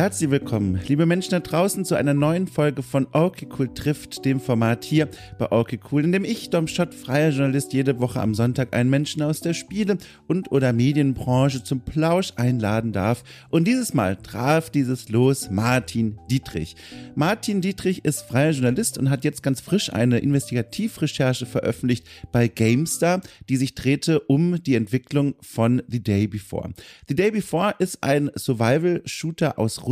Herzlich 0.00 0.30
willkommen, 0.30 0.80
liebe 0.88 1.04
Menschen 1.04 1.32
da 1.32 1.40
draußen, 1.40 1.84
zu 1.84 1.94
einer 1.94 2.14
neuen 2.14 2.46
Folge 2.46 2.82
von 2.82 3.06
Okay 3.12 3.46
Cool 3.58 3.68
trifft, 3.74 4.24
dem 4.24 4.40
Format 4.40 4.82
hier 4.82 5.10
bei 5.38 5.52
Okay 5.52 5.78
Cool, 5.92 6.04
in 6.04 6.12
dem 6.12 6.24
ich, 6.24 6.48
Dom 6.48 6.68
Schott, 6.68 6.94
freier 6.94 7.28
Journalist, 7.28 7.74
jede 7.74 8.00
Woche 8.00 8.18
am 8.18 8.34
Sonntag 8.34 8.74
einen 8.74 8.88
Menschen 8.88 9.20
aus 9.20 9.42
der 9.42 9.52
Spiele- 9.52 9.98
und 10.26 10.50
oder 10.52 10.72
Medienbranche 10.72 11.64
zum 11.64 11.80
Plausch 11.82 12.32
einladen 12.36 12.94
darf. 12.94 13.24
Und 13.50 13.68
dieses 13.68 13.92
Mal 13.92 14.16
traf 14.16 14.70
dieses 14.70 15.10
Los 15.10 15.50
Martin 15.50 16.18
Dietrich. 16.30 16.76
Martin 17.14 17.60
Dietrich 17.60 18.02
ist 18.02 18.22
freier 18.22 18.52
Journalist 18.52 18.96
und 18.96 19.10
hat 19.10 19.22
jetzt 19.22 19.42
ganz 19.42 19.60
frisch 19.60 19.92
eine 19.92 20.20
Investigativrecherche 20.20 21.44
veröffentlicht 21.44 22.06
bei 22.32 22.48
GameStar, 22.48 23.20
die 23.50 23.58
sich 23.58 23.74
drehte 23.74 24.20
um 24.20 24.62
die 24.62 24.76
Entwicklung 24.76 25.34
von 25.42 25.82
The 25.88 26.02
Day 26.02 26.26
Before. 26.26 26.70
The 27.06 27.14
Day 27.14 27.32
Before 27.32 27.74
ist 27.78 28.02
ein 28.02 28.30
Survival-Shooter 28.34 29.58
aus 29.58 29.82
Russland, 29.82 29.89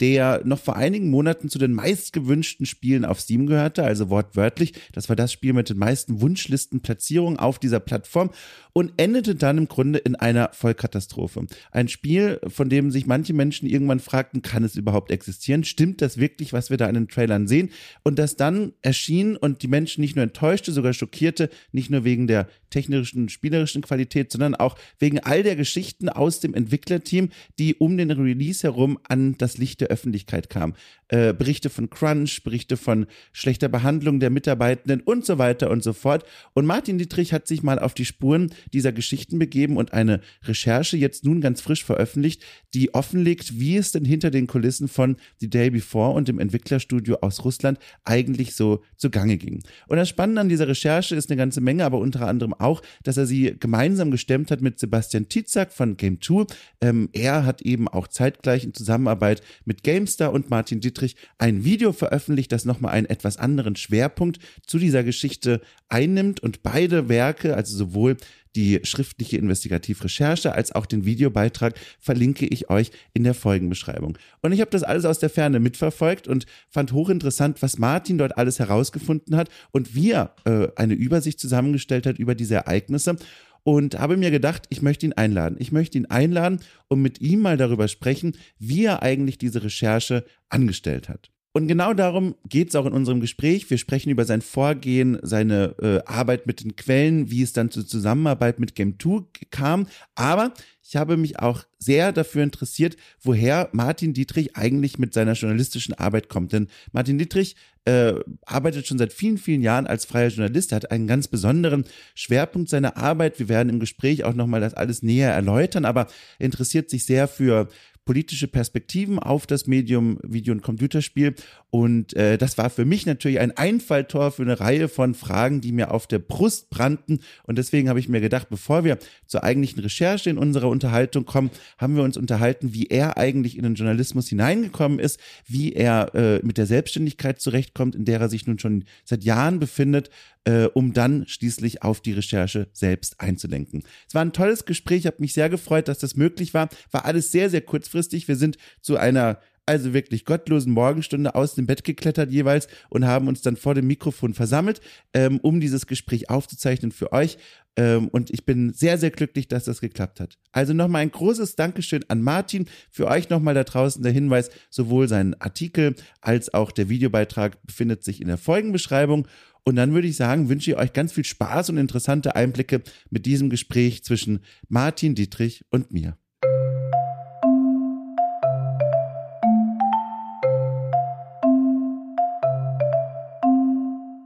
der 0.00 0.42
noch 0.44 0.58
vor 0.58 0.76
einigen 0.76 1.10
Monaten 1.10 1.48
zu 1.48 1.58
den 1.58 1.72
meistgewünschten 1.72 2.66
Spielen 2.66 3.04
auf 3.04 3.20
Steam 3.20 3.46
gehörte, 3.46 3.84
also 3.84 4.10
wortwörtlich. 4.10 4.74
Das 4.92 5.08
war 5.08 5.16
das 5.16 5.32
Spiel 5.32 5.52
mit 5.52 5.70
den 5.70 5.78
meisten 5.78 6.20
Wunschlistenplatzierungen 6.20 7.38
auf 7.38 7.58
dieser 7.58 7.80
Plattform 7.80 8.30
und 8.74 8.92
endete 8.96 9.36
dann 9.36 9.56
im 9.56 9.68
Grunde 9.68 10.00
in 10.00 10.16
einer 10.16 10.50
Vollkatastrophe. 10.52 11.46
Ein 11.70 11.88
Spiel, 11.88 12.40
von 12.48 12.68
dem 12.68 12.90
sich 12.90 13.06
manche 13.06 13.32
Menschen 13.32 13.68
irgendwann 13.68 14.00
fragten, 14.00 14.42
kann 14.42 14.64
es 14.64 14.74
überhaupt 14.74 15.12
existieren? 15.12 15.64
Stimmt 15.64 16.02
das 16.02 16.18
wirklich, 16.18 16.52
was 16.52 16.70
wir 16.70 16.76
da 16.76 16.88
in 16.88 16.94
den 16.94 17.08
Trailern 17.08 17.46
sehen? 17.46 17.70
Und 18.02 18.18
das 18.18 18.34
dann 18.36 18.72
erschien 18.82 19.36
und 19.36 19.62
die 19.62 19.68
Menschen 19.68 20.00
nicht 20.00 20.16
nur 20.16 20.24
enttäuschte, 20.24 20.72
sogar 20.72 20.92
schockierte, 20.92 21.50
nicht 21.70 21.88
nur 21.88 22.04
wegen 22.04 22.26
der 22.26 22.48
technischen, 22.74 23.28
spielerischen 23.28 23.82
Qualität, 23.82 24.32
sondern 24.32 24.56
auch 24.56 24.76
wegen 24.98 25.20
all 25.20 25.44
der 25.44 25.54
Geschichten 25.54 26.08
aus 26.08 26.40
dem 26.40 26.54
Entwicklerteam, 26.54 27.30
die 27.60 27.76
um 27.76 27.96
den 27.96 28.10
Release 28.10 28.64
herum 28.64 28.98
an 29.04 29.38
das 29.38 29.56
Licht 29.56 29.80
der 29.80 29.88
Öffentlichkeit 29.88 30.50
kamen. 30.50 30.74
Äh, 31.06 31.32
Berichte 31.32 31.70
von 31.70 31.90
Crunch, 31.90 32.42
Berichte 32.42 32.76
von 32.76 33.06
schlechter 33.32 33.68
Behandlung 33.68 34.18
der 34.18 34.30
Mitarbeitenden 34.30 35.00
und 35.02 35.24
so 35.24 35.38
weiter 35.38 35.70
und 35.70 35.84
so 35.84 35.92
fort. 35.92 36.24
Und 36.54 36.66
Martin 36.66 36.98
Dietrich 36.98 37.32
hat 37.32 37.46
sich 37.46 37.62
mal 37.62 37.78
auf 37.78 37.94
die 37.94 38.04
Spuren 38.04 38.50
dieser 38.72 38.92
Geschichten 38.92 39.38
begeben 39.38 39.76
und 39.76 39.92
eine 39.92 40.20
Recherche 40.44 40.96
jetzt 40.96 41.24
nun 41.24 41.40
ganz 41.40 41.60
frisch 41.60 41.84
veröffentlicht, 41.84 42.42
die 42.74 42.94
offenlegt, 42.94 43.58
wie 43.58 43.76
es 43.76 43.92
denn 43.92 44.04
hinter 44.04 44.30
den 44.30 44.46
Kulissen 44.46 44.88
von 44.88 45.16
The 45.38 45.48
Day 45.48 45.70
Before 45.70 46.14
und 46.14 46.28
dem 46.28 46.38
Entwicklerstudio 46.38 47.18
aus 47.20 47.44
Russland 47.44 47.78
eigentlich 48.04 48.54
so 48.54 48.82
zugange 48.96 49.36
ging. 49.36 49.62
Und 49.88 49.96
das 49.96 50.08
Spannende 50.08 50.40
an 50.40 50.48
dieser 50.48 50.68
Recherche 50.68 51.14
ist 51.14 51.30
eine 51.30 51.36
ganze 51.36 51.60
Menge, 51.60 51.84
aber 51.84 51.98
unter 51.98 52.26
anderem 52.26 52.54
auch, 52.54 52.82
dass 53.02 53.16
er 53.16 53.26
sie 53.26 53.56
gemeinsam 53.58 54.10
gestemmt 54.10 54.50
hat 54.50 54.60
mit 54.60 54.78
Sebastian 54.78 55.28
Tizak 55.28 55.72
von 55.72 55.96
Game 55.96 56.20
2. 56.20 56.46
Ähm, 56.80 57.08
er 57.12 57.46
hat 57.46 57.62
eben 57.62 57.88
auch 57.88 58.08
zeitgleich 58.08 58.64
in 58.64 58.74
Zusammenarbeit 58.74 59.42
mit 59.64 59.82
GameStar 59.82 60.32
und 60.32 60.50
Martin 60.50 60.80
Dietrich 60.80 61.16
ein 61.38 61.64
Video 61.64 61.92
veröffentlicht, 61.92 62.52
das 62.52 62.64
nochmal 62.64 62.92
einen 62.92 63.06
etwas 63.06 63.36
anderen 63.36 63.76
Schwerpunkt 63.76 64.38
zu 64.66 64.78
dieser 64.78 65.04
Geschichte 65.04 65.60
einnimmt 65.88 66.40
und 66.40 66.62
beide 66.62 67.08
Werke, 67.08 67.54
also 67.54 67.76
sowohl 67.76 68.16
die 68.56 68.80
schriftliche 68.84 69.36
Investigativrecherche 69.36 70.52
als 70.52 70.72
auch 70.72 70.86
den 70.86 71.04
Videobeitrag 71.04 71.78
verlinke 72.00 72.46
ich 72.46 72.70
euch 72.70 72.90
in 73.12 73.24
der 73.24 73.34
Folgenbeschreibung. 73.34 74.18
Und 74.42 74.52
ich 74.52 74.60
habe 74.60 74.70
das 74.70 74.82
alles 74.82 75.04
aus 75.04 75.18
der 75.18 75.30
Ferne 75.30 75.60
mitverfolgt 75.60 76.28
und 76.28 76.46
fand 76.68 76.92
hochinteressant, 76.92 77.62
was 77.62 77.78
Martin 77.78 78.18
dort 78.18 78.38
alles 78.38 78.58
herausgefunden 78.58 79.36
hat 79.36 79.48
und 79.72 79.94
wie 79.94 80.12
er 80.12 80.34
äh, 80.44 80.68
eine 80.76 80.94
Übersicht 80.94 81.40
zusammengestellt 81.40 82.06
hat 82.06 82.18
über 82.18 82.34
diese 82.34 82.54
Ereignisse 82.54 83.16
und 83.64 83.98
habe 83.98 84.16
mir 84.16 84.30
gedacht, 84.30 84.66
ich 84.68 84.82
möchte 84.82 85.06
ihn 85.06 85.14
einladen. 85.14 85.56
Ich 85.58 85.72
möchte 85.72 85.98
ihn 85.98 86.06
einladen, 86.06 86.60
um 86.88 87.02
mit 87.02 87.20
ihm 87.20 87.40
mal 87.40 87.56
darüber 87.56 87.88
sprechen, 87.88 88.36
wie 88.58 88.84
er 88.84 89.02
eigentlich 89.02 89.38
diese 89.38 89.64
Recherche 89.64 90.24
angestellt 90.50 91.08
hat. 91.08 91.33
Und 91.56 91.68
genau 91.68 91.94
darum 91.94 92.34
geht 92.48 92.70
es 92.70 92.74
auch 92.74 92.84
in 92.84 92.92
unserem 92.92 93.20
Gespräch. 93.20 93.70
Wir 93.70 93.78
sprechen 93.78 94.10
über 94.10 94.24
sein 94.24 94.42
Vorgehen, 94.42 95.20
seine 95.22 95.76
äh, 95.80 96.00
Arbeit 96.04 96.48
mit 96.48 96.64
den 96.64 96.74
Quellen, 96.74 97.30
wie 97.30 97.42
es 97.42 97.52
dann 97.52 97.70
zur 97.70 97.86
Zusammenarbeit 97.86 98.58
mit 98.58 98.72
Game2 98.72 99.24
kam. 99.52 99.86
Aber 100.16 100.52
ich 100.82 100.96
habe 100.96 101.16
mich 101.16 101.38
auch 101.38 101.62
sehr 101.78 102.10
dafür 102.10 102.42
interessiert, 102.42 102.96
woher 103.22 103.68
Martin 103.70 104.14
Dietrich 104.14 104.56
eigentlich 104.56 104.98
mit 104.98 105.14
seiner 105.14 105.34
journalistischen 105.34 105.94
Arbeit 105.94 106.28
kommt. 106.28 106.52
Denn 106.52 106.66
Martin 106.90 107.18
Dietrich 107.18 107.54
äh, 107.84 108.14
arbeitet 108.44 108.88
schon 108.88 108.98
seit 108.98 109.12
vielen, 109.12 109.38
vielen 109.38 109.62
Jahren 109.62 109.86
als 109.86 110.06
freier 110.06 110.30
Journalist, 110.30 110.72
hat 110.72 110.90
einen 110.90 111.06
ganz 111.06 111.28
besonderen 111.28 111.84
Schwerpunkt 112.16 112.68
seiner 112.68 112.96
Arbeit. 112.96 113.38
Wir 113.38 113.48
werden 113.48 113.68
im 113.68 113.78
Gespräch 113.78 114.24
auch 114.24 114.34
nochmal 114.34 114.60
das 114.60 114.74
alles 114.74 115.04
näher 115.04 115.32
erläutern, 115.32 115.84
aber 115.84 116.08
interessiert 116.40 116.90
sich 116.90 117.06
sehr 117.06 117.28
für 117.28 117.68
politische 118.04 118.48
Perspektiven 118.48 119.18
auf 119.18 119.46
das 119.46 119.66
Medium 119.66 120.18
Video- 120.22 120.52
und 120.52 120.62
Computerspiel. 120.62 121.34
Und 121.70 122.14
äh, 122.14 122.38
das 122.38 122.58
war 122.58 122.70
für 122.70 122.84
mich 122.84 123.06
natürlich 123.06 123.40
ein 123.40 123.56
Einfalltor 123.56 124.30
für 124.30 124.42
eine 124.42 124.60
Reihe 124.60 124.88
von 124.88 125.14
Fragen, 125.14 125.60
die 125.60 125.72
mir 125.72 125.90
auf 125.90 126.06
der 126.06 126.18
Brust 126.18 126.70
brannten. 126.70 127.20
Und 127.44 127.58
deswegen 127.58 127.88
habe 127.88 127.98
ich 127.98 128.08
mir 128.08 128.20
gedacht, 128.20 128.48
bevor 128.50 128.84
wir 128.84 128.98
zur 129.26 129.42
eigentlichen 129.42 129.80
Recherche 129.80 130.30
in 130.30 130.38
unserer 130.38 130.68
Unterhaltung 130.68 131.24
kommen, 131.24 131.50
haben 131.78 131.96
wir 131.96 132.02
uns 132.02 132.16
unterhalten, 132.16 132.74
wie 132.74 132.86
er 132.86 133.16
eigentlich 133.16 133.56
in 133.56 133.64
den 133.64 133.74
Journalismus 133.74 134.28
hineingekommen 134.28 134.98
ist, 134.98 135.18
wie 135.46 135.72
er 135.72 136.14
äh, 136.14 136.40
mit 136.44 136.58
der 136.58 136.66
Selbstständigkeit 136.66 137.40
zurechtkommt, 137.40 137.94
in 137.94 138.04
der 138.04 138.20
er 138.20 138.28
sich 138.28 138.46
nun 138.46 138.58
schon 138.58 138.84
seit 139.04 139.24
Jahren 139.24 139.58
befindet 139.60 140.10
äh, 140.44 140.64
um 140.66 140.92
dann 140.92 141.26
schließlich 141.26 141.82
auf 141.82 142.00
die 142.00 142.12
Recherche 142.12 142.68
selbst 142.72 143.20
einzulenken. 143.20 143.82
Es 144.06 144.14
war 144.14 144.22
ein 144.22 144.32
tolles 144.32 144.64
Gespräch, 144.64 145.06
habe 145.06 145.16
mich 145.18 145.32
sehr 145.32 145.48
gefreut, 145.48 145.88
dass 145.88 145.98
das 145.98 146.16
möglich 146.16 146.54
war. 146.54 146.68
War 146.90 147.04
alles 147.04 147.32
sehr, 147.32 147.50
sehr 147.50 147.62
kurzfristig. 147.94 148.28
Wir 148.28 148.36
sind 148.36 148.58
zu 148.80 148.96
einer 148.96 149.38
also 149.66 149.94
wirklich 149.94 150.26
gottlosen 150.26 150.72
Morgenstunde 150.72 151.34
aus 151.34 151.54
dem 151.54 151.66
Bett 151.66 151.84
geklettert 151.84 152.30
jeweils 152.30 152.68
und 152.90 153.06
haben 153.06 153.28
uns 153.28 153.40
dann 153.40 153.56
vor 153.56 153.74
dem 153.74 153.86
Mikrofon 153.86 154.34
versammelt, 154.34 154.82
ähm, 155.14 155.38
um 155.40 155.58
dieses 155.58 155.86
Gespräch 155.86 156.28
aufzuzeichnen 156.28 156.92
für 156.92 157.12
euch. 157.12 157.38
Ähm, 157.76 158.08
und 158.08 158.30
ich 158.30 158.44
bin 158.44 158.74
sehr, 158.74 158.98
sehr 158.98 159.10
glücklich, 159.10 159.48
dass 159.48 159.64
das 159.64 159.80
geklappt 159.80 160.20
hat. 160.20 160.36
Also 160.52 160.74
nochmal 160.74 161.00
ein 161.00 161.10
großes 161.10 161.56
Dankeschön 161.56 162.04
an 162.08 162.20
Martin. 162.20 162.66
Für 162.90 163.08
euch 163.08 163.30
nochmal 163.30 163.54
da 163.54 163.64
draußen 163.64 164.02
der 164.02 164.12
Hinweis, 164.12 164.50
sowohl 164.68 165.08
sein 165.08 165.34
Artikel 165.40 165.94
als 166.20 166.52
auch 166.52 166.70
der 166.70 166.90
Videobeitrag 166.90 167.56
befindet 167.66 168.04
sich 168.04 168.20
in 168.20 168.28
der 168.28 168.38
Folgenbeschreibung. 168.38 169.26
Und 169.64 169.76
dann 169.76 169.94
würde 169.94 170.08
ich 170.08 170.16
sagen, 170.16 170.50
wünsche 170.50 170.72
ich 170.72 170.76
euch 170.76 170.92
ganz 170.92 171.14
viel 171.14 171.24
Spaß 171.24 171.70
und 171.70 171.78
interessante 171.78 172.36
Einblicke 172.36 172.82
mit 173.08 173.24
diesem 173.24 173.48
Gespräch 173.48 174.04
zwischen 174.04 174.40
Martin 174.68 175.14
Dietrich 175.14 175.64
und 175.70 175.90
mir. 175.90 176.18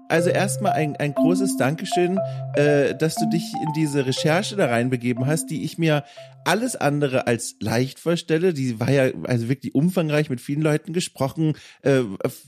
Also 0.09 0.31
erstmal 0.31 0.73
ein, 0.73 0.97
ein 0.97 1.15
großes 1.15 1.57
Dankeschön, 1.57 2.19
äh, 2.55 2.95
dass 2.95 3.15
du 3.17 3.29
dich 3.29 3.45
in 3.67 3.73
diese 3.75 4.07
Recherche 4.07 4.57
da 4.57 4.67
reinbegeben 4.67 5.27
hast, 5.27 5.47
die 5.51 5.65
ich 5.65 5.79
mir 5.79 6.05
alles 6.45 6.77
andere 6.77 7.27
als 7.27 7.57
leicht 7.61 7.99
vorstelle. 7.99 8.55
Die 8.55 8.81
war 8.81 8.91
ja 8.91 9.11
also 9.25 9.51
wirklich 9.51 9.75
umfangreich 9.75 10.31
mit 10.31 10.41
vielen 10.41 10.63
Leuten 10.63 10.95
gesprochen, 10.95 11.55
äh, 11.83 12.01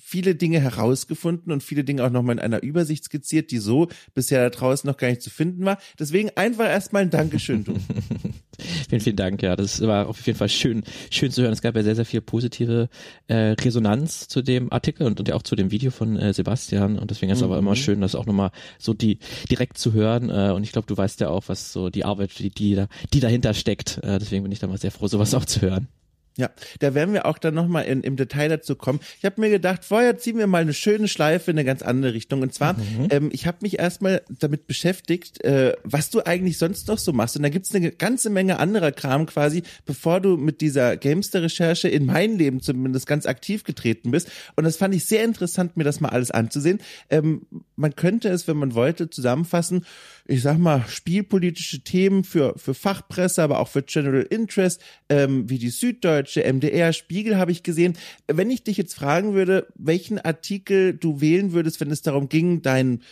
viele 0.03 0.35
Dinge 0.35 0.59
herausgefunden 0.61 1.53
und 1.53 1.63
viele 1.63 1.85
Dinge 1.85 2.05
auch 2.05 2.11
nochmal 2.11 2.37
in 2.37 2.41
einer 2.41 2.63
Übersicht 2.63 3.05
skizziert, 3.05 3.51
die 3.51 3.59
so 3.59 3.89
bisher 4.15 4.43
da 4.43 4.51
draußen 4.51 4.89
noch 4.89 4.97
gar 4.97 5.09
nicht 5.09 5.21
zu 5.21 5.29
finden 5.29 5.67
war. 5.67 5.79
Deswegen 5.99 6.31
einfach 6.37 6.65
erstmal 6.65 7.03
ein 7.03 7.11
Dankeschön, 7.11 7.65
du. 7.65 7.75
vielen, 8.89 9.01
vielen 9.01 9.17
Dank, 9.17 9.43
ja. 9.43 9.55
Das 9.55 9.81
war 9.83 10.09
auf 10.09 10.27
jeden 10.27 10.39
Fall 10.39 10.49
schön, 10.49 10.83
schön 11.11 11.31
zu 11.31 11.43
hören. 11.43 11.53
Es 11.53 11.63
gab 11.63 11.77
ja 11.77 11.83
sehr, 11.83 11.97
sehr 11.97 12.07
viel 12.07 12.23
positive 12.23 12.89
äh, 13.29 13.55
Resonanz 13.61 14.29
zu 14.29 14.41
dem 14.43 14.73
Artikel 14.73 15.07
und, 15.07 15.21
und 15.21 15.29
ja 15.29 15.35
auch 15.35 15.43
zu 15.43 15.57
dem 15.57 15.71
Video 15.71 15.91
von 15.91 16.17
äh, 16.17 16.33
Sebastian. 16.33 16.99
Und 16.99 17.11
deswegen 17.11 17.33
ist 17.33 17.41
mhm. 17.41 17.47
Aber 17.51 17.59
immer 17.59 17.77
schön, 17.77 18.01
das 18.01 18.15
auch 18.15 18.27
nochmal 18.27 18.51
so 18.79 18.95
die 18.95 19.19
direkt 19.51 19.79
zu 19.79 19.93
hören. 19.93 20.31
Äh, 20.31 20.53
und 20.53 20.63
ich 20.63 20.73
glaube, 20.73 20.87
du 20.87 20.97
weißt 20.97 21.21
ja 21.21 21.29
auch, 21.29 21.45
was 21.47 21.73
so 21.73 21.91
die 21.91 22.05
Arbeit, 22.05 22.39
die, 22.39 22.51
die, 22.51 22.75
da, 22.75 22.87
die 23.13 23.21
dahinter 23.21 23.55
steckt. 23.55 23.99
Äh, 24.03 24.19
deswegen 24.19 24.43
bin 24.43 24.53
ich 24.53 24.59
da 24.59 24.67
mal 24.67 24.79
sehr 24.79 24.91
froh, 24.91 25.09
sowas 25.09 25.35
auch 25.35 25.45
zu 25.45 25.61
hören. 25.61 25.89
Ja, 26.37 26.49
da 26.79 26.95
werden 26.95 27.13
wir 27.13 27.27
auch 27.27 27.39
dann 27.39 27.55
nochmal 27.55 27.85
im 27.85 28.17
Detail 28.17 28.49
dazu 28.49 28.77
kommen. 28.77 29.01
Ich 29.19 29.25
habe 29.25 29.41
mir 29.41 29.51
gedacht, 29.51 29.85
vorher 29.85 30.17
ziehen 30.17 30.39
wir 30.39 30.47
mal 30.47 30.63
eine 30.63 30.73
schöne 30.73 31.09
Schleife 31.09 31.51
in 31.51 31.59
eine 31.59 31.65
ganz 31.65 31.83
andere 31.83 32.15
Richtung. 32.15 32.41
Und 32.43 32.55
zwar, 32.55 32.75
mhm. 32.75 33.09
ähm, 33.11 33.29
ich 33.33 33.47
habe 33.47 33.59
mich 33.63 33.79
erstmal 33.79 34.23
damit 34.29 34.67
beschäftigt, 34.67 35.43
äh, 35.45 35.75
was 35.83 36.11
du 36.11 36.25
eigentlich 36.25 36.57
sonst 36.57 36.87
noch 36.89 36.99
so 36.99 37.13
machst. 37.13 37.37
Und 37.37 37.43
da 37.43 37.49
gibt's 37.49 37.75
eine 37.75 37.91
ganze 37.91 38.31
Menge 38.31 38.59
anderer 38.59 38.93
Kram 38.93 39.27
quasi, 39.27 39.65
bevor 39.85 40.21
du 40.21 40.37
mit 40.37 40.61
dieser 40.61 40.97
Gamester-Recherche 40.97 41.89
in 41.89 42.07
mein 42.07 42.39
Leben 42.39 42.61
zumindest 42.63 43.07
ganz 43.07 43.27
aktiv 43.27 43.65
getreten 43.65 44.13
bist. 44.13 44.31
Und 44.57 44.65
das 44.65 44.77
fand 44.77 44.95
ich 44.95 45.05
sehr 45.07 45.25
interessant, 45.25 45.77
mir 45.77 45.85
das 45.85 46.01
mal 46.01 46.11
alles 46.11 46.31
anzusehen. 46.31 46.79
Ähm, 47.11 47.43
man 47.77 47.97
könnte 47.97 48.29
es, 48.29 48.47
wenn 48.47 48.57
man 48.57 48.75
wollte, 48.75 49.11
zusammenfassen 49.11 49.85
ich 50.31 50.43
sag 50.43 50.59
mal, 50.59 50.85
spielpolitische 50.87 51.83
Themen 51.83 52.23
für, 52.23 52.55
für 52.57 52.73
Fachpresse, 52.73 53.43
aber 53.43 53.59
auch 53.59 53.67
für 53.67 53.83
General 53.83 54.23
Interest, 54.23 54.81
ähm, 55.09 55.51
wie 55.51 55.59
die 55.59 55.71
Süddeutsche, 55.71 56.45
MDR, 56.45 56.93
Spiegel 56.93 57.37
habe 57.37 57.51
ich 57.51 57.65
gesehen. 57.65 57.99
Wenn 58.29 58.49
ich 58.49 58.63
dich 58.63 58.77
jetzt 58.77 58.95
fragen 58.95 59.35
würde, 59.35 59.67
welchen 59.75 60.21
Artikel 60.21 60.95
du 60.95 61.21
wählen 61.21 61.53
würdest, 61.53 61.81
wenn 61.81 61.91
es 61.91 62.03
darum 62.03 62.29
ging, 62.29 62.63
dein 62.63 63.03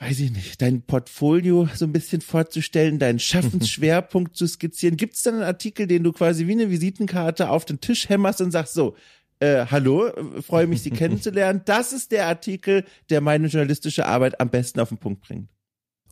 weiß 0.00 0.18
ich 0.20 0.32
nicht, 0.32 0.62
dein 0.62 0.80
Portfolio 0.80 1.68
so 1.74 1.84
ein 1.84 1.92
bisschen 1.92 2.22
vorzustellen, 2.22 2.98
deinen 2.98 3.18
Schaffensschwerpunkt 3.20 4.34
zu 4.34 4.46
skizzieren. 4.46 4.96
Gibt 4.96 5.14
es 5.14 5.22
dann 5.22 5.34
einen 5.34 5.42
Artikel, 5.44 5.86
den 5.86 6.02
du 6.02 6.12
quasi 6.12 6.46
wie 6.46 6.52
eine 6.52 6.70
Visitenkarte 6.70 7.50
auf 7.50 7.64
den 7.64 7.80
Tisch 7.80 8.08
hämmerst 8.08 8.40
und 8.40 8.50
sagst 8.50 8.74
so, 8.74 8.96
äh, 9.38 9.66
hallo, 9.70 10.10
freue 10.40 10.66
mich, 10.66 10.82
Sie 10.82 10.90
kennenzulernen. 10.90 11.62
Das 11.64 11.92
ist 11.92 12.10
der 12.10 12.26
Artikel, 12.26 12.84
der 13.08 13.20
meine 13.20 13.46
journalistische 13.46 14.06
Arbeit 14.06 14.40
am 14.40 14.50
besten 14.50 14.80
auf 14.80 14.88
den 14.88 14.98
Punkt 14.98 15.20
bringt. 15.20 15.48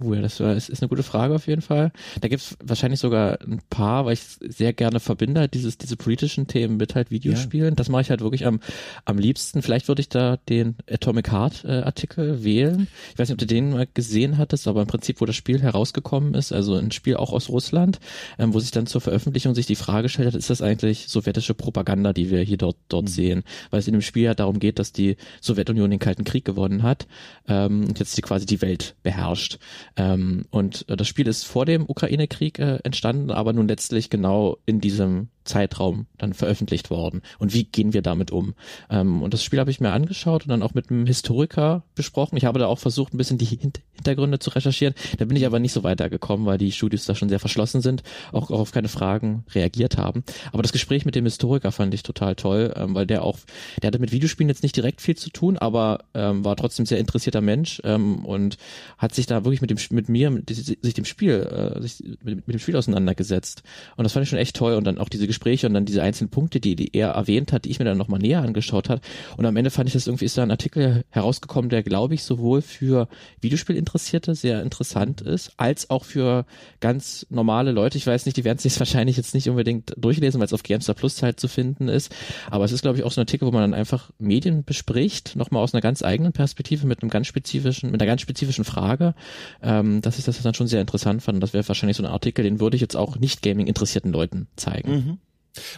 Oh 0.01 0.15
ja, 0.15 0.21
das 0.21 0.39
ist, 0.39 0.69
ist 0.69 0.81
eine 0.83 0.89
gute 0.89 1.03
Frage 1.03 1.35
auf 1.35 1.49
jeden 1.49 1.63
Fall. 1.63 1.91
Da 2.21 2.29
gibt's 2.29 2.57
wahrscheinlich 2.63 3.01
sogar 3.01 3.41
ein 3.43 3.61
paar, 3.69 4.07
weil 4.07 4.13
ich 4.13 4.21
sehr 4.41 4.73
gerne 4.73 5.01
verbinde, 5.01 5.41
halt 5.41 5.55
dieses, 5.55 5.77
diese 5.77 5.97
politischen 5.97 6.47
Themen 6.47 6.77
mit 6.77 6.95
halt 6.95 7.11
Videospielen. 7.11 7.71
Ja. 7.71 7.75
Das 7.75 7.89
mache 7.89 8.03
ich 8.03 8.11
halt 8.11 8.21
wirklich 8.21 8.47
am, 8.47 8.61
am 9.05 9.19
liebsten. 9.19 9.61
Vielleicht 9.61 9.89
würde 9.89 10.01
ich 10.01 10.09
da 10.09 10.37
den 10.49 10.77
Atomic 10.89 11.33
Heart 11.33 11.65
äh, 11.65 11.81
Artikel 11.81 12.45
wählen. 12.45 12.87
Ich 13.13 13.19
weiß 13.19 13.29
nicht, 13.29 13.35
ob 13.35 13.39
du 13.39 13.47
den 13.47 13.71
mal 13.71 13.89
gesehen 13.93 14.39
hattest, 14.39 14.69
aber 14.69 14.83
im 14.83 14.87
Prinzip, 14.87 15.21
wo 15.21 15.27
das 15.27 15.35
Spiel 15.35 15.61
herausgekommen 15.61 16.35
ist, 16.35 16.53
also 16.53 16.75
ein 16.77 16.93
Spiel 16.93 17.17
auch 17.17 17.33
aus 17.33 17.49
Russland, 17.49 17.99
ähm, 18.39 18.55
wo 18.55 18.61
sich 18.61 18.71
dann 18.71 18.87
zur 18.87 19.01
Veröffentlichung 19.01 19.57
sich 19.57 19.67
die 19.67 19.75
Frage 19.75 20.05
gestellt 20.05 20.29
hat, 20.29 20.35
ist 20.37 20.51
das 20.51 20.63
eigentlich 20.63 21.09
sowjetische 21.09 21.55
Propaganda, 21.55 22.13
die 22.13 22.31
wir 22.31 22.43
hier 22.43 22.57
dort, 22.57 22.77
dort 22.89 23.07
mhm. 23.07 23.09
sehen? 23.09 23.45
Weil 23.71 23.81
es 23.81 23.89
in 23.89 23.95
dem 23.95 24.03
Spiel 24.03 24.25
ja 24.25 24.35
darum 24.35 24.61
geht, 24.61 24.79
dass 24.79 24.93
die 24.93 25.17
Sowjetunion 25.41 25.91
den 25.91 25.99
Kalten 25.99 26.23
Krieg 26.23 26.45
gewonnen 26.45 26.85
hat 26.85 27.09
ähm, 27.49 27.87
und 27.89 27.99
jetzt 27.99 28.17
die 28.17 28.23
quasi 28.23 28.47
die 28.47 28.63
Welt 28.63 28.95
beherrscht. 29.03 29.59
Ähm, 29.99 30.45
und 30.51 30.89
äh, 30.89 30.97
das 30.97 31.09
Spiel 31.09 31.27
ist 31.27 31.45
vor 31.45 31.67
dem 31.67 31.85
Ukraine-Krieg 31.89 32.61
äh, 32.61 32.77
entstanden, 32.85 33.33
aber 33.33 33.53
nun 33.53 33.67
letztlich 33.67 34.11
genau 34.11 34.59
in 34.65 34.81
diesem 34.81 35.29
Zeitraum 35.49 36.07
dann 36.17 36.35
veröffentlicht 36.35 36.91
worden 36.91 37.23
und 37.39 37.55
wie 37.55 37.65
gehen 37.65 37.93
wir 37.93 38.03
damit 38.03 38.31
um. 38.31 38.55
Ähm, 38.91 39.23
und 39.23 39.35
das 39.35 39.43
Spiel 39.43 39.59
habe 39.59 39.71
ich 39.71 39.81
mir 39.81 39.91
angeschaut 39.91 40.45
und 40.45 40.51
dann 40.51 40.63
auch 40.63 40.75
mit 40.75 40.91
einem 40.91 41.07
Historiker 41.07 41.83
besprochen. 41.95 42.37
Ich 42.37 42.45
habe 42.45 42.59
da 42.59 42.67
auch 42.67 42.79
versucht, 42.79 43.15
ein 43.15 43.19
bisschen 43.19 43.39
die 43.39 43.47
Hint 43.47 43.81
Hintergründe 43.99 44.39
zu 44.39 44.51
recherchieren. 44.51 44.95
Da 45.19 45.25
bin 45.25 45.37
ich 45.37 45.45
aber 45.45 45.59
nicht 45.59 45.73
so 45.73 45.83
weitergekommen, 45.83 46.47
weil 46.47 46.57
die 46.57 46.71
Studios 46.71 47.05
da 47.05 47.17
schon 47.17 47.29
sehr 47.29 47.41
verschlossen 47.41 47.81
sind, 47.81 48.05
auch, 48.31 48.49
auch 48.51 48.61
auf 48.61 48.71
keine 48.71 48.87
Fragen 48.87 49.45
reagiert 49.51 49.97
haben. 49.97 50.23
Aber 50.53 50.63
das 50.63 50.71
Gespräch 50.71 51.05
mit 51.05 51.17
dem 51.17 51.25
Historiker 51.25 51.73
fand 51.73 51.93
ich 51.95 52.05
total 52.05 52.37
toll, 52.37 52.73
ähm, 52.77 52.95
weil 52.95 53.07
der 53.07 53.25
auch, 53.25 53.39
der 53.83 53.89
hatte 53.89 53.99
mit 53.99 54.13
Videospielen 54.13 54.49
jetzt 54.49 54.63
nicht 54.63 54.77
direkt 54.77 55.01
viel 55.01 55.17
zu 55.17 55.31
tun, 55.31 55.59
aber 55.59 56.05
ähm, 56.15 56.45
war 56.45 56.55
trotzdem 56.55 56.87
sehr 56.87 56.99
interessierter 56.99 57.41
Mensch 57.41 57.81
ähm, 57.85 58.25
und 58.25 58.57
hat 58.99 59.17
sich 59.17 59.27
da 59.27 59.45
wirklich 59.45 59.61
mit 59.61 59.71
dem 59.71 59.79
mit 59.91 60.09
mir, 60.09 60.31
mit, 60.31 60.49
sich 60.49 60.95
dem 60.95 61.05
Spiel, 61.05 61.33
äh, 61.33 61.83
sich 61.83 62.05
mit, 62.23 62.47
mit 62.47 62.55
dem 62.55 62.61
Spiel 62.61 62.77
auseinandergesetzt. 62.77 63.65
Und 63.97 64.05
das 64.05 64.13
fand 64.13 64.23
ich 64.23 64.31
schon 64.31 64.39
echt 64.39 64.55
toll. 64.55 64.75
Und 64.75 64.85
dann 64.85 64.99
auch 64.99 65.09
diese 65.09 65.27
Gespräche 65.27 65.38
und 65.65 65.75
dann 65.75 65.85
diese 65.85 66.03
einzelnen 66.03 66.31
Punkte, 66.31 66.61
die, 66.61 66.77
die 66.77 66.95
er 66.95 67.11
erwähnt 67.11 67.53
hat, 67.53 67.65
die 67.65 67.71
ich 67.71 67.79
mir 67.79 67.85
dann 67.85 67.99
nochmal 67.99 68.21
näher 68.21 68.43
angeschaut 68.43 68.89
hat. 68.89 69.01
Und 69.37 69.47
am 69.47 69.57
Ende 69.57 69.71
fand 69.71 69.89
ich 69.89 69.95
das 69.95 70.07
irgendwie, 70.07 70.25
ist 70.25 70.37
da 70.37 70.43
ein 70.43 70.51
Artikel 70.51 71.05
herausgekommen, 71.11 71.71
der, 71.71 71.83
glaube 71.83 72.15
ich, 72.15 72.23
sowohl 72.23 72.63
für 72.63 73.09
Videospielinteressierte 73.41 74.35
sehr 74.35 74.63
interessant 74.63 75.21
ist, 75.21 75.53
als 75.57 75.91
auch 75.91 76.05
für 76.05 76.45
ganz 76.81 77.27
normale 77.31 77.73
Leute. 77.73 77.99
Ich 77.99 78.07
weiß 78.07 78.27
nicht, 78.27 78.37
die 78.37 78.45
werden 78.45 78.59
sich 78.59 78.79
wahrscheinlich 78.79 79.17
jetzt 79.17 79.35
nicht 79.35 79.49
unbedingt 79.49 79.95
durchlesen, 79.97 80.41
weil 80.41 80.47
es 80.47 80.53
auf 80.53 80.63
Gamestar 80.63 80.95
Plus 80.95 81.23
halt 81.23 81.41
zu 81.41 81.49
finden 81.49 81.89
ist. 81.89 82.15
Aber 82.51 82.65
es 82.65 82.73
ist, 82.73 82.83
glaube 82.83 82.99
ich, 82.99 83.05
auch 83.05 83.13
so 83.13 83.21
ein 83.21 83.23
Artikel, 83.23 83.47
wo 83.47 83.53
man 83.53 83.63
dann 83.63 83.75
einfach 83.75 84.11
Medien 84.19 84.65
bespricht, 84.65 85.37
nochmal 85.37 85.63
aus 85.63 85.75
einer 85.75 85.81
ganz 85.81 86.03
eigenen 86.03 86.33
Perspektive, 86.33 86.87
mit 86.87 87.03
einem 87.03 87.11
ganz 87.11 87.27
spezifischen, 87.27 87.91
mit 87.91 88.01
einer 88.01 88.11
ganz 88.11 88.21
spezifischen 88.23 88.65
Frage, 88.65 89.15
ähm, 89.63 90.01
dass 90.03 90.19
ich 90.19 90.25
das 90.25 90.41
dann 90.43 90.55
schon 90.55 90.67
sehr 90.67 90.81
interessant 90.81 91.23
fand. 91.23 91.43
Das 91.43 91.53
wäre 91.53 91.67
wahrscheinlich 91.67 91.97
so 91.97 92.03
ein 92.03 92.11
Artikel, 92.11 92.43
den 92.43 92.61
würde 92.61 92.77
ich 92.77 92.81
jetzt 92.81 92.97
auch 92.97 93.17
nicht 93.19 93.43
Gaming 93.43 93.67
interessierten 93.67 94.13
Leuten 94.13 94.49
zeigen. 94.57 94.91
Mhm. 94.91 95.19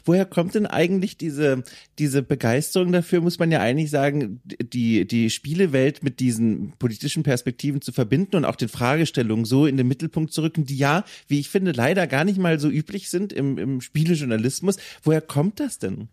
Woher 0.05 0.25
kommt 0.25 0.55
denn 0.55 0.67
eigentlich 0.67 1.17
diese, 1.17 1.63
diese 1.99 2.23
Begeisterung 2.23 2.93
dafür, 2.93 3.21
muss 3.21 3.39
man 3.39 3.51
ja 3.51 3.61
eigentlich 3.61 3.91
sagen, 3.91 4.41
die, 4.45 5.07
die 5.07 5.31
Spielewelt 5.31 6.03
mit 6.03 6.21
diesen 6.21 6.73
politischen 6.79 7.23
Perspektiven 7.23 7.81
zu 7.81 7.93
verbinden 7.93 8.37
und 8.37 8.45
auch 8.45 8.57
den 8.57 8.69
Fragestellungen 8.69 9.45
so 9.45 9.67
in 9.67 9.77
den 9.77 9.89
Mittelpunkt 9.89 10.33
zu 10.33 10.43
rücken, 10.43 10.65
die 10.65 10.77
ja, 10.77 11.05
wie 11.29 11.41
ich 11.41 11.49
finde, 11.49 11.73
leider 11.73 12.07
gar 12.07 12.25
nicht 12.25 12.39
mal 12.39 12.59
so 12.59 12.69
üblich 12.69 13.11
sind 13.11 13.33
im, 13.33 13.59
im 13.59 13.81
Spielejournalismus. 13.81 14.77
Woher 15.03 15.21
kommt 15.21 15.61
das 15.61 15.79
denn? 15.79 16.09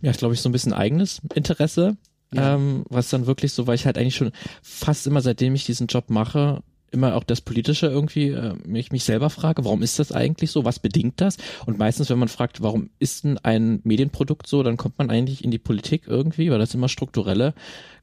Ja, 0.00 0.10
ich 0.10 0.18
glaube, 0.18 0.34
ich 0.34 0.40
so 0.40 0.48
ein 0.48 0.52
bisschen 0.52 0.72
eigenes 0.72 1.20
Interesse. 1.34 1.96
Ja. 2.32 2.54
Ähm, 2.54 2.84
was 2.88 3.08
dann 3.10 3.26
wirklich 3.26 3.52
so, 3.52 3.66
weil 3.66 3.76
ich 3.76 3.86
halt 3.86 3.98
eigentlich 3.98 4.16
schon 4.16 4.32
fast 4.62 5.06
immer, 5.06 5.20
seitdem 5.20 5.54
ich 5.54 5.64
diesen 5.64 5.86
Job 5.86 6.10
mache, 6.10 6.62
immer 6.96 7.14
auch 7.14 7.24
das 7.24 7.40
Politische 7.40 7.86
irgendwie 7.86 8.30
äh, 8.30 8.54
mich, 8.64 8.90
mich 8.90 9.04
selber 9.04 9.30
frage, 9.30 9.64
warum 9.64 9.82
ist 9.82 9.98
das 9.98 10.10
eigentlich 10.10 10.50
so? 10.50 10.64
Was 10.64 10.80
bedingt 10.80 11.20
das? 11.20 11.36
Und 11.66 11.78
meistens, 11.78 12.10
wenn 12.10 12.18
man 12.18 12.28
fragt, 12.28 12.62
warum 12.62 12.90
ist 12.98 13.24
denn 13.24 13.38
ein 13.38 13.80
Medienprodukt 13.84 14.46
so, 14.46 14.62
dann 14.62 14.76
kommt 14.76 14.98
man 14.98 15.10
eigentlich 15.10 15.44
in 15.44 15.50
die 15.50 15.58
Politik 15.58 16.04
irgendwie, 16.06 16.50
weil 16.50 16.58
das 16.58 16.74
immer 16.74 16.88
strukturelle 16.88 17.54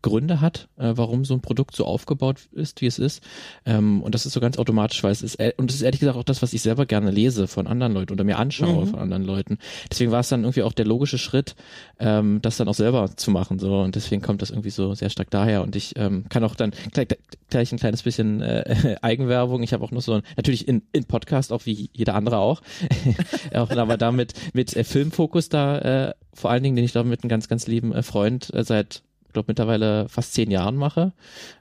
Gründe 0.04 0.42
hat, 0.42 0.68
äh, 0.78 0.92
warum 0.96 1.26
so 1.26 1.34
ein 1.34 1.42
Produkt 1.42 1.76
so 1.76 1.86
aufgebaut 1.86 2.48
ist, 2.52 2.82
wie 2.82 2.86
es 2.86 3.00
ist. 3.00 3.24
Ähm, 3.66 4.04
und 4.04 4.14
das 4.14 4.28
ist 4.28 4.34
so 4.34 4.40
ganz 4.40 4.60
automatisch, 4.60 5.04
weil 5.04 5.12
es 5.12 5.24
ist, 5.24 5.40
und 5.58 5.72
es 5.72 5.78
ist 5.78 5.82
ehrlich 5.82 6.00
gesagt 6.00 6.18
auch 6.18 6.24
das, 6.24 6.44
was 6.44 6.54
ich 6.54 6.62
selber 6.62 6.86
gerne 6.86 7.10
lese 7.10 7.48
von 7.48 7.66
anderen 7.66 7.94
Leuten 7.94 8.14
oder 8.14 8.24
mir 8.24 8.38
anschaue 8.38 8.86
mhm. 8.86 8.90
von 8.90 9.00
anderen 9.00 9.24
Leuten. 9.24 9.58
Deswegen 9.90 10.12
war 10.12 10.20
es 10.20 10.30
dann 10.30 10.44
irgendwie 10.44 10.62
auch 10.62 10.74
der 10.74 10.86
logische 10.86 11.18
Schritt, 11.18 11.56
ähm, 12.00 12.40
das 12.44 12.58
dann 12.58 12.68
auch 12.68 12.76
selber 12.76 13.16
zu 13.16 13.32
machen. 13.32 13.58
So 13.58 13.80
und 13.80 13.96
deswegen 13.96 14.22
kommt 14.22 14.44
das 14.44 14.52
irgendwie 14.52 14.70
so 14.70 14.94
sehr 14.94 15.10
stark 15.10 15.32
daher. 15.32 15.64
Und 15.64 15.76
ich 15.76 15.94
ähm, 15.98 16.26
kann 16.30 16.44
auch 16.44 16.56
dann 16.56 16.72
gleich, 16.92 17.08
gleich 17.50 17.72
ein 17.72 17.80
kleines 17.80 18.04
bisschen 18.04 18.42
äh, 18.42 18.98
Eigenwerbung. 19.02 19.64
Ich 19.64 19.74
habe 19.74 19.84
auch 19.84 19.92
noch 19.92 20.02
so 20.02 20.14
ein, 20.14 20.22
natürlich 20.36 20.68
in, 20.68 20.84
in 20.92 21.06
Podcast, 21.06 21.52
auch 21.52 21.66
wie 21.66 21.90
jeder 21.94 22.14
andere 22.16 22.38
auch, 22.38 22.62
auch 23.54 23.72
aber 23.72 23.98
damit 23.98 24.34
mit 24.54 24.76
äh, 24.76 24.84
Filmfokus 24.84 25.50
da 25.50 25.80
äh, 26.10 26.14
vor 26.34 26.52
allen 26.52 26.64
Dingen, 26.64 26.76
den 26.76 26.86
ich 26.86 26.92
da 26.92 27.04
mit 27.04 27.24
einem 27.24 27.30
ganz, 27.30 27.48
ganz 27.48 27.68
lieben 27.68 27.94
äh, 27.94 28.04
Freund 28.04 28.54
äh, 28.54 28.64
seit 28.64 29.04
glaube 29.34 29.48
mittlerweile 29.50 30.08
fast 30.10 30.34
zehn 30.34 30.52
Jahren 30.52 30.76
mache. 30.76 31.14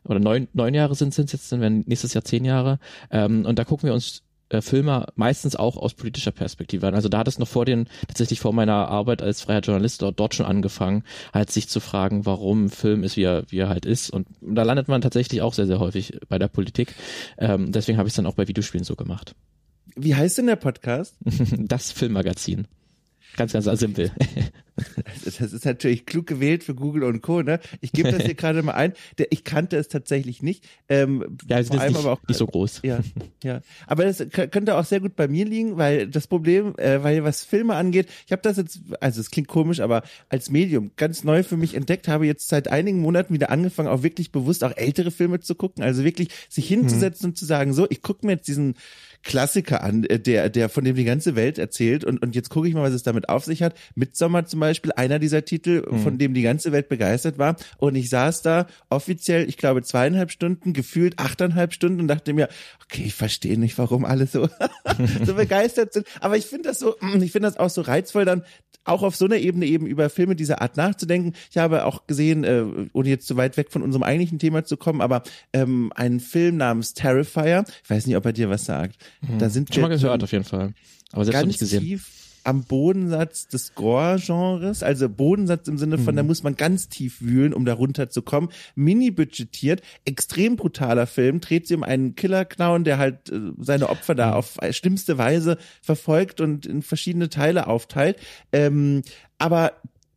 Oder 0.04 0.20
neun, 0.20 0.48
neun 0.52 0.74
Jahre 0.74 0.94
sind 0.94 1.16
es 1.18 1.32
jetzt, 1.32 1.52
dann 1.52 1.60
werden 1.60 1.84
nächstes 1.86 2.14
Jahr 2.14 2.24
zehn 2.24 2.44
Jahre. 2.44 2.78
Ähm, 3.10 3.44
und 3.44 3.58
da 3.58 3.64
gucken 3.64 3.86
wir 3.86 3.94
uns 3.94 4.22
äh, 4.52 4.60
Filme 4.60 5.06
meistens 5.16 5.56
auch 5.56 5.76
aus 5.76 5.94
politischer 5.94 6.30
Perspektive 6.30 6.86
an. 6.86 6.94
Also 6.94 7.08
da 7.08 7.18
hat 7.18 7.28
es 7.28 7.38
noch 7.38 7.48
vor 7.48 7.64
den, 7.64 7.88
tatsächlich 8.06 8.40
vor 8.40 8.52
meiner 8.52 8.88
Arbeit 8.88 9.22
als 9.22 9.40
freier 9.40 9.60
Journalist 9.60 10.02
dort, 10.02 10.20
dort 10.20 10.34
schon 10.34 10.46
angefangen, 10.46 11.04
halt 11.32 11.50
sich 11.50 11.68
zu 11.68 11.80
fragen, 11.80 12.26
warum 12.26 12.68
Film 12.68 13.02
ist, 13.02 13.16
wie 13.16 13.24
er, 13.24 13.44
wie 13.48 13.58
er 13.58 13.68
halt 13.68 13.86
ist. 13.86 14.10
Und 14.10 14.26
da 14.40 14.62
landet 14.62 14.88
man 14.88 15.00
tatsächlich 15.00 15.42
auch 15.42 15.54
sehr, 15.54 15.66
sehr 15.66 15.80
häufig 15.80 16.18
bei 16.28 16.38
der 16.38 16.48
Politik. 16.48 16.94
Ähm, 17.38 17.72
deswegen 17.72 17.98
habe 17.98 18.08
ich 18.08 18.12
es 18.12 18.16
dann 18.16 18.26
auch 18.26 18.34
bei 18.34 18.46
Videospielen 18.46 18.84
so 18.84 18.94
gemacht. 18.94 19.34
Wie 19.96 20.14
heißt 20.14 20.38
denn 20.38 20.46
der 20.46 20.56
Podcast? 20.56 21.16
das 21.58 21.92
Filmmagazin. 21.92 22.66
Ganz, 23.36 23.52
ganz 23.52 23.64
simpel. 23.80 24.10
Das 25.24 25.40
ist 25.40 25.64
natürlich 25.64 26.06
klug 26.06 26.26
gewählt 26.26 26.64
für 26.64 26.74
Google 26.74 27.04
und 27.04 27.20
Co. 27.20 27.42
Ne? 27.42 27.60
Ich 27.80 27.92
gebe 27.92 28.10
das 28.10 28.22
hier 28.24 28.34
gerade 28.34 28.62
mal 28.62 28.72
ein. 28.72 28.94
Ich 29.30 29.44
kannte 29.44 29.76
es 29.76 29.88
tatsächlich 29.88 30.42
nicht. 30.42 30.64
Ähm, 30.88 31.38
ja, 31.46 31.58
es 31.58 31.66
ist 31.66 31.72
nicht, 31.72 31.96
aber 31.96 32.12
auch, 32.12 32.20
nicht 32.26 32.38
so 32.38 32.46
groß. 32.46 32.80
Ja, 32.82 33.00
ja. 33.44 33.60
Aber 33.86 34.04
das 34.04 34.24
könnte 34.30 34.76
auch 34.76 34.84
sehr 34.84 35.00
gut 35.00 35.14
bei 35.14 35.28
mir 35.28 35.44
liegen, 35.44 35.76
weil 35.76 36.08
das 36.08 36.26
Problem, 36.26 36.74
äh, 36.78 37.02
weil 37.02 37.22
was 37.22 37.44
Filme 37.44 37.74
angeht, 37.74 38.08
ich 38.26 38.32
habe 38.32 38.42
das 38.42 38.56
jetzt, 38.56 38.80
also 39.00 39.20
es 39.20 39.30
klingt 39.30 39.48
komisch, 39.48 39.80
aber 39.80 40.02
als 40.28 40.50
Medium 40.50 40.92
ganz 40.96 41.22
neu 41.24 41.42
für 41.42 41.56
mich 41.56 41.74
entdeckt, 41.74 42.08
habe 42.08 42.26
jetzt 42.26 42.48
seit 42.48 42.68
einigen 42.68 43.00
Monaten 43.00 43.34
wieder 43.34 43.50
angefangen, 43.50 43.88
auch 43.88 44.02
wirklich 44.02 44.32
bewusst 44.32 44.64
auch 44.64 44.76
ältere 44.76 45.10
Filme 45.10 45.40
zu 45.40 45.54
gucken. 45.54 45.82
Also 45.82 46.04
wirklich 46.04 46.28
sich 46.48 46.66
hinzusetzen 46.66 47.24
hm. 47.24 47.30
und 47.30 47.36
zu 47.36 47.44
sagen, 47.44 47.74
so, 47.74 47.86
ich 47.90 48.02
gucke 48.02 48.26
mir 48.26 48.32
jetzt 48.32 48.48
diesen 48.48 48.74
Klassiker 49.22 49.82
an, 49.82 50.04
äh, 50.04 50.18
der, 50.18 50.50
der 50.50 50.68
von 50.68 50.84
dem 50.84 50.96
die 50.96 51.04
ganze 51.04 51.36
Welt 51.36 51.58
erzählt 51.58 52.04
und, 52.04 52.20
und 52.22 52.34
jetzt 52.34 52.50
gucke 52.50 52.68
ich 52.68 52.74
mal, 52.74 52.82
was 52.82 52.92
es 52.92 53.02
damit 53.02 53.28
auf 53.28 53.44
sich 53.44 53.62
hat. 53.62 53.74
Midsommer 53.94 54.46
zum 54.46 54.60
Beispiel, 54.60 54.92
einer 54.92 55.18
dieser 55.18 55.44
Titel, 55.44 55.84
mhm. 55.88 55.98
von 56.00 56.18
dem 56.18 56.34
die 56.34 56.42
ganze 56.42 56.72
Welt 56.72 56.88
begeistert 56.88 57.38
war 57.38 57.56
und 57.78 57.94
ich 57.94 58.10
saß 58.10 58.42
da 58.42 58.66
offiziell, 58.90 59.48
ich 59.48 59.56
glaube 59.56 59.82
zweieinhalb 59.82 60.30
Stunden, 60.30 60.72
gefühlt 60.72 61.18
achteinhalb 61.18 61.72
Stunden 61.72 62.00
und 62.00 62.08
dachte 62.08 62.32
mir, 62.32 62.48
okay, 62.84 63.04
ich 63.06 63.14
verstehe 63.14 63.58
nicht, 63.58 63.78
warum 63.78 64.04
alle 64.04 64.26
so, 64.26 64.48
so 65.24 65.34
begeistert 65.34 65.92
sind, 65.92 66.06
aber 66.20 66.36
ich 66.36 66.46
finde 66.46 66.68
das 66.68 66.78
so, 66.78 66.96
ich 67.20 67.32
finde 67.32 67.48
das 67.48 67.56
auch 67.56 67.70
so 67.70 67.82
reizvoll 67.82 68.24
dann, 68.24 68.42
auch 68.84 69.02
auf 69.02 69.16
so 69.16 69.24
einer 69.24 69.36
Ebene 69.36 69.66
eben 69.66 69.86
über 69.86 70.10
Filme 70.10 70.36
dieser 70.36 70.60
Art 70.60 70.76
nachzudenken. 70.76 71.34
Ich 71.50 71.58
habe 71.58 71.84
auch 71.84 72.06
gesehen, 72.06 72.44
äh, 72.44 72.64
ohne 72.92 73.08
jetzt 73.08 73.26
zu 73.26 73.36
weit 73.36 73.56
weg 73.56 73.70
von 73.70 73.82
unserem 73.82 74.02
eigentlichen 74.02 74.38
Thema 74.38 74.64
zu 74.64 74.76
kommen, 74.76 75.00
aber 75.00 75.22
ähm, 75.52 75.92
einen 75.94 76.20
Film 76.20 76.56
namens 76.56 76.94
Terrifier, 76.94 77.64
ich 77.82 77.90
weiß 77.90 78.06
nicht, 78.06 78.16
ob 78.16 78.24
er 78.24 78.32
dir 78.32 78.50
was 78.50 78.64
sagt. 78.64 78.96
Mhm. 79.20 79.38
Da 79.38 79.50
sind 79.50 79.72
Schon 79.74 79.82
mal 79.82 79.88
gehört, 79.88 80.22
auf 80.22 80.32
jeden 80.32 80.44
Fall. 80.44 80.74
Aber 81.12 81.24
selbst 81.24 81.40
noch 81.40 81.46
nicht 81.46 81.60
gesehen. 81.60 81.82
Tief 81.82 82.21
am 82.44 82.64
Bodensatz 82.64 83.48
des 83.48 83.74
Gore-Genres, 83.74 84.82
also 84.82 85.08
Bodensatz 85.08 85.68
im 85.68 85.78
Sinne 85.78 85.98
von, 85.98 86.14
mhm. 86.14 86.16
da 86.16 86.22
muss 86.22 86.42
man 86.42 86.56
ganz 86.56 86.88
tief 86.88 87.20
wühlen, 87.20 87.54
um 87.54 87.64
da 87.64 87.74
runterzukommen. 87.74 88.50
Mini-budgetiert, 88.74 89.82
extrem 90.04 90.56
brutaler 90.56 91.06
Film, 91.06 91.40
dreht 91.40 91.66
sich 91.66 91.76
um 91.76 91.82
einen 91.82 92.14
Killer-Clown, 92.14 92.84
der 92.84 92.98
halt 92.98 93.30
äh, 93.30 93.52
seine 93.58 93.88
Opfer 93.88 94.14
da 94.14 94.28
mhm. 94.28 94.34
auf 94.34 94.58
schlimmste 94.70 95.18
Weise 95.18 95.58
verfolgt 95.80 96.40
und 96.40 96.66
in 96.66 96.82
verschiedene 96.82 97.28
Teile 97.28 97.66
aufteilt. 97.66 98.16
Ähm, 98.52 99.02
aber 99.38 99.72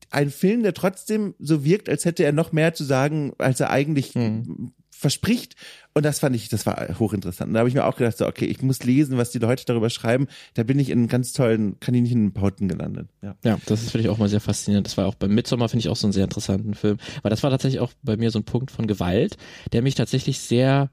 ein 0.10 0.29
Film, 0.29 0.63
der 0.63 0.74
trotzdem 0.74 1.36
so 1.39 1.65
wirkt, 1.65 1.89
als 1.89 2.05
hätte 2.05 2.24
er 2.24 2.32
noch 2.32 2.51
mehr 2.51 2.74
zu 2.74 2.84
sagen, 2.84 3.34
als 3.38 3.60
er 3.60 3.70
eigentlich 3.70 4.15
mhm. 4.15 4.72
Verspricht 5.05 5.55
und 5.93 6.03
das 6.03 6.19
fand 6.19 6.35
ich, 6.35 6.50
das 6.50 6.65
war 6.65 6.97
hochinteressant. 7.00 7.50
Und 7.50 7.53
da 7.53 7.59
habe 7.59 7.69
ich 7.69 7.75
mir 7.75 7.85
auch 7.85 7.95
gedacht, 7.95 8.17
so, 8.17 8.25
okay, 8.27 8.45
ich 8.45 8.63
muss 8.63 8.83
lesen, 8.83 9.17
was 9.17 9.29
die 9.29 9.38
Leute 9.38 9.63
darüber 9.65 9.91
schreiben. 9.91 10.27
Da 10.55 10.63
bin 10.63 10.79
ich 10.79 10.89
in 10.89 11.07
ganz 11.07 11.31
tollen 11.31 11.79
Kaninchenbauten 11.79 12.67
gelandet. 12.67 13.07
Ja, 13.21 13.35
ja 13.43 13.59
das 13.67 13.83
ist, 13.83 13.91
finde 13.91 14.07
ich, 14.07 14.09
auch 14.09 14.17
mal 14.17 14.27
sehr 14.27 14.41
faszinierend. 14.41 14.88
Das 14.88 14.97
war 14.97 15.05
auch 15.05 15.13
beim 15.13 15.35
Midsommar, 15.35 15.69
finde 15.69 15.81
ich, 15.81 15.89
auch 15.89 15.95
so 15.95 16.07
einen 16.07 16.12
sehr 16.12 16.24
interessanten 16.24 16.74
Film. 16.74 16.97
Weil 17.21 17.29
das 17.29 17.43
war 17.43 17.51
tatsächlich 17.51 17.79
auch 17.79 17.93
bei 18.01 18.17
mir 18.17 18.31
so 18.31 18.39
ein 18.39 18.45
Punkt 18.45 18.71
von 18.71 18.88
Gewalt, 18.88 19.38
der 19.74 19.83
mich 19.83 19.93
tatsächlich 19.93 20.39
sehr 20.39 20.89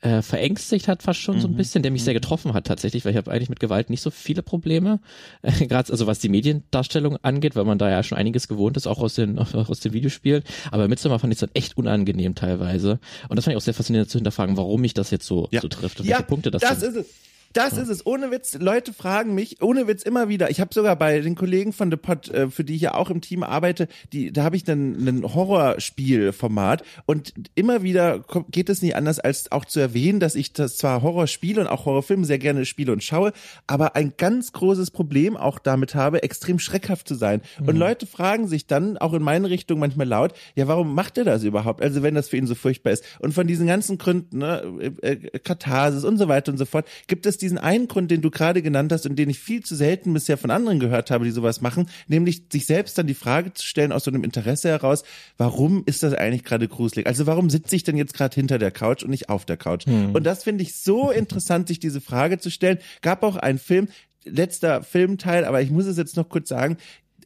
äh, 0.00 0.22
verängstigt 0.22 0.88
hat 0.88 1.02
fast 1.02 1.20
schon 1.20 1.36
mhm. 1.36 1.40
so 1.40 1.48
ein 1.48 1.52
mhm. 1.52 1.56
bisschen, 1.56 1.82
der 1.82 1.92
mich 1.92 2.04
sehr 2.04 2.14
mhm. 2.14 2.18
getroffen 2.18 2.54
hat 2.54 2.66
tatsächlich, 2.66 3.04
weil 3.04 3.12
ich 3.12 3.18
habe 3.18 3.30
eigentlich 3.30 3.50
mit 3.50 3.60
Gewalt 3.60 3.90
nicht 3.90 4.00
so 4.00 4.10
viele 4.10 4.42
Probleme, 4.42 5.00
äh, 5.42 5.52
gerade 5.66 5.92
also 5.92 6.06
was 6.06 6.18
die 6.18 6.28
Mediendarstellung 6.28 7.18
angeht, 7.22 7.56
weil 7.56 7.64
man 7.64 7.78
da 7.78 7.90
ja 7.90 8.02
schon 8.02 8.16
einiges 8.16 8.48
gewohnt 8.48 8.76
ist, 8.76 8.86
auch 8.86 9.00
aus 9.00 9.14
den 9.14 9.38
aus 9.38 9.80
den 9.80 9.92
Videospielen. 9.92 10.42
Aber 10.70 10.88
Midsommar 10.88 11.18
fand 11.18 11.32
ich 11.32 11.38
dann 11.38 11.50
echt 11.54 11.76
unangenehm 11.76 12.34
teilweise 12.34 12.98
und 13.28 13.36
das 13.36 13.44
fand 13.44 13.52
ich 13.52 13.58
auch 13.58 13.64
sehr 13.64 13.74
faszinierend 13.74 14.10
zu 14.10 14.18
hinterfragen, 14.18 14.56
warum 14.56 14.80
mich 14.80 14.94
das 14.94 15.10
jetzt 15.10 15.26
so 15.26 15.48
ja. 15.50 15.60
so 15.60 15.68
trifft 15.68 16.00
und 16.00 16.06
ja, 16.06 16.16
welche 16.16 16.26
Punkte 16.26 16.50
das, 16.50 16.62
das 16.62 16.80
sind. 16.80 16.96
ist 16.96 17.06
es. 17.06 17.29
Das 17.52 17.76
ist 17.76 17.88
es. 17.88 18.06
Ohne 18.06 18.30
Witz, 18.30 18.54
Leute 18.54 18.92
fragen 18.92 19.34
mich, 19.34 19.60
ohne 19.60 19.88
Witz 19.88 20.04
immer 20.04 20.28
wieder. 20.28 20.50
Ich 20.50 20.60
habe 20.60 20.72
sogar 20.72 20.94
bei 20.94 21.18
den 21.20 21.34
Kollegen 21.34 21.72
von 21.72 21.90
The 21.90 21.96
Pod, 21.96 22.28
äh, 22.28 22.48
für 22.48 22.62
die 22.62 22.76
ich 22.76 22.82
ja 22.82 22.94
auch 22.94 23.10
im 23.10 23.20
Team 23.20 23.42
arbeite, 23.42 23.88
die, 24.12 24.32
da 24.32 24.44
habe 24.44 24.54
ich 24.54 24.62
dann 24.62 24.92
ein 25.04 25.34
Horrorspielformat 25.34 26.84
und 27.06 27.34
immer 27.56 27.82
wieder 27.82 28.24
geht 28.50 28.68
es 28.68 28.82
nicht 28.82 28.94
anders, 28.94 29.18
als 29.18 29.50
auch 29.50 29.64
zu 29.64 29.80
erwähnen, 29.80 30.20
dass 30.20 30.36
ich 30.36 30.52
das 30.52 30.76
zwar 30.76 31.02
Horrorspiele 31.02 31.60
und 31.60 31.66
auch 31.66 31.86
Horrorfilme 31.86 32.24
sehr 32.24 32.38
gerne 32.38 32.64
spiele 32.66 32.92
und 32.92 33.02
schaue, 33.02 33.32
aber 33.66 33.96
ein 33.96 34.14
ganz 34.16 34.52
großes 34.52 34.92
Problem 34.92 35.36
auch 35.36 35.58
damit 35.58 35.96
habe, 35.96 36.22
extrem 36.22 36.60
schreckhaft 36.60 37.08
zu 37.08 37.16
sein. 37.16 37.42
Mhm. 37.58 37.68
Und 37.68 37.76
Leute 37.76 38.06
fragen 38.06 38.46
sich 38.46 38.68
dann 38.68 38.96
auch 38.96 39.12
in 39.12 39.22
meine 39.22 39.50
Richtung 39.50 39.80
manchmal 39.80 40.06
laut, 40.06 40.34
ja, 40.54 40.68
warum 40.68 40.94
macht 40.94 41.18
er 41.18 41.24
das 41.24 41.42
überhaupt? 41.42 41.82
Also 41.82 42.04
wenn 42.04 42.14
das 42.14 42.28
für 42.28 42.36
ihn 42.36 42.46
so 42.46 42.54
furchtbar 42.54 42.92
ist. 42.92 43.04
Und 43.18 43.32
von 43.32 43.48
diesen 43.48 43.66
ganzen 43.66 43.98
Gründen, 43.98 44.38
ne, 44.38 44.62
äh, 45.02 45.10
äh 45.10 45.38
Katharsis 45.40 46.04
und 46.04 46.16
so 46.16 46.28
weiter 46.28 46.52
und 46.52 46.58
so 46.58 46.64
fort, 46.64 46.86
gibt 47.08 47.26
es 47.26 47.39
diesen 47.42 47.58
einen 47.58 47.88
Grund, 47.88 48.10
den 48.10 48.20
du 48.20 48.30
gerade 48.30 48.62
genannt 48.62 48.92
hast 48.92 49.06
und 49.06 49.16
den 49.16 49.30
ich 49.30 49.38
viel 49.38 49.62
zu 49.62 49.74
selten 49.74 50.12
bisher 50.12 50.36
von 50.36 50.50
anderen 50.50 50.80
gehört 50.80 51.10
habe, 51.10 51.24
die 51.24 51.30
sowas 51.30 51.60
machen, 51.60 51.88
nämlich 52.08 52.44
sich 52.52 52.66
selbst 52.66 52.96
dann 52.98 53.06
die 53.06 53.14
Frage 53.14 53.52
zu 53.52 53.64
stellen 53.64 53.92
aus 53.92 54.04
so 54.04 54.10
einem 54.10 54.24
Interesse 54.24 54.68
heraus, 54.68 55.02
warum 55.38 55.82
ist 55.86 56.02
das 56.02 56.14
eigentlich 56.14 56.44
gerade 56.44 56.68
gruselig? 56.68 57.06
Also 57.06 57.26
warum 57.26 57.50
sitze 57.50 57.76
ich 57.76 57.84
denn 57.84 57.96
jetzt 57.96 58.14
gerade 58.14 58.34
hinter 58.34 58.58
der 58.58 58.70
Couch 58.70 59.02
und 59.02 59.10
nicht 59.10 59.28
auf 59.28 59.44
der 59.44 59.56
Couch? 59.56 59.86
Hm. 59.86 60.14
Und 60.14 60.24
das 60.24 60.44
finde 60.44 60.62
ich 60.62 60.76
so 60.76 61.10
interessant, 61.10 61.68
sich 61.68 61.80
diese 61.80 62.00
Frage 62.00 62.38
zu 62.38 62.50
stellen. 62.50 62.78
Gab 63.02 63.22
auch 63.22 63.36
einen 63.36 63.58
Film, 63.58 63.88
letzter 64.24 64.82
Filmteil, 64.82 65.44
aber 65.44 65.62
ich 65.62 65.70
muss 65.70 65.86
es 65.86 65.96
jetzt 65.96 66.16
noch 66.16 66.28
kurz 66.28 66.48
sagen, 66.48 66.76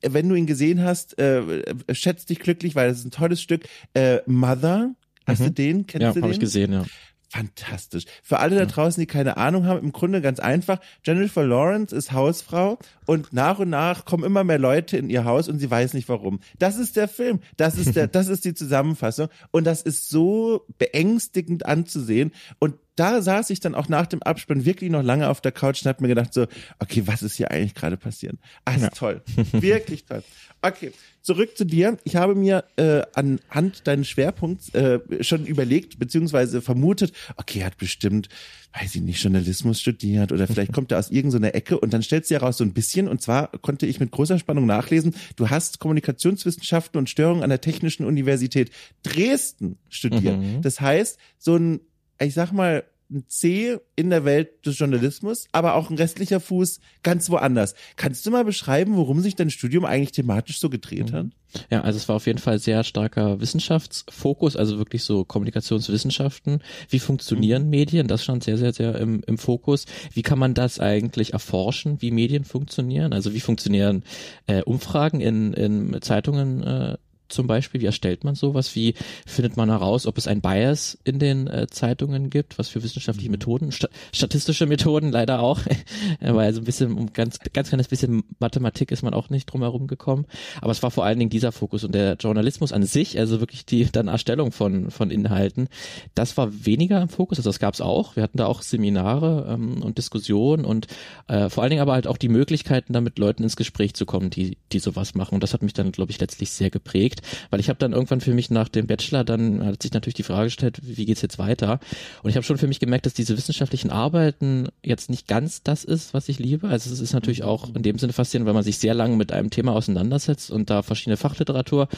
wenn 0.03 0.29
du 0.29 0.35
ihn 0.35 0.47
gesehen 0.47 0.83
hast, 0.83 1.19
äh, 1.19 1.63
schätzt 1.93 2.29
dich 2.29 2.39
glücklich, 2.39 2.75
weil 2.75 2.89
das 2.89 2.99
ist 2.99 3.07
ein 3.07 3.11
tolles 3.11 3.41
Stück. 3.41 3.67
Äh, 3.95 4.19
Mother, 4.27 4.95
hast 5.27 5.41
mhm. 5.41 5.45
du 5.45 5.51
den? 5.53 5.87
Kennst 5.87 6.03
ja, 6.03 6.09
du 6.09 6.15
den? 6.15 6.23
Ja, 6.23 6.23
habe 6.25 6.33
ich 6.35 6.41
gesehen, 6.41 6.73
ja 6.73 6.85
fantastisch. 7.35 8.05
Für 8.23 8.39
alle 8.39 8.57
da 8.57 8.67
draußen, 8.67 9.01
die 9.01 9.07
keine 9.07 9.37
Ahnung 9.37 9.67
haben, 9.67 9.81
im 9.81 9.93
Grunde 9.93 10.21
ganz 10.21 10.39
einfach. 10.39 10.79
Jennifer 11.05 11.45
Lawrence 11.45 11.95
ist 11.95 12.13
Hausfrau 12.13 12.79
und 13.07 13.33
nach 13.33 13.59
und 13.59 13.71
nach 13.71 14.05
kommen 14.05 14.23
immer 14.23 14.45
mehr 14.45 14.59
Leute 14.59 14.97
in 14.97 15.11
ihr 15.11 15.25
Haus 15.25 15.49
und 15.49 15.59
sie 15.59 15.71
weiß 15.71 15.95
nicht 15.95 16.09
warum. 16.09 16.41
Das 16.59 16.77
ist 16.77 16.97
der 16.97 17.09
Film. 17.09 17.41
Das 17.57 17.77
ist 17.77 17.97
der, 17.97 18.07
das 18.09 18.29
ist 18.29 18.45
die 18.45 18.55
Zusammenfassung. 18.55 19.29
Und 19.51 19.65
das 19.65 19.83
ist 19.83 20.09
so 20.09 20.65
beängstigend 20.79 21.67
anzusehen. 21.67 22.33
Und 22.61 22.77
da 22.97 23.23
saß 23.23 23.51
ich 23.51 23.61
dann 23.61 23.75
auch 23.75 23.89
nach 23.89 24.07
dem 24.07 24.23
Abspann 24.23 24.65
wirklich 24.65 24.91
noch 24.91 25.03
lange 25.03 25.29
auf 25.29 25.41
der 25.41 25.53
Couch 25.53 25.83
und 25.83 25.89
hab 25.89 26.01
mir 26.01 26.09
gedacht 26.09 26.33
so, 26.33 26.47
okay, 26.79 27.03
was 27.07 27.23
ist 27.23 27.37
hier 27.37 27.51
eigentlich 27.51 27.75
gerade 27.75 27.97
passieren? 27.97 28.39
Ah, 28.65 28.75
ist 28.75 28.83
ja. 28.83 28.91
toll. 28.91 29.23
wirklich 29.53 30.05
toll. 30.05 30.23
Okay, 30.63 30.93
zurück 31.21 31.59
zu 31.59 31.67
dir. 31.67 31.99
Ich 32.05 32.17
habe 32.17 32.35
mir 32.35 32.65
äh, 32.77 33.03
anhand 33.15 33.87
deines 33.87 34.09
Schwerpunkts 34.09 34.73
äh, 34.75 35.01
schon 35.21 35.45
überlegt, 35.45 35.99
beziehungsweise 35.99 36.63
vermutet, 36.63 37.13
okay, 37.37 37.61
er 37.61 37.67
hat 37.67 37.77
bestimmt, 37.77 38.29
weiß 38.73 38.95
ich 38.95 39.03
nicht, 39.03 39.23
Journalismus 39.23 39.81
studiert 39.81 40.33
oder 40.33 40.47
vielleicht 40.47 40.73
kommt 40.73 40.93
er 40.93 40.99
aus 40.99 41.11
irgendeiner 41.11 41.55
Ecke 41.55 41.79
und 41.79 41.93
dann 41.93 42.03
stellt 42.03 42.27
sie 42.27 42.35
heraus 42.35 42.57
so 42.57 42.65
ein 42.65 42.73
bisschen 42.73 43.09
und 43.09 43.21
zwar 43.21 43.49
konnte 43.59 43.87
ich 43.87 44.01
mit 44.01 44.11
großer 44.11 44.39
Spannung 44.39 44.65
nachlesen, 44.65 45.15
du 45.37 45.51
hast 45.51 45.81
Kommunikationswissenschaften 45.81 46.99
und 46.99 47.11
Störung 47.11 47.43
an 47.43 47.51
der 47.51 47.61
Technischen 47.61 48.07
Universität 48.07 48.71
Dresden 49.03 49.77
studiert. 49.91 50.39
Mhm. 50.39 50.63
Das 50.63 50.81
heißt, 50.81 51.19
so 51.39 51.57
ein, 51.57 51.81
ich 52.19 52.35
sag 52.35 52.53
mal, 52.53 52.85
ein 53.11 53.25
C 53.29 53.77
in 53.97 54.11
der 54.11 54.25
Welt 54.25 54.67
des 54.67 54.79
Journalismus, 54.79 55.47
aber 55.53 55.75
auch 55.75 55.91
ein 55.91 55.97
restlicher 55.97 56.41
Fuß 56.41 56.81
ganz 57.03 57.31
woanders. 57.31 57.75
Kannst 57.97 58.25
du 58.27 58.31
mal 58.31 58.45
beschreiben, 58.45 58.97
worum 58.97 59.21
sich 59.21 59.37
dein 59.37 59.51
Studium 59.51 59.85
eigentlich 59.85 60.13
thematisch 60.13 60.59
so 60.59 60.71
gedreht 60.71 61.13
hat? 61.13 61.27
Ja, 61.71 61.83
also 61.83 61.97
es 61.99 62.09
war 62.09 62.17
auf 62.17 62.27
jeden 62.27 62.41
Fall 62.41 62.59
sehr 62.59 62.83
starker 62.83 63.41
Wissenschaftsfokus, 63.41 64.57
also 64.57 64.79
wirklich 64.79 65.05
so 65.05 65.25
Kommunikationswissenschaften. 65.25 66.61
Wie 66.89 66.99
funktionieren 66.99 67.65
mhm. 67.65 67.71
Medien? 67.71 68.09
Das 68.09 68.25
stand 68.25 68.43
sehr, 68.43 68.59
sehr, 68.59 68.73
sehr 68.73 68.97
im, 68.97 69.23
im 69.27 69.39
Fokus. 69.39 69.85
Wie 70.13 70.23
kann 70.23 70.39
man 70.39 70.55
das 70.55 70.81
eigentlich 70.81 71.33
erforschen, 71.33 72.01
wie 72.01 72.11
Medien 72.11 72.45
funktionieren? 72.45 73.13
Also 73.13 73.35
wie 73.35 73.41
funktionieren 73.41 74.03
äh, 74.47 74.63
Umfragen 74.63 75.21
in, 75.21 75.53
in 75.53 76.01
Zeitungen 76.01 76.63
äh, 76.65 76.97
zum 77.29 77.47
Beispiel? 77.47 77.81
Wie 77.81 77.87
erstellt 77.87 78.25
man 78.25 78.35
sowas? 78.35 78.75
Wie 78.75 78.95
findet 79.27 79.57
man 79.57 79.71
heraus, 79.71 80.07
ob 80.07 80.19
es 80.19 80.27
ein 80.27 80.41
Bias 80.41 80.99
in 81.05 81.19
den 81.19 81.47
äh, 81.47 81.67
Zeitungen 81.69 82.31
gibt? 82.31 82.59
Was 82.59 82.69
für 82.69 82.83
wissenschaftliche 82.83 83.29
mhm. 83.29 83.33
Methoden? 83.33 83.73
Sta 83.73 83.89
statistische 84.13 84.67
Methoden 84.67 85.11
leider 85.11 85.41
auch. 85.41 85.61
Weil 86.21 86.53
so 86.55 86.61
ein 86.61 86.65
bisschen, 86.65 86.97
um 86.97 87.13
ganz, 87.13 87.39
ganz 87.53 87.69
kleines 87.69 87.89
bisschen 87.89 88.25
Mathematik 88.39 88.91
ist 88.91 89.03
man 89.03 89.15
auch 89.15 89.31
nicht 89.31 89.47
drum 89.47 89.63
herum 89.63 89.87
gekommen. 89.87 90.27
Aber 90.61 90.73
es 90.73 90.83
war 90.83 90.91
vor 90.91 91.05
allen 91.05 91.19
Dingen 91.19 91.31
dieser 91.31 91.53
Fokus 91.53 91.85
und 91.85 91.95
der 91.95 92.15
Journalismus 92.15 92.73
an 92.73 92.85
sich, 92.85 93.19
also 93.19 93.41
wirklich 93.41 93.67
die 93.67 93.91
dann 93.91 94.09
Erstellung 94.09 94.53
von, 94.53 94.91
von 94.91 95.11
Inhalten, 95.11 95.69
das 96.15 96.37
war 96.37 96.65
weniger 96.67 97.01
im 97.01 97.09
Fokus. 97.09 97.39
Also 97.39 97.51
das 97.51 97.59
gab 97.59 97.75
es 97.75 97.81
auch. 97.81 98.17
Wir 98.17 98.23
hatten 98.23 98.39
da 98.39 98.47
auch 98.47 98.63
Seminare 98.63 99.47
ähm, 99.51 99.83
und 99.83 99.99
Diskussionen 99.99 100.65
und 100.65 100.87
äh, 101.29 101.49
vor 101.49 101.63
allen 101.63 101.71
Dingen 101.71 101.83
aber 101.83 101.95
halt 101.95 102.07
auch 102.07 102.17
die 102.17 102.29
Möglichkeiten, 102.29 102.93
da 102.93 103.01
mit 103.01 103.19
Leuten 103.19 103.43
ins 103.43 103.57
Gespräch 103.57 103.95
zu 103.95 104.07
kommen, 104.07 104.31
die, 104.31 104.59
die 104.73 104.79
sowas 104.79 105.15
machen. 105.15 105.35
Und 105.35 105.43
das 105.43 105.53
hat 105.53 105.63
mich 105.63 105.73
dann, 105.73 105.93
glaube 105.93 106.13
ich, 106.13 106.21
letztlich 106.21 106.51
sehr 106.51 106.71
geprägt 106.71 107.24
weil 107.51 107.61
ich 107.61 107.69
habe 107.69 107.79
dann 107.79 107.93
irgendwann 107.93 108.21
für 108.21 108.35
mich 108.35 108.51
nach 108.51 108.69
dem 108.69 108.87
Bachelor 108.87 109.25
dann 109.25 109.65
hat 109.65 109.83
sich 109.83 109.93
natürlich 109.93 110.15
die 110.15 110.23
Frage 110.23 110.45
gestellt, 110.45 110.79
wie 110.83 111.05
geht's 111.05 111.23
jetzt 111.23 111.39
weiter? 111.39 111.81
Und 112.23 112.31
ich 112.31 112.37
habe 112.37 112.45
schon 112.45 112.59
für 112.59 112.67
mich 112.67 112.81
gemerkt, 112.81 113.07
dass 113.07 113.15
diese 113.15 113.37
wissenschaftlichen 113.37 113.91
Arbeiten 113.91 114.69
jetzt 114.83 115.11
nicht 115.11 115.27
ganz 115.29 115.63
das 115.63 115.85
ist, 115.85 116.15
was 116.15 116.29
ich 116.29 116.39
liebe. 116.39 116.69
Also 116.69 116.93
es 116.93 117.01
ist 117.01 117.13
natürlich 117.13 117.43
auch 117.43 117.75
in 117.75 117.83
dem 117.83 117.99
Sinne 117.99 118.13
faszinierend, 118.13 118.47
weil 118.47 118.55
man 118.55 118.65
sich 118.65 118.79
sehr 118.79 118.95
lange 118.95 119.17
mit 119.17 119.33
einem 119.33 119.51
Thema 119.51 119.73
auseinandersetzt 119.73 120.51
und 120.51 120.71
da 120.71 120.83
verschiedene 120.83 121.17
Fachliteratur 121.17 121.89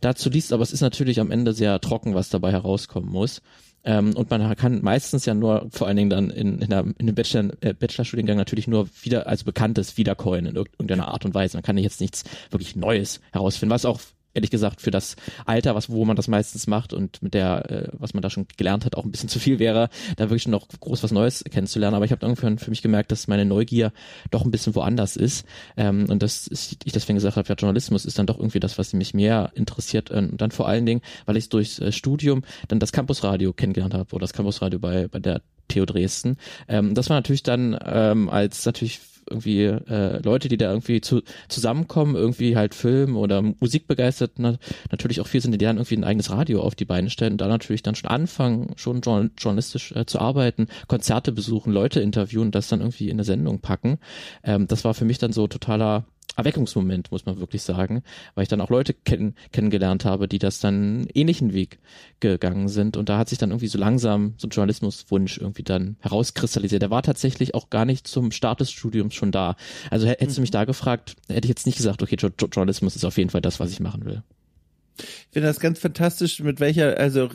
dazu 0.00 0.30
liest, 0.30 0.52
aber 0.52 0.62
es 0.62 0.72
ist 0.72 0.80
natürlich 0.80 1.20
am 1.20 1.30
Ende 1.30 1.52
sehr 1.52 1.80
trocken, 1.80 2.14
was 2.14 2.28
dabei 2.28 2.52
herauskommen 2.52 3.10
muss. 3.10 3.42
Ähm, 3.86 4.16
und 4.16 4.30
man 4.30 4.56
kann 4.56 4.82
meistens 4.82 5.26
ja 5.26 5.34
nur, 5.34 5.68
vor 5.70 5.86
allen 5.86 5.96
Dingen 5.96 6.10
dann 6.10 6.30
in, 6.30 6.58
in, 6.58 6.70
der, 6.70 6.84
in 6.98 7.06
dem 7.06 7.14
Bachelor, 7.14 7.52
äh, 7.60 7.72
Bachelorstudiengang 7.72 8.36
natürlich 8.36 8.66
nur 8.66 8.88
wieder 9.02 9.28
als 9.28 9.44
Bekanntes 9.44 9.96
wiedercoinen 9.96 10.50
in 10.50 10.56
irgendeiner 10.56 11.08
Art 11.08 11.24
und 11.24 11.34
Weise. 11.34 11.56
Man 11.56 11.62
kann 11.62 11.78
jetzt 11.78 12.00
nichts 12.00 12.24
wirklich 12.50 12.74
Neues 12.74 13.20
herausfinden, 13.30 13.72
was 13.72 13.84
auch 13.84 14.00
ehrlich 14.36 14.50
gesagt 14.50 14.80
für 14.80 14.90
das 14.90 15.16
Alter, 15.46 15.74
was 15.74 15.90
wo 15.90 16.04
man 16.04 16.14
das 16.14 16.28
meistens 16.28 16.66
macht 16.66 16.92
und 16.92 17.22
mit 17.22 17.34
der, 17.34 17.70
äh, 17.70 17.88
was 17.92 18.14
man 18.14 18.22
da 18.22 18.30
schon 18.30 18.46
gelernt 18.56 18.84
hat, 18.84 18.94
auch 18.96 19.04
ein 19.04 19.10
bisschen 19.10 19.28
zu 19.36 19.40
viel 19.40 19.58
wäre, 19.58 19.88
da 20.16 20.24
wirklich 20.24 20.46
noch 20.46 20.68
groß 20.68 21.02
was 21.02 21.10
Neues 21.10 21.42
kennenzulernen. 21.50 21.96
Aber 21.96 22.04
ich 22.04 22.12
habe 22.12 22.24
irgendwann 22.24 22.58
für 22.58 22.70
mich 22.70 22.82
gemerkt, 22.82 23.10
dass 23.10 23.26
meine 23.26 23.44
Neugier 23.44 23.92
doch 24.30 24.44
ein 24.44 24.50
bisschen 24.50 24.74
woanders 24.74 25.16
ist 25.16 25.46
ähm, 25.76 26.06
und 26.08 26.22
dass 26.22 26.48
ich 26.52 26.92
deswegen 26.92 27.16
gesagt 27.16 27.36
habe, 27.36 27.48
ja, 27.48 27.54
Journalismus 27.54 28.04
ist 28.04 28.18
dann 28.18 28.26
doch 28.26 28.38
irgendwie 28.38 28.60
das, 28.60 28.78
was 28.78 28.92
mich 28.92 29.14
mehr 29.14 29.50
interessiert 29.54 30.10
und 30.10 30.36
dann 30.40 30.50
vor 30.50 30.68
allen 30.68 30.86
Dingen, 30.86 31.00
weil 31.24 31.36
ich 31.36 31.48
durchs 31.48 31.78
äh, 31.78 31.90
Studium 31.90 32.42
dann 32.68 32.78
das 32.78 32.92
Campusradio 32.92 33.52
kennengelernt 33.52 33.94
habe 33.94 34.14
oder 34.14 34.22
das 34.22 34.32
Campusradio 34.32 34.78
bei 34.78 35.08
bei 35.08 35.18
der 35.18 35.40
TU 35.68 35.84
Dresden. 35.84 36.36
Ähm, 36.68 36.94
das 36.94 37.08
war 37.10 37.16
natürlich 37.16 37.42
dann 37.42 37.78
ähm, 37.84 38.28
als 38.28 38.64
natürlich 38.66 39.00
irgendwie 39.28 39.64
äh, 39.64 40.22
Leute, 40.22 40.48
die 40.48 40.56
da 40.56 40.70
irgendwie 40.70 41.00
zu, 41.00 41.22
zusammenkommen, 41.48 42.14
irgendwie 42.14 42.56
halt 42.56 42.74
Film 42.74 43.16
oder 43.16 43.42
Musik 43.42 43.86
begeistert, 43.86 44.32
na, 44.36 44.56
natürlich 44.90 45.20
auch 45.20 45.26
viel 45.26 45.40
sind, 45.40 45.52
die 45.52 45.58
dann 45.58 45.76
irgendwie 45.76 45.96
ein 45.96 46.04
eigenes 46.04 46.30
Radio 46.30 46.62
auf 46.62 46.74
die 46.74 46.84
Beine 46.84 47.10
stellen 47.10 47.32
und 47.32 47.40
da 47.40 47.48
natürlich 47.48 47.82
dann 47.82 47.94
schon 47.94 48.10
anfangen, 48.10 48.72
schon 48.76 49.00
journalistisch 49.00 49.92
äh, 49.92 50.06
zu 50.06 50.20
arbeiten, 50.20 50.68
Konzerte 50.88 51.32
besuchen, 51.32 51.72
Leute 51.72 52.00
interviewen, 52.00 52.50
das 52.50 52.68
dann 52.68 52.80
irgendwie 52.80 53.08
in 53.08 53.16
eine 53.16 53.24
Sendung 53.24 53.60
packen. 53.60 53.98
Ähm, 54.42 54.66
das 54.66 54.84
war 54.84 54.94
für 54.94 55.04
mich 55.04 55.18
dann 55.18 55.32
so 55.32 55.46
totaler 55.46 56.04
Erweckungsmoment, 56.36 57.10
muss 57.10 57.26
man 57.26 57.38
wirklich 57.40 57.62
sagen, 57.62 58.02
weil 58.34 58.42
ich 58.42 58.48
dann 58.48 58.60
auch 58.60 58.70
Leute 58.70 58.94
kenn 58.94 59.34
kennengelernt 59.52 60.04
habe, 60.04 60.28
die 60.28 60.38
das 60.38 60.60
dann 60.60 61.06
ähnlichen 61.14 61.52
Weg 61.52 61.78
gegangen 62.20 62.68
sind 62.68 62.96
und 62.96 63.08
da 63.08 63.18
hat 63.18 63.28
sich 63.28 63.38
dann 63.38 63.50
irgendwie 63.50 63.68
so 63.68 63.78
langsam 63.78 64.34
so 64.36 64.46
ein 64.46 64.50
Journalismuswunsch 64.50 65.38
irgendwie 65.38 65.62
dann 65.62 65.96
herauskristallisiert. 66.00 66.82
Der 66.82 66.90
war 66.90 67.02
tatsächlich 67.02 67.54
auch 67.54 67.70
gar 67.70 67.84
nicht 67.84 68.06
zum 68.06 68.30
Start 68.30 68.60
des 68.60 68.70
Studiums 68.70 69.14
schon 69.14 69.32
da. 69.32 69.56
Also 69.90 70.06
hättest 70.06 70.32
mhm. 70.32 70.34
du 70.34 70.40
mich 70.42 70.50
da 70.50 70.64
gefragt, 70.64 71.16
hätte 71.28 71.46
ich 71.46 71.50
jetzt 71.50 71.66
nicht 71.66 71.76
gesagt, 71.76 72.02
okay, 72.02 72.16
Journalismus 72.16 72.96
ist 72.96 73.04
auf 73.04 73.18
jeden 73.18 73.30
Fall 73.30 73.40
das, 73.40 73.60
was 73.60 73.70
ich 73.70 73.80
machen 73.80 74.04
will. 74.04 74.22
Ich 74.98 75.32
finde 75.32 75.48
das 75.48 75.60
ganz 75.60 75.78
fantastisch, 75.78 76.40
mit 76.40 76.60
welcher 76.60 76.96
also 76.98 77.28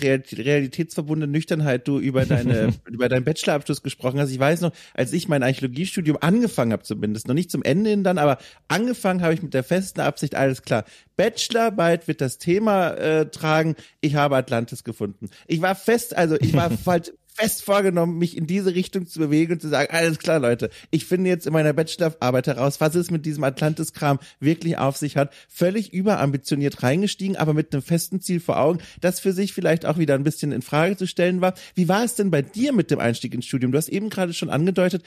realitätsverbundene 0.00 1.30
Nüchternheit 1.30 1.86
du 1.86 1.98
über 1.98 2.26
deine 2.26 2.74
über 2.90 3.08
deinen 3.08 3.24
Bachelorabschluss 3.24 3.82
gesprochen 3.82 4.18
hast. 4.20 4.30
Ich 4.30 4.38
weiß 4.38 4.60
noch, 4.62 4.72
als 4.94 5.12
ich 5.12 5.28
mein 5.28 5.42
Archäologiestudium 5.42 6.18
angefangen 6.20 6.72
habe, 6.72 6.82
zumindest 6.82 7.28
noch 7.28 7.34
nicht 7.34 7.50
zum 7.50 7.62
Ende 7.62 7.90
hin 7.90 8.04
dann, 8.04 8.18
aber 8.18 8.38
angefangen 8.68 9.22
habe 9.22 9.34
ich 9.34 9.42
mit 9.42 9.54
der 9.54 9.64
festen 9.64 10.00
Absicht, 10.00 10.34
alles 10.34 10.62
klar. 10.62 10.84
Bachelorarbeit 11.16 12.08
wird 12.08 12.20
das 12.20 12.38
Thema 12.38 12.90
äh, 12.90 13.30
tragen. 13.30 13.74
Ich 14.00 14.16
habe 14.16 14.36
Atlantis 14.36 14.84
gefunden. 14.84 15.30
Ich 15.46 15.62
war 15.62 15.74
fest, 15.74 16.16
also 16.16 16.36
ich 16.40 16.52
war 16.52 16.70
halt 16.86 17.14
fest 17.36 17.64
vorgenommen, 17.64 18.16
mich 18.18 18.36
in 18.36 18.46
diese 18.46 18.74
Richtung 18.74 19.06
zu 19.06 19.18
bewegen 19.18 19.52
und 19.52 19.60
zu 19.60 19.68
sagen, 19.68 19.92
alles 19.92 20.18
klar, 20.18 20.38
Leute, 20.38 20.70
ich 20.90 21.04
finde 21.04 21.28
jetzt 21.28 21.46
in 21.46 21.52
meiner 21.52 21.74
Bachelorarbeit 21.74 22.46
heraus, 22.46 22.80
was 22.80 22.94
es 22.94 23.10
mit 23.10 23.26
diesem 23.26 23.44
Atlantis-Kram 23.44 24.18
wirklich 24.40 24.78
auf 24.78 24.96
sich 24.96 25.16
hat. 25.16 25.32
Völlig 25.48 25.92
überambitioniert 25.92 26.82
reingestiegen, 26.82 27.36
aber 27.36 27.52
mit 27.52 27.72
einem 27.72 27.82
festen 27.82 28.20
Ziel 28.20 28.40
vor 28.40 28.58
Augen, 28.58 28.78
das 29.00 29.20
für 29.20 29.32
sich 29.32 29.52
vielleicht 29.52 29.84
auch 29.84 29.98
wieder 29.98 30.14
ein 30.14 30.24
bisschen 30.24 30.50
in 30.50 30.62
Frage 30.62 30.96
zu 30.96 31.06
stellen 31.06 31.42
war. 31.42 31.54
Wie 31.74 31.88
war 31.88 32.04
es 32.04 32.14
denn 32.14 32.30
bei 32.30 32.40
dir 32.40 32.72
mit 32.72 32.90
dem 32.90 33.00
Einstieg 33.00 33.34
ins 33.34 33.44
Studium? 33.44 33.70
Du 33.70 33.78
hast 33.78 33.88
eben 33.88 34.08
gerade 34.08 34.32
schon 34.32 34.48
angedeutet, 34.48 35.02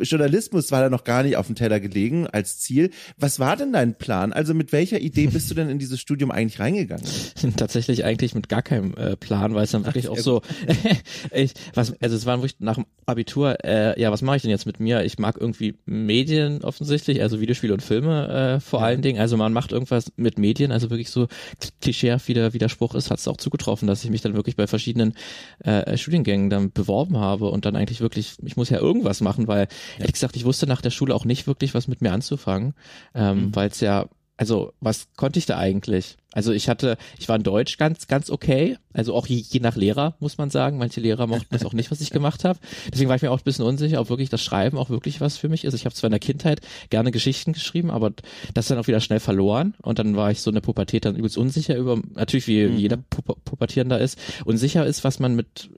Journalismus 0.00 0.70
war 0.72 0.82
da 0.82 0.90
noch 0.90 1.04
gar 1.04 1.22
nicht 1.22 1.36
auf 1.36 1.46
dem 1.46 1.54
Teller 1.54 1.80
gelegen 1.80 2.26
als 2.26 2.58
Ziel. 2.58 2.90
Was 3.16 3.38
war 3.38 3.56
denn 3.56 3.72
dein 3.72 3.94
Plan? 3.96 4.32
Also 4.32 4.54
mit 4.54 4.72
welcher 4.72 5.00
Idee 5.00 5.26
bist 5.26 5.50
du 5.50 5.54
denn 5.54 5.68
in 5.68 5.78
dieses 5.78 6.00
Studium 6.00 6.30
eigentlich 6.30 6.60
reingegangen? 6.60 7.04
Tatsächlich 7.56 8.04
eigentlich 8.04 8.34
mit 8.34 8.48
gar 8.48 8.62
keinem 8.62 8.94
äh, 8.94 9.16
Plan, 9.16 9.54
weil 9.54 9.64
es 9.64 9.70
dann 9.70 9.84
wirklich 9.84 10.06
Ach, 10.08 10.12
auch 10.12 10.18
so, 10.18 10.42
ich, 11.32 11.52
was, 11.74 11.94
also 12.00 12.16
es 12.16 12.26
war 12.26 12.38
wirklich 12.38 12.56
nach 12.60 12.76
dem 12.76 12.86
Abitur, 13.06 13.64
äh, 13.64 14.00
ja, 14.00 14.12
was 14.12 14.22
mache 14.22 14.36
ich 14.36 14.42
denn 14.42 14.50
jetzt 14.50 14.66
mit 14.66 14.80
mir? 14.80 15.04
Ich 15.04 15.18
mag 15.18 15.36
irgendwie 15.40 15.76
Medien 15.86 16.62
offensichtlich, 16.62 17.22
also 17.22 17.40
Videospiele 17.40 17.72
und 17.72 17.82
Filme 17.82 18.56
äh, 18.56 18.60
vor 18.60 18.80
ja. 18.80 18.86
allen 18.86 19.02
Dingen. 19.02 19.20
Also 19.20 19.36
man 19.36 19.52
macht 19.52 19.72
irgendwas 19.72 20.12
mit 20.16 20.38
Medien, 20.38 20.72
also 20.72 20.90
wirklich 20.90 21.10
so 21.10 21.28
klischeehaft 21.80 22.28
wie 22.28 22.34
der 22.34 22.52
Widerspruch 22.52 22.94
ist, 22.94 23.10
hat 23.10 23.18
es 23.18 23.28
auch 23.28 23.36
zugetroffen, 23.36 23.88
dass 23.88 24.04
ich 24.04 24.10
mich 24.10 24.20
dann 24.20 24.34
wirklich 24.34 24.56
bei 24.56 24.66
verschiedenen 24.66 25.14
äh, 25.60 25.96
Studiengängen 25.96 26.50
dann 26.50 26.72
beworben 26.72 27.16
habe 27.18 27.46
und 27.46 27.64
dann 27.64 27.76
eigentlich 27.76 28.00
wirklich, 28.00 28.34
ich 28.44 28.56
muss 28.56 28.70
ja 28.70 28.78
irgendwas 28.78 29.20
machen, 29.20 29.48
weil. 29.48 29.68
Ehrlich 29.98 30.14
gesagt, 30.14 30.36
ich 30.36 30.44
wusste 30.44 30.66
nach 30.66 30.80
der 30.80 30.90
Schule 30.90 31.14
auch 31.14 31.24
nicht 31.24 31.46
wirklich, 31.46 31.74
was 31.74 31.88
mit 31.88 32.02
mir 32.02 32.12
anzufangen, 32.12 32.74
ähm, 33.14 33.46
mhm. 33.46 33.56
weil 33.56 33.68
es 33.68 33.80
ja 33.80 34.06
also 34.38 34.72
was 34.80 35.08
konnte 35.16 35.40
ich 35.40 35.46
da 35.46 35.58
eigentlich? 35.58 36.16
Also 36.32 36.52
ich 36.52 36.68
hatte, 36.68 36.96
ich 37.18 37.28
war 37.28 37.34
in 37.34 37.42
Deutsch 37.42 37.76
ganz, 37.76 38.06
ganz 38.06 38.30
okay. 38.30 38.78
Also 38.92 39.14
auch 39.14 39.26
je, 39.26 39.36
je 39.36 39.58
nach 39.58 39.74
Lehrer, 39.74 40.14
muss 40.20 40.38
man 40.38 40.50
sagen. 40.50 40.78
Manche 40.78 41.00
Lehrer 41.00 41.26
mochten 41.26 41.48
das 41.50 41.64
auch 41.64 41.72
nicht, 41.72 41.90
was 41.90 42.00
ich 42.00 42.10
gemacht 42.12 42.44
habe. 42.44 42.60
Deswegen 42.92 43.08
war 43.08 43.16
ich 43.16 43.22
mir 43.22 43.32
auch 43.32 43.40
ein 43.40 43.44
bisschen 43.44 43.64
unsicher, 43.64 44.00
ob 44.00 44.10
wirklich 44.10 44.28
das 44.28 44.42
Schreiben 44.42 44.78
auch 44.78 44.90
wirklich 44.90 45.20
was 45.20 45.36
für 45.36 45.48
mich 45.48 45.64
ist. 45.64 45.74
Ich 45.74 45.86
habe 45.86 45.94
zwar 45.94 46.06
in 46.06 46.12
der 46.12 46.20
Kindheit 46.20 46.60
gerne 46.90 47.10
Geschichten 47.10 47.52
geschrieben, 47.52 47.90
aber 47.90 48.12
das 48.54 48.68
dann 48.68 48.78
auch 48.78 48.86
wieder 48.86 49.00
schnell 49.00 49.18
verloren. 49.18 49.74
Und 49.82 49.98
dann 49.98 50.14
war 50.14 50.30
ich 50.30 50.40
so 50.40 50.50
in 50.50 50.54
der 50.54 50.60
Pubertät 50.60 51.04
dann 51.04 51.16
übelst 51.16 51.36
unsicher 51.36 51.76
über, 51.76 52.00
natürlich 52.14 52.46
wie 52.46 52.64
mhm. 52.66 52.76
jeder 52.76 52.96
Pu 52.96 53.22
Pubertierender 53.44 53.98
ist, 53.98 54.18
unsicher 54.44 54.86
ist, 54.86 55.02
was 55.02 55.18
man 55.18 55.34
mit 55.34 55.70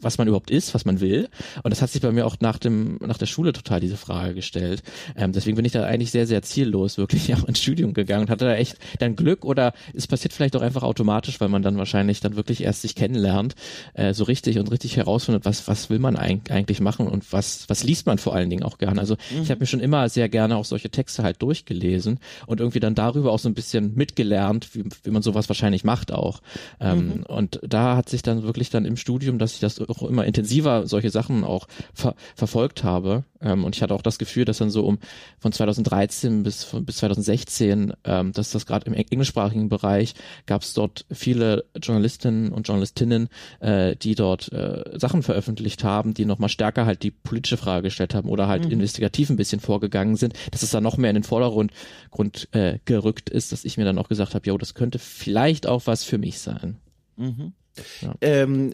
was 0.00 0.18
man 0.18 0.28
überhaupt 0.28 0.50
ist, 0.50 0.74
was 0.74 0.84
man 0.84 1.00
will. 1.00 1.28
Und 1.62 1.70
das 1.70 1.82
hat 1.82 1.90
sich 1.90 2.00
bei 2.00 2.12
mir 2.12 2.26
auch 2.26 2.36
nach 2.40 2.58
dem 2.58 2.98
nach 3.04 3.18
der 3.18 3.26
Schule 3.26 3.52
total 3.52 3.80
diese 3.80 3.96
Frage 3.96 4.34
gestellt. 4.34 4.82
Ähm, 5.16 5.32
deswegen 5.32 5.56
bin 5.56 5.64
ich 5.64 5.72
da 5.72 5.84
eigentlich 5.84 6.10
sehr 6.10 6.26
sehr 6.26 6.42
ziellos 6.42 6.98
wirklich 6.98 7.34
auch 7.36 7.44
ins 7.44 7.60
Studium 7.60 7.94
gegangen 7.94 8.22
und 8.22 8.30
hatte 8.30 8.44
da 8.44 8.54
echt 8.54 8.76
dann 8.98 9.16
Glück 9.16 9.44
oder 9.44 9.72
es 9.94 10.06
passiert 10.06 10.32
vielleicht 10.32 10.56
auch 10.56 10.62
einfach 10.62 10.82
automatisch, 10.82 11.40
weil 11.40 11.48
man 11.48 11.62
dann 11.62 11.76
wahrscheinlich 11.78 12.20
dann 12.20 12.36
wirklich 12.36 12.62
erst 12.62 12.82
sich 12.82 12.94
kennenlernt, 12.94 13.54
äh, 13.94 14.14
so 14.14 14.24
richtig 14.24 14.58
und 14.58 14.70
richtig 14.70 14.96
herausfindet, 14.96 15.44
was 15.44 15.68
was 15.68 15.90
will 15.90 15.98
man 15.98 16.16
eigentlich 16.16 16.80
machen 16.80 17.06
und 17.06 17.32
was 17.32 17.68
was 17.68 17.84
liest 17.84 18.06
man 18.06 18.18
vor 18.18 18.34
allen 18.34 18.50
Dingen 18.50 18.62
auch 18.62 18.78
gerne. 18.78 19.00
Also 19.00 19.16
mhm. 19.34 19.42
ich 19.42 19.50
habe 19.50 19.60
mir 19.60 19.66
schon 19.66 19.80
immer 19.80 20.08
sehr 20.08 20.28
gerne 20.28 20.56
auch 20.56 20.64
solche 20.64 20.90
Texte 20.90 21.22
halt 21.22 21.42
durchgelesen 21.42 22.18
und 22.46 22.60
irgendwie 22.60 22.80
dann 22.80 22.94
darüber 22.94 23.32
auch 23.32 23.38
so 23.38 23.48
ein 23.48 23.54
bisschen 23.54 23.94
mitgelernt, 23.94 24.74
wie, 24.74 24.84
wie 25.02 25.10
man 25.10 25.22
sowas 25.22 25.48
wahrscheinlich 25.48 25.84
macht 25.84 26.12
auch. 26.12 26.40
Ähm, 26.80 27.06
mhm. 27.06 27.22
Und 27.24 27.60
da 27.62 27.96
hat 27.96 28.08
sich 28.08 28.22
dann 28.22 28.42
wirklich 28.42 28.70
dann 28.70 28.84
im 28.84 28.96
Studium, 28.96 29.38
dass 29.38 29.54
ich 29.54 29.60
das 29.60 29.80
auch 29.88 30.02
immer 30.02 30.24
intensiver 30.24 30.86
solche 30.86 31.10
Sachen 31.10 31.44
auch 31.44 31.66
ver 31.94 32.14
verfolgt 32.34 32.84
habe. 32.84 33.24
Ähm, 33.40 33.64
und 33.64 33.76
ich 33.76 33.82
hatte 33.82 33.94
auch 33.94 34.02
das 34.02 34.18
Gefühl, 34.18 34.44
dass 34.44 34.58
dann 34.58 34.70
so 34.70 34.84
um 34.84 34.98
von 35.38 35.52
2013 35.52 36.42
bis, 36.42 36.74
bis 36.80 36.96
2016, 36.98 37.92
ähm, 38.04 38.32
dass 38.32 38.50
das 38.50 38.66
gerade 38.66 38.86
im 38.86 38.94
englischsprachigen 38.94 39.68
Bereich 39.68 40.14
gab 40.46 40.62
es 40.62 40.74
dort 40.74 41.06
viele 41.10 41.64
Journalistinnen 41.80 42.52
und 42.52 42.66
Journalistinnen, 42.66 43.28
äh, 43.60 43.96
die 43.96 44.14
dort 44.14 44.52
äh, 44.52 44.98
Sachen 44.98 45.22
veröffentlicht 45.22 45.84
haben, 45.84 46.14
die 46.14 46.24
nochmal 46.24 46.48
stärker 46.48 46.86
halt 46.86 47.02
die 47.02 47.10
politische 47.10 47.56
Frage 47.56 47.82
gestellt 47.82 48.14
haben 48.14 48.28
oder 48.28 48.48
halt 48.48 48.64
mhm. 48.64 48.72
investigativ 48.72 49.30
ein 49.30 49.36
bisschen 49.36 49.60
vorgegangen 49.60 50.16
sind, 50.16 50.34
dass 50.50 50.62
es 50.62 50.70
dann 50.70 50.82
noch 50.82 50.96
mehr 50.96 51.10
in 51.10 51.14
den 51.14 51.24
Vordergrund 51.24 51.72
Grund, 52.10 52.48
äh, 52.52 52.78
gerückt 52.84 53.30
ist, 53.30 53.52
dass 53.52 53.64
ich 53.64 53.76
mir 53.76 53.84
dann 53.84 53.98
auch 53.98 54.08
gesagt 54.08 54.34
habe, 54.34 54.46
jo, 54.46 54.58
das 54.58 54.74
könnte 54.74 54.98
vielleicht 54.98 55.66
auch 55.66 55.86
was 55.86 56.04
für 56.04 56.18
mich 56.18 56.38
sein. 56.38 56.76
Mhm. 57.16 57.52
Ja. 58.00 58.14
Ähm, 58.20 58.72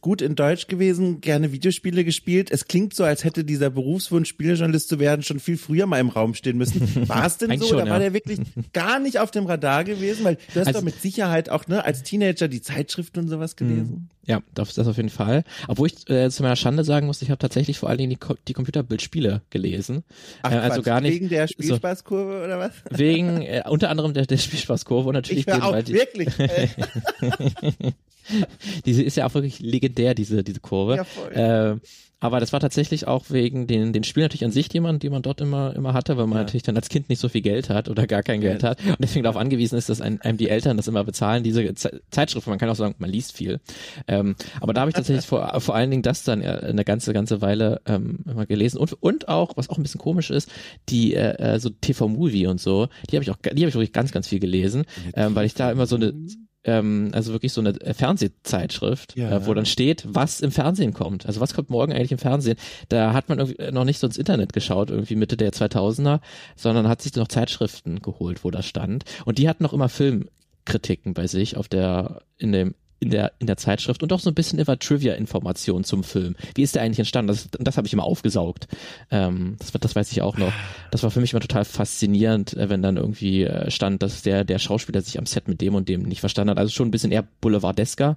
gut 0.00 0.22
in 0.22 0.34
Deutsch 0.34 0.66
gewesen, 0.66 1.20
gerne 1.20 1.52
Videospiele 1.52 2.04
gespielt. 2.04 2.50
Es 2.50 2.66
klingt 2.66 2.94
so, 2.94 3.04
als 3.04 3.24
hätte 3.24 3.44
dieser 3.44 3.70
Berufswunsch, 3.70 4.28
Spielejournalist 4.28 4.88
zu 4.88 4.98
werden, 4.98 5.22
schon 5.22 5.40
viel 5.40 5.56
früher 5.56 5.86
mal 5.86 6.00
im 6.00 6.08
Raum 6.08 6.34
stehen 6.34 6.58
müssen. 6.58 7.08
War 7.08 7.26
es 7.26 7.38
denn 7.38 7.50
so 7.58 7.66
schon, 7.66 7.76
oder 7.76 7.86
ja. 7.86 7.92
war 7.92 7.98
der 7.98 8.12
wirklich 8.12 8.40
gar 8.72 8.98
nicht 8.98 9.18
auf 9.18 9.30
dem 9.30 9.46
Radar 9.46 9.84
gewesen? 9.84 10.24
Weil 10.24 10.36
du 10.54 10.60
hast 10.60 10.68
also, 10.68 10.80
doch 10.80 10.84
mit 10.84 11.00
Sicherheit 11.00 11.50
auch 11.50 11.66
ne, 11.66 11.84
als 11.84 12.02
Teenager 12.02 12.48
die 12.48 12.62
Zeitschriften 12.62 13.20
und 13.20 13.28
sowas 13.28 13.54
hm. 13.58 13.68
gelesen. 13.68 14.10
Ja, 14.26 14.42
das, 14.54 14.74
das 14.74 14.88
auf 14.88 14.96
jeden 14.96 15.08
Fall. 15.08 15.44
Obwohl 15.68 15.86
ich 15.86 16.10
äh, 16.10 16.28
zu 16.30 16.42
meiner 16.42 16.56
Schande 16.56 16.82
sagen 16.82 17.06
muss, 17.06 17.22
ich 17.22 17.30
habe 17.30 17.38
tatsächlich 17.38 17.78
vor 17.78 17.88
allen 17.88 17.98
Dingen 17.98 18.10
die, 18.10 18.34
die 18.48 18.52
Computerbildspiele 18.54 19.42
gelesen. 19.50 20.02
Ach, 20.42 20.50
äh, 20.50 20.56
also 20.56 20.76
Quatsch, 20.76 20.84
gar 20.84 21.00
nicht 21.00 21.14
wegen 21.14 21.28
der 21.28 21.46
Spielspaßkurve 21.46 22.38
so, 22.38 22.44
oder 22.44 22.58
was? 22.58 22.72
Wegen 22.90 23.42
äh, 23.42 23.62
unter 23.68 23.88
anderem 23.88 24.14
der, 24.14 24.26
der 24.26 24.38
Spielspaßkurve 24.38 25.08
und 25.08 25.14
natürlich 25.14 25.46
ich 25.46 25.52
den, 25.52 25.62
auch 25.62 25.80
die, 25.80 25.94
wirklich. 25.94 26.28
diese 28.86 29.02
ist 29.02 29.16
ja 29.16 29.26
auch 29.26 29.34
wirklich 29.34 29.60
legendär, 29.60 30.14
diese, 30.14 30.44
diese 30.44 30.60
Kurve. 30.60 30.96
Ja, 30.96 31.04
voll. 31.04 31.32
Äh, 31.32 31.76
aber 32.18 32.40
das 32.40 32.52
war 32.52 32.60
tatsächlich 32.60 33.06
auch 33.06 33.26
wegen 33.28 33.66
den, 33.66 33.92
den 33.92 34.02
Spielen 34.02 34.24
natürlich 34.24 34.44
an 34.44 34.50
sich, 34.50 34.70
die 34.70 34.80
man, 34.80 34.98
die 34.98 35.10
man 35.10 35.20
dort 35.20 35.42
immer, 35.42 35.76
immer 35.76 35.92
hatte, 35.92 36.16
weil 36.16 36.26
man 36.26 36.38
ja. 36.38 36.44
natürlich 36.44 36.62
dann 36.62 36.74
als 36.74 36.88
Kind 36.88 37.10
nicht 37.10 37.18
so 37.18 37.28
viel 37.28 37.42
Geld 37.42 37.68
hat 37.68 37.90
oder 37.90 38.06
gar 38.06 38.22
kein 38.22 38.40
Geld 38.40 38.62
hat 38.62 38.80
und 38.84 38.96
deswegen 39.00 39.24
darauf 39.24 39.36
angewiesen 39.36 39.76
ist, 39.76 39.90
dass 39.90 40.00
einem, 40.00 40.18
einem 40.22 40.38
die 40.38 40.48
Eltern 40.48 40.78
das 40.78 40.88
immer 40.88 41.04
bezahlen, 41.04 41.42
diese 41.42 41.74
Ze 41.74 42.00
Zeitschriften. 42.10 42.50
Man 42.50 42.58
kann 42.58 42.70
auch 42.70 42.76
sagen, 42.76 42.94
man 42.98 43.10
liest 43.10 43.36
viel. 43.36 43.60
Ähm, 44.08 44.34
aber 44.60 44.72
da 44.72 44.80
habe 44.80 44.90
ich 44.90 44.94
tatsächlich 44.94 45.26
vor, 45.26 45.60
vor 45.60 45.74
allen 45.74 45.90
Dingen 45.90 46.02
das 46.02 46.24
dann 46.24 46.42
eine 46.42 46.84
ganze, 46.84 47.12
ganze 47.12 47.42
Weile 47.42 47.82
ähm, 47.84 48.20
immer 48.26 48.46
gelesen 48.46 48.78
und, 48.78 48.94
und 49.02 49.28
auch, 49.28 49.52
was 49.56 49.68
auch 49.68 49.76
ein 49.76 49.82
bisschen 49.82 50.00
komisch 50.00 50.30
ist, 50.30 50.50
die 50.88 51.14
äh, 51.14 51.54
äh 51.54 51.58
so 51.60 51.68
TV-Movie 51.68 52.46
und 52.46 52.60
so, 52.60 52.88
die 53.10 53.16
habe 53.16 53.24
ich 53.24 53.30
auch, 53.30 53.36
die 53.36 53.48
habe 53.50 53.68
ich 53.68 53.74
wirklich 53.74 53.92
ganz, 53.92 54.10
ganz 54.10 54.26
viel 54.26 54.40
gelesen, 54.40 54.84
ähm, 55.14 55.34
weil 55.34 55.44
ich 55.44 55.54
da 55.54 55.70
immer 55.70 55.86
so 55.86 55.96
eine 55.96 56.14
ähm, 56.66 57.10
also 57.12 57.32
wirklich 57.32 57.52
so 57.52 57.60
eine 57.60 57.74
Fernsehzeitschrift, 57.94 59.16
ja. 59.16 59.30
äh, 59.30 59.46
wo 59.46 59.54
dann 59.54 59.66
steht, 59.66 60.04
was 60.06 60.40
im 60.40 60.50
Fernsehen 60.50 60.92
kommt. 60.92 61.26
Also 61.26 61.40
was 61.40 61.54
kommt 61.54 61.70
morgen 61.70 61.92
eigentlich 61.92 62.12
im 62.12 62.18
Fernsehen? 62.18 62.58
Da 62.88 63.12
hat 63.12 63.28
man 63.28 63.38
irgendwie 63.38 63.72
noch 63.72 63.84
nicht 63.84 63.98
so 63.98 64.06
ins 64.06 64.18
Internet 64.18 64.52
geschaut, 64.52 64.90
irgendwie 64.90 65.16
Mitte 65.16 65.36
der 65.36 65.52
2000er, 65.52 66.20
sondern 66.56 66.88
hat 66.88 67.00
sich 67.00 67.14
noch 67.14 67.28
Zeitschriften 67.28 68.02
geholt, 68.02 68.44
wo 68.44 68.50
das 68.50 68.66
stand. 68.66 69.04
Und 69.24 69.38
die 69.38 69.48
hatten 69.48 69.62
noch 69.62 69.72
immer 69.72 69.88
Filmkritiken 69.88 71.14
bei 71.14 71.28
sich 71.28 71.56
auf 71.56 71.68
der, 71.68 72.22
in 72.36 72.52
dem 72.52 72.74
in 73.06 73.10
der, 73.10 73.32
in 73.38 73.46
der 73.46 73.56
Zeitschrift 73.56 74.02
und 74.02 74.12
auch 74.12 74.18
so 74.18 74.30
ein 74.30 74.34
bisschen 74.34 74.58
über 74.58 74.76
Trivia-Informationen 74.76 75.84
zum 75.84 76.02
Film. 76.02 76.34
Wie 76.56 76.62
ist 76.62 76.74
der 76.74 76.82
eigentlich 76.82 76.98
entstanden? 76.98 77.28
Das, 77.28 77.48
das 77.52 77.76
habe 77.76 77.86
ich 77.86 77.92
immer 77.92 78.02
aufgesaugt. 78.02 78.66
Ähm, 79.12 79.54
das, 79.60 79.70
das 79.70 79.94
weiß 79.94 80.10
ich 80.10 80.22
auch 80.22 80.36
noch. 80.36 80.52
Das 80.90 81.04
war 81.04 81.12
für 81.12 81.20
mich 81.20 81.32
immer 81.32 81.40
total 81.40 81.64
faszinierend, 81.64 82.54
äh, 82.56 82.68
wenn 82.68 82.82
dann 82.82 82.96
irgendwie 82.96 83.44
äh, 83.44 83.70
stand, 83.70 84.02
dass 84.02 84.22
der, 84.22 84.42
der 84.42 84.58
Schauspieler 84.58 85.00
sich 85.02 85.20
am 85.20 85.26
Set 85.26 85.46
mit 85.46 85.60
dem 85.60 85.76
und 85.76 85.88
dem 85.88 86.02
nicht 86.02 86.18
verstanden 86.18 86.50
hat. 86.50 86.58
Also 86.58 86.72
schon 86.72 86.88
ein 86.88 86.90
bisschen 86.90 87.12
eher 87.12 87.24
boulevardesker, 87.40 88.16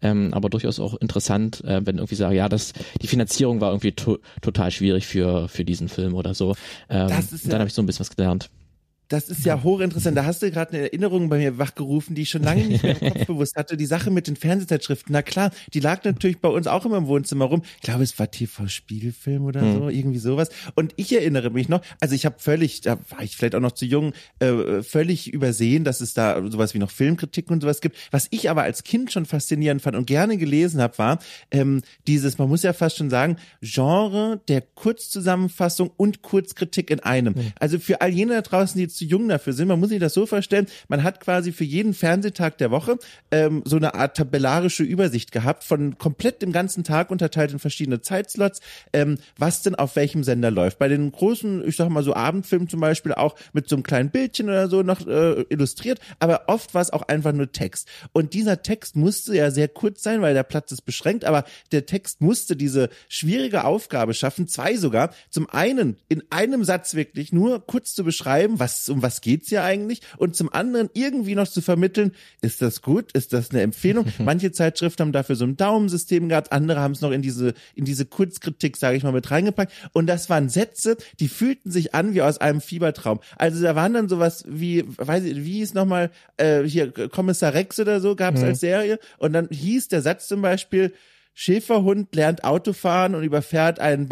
ähm, 0.00 0.32
aber 0.32 0.48
durchaus 0.48 0.80
auch 0.80 0.94
interessant, 0.94 1.62
äh, 1.64 1.84
wenn 1.84 1.98
irgendwie 1.98 2.14
sagen, 2.14 2.34
ja, 2.34 2.48
das, 2.48 2.72
die 3.02 3.08
Finanzierung 3.08 3.60
war 3.60 3.70
irgendwie 3.72 3.92
to 3.92 4.18
total 4.40 4.70
schwierig 4.70 5.06
für, 5.06 5.48
für 5.48 5.66
diesen 5.66 5.88
Film 5.88 6.14
oder 6.14 6.32
so. 6.32 6.54
Ähm, 6.88 7.08
das 7.08 7.32
ist 7.32 7.44
ja 7.44 7.50
dann 7.50 7.60
habe 7.60 7.68
ich 7.68 7.74
so 7.74 7.82
ein 7.82 7.86
bisschen 7.86 8.00
was 8.00 8.16
gelernt. 8.16 8.48
Das 9.10 9.28
ist 9.28 9.44
ja 9.44 9.60
hochinteressant. 9.64 10.16
Da 10.16 10.24
hast 10.24 10.40
du 10.40 10.50
gerade 10.52 10.72
eine 10.72 10.82
Erinnerung 10.84 11.28
bei 11.28 11.38
mir 11.38 11.58
wachgerufen, 11.58 12.14
die 12.14 12.22
ich 12.22 12.30
schon 12.30 12.44
lange 12.44 12.64
nicht 12.64 12.84
mehr 12.84 13.02
im 13.02 13.12
Kopf 13.12 13.26
bewusst 13.26 13.56
hatte. 13.56 13.76
Die 13.76 13.84
Sache 13.84 14.12
mit 14.12 14.28
den 14.28 14.36
Fernsehzeitschriften. 14.36 15.12
Na 15.12 15.22
klar, 15.22 15.50
die 15.74 15.80
lag 15.80 16.04
natürlich 16.04 16.38
bei 16.38 16.48
uns 16.48 16.68
auch 16.68 16.86
immer 16.86 16.98
im 16.98 17.08
Wohnzimmer 17.08 17.46
rum. 17.46 17.62
Ich 17.78 17.82
glaube, 17.82 18.04
es 18.04 18.16
war 18.20 18.30
TV-Spielfilm 18.30 19.44
oder 19.44 19.62
mhm. 19.62 19.74
so, 19.74 19.88
irgendwie 19.88 20.20
sowas. 20.20 20.50
Und 20.76 20.92
ich 20.94 21.12
erinnere 21.12 21.50
mich 21.50 21.68
noch, 21.68 21.82
also 21.98 22.14
ich 22.14 22.24
habe 22.24 22.36
völlig, 22.38 22.82
da 22.82 22.98
war 23.08 23.22
ich 23.22 23.36
vielleicht 23.36 23.56
auch 23.56 23.60
noch 23.60 23.72
zu 23.72 23.84
jung, 23.84 24.12
äh, 24.38 24.80
völlig 24.82 25.32
übersehen, 25.32 25.82
dass 25.82 26.00
es 26.00 26.14
da 26.14 26.40
sowas 26.48 26.74
wie 26.74 26.78
noch 26.78 26.92
Filmkritiken 26.92 27.52
und 27.52 27.62
sowas 27.62 27.80
gibt. 27.80 27.96
Was 28.12 28.28
ich 28.30 28.48
aber 28.48 28.62
als 28.62 28.84
Kind 28.84 29.10
schon 29.10 29.26
faszinierend 29.26 29.82
fand 29.82 29.96
und 29.96 30.06
gerne 30.06 30.36
gelesen 30.36 30.80
habe, 30.80 30.96
war 30.98 31.18
ähm, 31.50 31.82
dieses, 32.06 32.38
man 32.38 32.48
muss 32.48 32.62
ja 32.62 32.72
fast 32.72 32.98
schon 32.98 33.10
sagen, 33.10 33.38
Genre 33.60 34.40
der 34.46 34.60
Kurzzusammenfassung 34.60 35.90
und 35.96 36.22
Kurzkritik 36.22 36.90
in 36.90 37.00
einem. 37.00 37.34
Mhm. 37.34 37.52
Also 37.58 37.80
für 37.80 38.02
all 38.02 38.10
jene 38.10 38.34
da 38.34 38.42
draußen, 38.42 38.78
die 38.78 38.99
zu 39.00 39.06
jung 39.06 39.28
dafür 39.28 39.54
sind. 39.54 39.68
Man 39.68 39.80
muss 39.80 39.88
sich 39.88 39.98
das 39.98 40.14
so 40.14 40.26
vorstellen, 40.26 40.66
man 40.88 41.02
hat 41.02 41.20
quasi 41.20 41.52
für 41.52 41.64
jeden 41.64 41.94
Fernsehtag 41.94 42.58
der 42.58 42.70
Woche 42.70 42.98
ähm, 43.30 43.62
so 43.64 43.76
eine 43.76 43.94
Art 43.94 44.16
tabellarische 44.16 44.82
Übersicht 44.82 45.32
gehabt 45.32 45.64
von 45.64 45.96
komplett 45.96 46.42
dem 46.42 46.52
ganzen 46.52 46.84
Tag 46.84 47.10
unterteilt 47.10 47.52
in 47.52 47.58
verschiedene 47.58 48.02
Zeitslots, 48.02 48.60
ähm, 48.92 49.16
was 49.38 49.62
denn 49.62 49.74
auf 49.74 49.96
welchem 49.96 50.22
Sender 50.22 50.50
läuft. 50.50 50.78
Bei 50.78 50.88
den 50.88 51.10
großen, 51.10 51.66
ich 51.66 51.76
sag 51.76 51.88
mal 51.88 52.02
so 52.02 52.14
Abendfilmen 52.14 52.68
zum 52.68 52.80
Beispiel 52.80 53.14
auch 53.14 53.36
mit 53.54 53.68
so 53.68 53.76
einem 53.76 53.84
kleinen 53.84 54.10
Bildchen 54.10 54.48
oder 54.48 54.68
so 54.68 54.82
noch 54.82 55.06
äh, 55.06 55.42
illustriert, 55.48 55.98
aber 56.18 56.42
oft 56.48 56.74
war 56.74 56.82
es 56.82 56.90
auch 56.90 57.02
einfach 57.02 57.32
nur 57.32 57.50
Text. 57.52 57.88
Und 58.12 58.34
dieser 58.34 58.62
Text 58.62 58.96
musste 58.96 59.34
ja 59.34 59.50
sehr 59.50 59.68
kurz 59.68 60.02
sein, 60.02 60.20
weil 60.20 60.34
der 60.34 60.42
Platz 60.42 60.72
ist 60.72 60.82
beschränkt, 60.82 61.24
aber 61.24 61.44
der 61.72 61.86
Text 61.86 62.20
musste 62.20 62.54
diese 62.54 62.90
schwierige 63.08 63.64
Aufgabe 63.64 64.12
schaffen, 64.12 64.46
zwei 64.46 64.76
sogar. 64.76 65.14
Zum 65.30 65.48
einen 65.48 65.96
in 66.08 66.22
einem 66.28 66.64
Satz 66.64 66.94
wirklich 66.94 67.32
nur 67.32 67.66
kurz 67.66 67.94
zu 67.94 68.04
beschreiben, 68.04 68.58
was 68.58 68.89
um 68.90 69.02
was 69.02 69.20
geht's 69.20 69.48
hier 69.48 69.64
eigentlich? 69.64 70.02
Und 70.18 70.36
zum 70.36 70.52
anderen 70.52 70.90
irgendwie 70.94 71.34
noch 71.34 71.48
zu 71.48 71.62
vermitteln, 71.62 72.12
ist 72.42 72.60
das 72.62 72.82
gut? 72.82 73.12
Ist 73.12 73.32
das 73.32 73.50
eine 73.50 73.62
Empfehlung? 73.62 74.06
Manche 74.18 74.52
Zeitschriften 74.52 75.02
haben 75.02 75.12
dafür 75.12 75.36
so 75.36 75.44
ein 75.44 75.56
Daumensystem 75.56 76.28
gehabt, 76.28 76.52
andere 76.52 76.80
haben 76.80 76.92
es 76.92 77.00
noch 77.00 77.10
in 77.10 77.22
diese, 77.22 77.54
in 77.74 77.84
diese 77.84 78.04
Kurzkritik, 78.06 78.76
sage 78.76 78.96
ich 78.96 79.02
mal, 79.02 79.12
mit 79.12 79.30
reingepackt. 79.30 79.72
Und 79.92 80.06
das 80.06 80.28
waren 80.28 80.48
Sätze, 80.48 80.96
die 81.18 81.28
fühlten 81.28 81.70
sich 81.70 81.94
an 81.94 82.14
wie 82.14 82.22
aus 82.22 82.38
einem 82.38 82.60
Fiebertraum. 82.60 83.20
Also 83.36 83.62
da 83.62 83.74
waren 83.74 83.94
dann 83.94 84.08
sowas 84.08 84.44
wie, 84.46 84.84
weiß 84.86 85.24
ich, 85.24 85.36
wie 85.44 85.58
hieß 85.58 85.74
nochmal, 85.74 86.10
äh, 86.36 86.62
hier 86.62 86.90
Kommissar 86.90 87.54
Rex 87.54 87.78
oder 87.80 88.00
so 88.00 88.16
gab 88.16 88.34
es 88.34 88.40
mhm. 88.40 88.48
als 88.48 88.60
Serie. 88.60 88.98
Und 89.18 89.32
dann 89.32 89.48
hieß 89.50 89.88
der 89.88 90.02
Satz 90.02 90.28
zum 90.28 90.42
Beispiel, 90.42 90.92
Schäferhund 91.34 92.14
lernt 92.14 92.44
Autofahren 92.44 93.14
und 93.14 93.22
überfährt 93.22 93.78
einen 93.80 94.08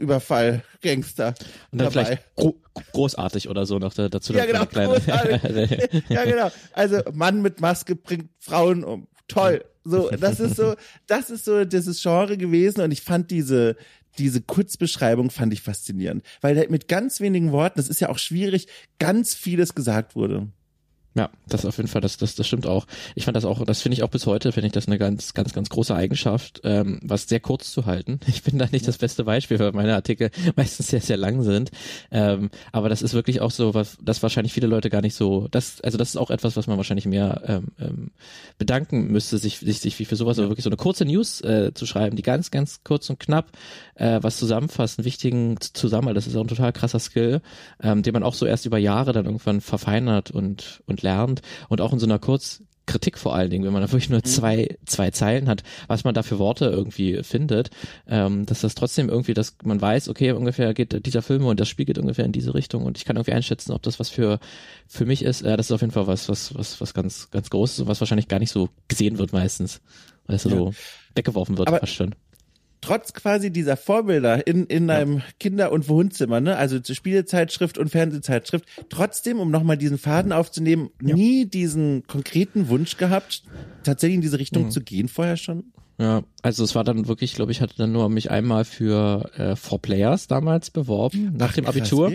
Banküberfall 0.00 0.62
Gangster. 0.82 1.34
Und 1.70 1.80
dann 1.80 1.92
dabei. 1.92 2.04
vielleicht 2.04 2.36
gro 2.36 2.56
großartig 2.92 3.48
oder 3.48 3.66
so 3.66 3.78
noch 3.78 3.92
dazu. 3.92 4.32
Ja, 4.32 4.46
genau, 4.46 4.64
großartig. 4.64 6.02
ja, 6.08 6.24
genau. 6.24 6.50
Also 6.72 7.00
Mann 7.12 7.42
mit 7.42 7.60
Maske 7.60 7.96
bringt 7.96 8.30
Frauen 8.38 8.84
um. 8.84 9.06
Toll. 9.28 9.64
So, 9.84 10.10
das 10.10 10.40
ist 10.40 10.56
so, 10.56 10.74
das 11.06 11.30
ist 11.30 11.44
so 11.44 11.64
dieses 11.64 12.02
Genre 12.02 12.36
gewesen 12.36 12.82
und 12.82 12.90
ich 12.90 13.00
fand 13.00 13.30
diese, 13.30 13.76
diese 14.18 14.42
Kurzbeschreibung 14.42 15.30
fand 15.30 15.52
ich 15.52 15.62
faszinierend, 15.62 16.24
weil 16.40 16.66
mit 16.68 16.88
ganz 16.88 17.20
wenigen 17.20 17.52
Worten, 17.52 17.78
das 17.78 17.88
ist 17.88 18.00
ja 18.00 18.08
auch 18.08 18.18
schwierig, 18.18 18.66
ganz 18.98 19.34
vieles 19.34 19.74
gesagt 19.74 20.16
wurde. 20.16 20.48
Ja, 21.14 21.28
das 21.48 21.66
auf 21.66 21.76
jeden 21.76 21.88
Fall, 21.88 22.00
das, 22.00 22.18
das, 22.18 22.36
das 22.36 22.46
stimmt 22.46 22.66
auch. 22.66 22.86
Ich 23.16 23.24
fand 23.24 23.36
das 23.36 23.44
auch, 23.44 23.64
das 23.64 23.82
finde 23.82 23.94
ich 23.94 24.04
auch 24.04 24.10
bis 24.10 24.26
heute, 24.26 24.52
finde 24.52 24.68
ich 24.68 24.72
das 24.72 24.86
eine 24.86 24.96
ganz, 24.96 25.34
ganz, 25.34 25.52
ganz 25.52 25.68
große 25.68 25.92
Eigenschaft, 25.92 26.60
ähm, 26.62 27.00
was 27.02 27.28
sehr 27.28 27.40
kurz 27.40 27.72
zu 27.72 27.86
halten. 27.86 28.20
Ich 28.30 28.44
bin 28.44 28.58
da 28.58 28.66
nicht 28.70 28.86
das 28.86 28.96
beste 28.96 29.24
Beispiel, 29.24 29.58
weil 29.58 29.72
meine 29.72 29.94
Artikel 29.94 30.30
meistens 30.56 30.88
sehr, 30.88 31.00
sehr 31.00 31.16
lang 31.16 31.42
sind. 31.42 31.72
Ähm, 32.10 32.48
aber 32.72 32.88
das 32.88 33.02
ist 33.02 33.12
wirklich 33.12 33.40
auch 33.40 33.50
so, 33.50 33.74
was, 33.74 33.98
das 34.00 34.22
wahrscheinlich 34.22 34.52
viele 34.52 34.68
Leute 34.68 34.88
gar 34.88 35.02
nicht 35.02 35.14
so, 35.14 35.48
das, 35.50 35.80
also 35.80 35.98
das 35.98 36.10
ist 36.10 36.16
auch 36.16 36.30
etwas, 36.30 36.56
was 36.56 36.68
man 36.68 36.76
wahrscheinlich 36.76 37.06
mehr 37.06 37.42
ähm, 37.46 37.68
ähm, 37.80 38.10
bedanken 38.56 39.08
müsste, 39.08 39.36
sich, 39.38 39.58
sich, 39.58 39.80
sich 39.80 39.96
für 39.96 40.16
sowas, 40.16 40.38
aber 40.38 40.48
wirklich 40.48 40.64
so 40.64 40.70
eine 40.70 40.76
kurze 40.76 41.04
News 41.04 41.40
äh, 41.42 41.72
zu 41.74 41.86
schreiben, 41.86 42.16
die 42.16 42.22
ganz, 42.22 42.50
ganz 42.50 42.82
kurz 42.84 43.10
und 43.10 43.18
knapp 43.18 43.50
äh, 43.96 44.20
was 44.22 44.38
zusammenfasst, 44.38 44.98
einen 44.98 45.04
wichtigen 45.04 45.56
Zusammenhalt. 45.60 46.16
Das 46.16 46.28
ist 46.28 46.36
auch 46.36 46.42
ein 46.42 46.48
total 46.48 46.72
krasser 46.72 47.00
Skill, 47.00 47.42
ähm, 47.82 48.02
den 48.02 48.12
man 48.12 48.22
auch 48.22 48.34
so 48.34 48.46
erst 48.46 48.64
über 48.64 48.78
Jahre 48.78 49.12
dann 49.12 49.26
irgendwann 49.26 49.60
verfeinert 49.60 50.30
und, 50.30 50.82
und 50.86 50.99
lernt. 51.02 51.42
Und 51.68 51.80
auch 51.80 51.92
in 51.92 51.98
so 51.98 52.06
einer 52.06 52.18
kurz 52.18 52.62
Kritik 52.90 53.18
vor 53.18 53.34
allen 53.36 53.50
Dingen, 53.50 53.64
wenn 53.64 53.72
man 53.72 53.82
da 53.82 53.88
wirklich 53.92 54.10
nur 54.10 54.18
mhm. 54.18 54.24
zwei, 54.24 54.76
zwei 54.84 55.10
Zeilen 55.10 55.48
hat, 55.48 55.62
was 55.86 56.02
man 56.02 56.12
da 56.12 56.24
für 56.24 56.40
Worte 56.40 56.64
irgendwie 56.64 57.22
findet, 57.22 57.70
ähm, 58.08 58.46
dass 58.46 58.62
das 58.62 58.74
trotzdem 58.74 59.08
irgendwie, 59.08 59.32
dass 59.32 59.56
man 59.62 59.80
weiß, 59.80 60.08
okay, 60.08 60.32
ungefähr 60.32 60.74
geht 60.74 61.06
dieser 61.06 61.22
Film 61.22 61.46
und 61.46 61.60
das 61.60 61.68
Spiel 61.68 61.86
geht 61.86 61.98
ungefähr 61.98 62.24
in 62.24 62.32
diese 62.32 62.52
Richtung 62.52 62.84
und 62.84 62.98
ich 62.98 63.04
kann 63.04 63.16
irgendwie 63.16 63.32
einschätzen, 63.32 63.72
ob 63.72 63.82
das 63.82 64.00
was 64.00 64.08
für, 64.08 64.40
für 64.88 65.06
mich 65.06 65.22
ist. 65.22 65.42
Äh, 65.42 65.56
das 65.56 65.66
ist 65.66 65.72
auf 65.72 65.82
jeden 65.82 65.92
Fall 65.92 66.08
was, 66.08 66.28
was, 66.28 66.54
was, 66.56 66.80
was 66.80 66.92
ganz, 66.92 67.30
ganz 67.30 67.48
Großes 67.50 67.80
und 67.80 67.86
was 67.86 68.00
wahrscheinlich 68.00 68.28
gar 68.28 68.40
nicht 68.40 68.50
so 68.50 68.68
gesehen 68.88 69.18
wird 69.18 69.32
meistens. 69.32 69.80
Weil 70.26 70.36
es 70.36 70.44
ja. 70.44 70.50
so 70.50 70.74
weggeworfen 71.14 71.58
wird, 71.58 71.68
Aber 71.68 71.78
fast 71.78 71.94
schon 71.94 72.14
trotz 72.80 73.12
quasi 73.12 73.50
dieser 73.50 73.76
Vorbilder 73.76 74.46
in, 74.46 74.66
in 74.66 74.88
ja. 74.88 74.96
einem 74.96 75.22
Kinder- 75.38 75.72
und 75.72 75.88
Wohnzimmer, 75.88 76.40
ne, 76.40 76.56
also 76.56 76.78
Spielezeitschrift 76.82 77.78
und 77.78 77.88
Fernsehzeitschrift, 77.88 78.64
trotzdem, 78.88 79.40
um 79.40 79.50
nochmal 79.50 79.76
diesen 79.76 79.98
Faden 79.98 80.32
aufzunehmen, 80.32 80.90
ja. 81.02 81.14
nie 81.14 81.46
diesen 81.46 82.06
konkreten 82.06 82.68
Wunsch 82.68 82.96
gehabt, 82.96 83.42
tatsächlich 83.82 84.16
in 84.16 84.22
diese 84.22 84.38
Richtung 84.38 84.64
mhm. 84.64 84.70
zu 84.70 84.80
gehen 84.80 85.08
vorher 85.08 85.36
schon? 85.36 85.72
Ja, 86.00 86.22
also 86.40 86.64
es 86.64 86.74
war 86.74 86.82
dann 86.82 87.08
wirklich, 87.08 87.34
glaube 87.34 87.52
ich, 87.52 87.60
hatte 87.60 87.74
dann 87.76 87.92
nur 87.92 88.08
mich 88.08 88.30
einmal 88.30 88.64
für 88.64 89.30
äh, 89.36 89.54
Four 89.54 89.82
Players 89.82 90.28
damals 90.28 90.70
beworben, 90.70 91.34
nach 91.36 91.50
Ach, 91.50 91.54
dem 91.54 91.66
Abitur. 91.66 92.10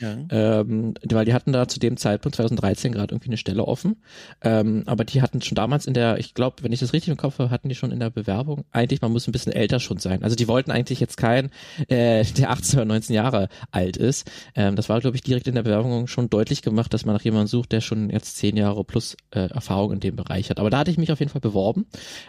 ja. 0.00 0.16
ähm, 0.30 0.94
weil 1.04 1.26
die 1.26 1.34
hatten 1.34 1.52
da 1.52 1.68
zu 1.68 1.78
dem 1.78 1.98
Zeitpunkt 1.98 2.36
2013 2.36 2.92
gerade 2.92 3.14
irgendwie 3.14 3.28
eine 3.28 3.36
Stelle 3.36 3.66
offen. 3.68 3.96
Ähm, 4.40 4.84
aber 4.86 5.04
die 5.04 5.20
hatten 5.20 5.42
schon 5.42 5.54
damals 5.54 5.86
in 5.86 5.92
der, 5.92 6.18
ich 6.18 6.32
glaube, 6.32 6.62
wenn 6.62 6.72
ich 6.72 6.80
das 6.80 6.94
richtig 6.94 7.10
im 7.10 7.18
Kopf 7.18 7.38
habe, 7.38 7.50
hatten 7.50 7.68
die 7.68 7.74
schon 7.74 7.92
in 7.92 8.00
der 8.00 8.08
Bewerbung, 8.08 8.64
eigentlich, 8.72 9.02
man 9.02 9.12
muss 9.12 9.28
ein 9.28 9.32
bisschen 9.32 9.52
älter 9.52 9.80
schon 9.80 9.98
sein. 9.98 10.22
Also 10.22 10.34
die 10.34 10.48
wollten 10.48 10.70
eigentlich 10.70 10.98
jetzt 11.00 11.18
keinen, 11.18 11.50
äh, 11.88 12.24
der 12.24 12.50
18 12.52 12.78
oder 12.78 12.86
19 12.86 13.14
Jahre 13.14 13.50
alt 13.70 13.98
ist. 13.98 14.30
Ähm, 14.54 14.76
das 14.76 14.88
war, 14.88 14.98
glaube 15.02 15.16
ich, 15.16 15.22
direkt 15.22 15.46
in 15.46 15.54
der 15.56 15.62
Bewerbung 15.62 16.06
schon 16.06 16.30
deutlich 16.30 16.62
gemacht, 16.62 16.94
dass 16.94 17.04
man 17.04 17.14
nach 17.14 17.22
jemandem 17.22 17.48
sucht, 17.48 17.72
der 17.72 17.82
schon 17.82 18.08
jetzt 18.08 18.38
zehn 18.38 18.56
Jahre 18.56 18.82
plus 18.82 19.14
äh, 19.32 19.40
Erfahrung 19.50 19.92
in 19.92 20.00
dem 20.00 20.16
Bereich 20.16 20.48
hat. 20.48 20.58
Aber 20.58 20.70
da 20.70 20.78
hatte 20.78 20.90
ich 20.90 20.96
mich 20.96 21.12
auf 21.12 21.20
jeden 21.20 21.30
Fall 21.30 21.42
beworben. 21.42 21.84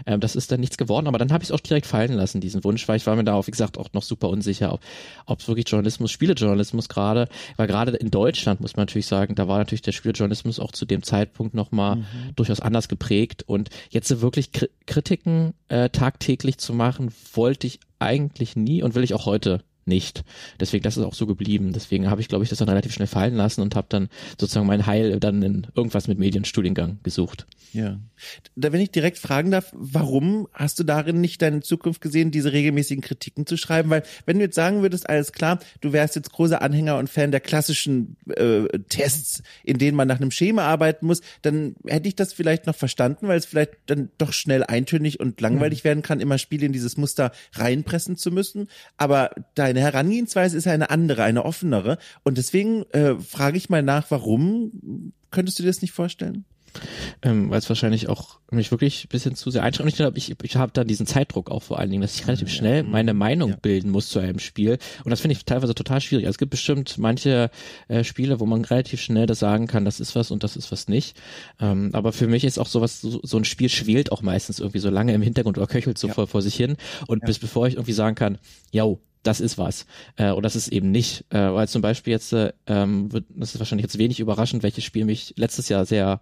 Ähm, 0.05 0.19
das 0.19 0.35
ist 0.35 0.51
dann 0.51 0.59
nichts 0.59 0.77
geworden 0.77 0.96
geworden, 0.97 1.07
aber 1.07 1.17
dann 1.17 1.31
habe 1.31 1.43
ich 1.43 1.49
es 1.49 1.53
auch 1.53 1.59
direkt 1.59 1.85
fallen 1.85 2.13
lassen, 2.13 2.41
diesen 2.41 2.63
Wunsch, 2.63 2.87
weil 2.87 2.97
ich 2.97 3.05
war 3.05 3.15
mir 3.15 3.23
da, 3.23 3.45
wie 3.45 3.51
gesagt, 3.51 3.77
auch 3.77 3.93
noch 3.93 4.03
super 4.03 4.29
unsicher, 4.29 4.79
ob 5.25 5.39
es 5.39 5.47
wirklich 5.47 5.69
Journalismus, 5.69 6.11
Spielejournalismus 6.11 6.89
gerade, 6.89 7.27
weil 7.55 7.67
gerade 7.67 7.91
in 7.95 8.11
Deutschland 8.11 8.61
muss 8.61 8.75
man 8.75 8.83
natürlich 8.83 9.07
sagen, 9.07 9.35
da 9.35 9.47
war 9.47 9.59
natürlich 9.59 9.81
der 9.81 9.91
Spielejournalismus 9.91 10.59
auch 10.59 10.71
zu 10.71 10.85
dem 10.85 11.03
Zeitpunkt 11.03 11.53
nochmal 11.53 11.97
mhm. 11.97 12.05
durchaus 12.35 12.59
anders 12.59 12.87
geprägt 12.87 13.43
und 13.43 13.69
jetzt 13.89 14.21
wirklich 14.21 14.51
Kritiken 14.85 15.53
äh, 15.69 15.89
tagtäglich 15.89 16.57
zu 16.57 16.73
machen, 16.73 17.13
wollte 17.33 17.67
ich 17.67 17.79
eigentlich 17.99 18.55
nie 18.55 18.83
und 18.83 18.95
will 18.95 19.03
ich 19.03 19.13
auch 19.13 19.25
heute 19.25 19.61
nicht. 19.87 20.23
Deswegen, 20.59 20.83
das 20.83 20.97
ist 20.97 21.03
auch 21.03 21.13
so 21.13 21.25
geblieben. 21.25 21.73
Deswegen 21.73 22.09
habe 22.09 22.21
ich, 22.21 22.27
glaube 22.27 22.43
ich, 22.43 22.49
das 22.49 22.59
dann 22.59 22.69
relativ 22.69 22.93
schnell 22.93 23.07
fallen 23.07 23.35
lassen 23.35 23.61
und 23.61 23.75
habe 23.75 23.87
dann 23.89 24.09
sozusagen 24.39 24.67
mein 24.67 24.85
Heil 24.85 25.19
dann 25.19 25.41
in 25.41 25.67
irgendwas 25.75 26.07
mit 26.07 26.19
Medienstudiengang 26.19 26.99
gesucht. 27.03 27.47
Ja. 27.73 27.99
Da, 28.55 28.71
wenn 28.71 28.81
ich 28.81 28.91
direkt 28.91 29.17
fragen 29.17 29.51
darf, 29.51 29.71
warum 29.73 30.47
hast 30.53 30.79
du 30.79 30.83
darin 30.83 31.21
nicht 31.21 31.41
deine 31.41 31.61
Zukunft 31.61 32.01
gesehen, 32.01 32.31
diese 32.31 32.53
regelmäßigen 32.53 33.03
Kritiken 33.03 33.45
zu 33.45 33.57
schreiben? 33.57 33.89
Weil, 33.89 34.03
wenn 34.25 34.37
du 34.37 34.45
jetzt 34.45 34.55
sagen 34.55 34.81
würdest, 34.81 35.09
alles 35.09 35.31
klar, 35.31 35.59
du 35.81 35.93
wärst 35.93 36.15
jetzt 36.15 36.31
großer 36.31 36.61
Anhänger 36.61 36.97
und 36.97 37.09
Fan 37.09 37.31
der 37.31 37.39
klassischen 37.39 38.17
äh, 38.35 38.67
Tests, 38.89 39.43
in 39.63 39.77
denen 39.77 39.95
man 39.95 40.07
nach 40.07 40.19
einem 40.19 40.31
Schema 40.31 40.63
arbeiten 40.63 41.05
muss, 41.05 41.21
dann 41.41 41.75
hätte 41.85 42.07
ich 42.07 42.15
das 42.15 42.33
vielleicht 42.33 42.65
noch 42.65 42.75
verstanden, 42.75 43.27
weil 43.27 43.37
es 43.37 43.45
vielleicht 43.45 43.73
dann 43.85 44.09
doch 44.17 44.33
schnell 44.33 44.63
eintönig 44.63 45.19
und 45.19 45.39
langweilig 45.41 45.83
mhm. 45.83 45.87
werden 45.87 46.03
kann, 46.03 46.19
immer 46.19 46.37
Spiele 46.37 46.65
in 46.65 46.73
dieses 46.73 46.97
Muster 46.97 47.31
reinpressen 47.53 48.17
zu 48.17 48.31
müssen. 48.31 48.67
Aber 48.97 49.31
deine 49.55 49.76
Herangehensweise 49.81 50.57
ist 50.57 50.65
ja 50.65 50.73
eine 50.73 50.89
andere, 50.89 51.23
eine 51.23 51.45
offenere. 51.45 51.97
Und 52.23 52.37
deswegen 52.37 52.83
äh, 52.91 53.15
frage 53.15 53.57
ich 53.57 53.69
mal 53.69 53.83
nach, 53.83 54.09
warum? 54.09 55.13
Könntest 55.31 55.59
du 55.59 55.63
dir 55.63 55.69
das 55.69 55.81
nicht 55.81 55.91
vorstellen? 55.91 56.45
ähm, 57.21 57.49
weil 57.49 57.59
es 57.59 57.69
wahrscheinlich 57.69 58.09
auch 58.09 58.39
mich 58.51 58.71
wirklich 58.71 59.05
ein 59.05 59.09
bisschen 59.09 59.35
zu 59.35 59.51
sehr 59.51 59.63
einschränkt. 59.63 59.91
Ich 59.91 59.97
glaube, 59.97 60.17
ich, 60.17 60.35
ich 60.41 60.55
habe 60.55 60.71
da 60.73 60.83
diesen 60.83 61.05
Zeitdruck 61.05 61.49
auch 61.51 61.63
vor 61.63 61.79
allen 61.79 61.89
Dingen, 61.89 62.01
dass 62.01 62.15
ich 62.15 62.27
relativ 62.27 62.49
schnell 62.49 62.83
meine 62.83 63.13
Meinung 63.13 63.51
ja. 63.51 63.55
bilden 63.57 63.91
muss 63.91 64.09
zu 64.09 64.19
einem 64.19 64.39
Spiel. 64.39 64.77
Und 65.03 65.09
das 65.09 65.19
finde 65.19 65.33
ich 65.33 65.45
teilweise 65.45 65.75
total 65.75 65.99
schwierig. 66.01 66.25
Also 66.25 66.35
es 66.35 66.37
gibt 66.37 66.51
bestimmt 66.51 66.97
manche 66.97 67.49
äh, 67.87 68.03
Spiele, 68.03 68.39
wo 68.39 68.45
man 68.45 68.63
relativ 68.63 69.01
schnell 69.01 69.25
das 69.25 69.39
sagen 69.39 69.67
kann, 69.67 69.85
das 69.85 69.99
ist 69.99 70.15
was 70.15 70.31
und 70.31 70.43
das 70.43 70.55
ist 70.55 70.71
was 70.71 70.87
nicht. 70.87 71.17
Ähm, 71.59 71.89
aber 71.93 72.13
für 72.13 72.27
mich 72.27 72.43
ist 72.43 72.57
auch 72.57 72.67
sowas, 72.67 73.01
so, 73.01 73.19
so 73.23 73.37
ein 73.37 73.45
Spiel 73.45 73.69
schwelt 73.69 74.11
auch 74.11 74.21
meistens 74.21 74.59
irgendwie 74.59 74.79
so 74.79 74.89
lange 74.89 75.13
im 75.13 75.21
Hintergrund 75.21 75.57
oder 75.57 75.67
köchelt 75.67 75.97
so 75.97 76.07
ja. 76.07 76.13
vor, 76.13 76.27
vor 76.27 76.41
sich 76.41 76.55
hin. 76.55 76.77
Und 77.07 77.23
ja. 77.23 77.27
bis 77.27 77.39
bevor 77.39 77.67
ich 77.67 77.75
irgendwie 77.75 77.93
sagen 77.93 78.15
kann, 78.15 78.37
ja, 78.71 78.85
das 79.23 79.41
ist 79.41 79.57
was 79.57 79.85
äh, 80.15 80.31
oder 80.31 80.43
das 80.43 80.55
ist 80.55 80.69
eben 80.69 80.91
nicht. 80.91 81.25
Äh, 81.29 81.53
weil 81.53 81.67
zum 81.67 81.81
Beispiel 81.81 82.11
jetzt, 82.11 82.33
äh, 82.33 82.53
ähm, 82.67 83.11
wird, 83.11 83.25
das 83.29 83.53
ist 83.53 83.59
wahrscheinlich 83.59 83.83
jetzt 83.83 83.97
wenig 83.97 84.19
überraschend, 84.19 84.63
welches 84.63 84.83
Spiel 84.83 85.05
mich 85.05 85.33
letztes 85.37 85.69
Jahr 85.69 85.85
sehr 85.85 86.21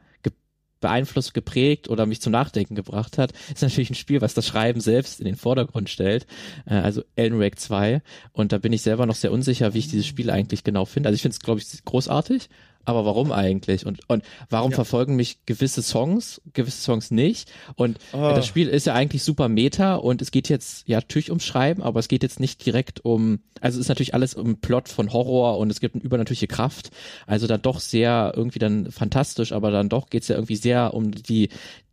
beeinflusst, 0.86 1.34
geprägt 1.34 1.90
oder 1.90 2.06
mich 2.06 2.22
zum 2.22 2.32
Nachdenken 2.32 2.76
gebracht 2.76 3.18
hat, 3.18 3.34
ist 3.52 3.64
natürlich 3.64 3.90
ein 3.90 3.96
Spiel, 3.96 4.22
was 4.22 4.36
das 4.36 4.46
Schreiben 4.46 4.82
selbst 4.82 5.20
in 5.20 5.26
den 5.26 5.36
Vordergrund 5.36 5.90
stellt. 5.90 6.28
Äh, 6.68 6.76
also 6.76 7.04
Elden 7.16 7.40
Ring 7.40 7.56
2. 7.56 8.04
Und 8.34 8.52
da 8.52 8.60
bin 8.60 8.72
ich 8.72 8.84
selber 8.84 9.08
noch 9.08 9.16
sehr 9.16 9.32
unsicher, 9.32 9.74
wie 9.74 9.80
ich 9.80 9.88
dieses 9.88 10.06
Spiel 10.06 10.30
eigentlich 10.30 10.64
genau 10.64 10.86
finde. 10.86 11.10
Also 11.10 11.16
ich 11.16 11.24
finde 11.24 11.34
es, 11.34 11.40
glaube 11.40 11.60
ich, 11.60 11.86
großartig, 11.86 12.50
aber 12.86 13.06
warum 13.06 13.32
eigentlich? 13.32 13.86
Und, 13.86 14.00
und 14.08 14.24
warum 14.50 14.72
ja. 14.72 14.76
verfolgen 14.76 15.16
mich 15.16 15.46
gewisse 15.46 15.82
Songs, 15.82 16.42
gewisse 16.54 16.82
Songs 16.82 17.12
nicht? 17.12 17.52
Und 17.76 17.98
oh. 18.14 18.18
das 18.18 18.46
Spiel 18.46 18.68
ist 18.68 18.86
ja 18.86 18.94
eigentlich 18.94 19.24
super 19.24 19.50
Meta 19.50 19.96
und 19.96 20.22
es 20.22 20.32
geht 20.32 20.50
jetzt 20.50 20.88
ja 20.88 20.98
natürlich 20.98 21.30
ums 21.30 21.46
Schreiben, 21.46 21.82
aber 21.82 22.00
es 22.00 22.08
geht 22.08 22.24
jetzt 22.24 22.40
nicht 22.40 22.66
direkt 22.66 23.04
um, 23.04 23.40
also 23.60 23.78
es 23.78 23.86
ist 23.86 23.90
natürlich 23.90 24.14
alles 24.14 24.36
um 24.36 24.58
Plot 24.58 24.90
von 24.90 25.12
Horror 25.12 25.58
und 25.58 25.72
es 25.72 25.80
gibt 25.80 25.96
eine 25.96 26.04
übernatürliche 26.04 26.48
Kraft. 26.48 26.92
Also 27.28 27.48
dann 27.48 27.62
doch 27.62 27.80
sehr 27.80 28.34
irgendwie 28.36 28.60
dann 28.60 28.92
fantastisch, 28.92 29.52
aber 29.52 29.72
dann 29.72 29.90
doch 29.90 30.10
geht's 30.10 30.28
ja 30.28 30.36
irgendwie 30.36 30.56
sehr 30.56 30.94
um 30.94 31.12
die, 31.12 31.50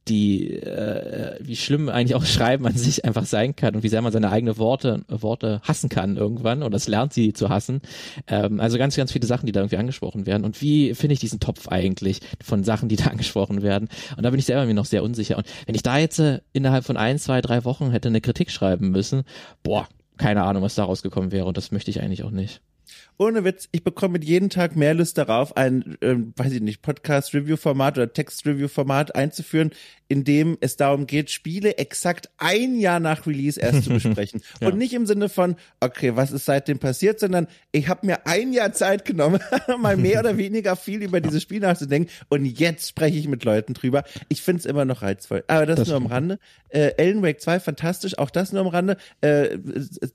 die 0.08 0.54
äh, 0.54 1.38
wie 1.40 1.56
schlimm 1.56 1.88
eigentlich 1.88 2.14
auch 2.14 2.24
Schreiben 2.24 2.66
an 2.66 2.76
sich 2.76 3.04
einfach 3.04 3.24
sein 3.24 3.54
kann 3.54 3.76
und 3.76 3.82
wie 3.82 3.88
sehr 3.88 4.02
man 4.02 4.12
seine 4.12 4.30
eigenen 4.30 4.58
Worte 4.58 5.04
Worte 5.08 5.60
hassen 5.62 5.88
kann 5.88 6.16
irgendwann 6.16 6.62
oder 6.62 6.76
es 6.76 6.88
lernt 6.88 7.12
sie 7.12 7.32
zu 7.32 7.48
hassen. 7.48 7.82
Ähm, 8.26 8.60
also 8.60 8.78
ganz 8.78 8.96
ganz 8.96 9.12
viele 9.12 9.26
Sachen, 9.26 9.46
die 9.46 9.52
da 9.52 9.60
irgendwie 9.60 9.76
angesprochen 9.76 10.26
werden 10.26 10.44
und 10.44 10.60
wie 10.60 10.94
finde 10.94 11.14
ich 11.14 11.20
diesen 11.20 11.40
Topf 11.40 11.68
eigentlich 11.68 12.20
von 12.42 12.64
Sachen, 12.64 12.88
die 12.88 12.96
da 12.96 13.04
angesprochen 13.10 13.62
werden 13.62 13.88
und 14.16 14.24
da 14.24 14.30
bin 14.30 14.38
ich 14.38 14.46
selber 14.46 14.66
mir 14.66 14.74
noch 14.74 14.86
sehr 14.86 15.04
unsicher 15.04 15.36
und 15.36 15.46
wenn 15.66 15.74
ich 15.74 15.82
da 15.82 15.98
jetzt 15.98 16.18
äh, 16.18 16.40
innerhalb 16.52 16.84
von 16.84 16.96
ein 16.96 17.18
zwei 17.18 17.40
drei 17.40 17.64
Wochen 17.64 17.90
hätte 17.90 18.08
eine 18.08 18.20
Kritik 18.20 18.50
schreiben 18.50 18.90
müssen, 18.90 19.22
boah, 19.62 19.88
keine 20.16 20.42
Ahnung, 20.42 20.62
was 20.62 20.74
da 20.74 20.84
rausgekommen 20.84 21.32
wäre 21.32 21.46
und 21.46 21.56
das 21.56 21.70
möchte 21.70 21.90
ich 21.90 22.00
eigentlich 22.00 22.24
auch 22.24 22.30
nicht. 22.30 22.60
Ohne 23.22 23.44
Witz, 23.44 23.68
ich 23.72 23.84
bekomme 23.84 24.14
mit 24.14 24.24
jedem 24.24 24.50
Tag 24.50 24.74
mehr 24.74 24.94
Lust 24.94 25.16
darauf, 25.16 25.56
ein, 25.56 25.96
äh, 26.00 26.16
weiß 26.36 26.52
ich 26.52 26.60
nicht, 26.60 26.82
Podcast-Review-Format 26.82 27.98
oder 27.98 28.12
Text-Review-Format 28.12 29.14
einzuführen, 29.14 29.70
in 30.08 30.24
dem 30.24 30.58
es 30.60 30.76
darum 30.76 31.06
geht, 31.06 31.30
Spiele 31.30 31.78
exakt 31.78 32.28
ein 32.36 32.78
Jahr 32.78 33.00
nach 33.00 33.26
Release 33.26 33.58
erst 33.58 33.84
zu 33.84 33.90
besprechen. 33.94 34.42
ja. 34.60 34.68
Und 34.68 34.76
nicht 34.76 34.92
im 34.92 35.06
Sinne 35.06 35.28
von, 35.28 35.56
okay, 35.80 36.16
was 36.16 36.32
ist 36.32 36.44
seitdem 36.44 36.78
passiert, 36.78 37.20
sondern 37.20 37.46
ich 37.70 37.88
habe 37.88 38.06
mir 38.06 38.26
ein 38.26 38.52
Jahr 38.52 38.72
Zeit 38.72 39.04
genommen, 39.04 39.40
mal 39.78 39.96
mehr 39.96 40.20
oder 40.20 40.36
weniger 40.36 40.76
viel 40.76 41.02
über 41.02 41.20
dieses 41.20 41.42
Spiel 41.42 41.60
nachzudenken 41.60 42.10
und 42.28 42.44
jetzt 42.44 42.88
spreche 42.88 43.18
ich 43.18 43.28
mit 43.28 43.44
Leuten 43.44 43.74
drüber. 43.74 44.04
Ich 44.28 44.42
finde 44.42 44.60
es 44.60 44.66
immer 44.66 44.84
noch 44.84 45.02
reizvoll. 45.02 45.44
Aber 45.46 45.64
das, 45.64 45.78
das 45.78 45.88
nur 45.88 45.96
am 45.96 46.06
Rande. 46.06 46.38
Äh, 46.68 46.94
Ellen 46.96 47.22
Wake 47.22 47.40
2, 47.40 47.60
fantastisch, 47.60 48.18
auch 48.18 48.30
das 48.30 48.52
nur 48.52 48.62
am 48.62 48.66
Rande. 48.66 48.96
Äh, 49.20 49.58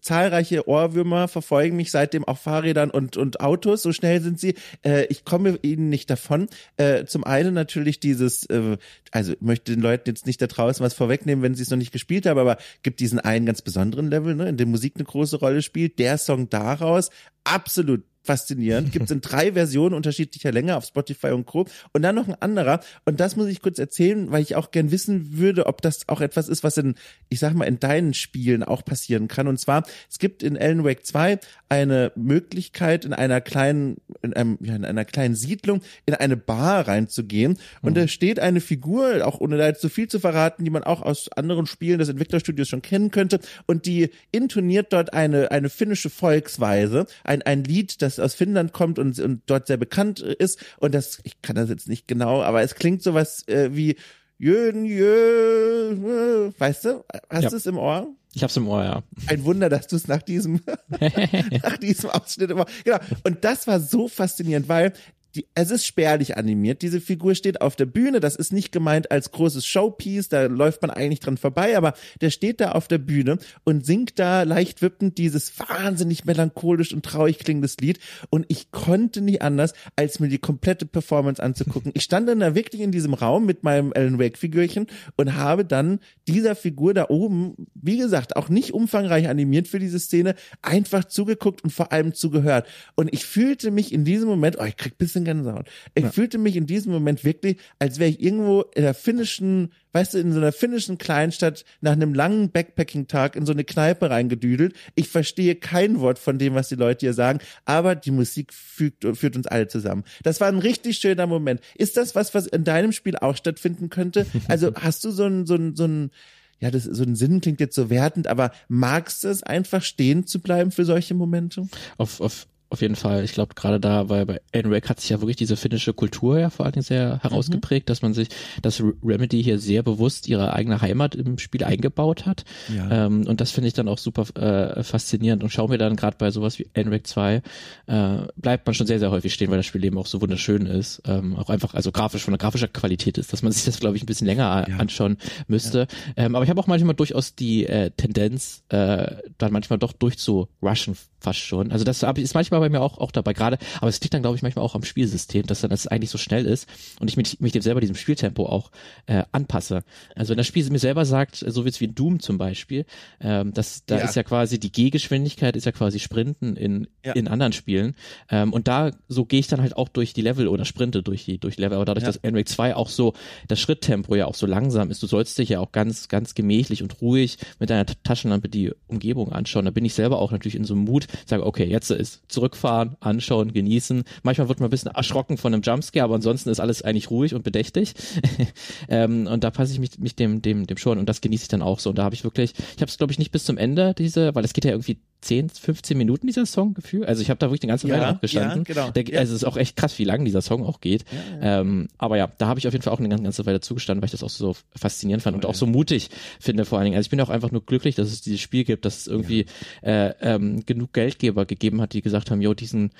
zahlreiche 0.02 0.67
Ohrwürmer 0.67 1.28
verfolgen 1.28 1.76
mich 1.76 1.91
seitdem 1.91 2.26
auf 2.26 2.39
Fahrrädern 2.39 2.91
und, 2.98 3.16
und 3.16 3.40
Autos, 3.40 3.84
so 3.84 3.94
schnell 3.94 4.22
sind 4.22 4.40
sie. 4.40 4.56
Äh, 4.84 5.06
ich 5.06 5.24
komme 5.24 5.60
ihnen 5.62 5.90
nicht 5.90 6.10
davon. 6.10 6.48
Äh, 6.76 7.06
zum 7.06 7.24
einen 7.24 7.54
natürlich 7.54 8.00
dieses, 8.00 8.46
äh, 8.48 8.78
also 9.12 9.34
möchte 9.40 9.72
den 9.72 9.82
Leuten 9.82 10.10
jetzt 10.10 10.26
nicht 10.26 10.42
da 10.42 10.48
draußen 10.48 10.84
was 10.84 10.94
vorwegnehmen, 10.94 11.44
wenn 11.44 11.56
sie 11.56 11.64
es 11.64 11.70
noch 11.70 11.78
nicht 11.78 11.92
gespielt 11.92 12.26
haben, 12.26 12.40
aber 12.40 12.58
gibt 12.84 13.00
diesen 13.00 13.20
einen 13.20 13.46
ganz 13.46 13.62
besonderen 13.62 14.10
Level, 14.10 14.36
ne, 14.36 14.50
in 14.50 14.58
dem 14.58 14.72
Musik 14.72 14.94
eine 14.96 15.06
große 15.06 15.38
Rolle 15.38 15.62
spielt. 15.62 16.00
Der 16.00 16.18
Song 16.18 16.50
daraus, 16.50 17.10
absolut 17.44 18.04
faszinierend. 18.28 18.92
Gibt 18.92 19.06
es 19.06 19.12
in 19.12 19.22
drei 19.22 19.54
Versionen 19.54 19.96
unterschiedlicher 19.96 20.52
Länge 20.52 20.76
auf 20.76 20.86
Spotify 20.86 21.28
und 21.28 21.46
Co. 21.46 21.66
Und 21.94 22.02
dann 22.04 22.16
noch 22.16 22.28
ein 22.28 22.36
anderer. 22.40 22.82
Und 23.06 23.20
das 23.20 23.36
muss 23.36 23.48
ich 23.48 23.62
kurz 23.62 23.80
erzählen, 23.80 24.32
weil 24.32 24.44
ich 24.44 24.56
auch 24.56 24.72
gern 24.72 24.92
wissen 24.92 25.38
würde, 25.38 25.66
ob 25.66 25.82
das 25.82 26.08
auch 26.08 26.22
etwas 26.22 26.50
ist, 26.50 26.63
was 26.63 26.78
in, 26.78 26.96
ich 27.30 27.40
sag 27.40 27.54
mal, 27.56 27.66
in 27.66 27.80
deinen 27.80 28.13
Spielen 28.13 28.63
auch 28.63 28.86
passieren 28.86 29.28
kann. 29.28 29.48
Und 29.48 29.60
zwar, 29.60 29.84
es 30.10 30.20
gibt 30.20 30.44
in 30.44 30.58
Alan 30.58 30.84
Wake 30.84 31.06
2 31.06 31.40
eine 31.70 32.12
Möglichkeit, 32.16 33.06
in 33.06 33.13
einer 33.13 33.42
kleinen, 33.42 33.98
in, 34.22 34.34
einem, 34.34 34.58
ja, 34.62 34.76
in 34.76 34.86
einer 34.86 35.06
kleinen 35.06 35.36
Siedlung 35.36 35.82
in 36.06 36.13
eine 36.13 36.38
Bar 36.38 36.88
reinzugehen. 36.88 37.58
Und 37.82 37.92
mhm. 37.92 37.96
da 37.96 38.08
steht 38.08 38.40
eine 38.40 38.62
Figur, 38.62 39.26
auch 39.26 39.40
ohne 39.40 39.58
da 39.58 39.68
jetzt 39.68 39.82
so 39.82 39.90
viel 39.90 40.08
zu 40.08 40.20
verraten, 40.20 40.63
die 40.63 40.70
man 40.70 40.84
auch 40.84 41.02
aus 41.02 41.32
anderen 41.32 41.66
Spielen 41.66 42.00
des 42.00 42.10
Entwicklerstudios 42.10 42.68
schon 42.68 42.82
kennen 42.82 43.12
könnte. 43.12 43.40
Und 43.66 43.86
die 43.86 44.10
intoniert 44.32 44.94
dort 44.94 45.13
eine, 45.13 45.52
eine 45.52 45.70
finnische 45.70 46.10
Volksweise, 46.10 47.06
ein, 47.24 47.42
ein 47.44 47.63
Lied, 47.63 48.02
das 48.02 48.16
aus 48.19 48.36
Finnland 48.36 48.73
kommt 48.73 48.99
und, 48.99 49.19
und 49.19 49.41
dort 49.45 49.67
sehr 49.67 49.77
bekannt 49.77 50.19
ist. 50.19 50.63
Und 50.77 50.93
das, 50.93 51.19
ich 51.23 51.41
kann 51.41 51.56
das 51.56 51.69
jetzt 51.69 51.88
nicht 51.88 52.08
genau, 52.08 52.41
aber 52.41 52.62
es 52.62 52.75
klingt 52.75 53.03
sowas 53.03 53.47
äh, 53.47 53.69
wie 53.73 53.95
Jön, 54.39 54.86
jö, 54.86 56.51
weißt 56.60 56.86
du? 56.86 57.03
Hast 57.27 57.43
ja. 57.43 57.49
du 57.49 57.56
es 57.56 57.65
im 57.65 57.80
Ohr? 57.80 58.08
Ich 58.36 58.43
hab's 58.43 58.56
im 58.56 58.67
Ohr, 58.67 58.84
ja. 58.84 59.03
Ein 59.25 59.43
Wunder, 59.45 59.67
dass 59.67 59.88
du 59.88 59.95
es 59.95 60.08
nach 60.08 60.21
diesem, 60.21 60.62
nach 61.63 61.77
diesem 61.77 62.12
Ausschnitt 62.12 62.51
immer, 62.51 62.67
genau. 62.84 62.99
Und 63.23 63.43
das 63.43 63.65
war 63.65 63.80
so 63.80 64.08
faszinierend, 64.08 64.69
weil 64.69 64.93
die, 65.36 65.46
es 65.56 65.72
ist 65.72 65.86
spärlich 65.86 66.38
animiert. 66.38 66.82
Diese 66.82 67.02
Figur 67.02 67.36
steht 67.36 67.62
auf 67.62 67.76
der 67.76 67.86
Bühne. 67.86 68.20
Das 68.20 68.36
ist 68.36 68.54
nicht 68.54 68.72
gemeint 68.72 69.12
als 69.12 69.32
großes 69.32 69.66
Showpiece. 69.66 70.30
Da 70.30 70.46
läuft 70.46 70.82
man 70.82 70.92
eigentlich 70.92 71.20
dran 71.20 71.38
vorbei. 71.38 71.78
Aber 71.78 71.94
der 72.22 72.30
steht 72.30 72.60
da 72.60 72.72
auf 72.72 72.88
der 72.88 72.98
Bühne 72.98 73.38
und 73.63 73.86
singt 73.86 74.20
da 74.20 74.44
leicht 74.44 74.82
wippend 74.82 75.18
dieses 75.18 75.58
wahnsinnig 75.60 76.26
melancholisch 76.26 76.94
und 76.94 77.04
traurig 77.06 77.40
klingendes 77.40 77.78
Lied. 77.78 78.00
Und 78.30 78.46
ich 78.50 78.72
konnte 78.72 79.22
nicht 79.22 79.42
anders, 79.42 79.74
als 79.96 80.20
mir 80.20 80.30
die 80.30 80.38
komplette 80.40 80.86
Performance 80.86 81.42
anzugucken. 81.42 81.92
Ich 81.94 82.04
stand 82.04 82.28
dann 82.30 82.40
da 82.40 82.56
wirklich 82.56 82.82
in 82.82 82.92
diesem 82.92 83.13
Raum 83.13 83.46
mit 83.46 83.63
meinem 83.63 83.94
Alan 83.96 84.20
Wake 84.20 84.38
Figürchen 84.38 84.88
und 85.16 85.36
habe 85.36 85.66
dann 85.66 86.00
dieser 86.28 86.56
Figur 86.56 86.94
da 86.94 87.08
oben, 87.10 87.68
wie 87.74 87.98
gesagt, 87.98 88.36
auch 88.36 88.50
nicht 88.50 88.74
umfangreich 88.74 89.28
animiert 89.28 89.68
für 89.68 89.80
diese 89.80 90.00
Szene, 90.00 90.36
einfach 90.62 91.06
zugeguckt 91.06 91.63
und 91.63 91.72
vor 91.72 91.92
allem 91.92 92.13
zugehört. 92.13 92.68
Und 92.96 93.13
ich 93.13 93.26
fühlte 93.26 93.72
mich 93.72 93.94
in 93.94 94.06
diesem 94.06 94.28
Moment, 94.28 94.58
oh, 94.60 94.63
ich 94.63 94.78
krieg 94.78 94.98
bisschen 94.98 95.16
Gänsehaut. 95.25 95.67
Ich 95.95 96.03
ja. 96.03 96.12
fühlte 96.12 96.38
mich 96.38 96.56
in 96.56 96.65
diesem 96.65 96.91
Moment 96.91 97.23
wirklich, 97.23 97.58
als 97.80 97.99
wäre 97.99 98.10
ich 98.10 98.21
irgendwo 98.21 98.62
in 98.75 98.84
der 98.84 98.93
finnischen, 98.93 99.71
weißt 99.93 100.13
du, 100.13 100.19
in 100.19 100.32
so 100.32 100.39
einer 100.39 100.51
finnischen 100.51 100.97
Kleinstadt 100.97 101.65
nach 101.82 101.93
einem 101.93 102.13
langen 102.13 102.51
Backpacking-Tag 102.51 103.36
in 103.36 103.45
so 103.45 103.53
eine 103.53 103.63
Kneipe 103.63 104.10
reingedüdelt. 104.10 104.75
Ich 104.95 105.10
verstehe 105.10 105.56
kein 105.56 105.99
Wort 105.99 106.19
von 106.19 106.38
dem, 106.38 106.56
was 106.56 106.69
die 106.69 106.75
Leute 106.75 107.06
hier 107.06 107.13
sagen, 107.13 107.39
aber 107.65 107.95
die 107.95 108.12
Musik 108.12 108.53
fügt, 108.53 109.06
führt 109.17 109.36
uns 109.36 109.47
alle 109.47 109.67
zusammen. 109.67 110.03
Das 110.23 110.41
war 110.41 110.47
ein 110.47 110.60
richtig 110.60 110.97
schöner 110.97 111.27
Moment. 111.27 111.62
Ist 111.75 111.97
das 111.97 112.15
was, 112.15 112.34
was 112.34 112.47
in 112.47 112.63
deinem 112.63 112.91
Spiel 112.91 113.15
auch 113.17 113.36
stattfinden 113.36 113.89
könnte? 113.89 114.25
Also 114.47 114.73
hast 114.75 115.03
du 115.03 115.12
so 115.12 115.25
ein, 115.25 115.45
so 115.45 115.56
ein, 115.56 115.75
so 115.75 115.86
ein, 115.86 116.12
ja, 116.60 116.71
das 116.71 116.84
so 116.84 117.03
ein 117.03 117.15
Sinn 117.15 117.41
klingt 117.41 117.60
jetzt 117.60 117.75
so 117.75 117.89
wertend, 117.89 118.27
aber 118.27 118.51
magst 118.67 119.23
du 119.23 119.27
es 119.27 119.43
einfach 119.43 119.84
stehen 119.84 120.25
zu 120.25 120.39
bleiben 120.39 120.71
für 120.71 120.86
solche 120.86 121.13
Momente? 121.13 121.67
Auf, 121.97 122.21
auf, 122.21 122.47
auf 122.69 122.82
jeden 122.82 122.95
Fall. 122.95 123.23
Ich 123.23 123.34
glaube 123.34 123.56
gerade 123.56 123.80
da, 123.80 124.10
weil 124.10 124.25
bei 124.25 124.39
Wake 124.53 124.89
hat 124.89 124.99
sich 124.99 125.10
ja 125.10 125.21
wirklich 125.21 125.38
diese 125.38 125.56
finnische 125.56 125.93
Kultur 125.93 126.39
ja 126.39 126.49
vor 126.49 126.65
allen 126.65 126.73
Dingen 126.73 126.84
sehr 126.84 127.19
herausgeprägt, 127.21 127.88
mhm. 127.88 127.91
dass 127.91 128.01
man 128.01 128.13
sich, 128.13 128.30
dass 128.62 128.84
Remedy 129.03 129.41
hier 129.43 129.60
sehr 129.60 129.84
bewusst 129.84 130.27
ihre 130.27 130.53
eigene 130.53 130.82
Heimat 130.82 131.15
im 131.15 131.38
Spiel 131.38 131.63
eingebaut 131.63 132.25
hat. 132.25 132.43
Ja. 132.73 133.06
Ähm, 133.06 133.25
und 133.25 133.39
das 133.41 133.51
finde 133.51 133.69
ich 133.69 133.73
dann 133.73 133.88
auch 133.88 133.97
super 133.97 134.25
äh, 134.36 134.84
faszinierend. 134.84 135.43
Und 135.43 135.49
schauen 135.49 135.71
wir 135.71 135.77
dann 135.77 135.95
gerade 135.95 136.17
bei 136.17 136.32
sowas 136.32 136.60
wie 136.60 136.67
Wake 136.75 137.08
2, 137.08 137.41
äh, 137.88 138.17
bleibt 138.36 138.65
man 138.65 138.73
schon 138.73 138.88
sehr, 138.88 138.99
sehr 138.99 139.12
häufig 139.12 139.34
stehen, 139.34 139.49
weil 139.49 139.58
das 139.58 139.65
Spiel 139.65 139.84
eben 139.86 139.97
auch 139.97 140.08
so 140.08 140.21
wunderschön 140.21 140.65
ist. 140.65 141.01
Ähm, 141.06 141.36
auch 141.36 141.49
einfach, 141.49 141.73
also 141.73 141.91
grafisch, 141.91 142.23
von 142.23 142.34
der 142.34 142.39
grafischer 142.39 142.67
Qualität 142.67 143.17
ist, 143.17 143.32
dass 143.32 143.43
man 143.43 143.51
sich 143.51 143.65
das, 143.65 143.80
glaube 143.80 143.95
ich, 143.95 144.03
ein 144.03 144.08
bisschen 144.08 144.27
länger 144.27 144.65
ja. 144.67 144.77
anschauen 144.77 145.17
müsste. 145.47 145.88
Ja. 146.17 146.25
Ähm, 146.25 146.36
aber 146.36 146.43
ich 146.43 146.49
habe 146.49 146.60
auch 146.60 146.67
manchmal 146.67 146.95
durchaus 146.95 147.36
die 147.36 147.65
äh, 147.65 147.91
Tendenz, 147.91 148.63
äh, 148.69 149.15
dann 149.38 149.53
manchmal 149.53 149.80
doch 149.80 149.93
durchzurushen 149.93 150.95
fast 151.19 151.39
schon. 151.39 151.71
Also 151.71 151.84
das 151.84 152.03
ist 152.03 152.36
manchmal 152.36 152.57
bei 152.60 152.70
mir 152.70 152.82
auch, 152.82 152.98
auch 152.98 153.12
dabei 153.12 153.34
gerade, 153.34 153.58
aber 153.80 153.89
es 153.89 154.02
liegt 154.02 154.13
dann, 154.13 154.22
glaube 154.22 154.36
ich, 154.36 154.43
manchmal 154.43 154.63
auch 154.63 154.76
am 154.76 154.84
Spielsystem, 154.84 155.46
dass 155.46 155.62
dann 155.62 155.70
das 155.70 155.88
eigentlich 155.88 156.10
so 156.10 156.17
schnell 156.17 156.46
ist 156.46 156.67
und 157.00 157.10
ich 157.10 157.17
mich, 157.17 157.39
mich 157.39 157.52
dem 157.52 157.62
selber 157.62 157.82
diesem 157.82 157.96
Spieltempo 157.96 158.46
auch 158.46 158.72
äh, 159.06 159.24
anpasse. 159.32 159.84
Also 160.15 160.32
wenn 160.32 160.38
das 160.38 160.48
Spiel 160.48 160.67
mir 160.70 160.80
selber 160.80 161.06
sagt, 161.06 161.36
so 161.36 161.65
wie 161.65 161.70
es 161.70 161.80
wie 161.80 161.88
Doom 161.88 162.20
zum 162.20 162.38
Beispiel, 162.38 162.86
ähm, 163.22 163.54
das, 163.54 163.86
da 163.86 163.98
ja. 163.98 164.04
ist 164.04 164.15
ja 164.15 164.24
quasi 164.24 164.60
die 164.60 164.72
Gehgeschwindigkeit 164.72 165.56
ist 165.56 165.65
ja 165.65 165.72
quasi 165.72 166.00
Sprinten 166.00 166.56
in, 166.56 166.88
ja. 167.06 167.13
in 167.13 167.28
anderen 167.28 167.54
Spielen. 167.54 167.96
Ähm, 168.30 168.54
und 168.54 168.67
da 168.67 168.91
so 169.08 169.26
gehe 169.26 169.39
ich 169.39 169.48
dann 169.48 169.62
halt 169.62 169.78
auch 169.78 169.89
durch 169.89 170.13
die 170.13 170.22
Level 170.22 170.48
oder 170.48 170.65
sprinte 170.65 171.04
durch 171.04 171.26
die, 171.26 171.38
durch 171.38 171.58
Level. 171.58 171.76
Aber 171.76 171.86
dadurch, 171.86 172.04
ja. 172.04 172.10
dass 172.10 172.17
Enric 172.17 172.50
2 172.50 172.76
auch 172.76 172.89
so, 172.89 173.13
das 173.48 173.60
Schritttempo 173.60 174.15
ja 174.15 174.26
auch 174.26 174.36
so 174.36 174.46
langsam 174.46 174.91
ist, 174.91 175.02
du 175.04 175.08
sollst 175.08 175.38
dich 175.38 175.50
ja 175.50 175.60
auch 175.60 175.72
ganz, 175.72 176.08
ganz 176.08 176.36
gemächlich 176.36 176.84
und 176.84 177.02
ruhig 177.02 177.38
mit 177.60 177.70
deiner 177.70 177.86
Taschenlampe 177.86 178.50
die 178.50 178.72
Umgebung 178.88 179.32
anschauen. 179.32 179.65
Da 179.65 179.72
bin 179.72 179.86
ich 179.86 179.93
selber 179.93 180.20
auch 180.20 180.32
natürlich 180.32 180.56
in 180.56 180.65
so 180.65 180.74
einem 180.74 180.84
Mut, 180.84 181.08
sage, 181.26 181.46
okay, 181.46 181.65
jetzt 181.65 181.91
ist 181.91 182.22
zurückfahren, 182.48 182.96
anschauen, 183.00 183.54
genießen. 183.54 184.04
Manchmal 184.24 184.48
wird 184.48 184.60
man 184.60 184.68
ein 184.68 184.72
bisschen 184.72 184.92
erschrocken 184.92 185.38
von 185.38 185.54
einem 185.54 185.64
Jumpscare, 185.64 186.04
aber 186.04 186.16
ansonsten 186.16 186.50
ist 186.50 186.60
alles 186.60 186.82
eigentlich 186.82 187.12
ruhig 187.12 187.34
und 187.34 187.44
bedächtig. 187.44 187.94
ähm, 188.90 189.28
und 189.28 189.44
da 189.44 189.52
passe 189.52 189.74
ich 189.74 189.80
mich, 189.80 190.00
mich 190.00 190.16
dem, 190.16 190.42
dem, 190.42 190.66
dem 190.66 190.78
schon 190.78 190.98
und 190.98 191.08
das 191.08 191.22
genieße 191.22 191.44
ich 191.44 191.48
dann 191.50 191.62
auch 191.62 191.80
so. 191.80 191.90
Und 191.90 191.98
da 191.98 192.04
habe 192.04 192.16
ich 192.16 192.24
wirklich, 192.24 192.54
ich 192.76 192.82
habe 192.82 192.90
es 192.90 192.98
glaube 192.98 193.12
ich 193.12 193.20
nicht 193.20 193.32
bis 193.32 193.44
zum 193.44 193.58
Ende 193.58 193.94
diese, 193.98 194.34
weil 194.36 194.46
es 194.46 194.54
geht 194.54 194.66
ja 194.66 194.72
irgendwie 194.72 195.00
10, 195.21 195.49
15 195.49 195.97
Minuten 195.97 196.27
dieser 196.27 196.45
Song 196.45 196.73
Gefühl. 196.73 197.06
Also 197.06 197.21
ich 197.21 197.30
habe 197.30 197.39
da 197.39 197.47
wirklich 197.47 197.63
eine 197.63 197.71
ganze 197.71 197.89
Weile 197.89 198.03
ja, 198.03 198.10
abgestanden. 198.10 198.63
Ja, 198.67 198.73
genau. 198.73 198.91
Der, 198.91 199.03
ja. 199.06 199.19
Also 199.19 199.34
es 199.34 199.41
ist 199.41 199.47
auch 199.47 199.58
echt 199.58 199.75
krass, 199.75 199.97
wie 199.99 200.03
lang 200.03 200.25
dieser 200.25 200.41
Song 200.41 200.63
auch 200.63 200.80
geht. 200.80 201.06
Ja, 201.41 201.62
ähm, 201.62 201.88
aber 201.97 202.17
ja, 202.17 202.32
da 202.38 202.47
habe 202.47 202.60
ich 202.60 202.67
auf 202.67 202.73
jeden 202.73 202.84
Fall 202.84 202.93
auch 202.93 202.99
eine 202.99 203.10
ganze, 203.10 203.23
ganze 203.23 203.45
Weile 203.45 203.60
zugestanden, 203.60 204.01
weil 204.01 204.08
ich 204.08 204.12
das 204.12 204.23
auch 204.23 204.30
so 204.30 204.56
faszinierend 204.75 205.23
fand 205.23 205.36
oh, 205.36 205.39
und 205.39 205.45
auch 205.45 205.56
so 205.56 205.65
mutig 205.65 206.10
finde 206.39 206.65
vor 206.65 206.77
allen 206.77 206.86
Dingen. 206.86 206.97
Also 206.97 207.08
ich 207.08 207.12
bin 207.12 207.21
auch 207.21 207.30
einfach 207.30 207.51
nur 207.51 207.65
glücklich, 207.65 207.95
dass 207.95 208.10
es 208.10 208.21
dieses 208.21 208.39
Spiel 208.39 208.63
gibt, 208.63 208.86
dass 208.86 208.97
es 208.97 209.08
irgendwie 209.08 209.45
äh, 209.82 210.13
ähm, 210.21 210.65
genug 210.65 210.93
Geldgeber 210.93 211.45
gegeben 211.45 211.82
hat, 211.82 211.93
die 211.93 212.01
gesagt 212.01 212.32
haben, 212.32 212.41
jo, 212.41 212.53
diesen 212.53 212.91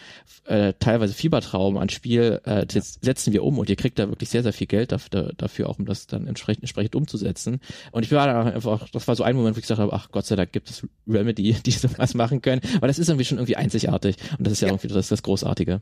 äh, 0.46 0.74
teilweise 0.80 1.14
Fiebertraum 1.14 1.78
an 1.78 1.90
Spiel 1.90 2.42
äh, 2.46 2.66
setzen 2.68 3.34
wir 3.34 3.44
um 3.44 3.60
und 3.60 3.70
ihr 3.70 3.76
kriegt 3.76 4.00
da 4.00 4.10
wirklich 4.10 4.30
sehr, 4.30 4.44
sehr 4.44 4.54
viel 4.54 4.68
Geld 4.68 4.92
dafür, 4.92 5.34
dafür 5.38 5.70
auch, 5.70 5.80
um 5.80 5.86
das 5.86 6.08
dann 6.08 6.28
entsprechend, 6.28 6.64
entsprechend 6.64 6.96
umzusetzen. 6.96 7.60
Und 7.92 8.06
ich 8.06 8.12
war 8.12 8.28
da 8.28 8.44
einfach, 8.44 8.90
das 8.90 9.08
war 9.08 9.16
so 9.16 9.24
ein 9.24 9.36
Moment, 9.36 9.56
wo 9.56 9.60
ich 9.60 9.64
gesagt 9.64 9.80
habe, 9.80 9.94
ach 9.94 10.10
Gott 10.12 10.26
sei 10.26 10.36
Dank 10.36 10.52
gibt 10.52 10.70
es 10.70 10.88
Remedy, 11.08 11.56
die 11.66 11.72
sowas 12.08 12.14
machen 12.14 12.42
können, 12.42 12.62
weil 12.80 12.88
das 12.88 13.00
ist 13.00 13.10
irgendwie 13.10 13.26
schon 13.26 13.38
irgendwie 13.38 13.56
einzigartig 13.56 14.18
und 14.38 14.46
das 14.46 14.54
ist 14.54 14.62
ja, 14.62 14.68
ja. 14.68 14.74
irgendwie 14.74 14.88
das, 14.88 15.10
das 15.10 15.24
Großartige. 15.24 15.82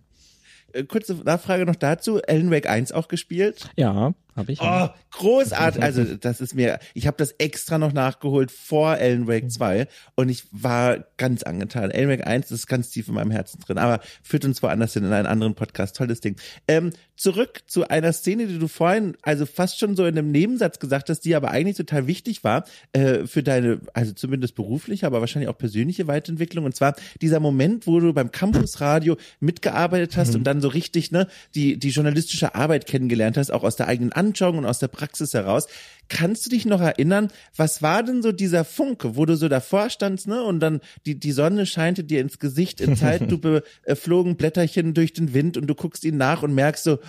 Äh, 0.74 0.84
kurze 0.84 1.16
Nachfrage 1.16 1.66
noch 1.66 1.76
dazu. 1.76 2.22
Alan 2.28 2.52
Wake 2.52 2.68
1 2.68 2.92
auch 2.92 3.08
gespielt? 3.08 3.70
Ja. 3.76 4.14
Habe 4.36 4.52
ich. 4.52 4.60
Oh, 4.62 4.90
großartig. 5.12 5.82
Also, 5.82 6.04
das 6.04 6.42
ist 6.42 6.56
mir, 6.56 6.80
ich 6.94 7.08
habe 7.08 7.16
das 7.16 7.32
extra 7.38 7.78
noch 7.78 7.94
nachgeholt 7.94 8.52
vor 8.52 8.90
Alan 8.90 9.28
Wake 9.28 9.50
2 9.50 9.88
und 10.16 10.28
ich 10.28 10.44
war 10.52 11.06
ganz 11.16 11.44
angetan. 11.44 11.92
Alan 11.92 12.10
Wake 12.10 12.28
1 12.28 12.52
ist 12.52 12.68
ganz 12.68 12.90
tief 12.90 13.08
in 13.08 13.14
meinem 13.14 13.32
Herzen 13.32 13.62
drin, 13.62 13.78
aber 13.78 14.02
führt 14.24 14.44
uns 14.44 14.62
woanders 14.62 14.94
hin 14.94 15.06
in 15.06 15.14
einen 15.14 15.28
anderen 15.28 15.56
Podcast. 15.56 15.96
Tolles 15.96 16.20
Ding. 16.20 16.36
Ähm, 16.68 16.92
zurück 17.16 17.64
zu 17.66 17.88
einer 17.88 18.12
Szene, 18.12 18.48
die 18.48 18.60
du 18.60 18.68
vorhin, 18.68 19.16
also 19.22 19.46
fast 19.46 19.80
schon 19.80 19.96
so 19.96 20.06
in 20.06 20.18
einem 20.18 20.32
Nebensatz 20.32 20.80
gesagt 20.80 21.10
hast, 21.10 21.22
die 21.22 21.36
aber 21.36 21.52
eigentlich 21.52 21.78
total 21.78 22.08
wichtig 22.08 22.44
war, 22.44 22.66
äh, 22.92 23.26
für 23.26 23.42
deine, 23.42 23.80
also 23.94 24.12
zumindest 24.12 24.56
berufliche, 24.56 25.08
aber 25.08 25.22
wahrscheinlich 25.22 25.50
auch 25.50 25.58
persönliche 25.58 26.08
Weiterentwicklung. 26.08 26.66
Und 26.66 26.76
zwar 26.76 26.96
dieser 27.22 27.40
Moment, 27.40 27.88
wo 27.88 28.00
du 28.02 28.14
beim 28.14 28.32
Campusradio 28.32 29.16
mitgearbeitet 29.40 30.18
hast 30.18 30.32
mhm. 30.32 30.36
und 30.36 30.44
dann 30.44 30.62
so 30.62 30.68
richtig, 30.68 31.12
ne, 31.12 31.28
die, 31.56 31.80
die 31.80 31.90
journalistische 31.90 32.54
Arbeit 32.54 32.86
kennengelernt 32.86 33.38
hast, 33.38 33.52
auch 33.52 33.64
aus 33.64 33.78
der 33.78 33.88
eigenen 33.88 34.12
Anschauung 34.26 34.60
und 34.60 34.66
aus 34.66 34.80
der 34.80 34.88
Praxis 34.88 35.34
heraus. 35.34 35.68
Kannst 36.08 36.46
du 36.46 36.50
dich 36.52 36.66
noch 36.66 36.82
erinnern, 36.82 37.30
was 37.56 37.82
war 37.82 38.04
denn 38.04 38.22
so 38.22 38.32
dieser 38.32 38.64
Funke, 38.64 39.16
wo 39.16 39.26
du 39.26 39.36
so 39.36 39.48
davor 39.48 39.90
standst, 39.90 40.28
ne, 40.28 40.44
und 40.44 40.60
dann 40.60 40.82
die, 41.06 41.20
die 41.20 41.32
Sonne 41.32 41.66
scheinte 41.66 42.04
dir 42.04 42.22
ins 42.22 42.38
Gesicht, 42.40 42.80
in 42.80 42.96
Zeitlupe 42.96 43.64
äh, 43.84 43.96
flogen 43.96 44.36
Blätterchen 44.36 44.94
durch 44.94 45.14
den 45.14 45.34
Wind 45.34 45.58
und 45.58 45.68
du 45.68 45.76
guckst 45.76 46.04
ihn 46.04 46.18
nach 46.18 46.44
und 46.44 46.54
merkst 46.54 46.84
so, 46.84 47.00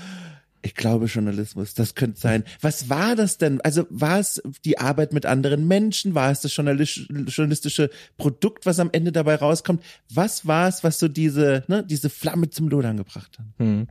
ich 0.63 0.75
glaube 0.75 1.07
Journalismus, 1.07 1.75
das 1.75 1.95
könnte 1.95 2.21
sein. 2.21 2.45
Was 2.61 2.89
war 2.89 3.15
das 3.15 3.39
denn? 3.39 3.61
Also 3.61 3.87
war 3.91 4.19
es 4.19 4.43
die 4.65 4.79
Arbeit 4.79 5.13
mit 5.13 5.27
anderen 5.27 5.69
Menschen? 5.69 6.15
War 6.15 6.31
es 6.31 6.41
das 6.41 6.55
journalistische 6.57 7.91
Produkt, 8.17 8.67
was 8.67 8.81
am 8.81 8.91
Ende 8.93 9.13
dabei 9.13 9.37
rauskommt? 9.37 9.83
Was 10.13 10.47
war 10.47 10.69
es, 10.69 10.83
was 10.83 10.99
so 10.99 11.09
diese, 11.09 11.65
ne, 11.69 11.85
diese 11.85 12.11
Flamme 12.11 12.51
zum 12.51 12.69
Lodern 12.69 12.97
gebracht 12.97 13.39
hat? 13.39 13.47
Hm. 13.59 13.87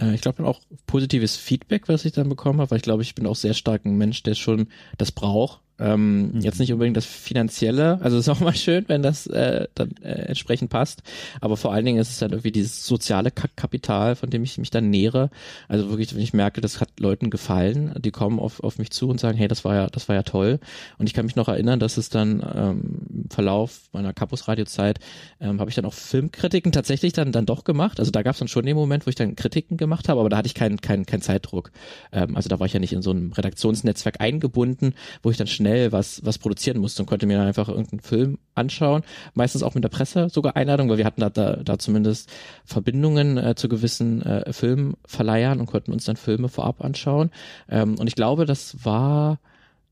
Äh, 0.00 0.14
ich 0.14 0.20
glaube 0.20 0.44
auch 0.44 0.60
positives 0.86 1.36
Feedback, 1.36 1.88
was 1.88 2.04
ich 2.04 2.12
dann 2.12 2.28
bekommen 2.28 2.60
habe, 2.60 2.70
weil 2.70 2.78
ich 2.78 2.84
glaube, 2.84 3.02
ich 3.02 3.14
bin 3.14 3.26
auch 3.26 3.36
sehr 3.36 3.54
stark 3.54 3.84
ein 3.84 3.96
Mensch, 3.96 4.22
der 4.22 4.34
schon 4.34 4.68
das 4.98 5.12
braucht 5.12 5.60
ähm, 5.80 6.32
mhm. 6.32 6.40
Jetzt 6.40 6.60
nicht 6.60 6.72
unbedingt 6.72 6.96
das 6.96 7.06
Finanzielle, 7.06 7.98
also 8.02 8.18
ist 8.18 8.28
auch 8.28 8.40
mal 8.40 8.54
schön, 8.54 8.84
wenn 8.88 9.02
das 9.02 9.26
äh, 9.26 9.66
dann 9.74 9.92
äh, 10.02 10.26
entsprechend 10.26 10.70
passt, 10.70 11.02
aber 11.40 11.56
vor 11.56 11.72
allen 11.72 11.84
Dingen 11.84 11.98
ist 11.98 12.10
es 12.10 12.18
dann 12.18 12.30
irgendwie 12.30 12.52
dieses 12.52 12.84
soziale 12.84 13.30
Kapital, 13.30 14.14
von 14.16 14.30
dem 14.30 14.44
ich 14.44 14.58
mich 14.58 14.70
dann 14.70 14.90
nähere. 14.90 15.30
Also 15.68 15.88
wirklich, 15.88 16.14
wenn 16.14 16.22
ich 16.22 16.34
merke, 16.34 16.60
das 16.60 16.80
hat 16.80 17.00
Leuten 17.00 17.30
gefallen, 17.30 17.94
die 17.98 18.10
kommen 18.10 18.38
auf, 18.38 18.62
auf 18.62 18.78
mich 18.78 18.90
zu 18.90 19.08
und 19.08 19.18
sagen, 19.18 19.38
hey, 19.38 19.48
das 19.48 19.64
war 19.64 19.74
ja, 19.74 19.86
das 19.86 20.08
war 20.08 20.16
ja 20.16 20.22
toll. 20.22 20.60
Und 20.98 21.06
ich 21.06 21.14
kann 21.14 21.24
mich 21.24 21.36
noch 21.36 21.48
erinnern, 21.48 21.80
dass 21.80 21.96
es 21.96 22.10
dann 22.10 22.42
ähm, 22.54 23.24
im 23.24 23.30
Verlauf 23.30 23.80
meiner 23.92 24.12
Campus-Radio-Zeit 24.12 24.98
ähm, 25.40 25.60
habe 25.60 25.70
ich 25.70 25.76
dann 25.76 25.86
auch 25.86 25.94
Filmkritiken 25.94 26.72
tatsächlich 26.72 27.12
dann 27.14 27.32
dann 27.32 27.46
doch 27.46 27.64
gemacht. 27.64 27.98
Also 27.98 28.10
da 28.10 28.22
gab 28.22 28.34
es 28.34 28.38
dann 28.38 28.48
schon 28.48 28.66
den 28.66 28.76
Moment, 28.76 29.06
wo 29.06 29.08
ich 29.08 29.16
dann 29.16 29.36
Kritiken 29.36 29.76
gemacht 29.76 30.08
habe, 30.08 30.20
aber 30.20 30.28
da 30.28 30.36
hatte 30.36 30.46
ich 30.46 30.54
keinen 30.54 30.80
keinen 30.80 31.06
keinen 31.06 31.22
Zeitdruck. 31.22 31.70
Ähm, 32.12 32.36
also 32.36 32.48
da 32.48 32.58
war 32.60 32.66
ich 32.66 32.72
ja 32.72 32.80
nicht 32.80 32.92
in 32.92 33.02
so 33.02 33.10
einem 33.10 33.32
Redaktionsnetzwerk 33.32 34.20
eingebunden, 34.20 34.94
wo 35.22 35.30
ich 35.30 35.36
dann 35.36 35.46
schnell 35.46 35.69
schnell 35.70 35.92
was, 35.92 36.24
was 36.24 36.38
produzieren 36.38 36.78
musste 36.78 37.02
und 37.02 37.06
konnte 37.06 37.26
mir 37.26 37.38
dann 37.38 37.46
einfach 37.46 37.68
irgendeinen 37.68 38.00
Film 38.00 38.38
anschauen. 38.54 39.02
Meistens 39.34 39.62
auch 39.62 39.74
mit 39.74 39.84
der 39.84 39.88
Presse 39.88 40.28
sogar 40.28 40.56
Einladung, 40.56 40.88
weil 40.88 40.98
wir 40.98 41.04
hatten 41.04 41.20
da, 41.20 41.30
da, 41.30 41.56
da 41.56 41.78
zumindest 41.78 42.30
Verbindungen 42.64 43.38
äh, 43.38 43.54
zu 43.54 43.68
gewissen 43.68 44.22
äh, 44.22 44.52
Filmverleihern 44.52 45.60
und 45.60 45.66
konnten 45.66 45.92
uns 45.92 46.04
dann 46.04 46.16
Filme 46.16 46.48
vorab 46.48 46.84
anschauen. 46.84 47.30
Ähm, 47.68 47.96
und 47.98 48.08
ich 48.08 48.16
glaube, 48.16 48.46
das 48.46 48.84
war, 48.84 49.38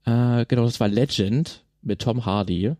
äh, 0.04 0.44
genau, 0.46 0.64
das 0.64 0.80
war 0.80 0.88
Legend 0.88 1.64
mit 1.82 2.00
Tom 2.00 2.26
Hardy. 2.26 2.74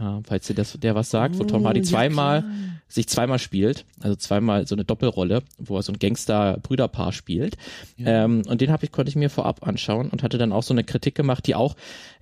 Uh, 0.00 0.20
falls 0.24 0.46
dir 0.46 0.54
das, 0.54 0.72
der 0.80 0.94
was 0.94 1.10
sagt, 1.10 1.38
wo 1.38 1.44
Tom 1.44 1.66
Hardy 1.66 1.80
oh, 1.80 1.84
zweimal, 1.84 2.40
ja 2.40 2.46
sich 2.92 3.08
zweimal 3.08 3.38
spielt, 3.38 3.84
also 4.00 4.16
zweimal 4.16 4.66
so 4.66 4.74
eine 4.74 4.84
Doppelrolle, 4.84 5.42
wo 5.58 5.76
er 5.76 5.82
so 5.82 5.92
ein 5.92 5.98
Gangster-Brüderpaar 5.98 7.12
spielt. 7.12 7.56
Ja. 7.96 8.24
Ähm, 8.24 8.42
und 8.46 8.60
den 8.60 8.70
habe 8.70 8.84
ich, 8.84 8.92
konnte 8.92 9.08
ich 9.08 9.16
mir 9.16 9.30
vorab 9.30 9.66
anschauen 9.66 10.10
und 10.10 10.22
hatte 10.22 10.36
dann 10.36 10.52
auch 10.52 10.62
so 10.62 10.74
eine 10.74 10.84
Kritik 10.84 11.14
gemacht, 11.14 11.46
die 11.46 11.54
auch 11.54 11.74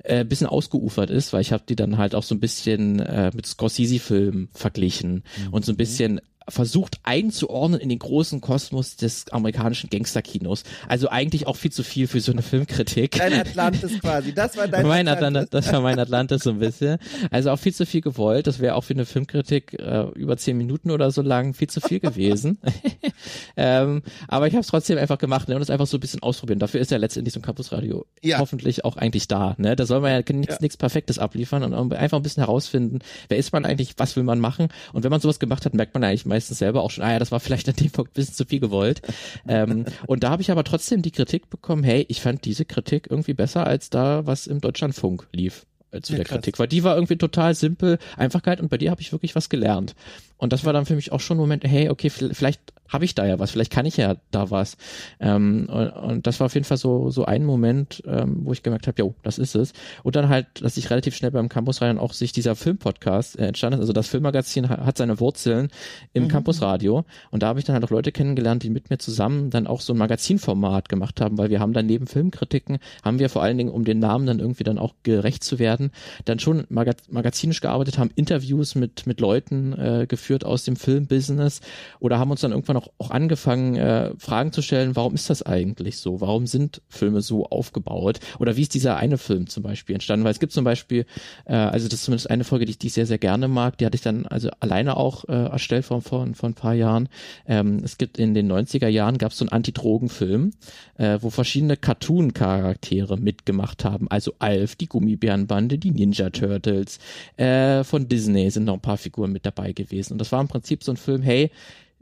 äh, 0.05 0.25
bisschen 0.25 0.47
ausgeufert 0.47 1.11
ist, 1.11 1.33
weil 1.33 1.41
ich 1.41 1.53
habe 1.53 1.65
die 1.69 1.77
dann 1.77 1.99
halt 1.99 2.15
auch 2.15 2.23
so 2.23 2.35
ein 2.35 2.41
bisschen 2.41 3.01
äh, 3.01 3.31
mit 3.35 3.47
Scorsese-Filmen 3.47 4.49
verglichen 4.55 5.25
mhm. 5.37 5.53
und 5.53 5.65
so 5.65 5.73
ein 5.73 5.77
bisschen 5.77 6.21
versucht 6.49 7.01
einzuordnen 7.03 7.81
in 7.81 7.89
den 7.89 7.99
großen 7.99 8.41
Kosmos 8.41 8.97
des 8.97 9.29
amerikanischen 9.31 9.91
Gangsterkinos. 9.91 10.65
Also 10.89 11.09
eigentlich 11.09 11.47
auch 11.47 11.57
viel 11.57 11.73
zu 11.73 11.83
viel 11.83 12.07
für 12.07 12.21
so 12.21 12.33
eine 12.33 12.43
Filmkritik. 12.43 13.13
Dein 13.13 13.35
Atlantis 13.35 14.01
quasi, 14.01 14.35
das 14.35 14.57
war 14.57 14.69
dein 14.69 14.87
mein 14.87 15.09
Atlantis. 15.09 15.43
Atlantis. 15.43 15.51
Das 15.51 15.73
war 15.73 15.81
mein 15.81 15.99
Atlantis 15.99 16.43
so 16.43 16.51
ein 16.51 16.59
bisschen. 16.59 16.99
Also 17.31 17.51
auch 17.51 17.59
viel 17.59 17.75
zu 17.75 17.87
viel 17.87 18.01
gewollt. 18.01 18.47
Das 18.47 18.59
wäre 18.59 18.75
auch 18.75 18.85
für 18.85 18.95
eine 18.95 19.07
Filmkritik 19.07 19.75
äh, 19.75 20.09
über 20.15 20.37
zehn 20.37 20.57
Minuten 20.57 20.91
oder 20.91 21.11
so 21.11 21.23
lang 21.23 21.55
viel 21.55 21.69
zu 21.69 21.81
viel 21.81 22.01
gewesen. 22.01 22.59
ähm, 23.57 24.03
aber 24.29 24.47
ich 24.47 24.55
habe 24.55 24.63
es 24.63 24.69
trotzdem 24.69 24.99
einfach 24.99 25.19
gemacht 25.19 25.49
ne, 25.49 25.57
und 25.57 25.63
es 25.63 25.71
einfach 25.71 25.87
so 25.87 25.97
ein 25.97 26.01
bisschen 26.01 26.23
ausprobieren. 26.23 26.59
Dafür 26.59 26.81
ist 26.81 26.91
ja 26.91 26.99
letztendlich 26.99 27.35
so 27.35 27.41
ein 27.41 27.43
Campusradio 27.43 28.07
ja. 28.23 28.39
hoffentlich 28.39 28.85
auch 28.85 28.97
eigentlich 28.97 29.29
da. 29.29 29.55
Ne? 29.59 29.77
Da 29.77 29.87
soll 29.87 30.01
man 30.01 30.13
ja 30.13 30.35
nichts 30.35 30.59
ja. 30.61 30.69
Perfektes 30.79 31.19
abliefern 31.19 31.63
und 31.75 31.93
einfach 31.93 32.19
ein 32.19 32.23
bisschen 32.23 32.43
herausfinden, 32.43 33.01
wer 33.29 33.39
ist 33.39 33.53
man 33.53 33.65
eigentlich, 33.65 33.95
was 33.99 34.17
will 34.17 34.23
man 34.23 34.41
machen. 34.41 34.69
Und 34.93 35.05
wenn 35.05 35.11
man 35.11 35.21
sowas 35.21 35.39
gemacht 35.39 35.65
hat, 35.65 35.75
merkt 35.75 35.95
man 35.95 36.05
eigentlich 36.05 36.27
meistens 36.31 36.59
selber 36.59 36.83
auch 36.83 36.91
schon, 36.91 37.05
ah 37.05 37.13
ja, 37.13 37.19
das 37.19 37.31
war 37.31 37.41
vielleicht 37.41 37.69
an 37.69 37.77
dem 37.77 37.91
Punkt 37.91 38.13
ein 38.13 38.15
bisschen 38.15 38.35
zu 38.35 38.47
viel 38.47 38.61
gewollt. 38.61 39.03
ähm, 39.47 39.85
und 40.07 40.25
da 40.25 40.31
habe 40.31 40.43
ich 40.43 40.51
aber 40.51 40.65
trotzdem 40.65 41.03
die 41.03 41.11
Kritik 41.11 41.51
bekommen, 41.51 41.85
hey, 41.85 42.07
ich 42.09 42.23
fand 42.23 42.45
diese 42.47 42.65
Kritik 42.65 43.09
irgendwie 43.11 43.35
besser 43.35 43.67
als 43.67 43.91
da, 43.91 44.27
was 44.27 44.47
im 44.47 44.61
Deutschlandfunk 44.61 45.27
lief 45.33 45.67
äh, 45.91 46.01
zu 46.01 46.13
ja, 46.13 46.19
der 46.19 46.25
krass. 46.25 46.37
Kritik, 46.37 46.59
weil 46.59 46.69
die 46.69 46.85
war 46.85 46.95
irgendwie 46.95 47.17
total 47.17 47.55
simpel, 47.55 47.99
Einfachkeit 48.17 48.61
und 48.61 48.69
bei 48.69 48.79
dir 48.79 48.91
habe 48.91 49.01
ich 49.01 49.13
wirklich 49.13 49.35
was 49.37 49.49
gelernt. 49.49 49.95
Und 50.39 50.53
das 50.53 50.65
war 50.65 50.73
dann 50.73 50.87
für 50.87 50.95
mich 50.95 51.13
auch 51.13 51.21
schon 51.21 51.37
ein 51.37 51.41
Moment, 51.41 51.65
hey, 51.65 51.91
okay, 51.91 52.11
vielleicht 52.11 52.61
habe 52.91 53.05
ich 53.05 53.15
da 53.15 53.25
ja 53.27 53.39
was, 53.39 53.53
vielleicht 53.53 53.73
kann 53.73 53.87
ich 53.87 53.97
ja 53.97 54.17
da 54.31 54.51
was. 54.51 54.77
Ähm, 55.21 55.69
und, 55.71 55.89
und, 55.91 56.27
das 56.27 56.41
war 56.41 56.47
auf 56.47 56.55
jeden 56.55 56.65
Fall 56.65 56.77
so 56.77 57.11
so 57.11 57.25
ein 57.25 57.45
Moment, 57.45 58.03
ähm, 58.07 58.41
wo 58.45 58.53
ich 58.53 58.63
gemerkt 58.63 58.87
habe, 58.89 58.99
jo, 58.99 59.15
das 59.23 59.39
ist 59.39 59.55
es. 59.55 59.73
Und 60.03 60.17
dann 60.17 60.29
halt, 60.29 60.47
dass 60.61 60.77
ich 60.77 60.91
relativ 60.91 61.15
schnell 61.15 61.31
beim 61.31 61.49
Campusradio 61.49 62.01
auch 62.01 62.13
sich 62.13 62.33
dieser 62.33 62.57
Filmpodcast 62.57 63.39
äh, 63.39 63.47
entstanden 63.47 63.79
ist. 63.79 63.83
Also 63.83 63.93
das 63.93 64.09
Filmmagazin 64.09 64.69
hat, 64.69 64.81
hat 64.81 64.99
seine 64.99 65.21
Wurzeln 65.21 65.69
im 66.13 66.25
mhm. 66.25 66.29
Campusradio 66.29 67.05
und 67.31 67.43
da 67.43 67.49
habe 67.49 67.61
ich 67.61 67.65
dann 67.65 67.75
halt 67.75 67.85
auch 67.85 67.91
Leute 67.91 68.13
kennengelernt, 68.13 68.63
die 68.63 68.71
mit 68.71 68.91
mir 68.91 68.99
zusammen 68.99 69.51
dann 69.51 69.67
auch 69.67 69.81
so 69.81 69.93
ein 69.93 69.99
Magazinformat 69.99 70.89
gemacht 70.89 71.21
haben, 71.21 71.39
weil 71.39 71.51
wir 71.51 71.61
haben 71.61 71.73
dann 71.73 71.87
neben 71.87 72.07
Filmkritiken 72.07 72.79
haben 73.03 73.19
wir 73.19 73.29
vor 73.29 73.43
allen 73.43 73.57
Dingen, 73.57 73.71
um 73.71 73.85
den 73.85 74.01
Namen 74.01 74.27
dann 74.27 74.41
irgendwie 74.41 74.65
dann 74.65 74.79
auch 74.79 74.95
gerecht 75.05 75.45
zu 75.45 75.59
werden, 75.59 75.93
dann 76.25 76.39
schon 76.39 76.65
magaz 76.69 77.09
magazinisch 77.09 77.61
gearbeitet, 77.61 77.99
haben 77.99 78.11
Interviews 78.17 78.75
mit 78.75 79.07
mit 79.07 79.21
Leuten 79.21 79.73
äh, 79.73 80.07
geführt 80.09 80.45
aus 80.45 80.65
dem 80.65 80.77
Filmbusiness 80.77 81.61
oder 82.01 82.19
haben 82.19 82.31
uns 82.31 82.41
dann 82.41 82.51
irgendwann 82.51 82.80
auch, 82.81 82.93
auch 82.99 83.11
angefangen, 83.11 83.77
äh, 83.77 84.13
Fragen 84.19 84.53
zu 84.53 84.63
stellen, 84.63 84.97
warum 84.97 85.15
ist 85.15 85.31
das 85.31 85.43
eigentlich 85.43 85.99
so? 85.99 86.21
Warum 86.21 86.47
sind 86.47 86.83
Filme 86.89 87.21
so 87.21 87.47
aufgebaut? 87.47 88.21
Oder 88.39 88.57
wie 88.57 88.63
ist 88.63 88.75
dieser 88.75 88.97
eine 88.97 89.19
Film 89.19 89.49
zum 89.49 89.63
Beispiel 89.63 89.95
entstanden? 89.95 90.25
Weil 90.25 90.33
es 90.33 90.41
gibt 90.41 90.53
zum 90.53 90.65
Beispiel, 90.65 91.07
äh, 91.45 91.55
also 91.55 91.87
das 91.89 92.01
ist 92.01 92.05
zumindest 92.05 92.31
eine 92.31 92.45
Folge, 92.45 92.65
die, 92.65 92.77
die 92.77 92.89
ich 92.89 92.93
sehr, 92.93 93.07
sehr 93.07 93.19
gerne 93.19 93.49
mag, 93.49 93.79
die 93.79 93.87
hatte 93.87 93.97
ich 93.97 94.03
dann 94.03 94.27
also 94.27 94.51
alleine 94.61 94.97
auch 94.97 95.25
äh, 95.29 95.33
erstellt 95.33 95.85
vor, 95.85 96.01
vor, 96.01 96.27
vor 96.35 96.49
ein 96.49 96.55
paar 96.55 96.75
Jahren. 96.75 97.09
Ähm, 97.47 97.81
es 97.85 97.99
gibt 97.99 98.19
in 98.19 98.35
den 98.35 98.51
90er 98.51 98.89
Jahren 98.89 99.19
gab 99.19 99.33
es 99.33 99.39
so 99.39 99.45
einen 99.45 99.53
Anti-Drogen-Film, 99.53 100.53
äh, 100.99 101.19
wo 101.21 101.31
verschiedene 101.31 101.77
Cartoon-Charaktere 101.77 103.17
mitgemacht 103.19 103.85
haben. 103.85 104.09
Also 104.11 104.35
Alf, 104.39 104.77
die 104.77 104.87
Gummibärenbande, 104.87 105.79
die 105.79 105.91
Ninja 105.91 106.31
Turtles, 106.31 106.99
äh, 107.37 107.85
von 107.85 108.09
Disney 108.09 108.51
sind 108.51 108.65
noch 108.65 108.75
ein 108.75 108.81
paar 108.81 108.99
Figuren 108.99 109.33
mit 109.33 109.47
dabei 109.47 109.73
gewesen. 109.73 110.15
Und 110.15 110.19
das 110.19 110.33
war 110.33 110.41
im 110.41 110.49
Prinzip 110.49 110.83
so 110.83 110.93
ein 110.93 110.97
Film, 110.97 111.23
hey, 111.23 111.51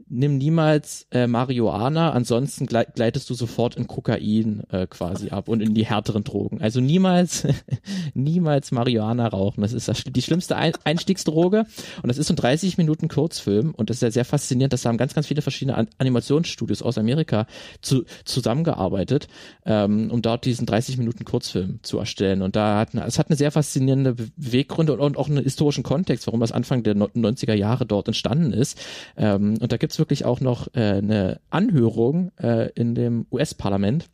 nimm 0.07 0.37
niemals 0.37 1.07
äh, 1.11 1.27
Marihuana, 1.27 2.11
ansonsten 2.11 2.65
gleitest 2.65 3.29
du 3.29 3.33
sofort 3.33 3.75
in 3.75 3.87
Kokain 3.87 4.63
äh, 4.71 4.87
quasi 4.87 5.29
ab 5.29 5.47
und 5.47 5.61
in 5.61 5.73
die 5.73 5.85
härteren 5.85 6.23
Drogen. 6.23 6.61
Also 6.61 6.79
niemals, 6.81 7.47
niemals 8.13 8.71
Marihuana 8.71 9.27
rauchen. 9.27 9.61
Das 9.61 9.73
ist 9.73 9.87
das, 9.87 10.03
die 10.03 10.21
schlimmste 10.21 10.55
Ein 10.55 10.73
Einstiegsdroge 10.83 11.65
und 12.01 12.07
das 12.07 12.17
ist 12.17 12.27
so 12.27 12.33
ein 12.33 12.37
30 12.37 12.77
Minuten 12.77 13.07
Kurzfilm 13.07 13.73
und 13.75 13.89
das 13.89 13.97
ist 13.97 14.01
ja 14.01 14.11
sehr 14.11 14.25
faszinierend. 14.25 14.73
Das 14.73 14.85
haben 14.85 14.97
ganz, 14.97 15.13
ganz 15.13 15.27
viele 15.27 15.41
verschiedene 15.41 15.77
An 15.77 15.87
Animationsstudios 15.97 16.81
aus 16.81 16.97
Amerika 16.97 17.45
zu, 17.81 18.03
zusammengearbeitet, 18.25 19.27
ähm, 19.65 20.09
um 20.11 20.21
dort 20.21 20.45
diesen 20.45 20.65
30 20.65 20.97
Minuten 20.97 21.25
Kurzfilm 21.25 21.79
zu 21.83 21.99
erstellen. 21.99 22.41
Und 22.41 22.55
da 22.55 22.79
hat 22.79 22.93
es 22.95 23.19
hat 23.19 23.27
eine 23.29 23.37
sehr 23.37 23.51
faszinierende 23.51 24.15
Beweggründe 24.37 24.93
und, 24.93 24.99
und 24.99 25.17
auch 25.17 25.27
einen 25.27 25.43
historischen 25.43 25.83
Kontext, 25.83 26.27
warum 26.27 26.39
das 26.39 26.51
Anfang 26.51 26.83
der 26.83 26.95
90er 26.95 27.53
Jahre 27.53 27.85
dort 27.85 28.07
entstanden 28.07 28.53
ist. 28.53 28.79
Ähm, 29.17 29.57
und 29.59 29.71
da 29.71 29.77
gibt's 29.89 29.97
wirklich 29.97 30.23
auch 30.23 30.39
noch 30.39 30.67
äh, 30.75 30.99
eine 30.99 31.41
Anhörung 31.49 32.31
äh, 32.39 32.69
in 32.73 32.93
dem 32.93 33.25
US-Parlament. 33.31 34.05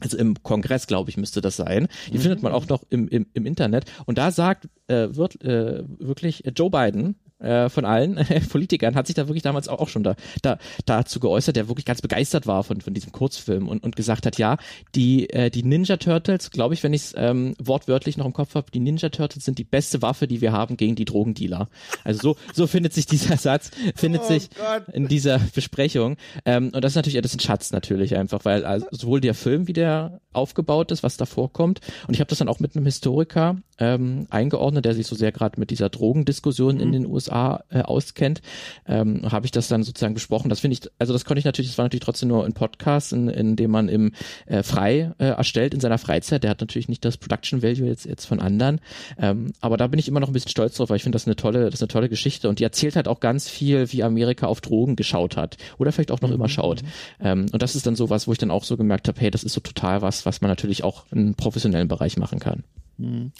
Also 0.00 0.18
im 0.18 0.42
Kongress, 0.42 0.88
glaube 0.88 1.10
ich, 1.10 1.16
müsste 1.16 1.40
das 1.40 1.54
sein. 1.54 1.86
Die 2.08 2.18
mhm. 2.18 2.22
findet 2.22 2.42
man 2.42 2.50
auch 2.50 2.66
noch 2.66 2.82
im, 2.90 3.06
im, 3.06 3.26
im 3.32 3.46
Internet. 3.46 3.84
Und 4.06 4.18
da 4.18 4.32
sagt 4.32 4.68
äh, 4.88 5.14
wird 5.14 5.40
äh, 5.44 5.84
wirklich 6.00 6.42
Joe 6.56 6.70
Biden, 6.70 7.14
äh, 7.38 7.68
von 7.68 7.84
allen 7.84 8.16
Politikern 8.50 8.94
hat 8.94 9.06
sich 9.06 9.14
da 9.14 9.28
wirklich 9.28 9.42
damals 9.42 9.68
auch, 9.68 9.80
auch 9.80 9.88
schon 9.88 10.02
da, 10.02 10.16
da 10.42 10.58
dazu 10.86 11.20
geäußert, 11.20 11.56
der 11.56 11.68
wirklich 11.68 11.84
ganz 11.84 12.00
begeistert 12.00 12.46
war 12.46 12.64
von, 12.64 12.80
von 12.80 12.94
diesem 12.94 13.12
Kurzfilm 13.12 13.68
und, 13.68 13.84
und 13.84 13.96
gesagt 13.96 14.26
hat, 14.26 14.38
ja, 14.38 14.56
die, 14.94 15.28
äh, 15.30 15.50
die 15.50 15.62
Ninja 15.62 15.98
Turtles, 15.98 16.50
glaube 16.50 16.74
ich, 16.74 16.82
wenn 16.82 16.94
ich 16.94 17.02
es 17.02 17.14
ähm, 17.16 17.54
wortwörtlich 17.62 18.16
noch 18.16 18.26
im 18.26 18.32
Kopf 18.32 18.54
habe, 18.54 18.70
die 18.72 18.80
Ninja 18.80 19.10
Turtles 19.10 19.44
sind 19.44 19.58
die 19.58 19.64
beste 19.64 20.00
Waffe, 20.02 20.26
die 20.26 20.40
wir 20.40 20.52
haben 20.52 20.76
gegen 20.76 20.94
die 20.94 21.04
Drogendealer. 21.04 21.68
Also 22.04 22.20
so, 22.20 22.36
so 22.54 22.66
findet 22.66 22.94
sich 22.94 23.06
dieser 23.06 23.36
Satz, 23.36 23.70
findet 23.94 24.22
oh 24.22 24.28
sich 24.28 24.48
Gott. 24.50 24.88
in 24.94 25.08
dieser 25.08 25.38
Besprechung. 25.54 26.16
Ähm, 26.44 26.70
und 26.74 26.82
das 26.82 26.92
ist 26.92 26.96
natürlich, 26.96 27.20
das 27.20 27.32
ist 27.32 27.38
ein 27.38 27.40
Schatz 27.40 27.70
natürlich 27.70 28.16
einfach, 28.16 28.44
weil 28.44 28.64
also 28.64 28.86
sowohl 28.90 29.20
der 29.20 29.34
Film, 29.34 29.68
wie 29.68 29.72
der 29.74 30.20
aufgebaut 30.32 30.90
ist, 30.90 31.02
was 31.02 31.16
da 31.16 31.26
vorkommt, 31.26 31.80
und 32.08 32.14
ich 32.14 32.20
habe 32.20 32.28
das 32.28 32.38
dann 32.38 32.48
auch 32.48 32.60
mit 32.60 32.76
einem 32.76 32.86
Historiker 32.86 33.56
ähm, 33.78 34.26
eingeordnet, 34.30 34.84
der 34.84 34.94
sich 34.94 35.06
so 35.06 35.16
sehr 35.16 35.32
gerade 35.32 35.60
mit 35.60 35.70
dieser 35.70 35.90
Drogendiskussion 35.90 36.76
mhm. 36.76 36.80
in 36.80 36.92
den 36.92 37.06
USA 37.06 37.25
äh, 37.28 37.80
auskennt. 37.80 38.42
Ähm, 38.86 39.30
Habe 39.30 39.46
ich 39.46 39.52
das 39.52 39.68
dann 39.68 39.82
sozusagen 39.82 40.14
besprochen. 40.14 40.48
Das 40.48 40.60
finde 40.60 40.74
ich, 40.74 40.90
also 40.98 41.12
das 41.12 41.24
konnte 41.24 41.38
ich 41.38 41.44
natürlich, 41.44 41.70
das 41.70 41.78
war 41.78 41.84
natürlich 41.84 42.04
trotzdem 42.04 42.28
nur 42.28 42.44
ein 42.44 42.52
Podcast, 42.52 43.12
in, 43.12 43.28
in 43.28 43.56
dem 43.56 43.70
man 43.70 43.88
im 43.88 44.12
äh, 44.46 44.62
frei 44.62 45.12
äh, 45.18 45.26
erstellt 45.26 45.74
in 45.74 45.80
seiner 45.80 45.98
Freizeit. 45.98 46.42
Der 46.42 46.50
hat 46.50 46.60
natürlich 46.60 46.88
nicht 46.88 47.04
das 47.04 47.16
Production 47.16 47.62
Value 47.62 47.88
jetzt, 47.88 48.06
jetzt 48.06 48.26
von 48.26 48.40
anderen. 48.40 48.80
Ähm, 49.18 49.52
aber 49.60 49.76
da 49.76 49.86
bin 49.86 49.98
ich 49.98 50.08
immer 50.08 50.20
noch 50.20 50.28
ein 50.28 50.32
bisschen 50.32 50.50
stolz 50.50 50.76
drauf, 50.76 50.90
weil 50.90 50.96
ich 50.96 51.02
finde 51.02 51.16
das 51.16 51.26
eine 51.26 51.36
tolle, 51.36 51.66
das 51.66 51.74
ist 51.74 51.82
eine 51.82 51.88
tolle 51.88 52.08
Geschichte 52.08 52.48
und 52.48 52.58
die 52.58 52.64
erzählt 52.64 52.96
halt 52.96 53.08
auch 53.08 53.20
ganz 53.20 53.48
viel, 53.48 53.92
wie 53.92 54.02
Amerika 54.02 54.46
auf 54.46 54.60
Drogen 54.60 54.96
geschaut 54.96 55.36
hat 55.36 55.56
oder 55.78 55.92
vielleicht 55.92 56.10
auch 56.10 56.20
noch 56.20 56.28
mhm. 56.28 56.36
immer 56.36 56.48
schaut. 56.48 56.82
Ähm, 57.20 57.46
und 57.52 57.62
das 57.62 57.76
ist 57.76 57.86
dann 57.86 57.96
so 57.96 58.10
was, 58.10 58.26
wo 58.26 58.32
ich 58.32 58.38
dann 58.38 58.50
auch 58.50 58.64
so 58.64 58.76
gemerkt 58.76 59.08
habe, 59.08 59.20
hey, 59.20 59.30
das 59.30 59.44
ist 59.44 59.52
so 59.52 59.60
total 59.60 60.02
was, 60.02 60.26
was 60.26 60.40
man 60.40 60.50
natürlich 60.50 60.84
auch 60.84 61.04
im 61.10 61.34
professionellen 61.34 61.88
Bereich 61.88 62.16
machen 62.16 62.38
kann. 62.38 62.64
Hm. 62.98 63.32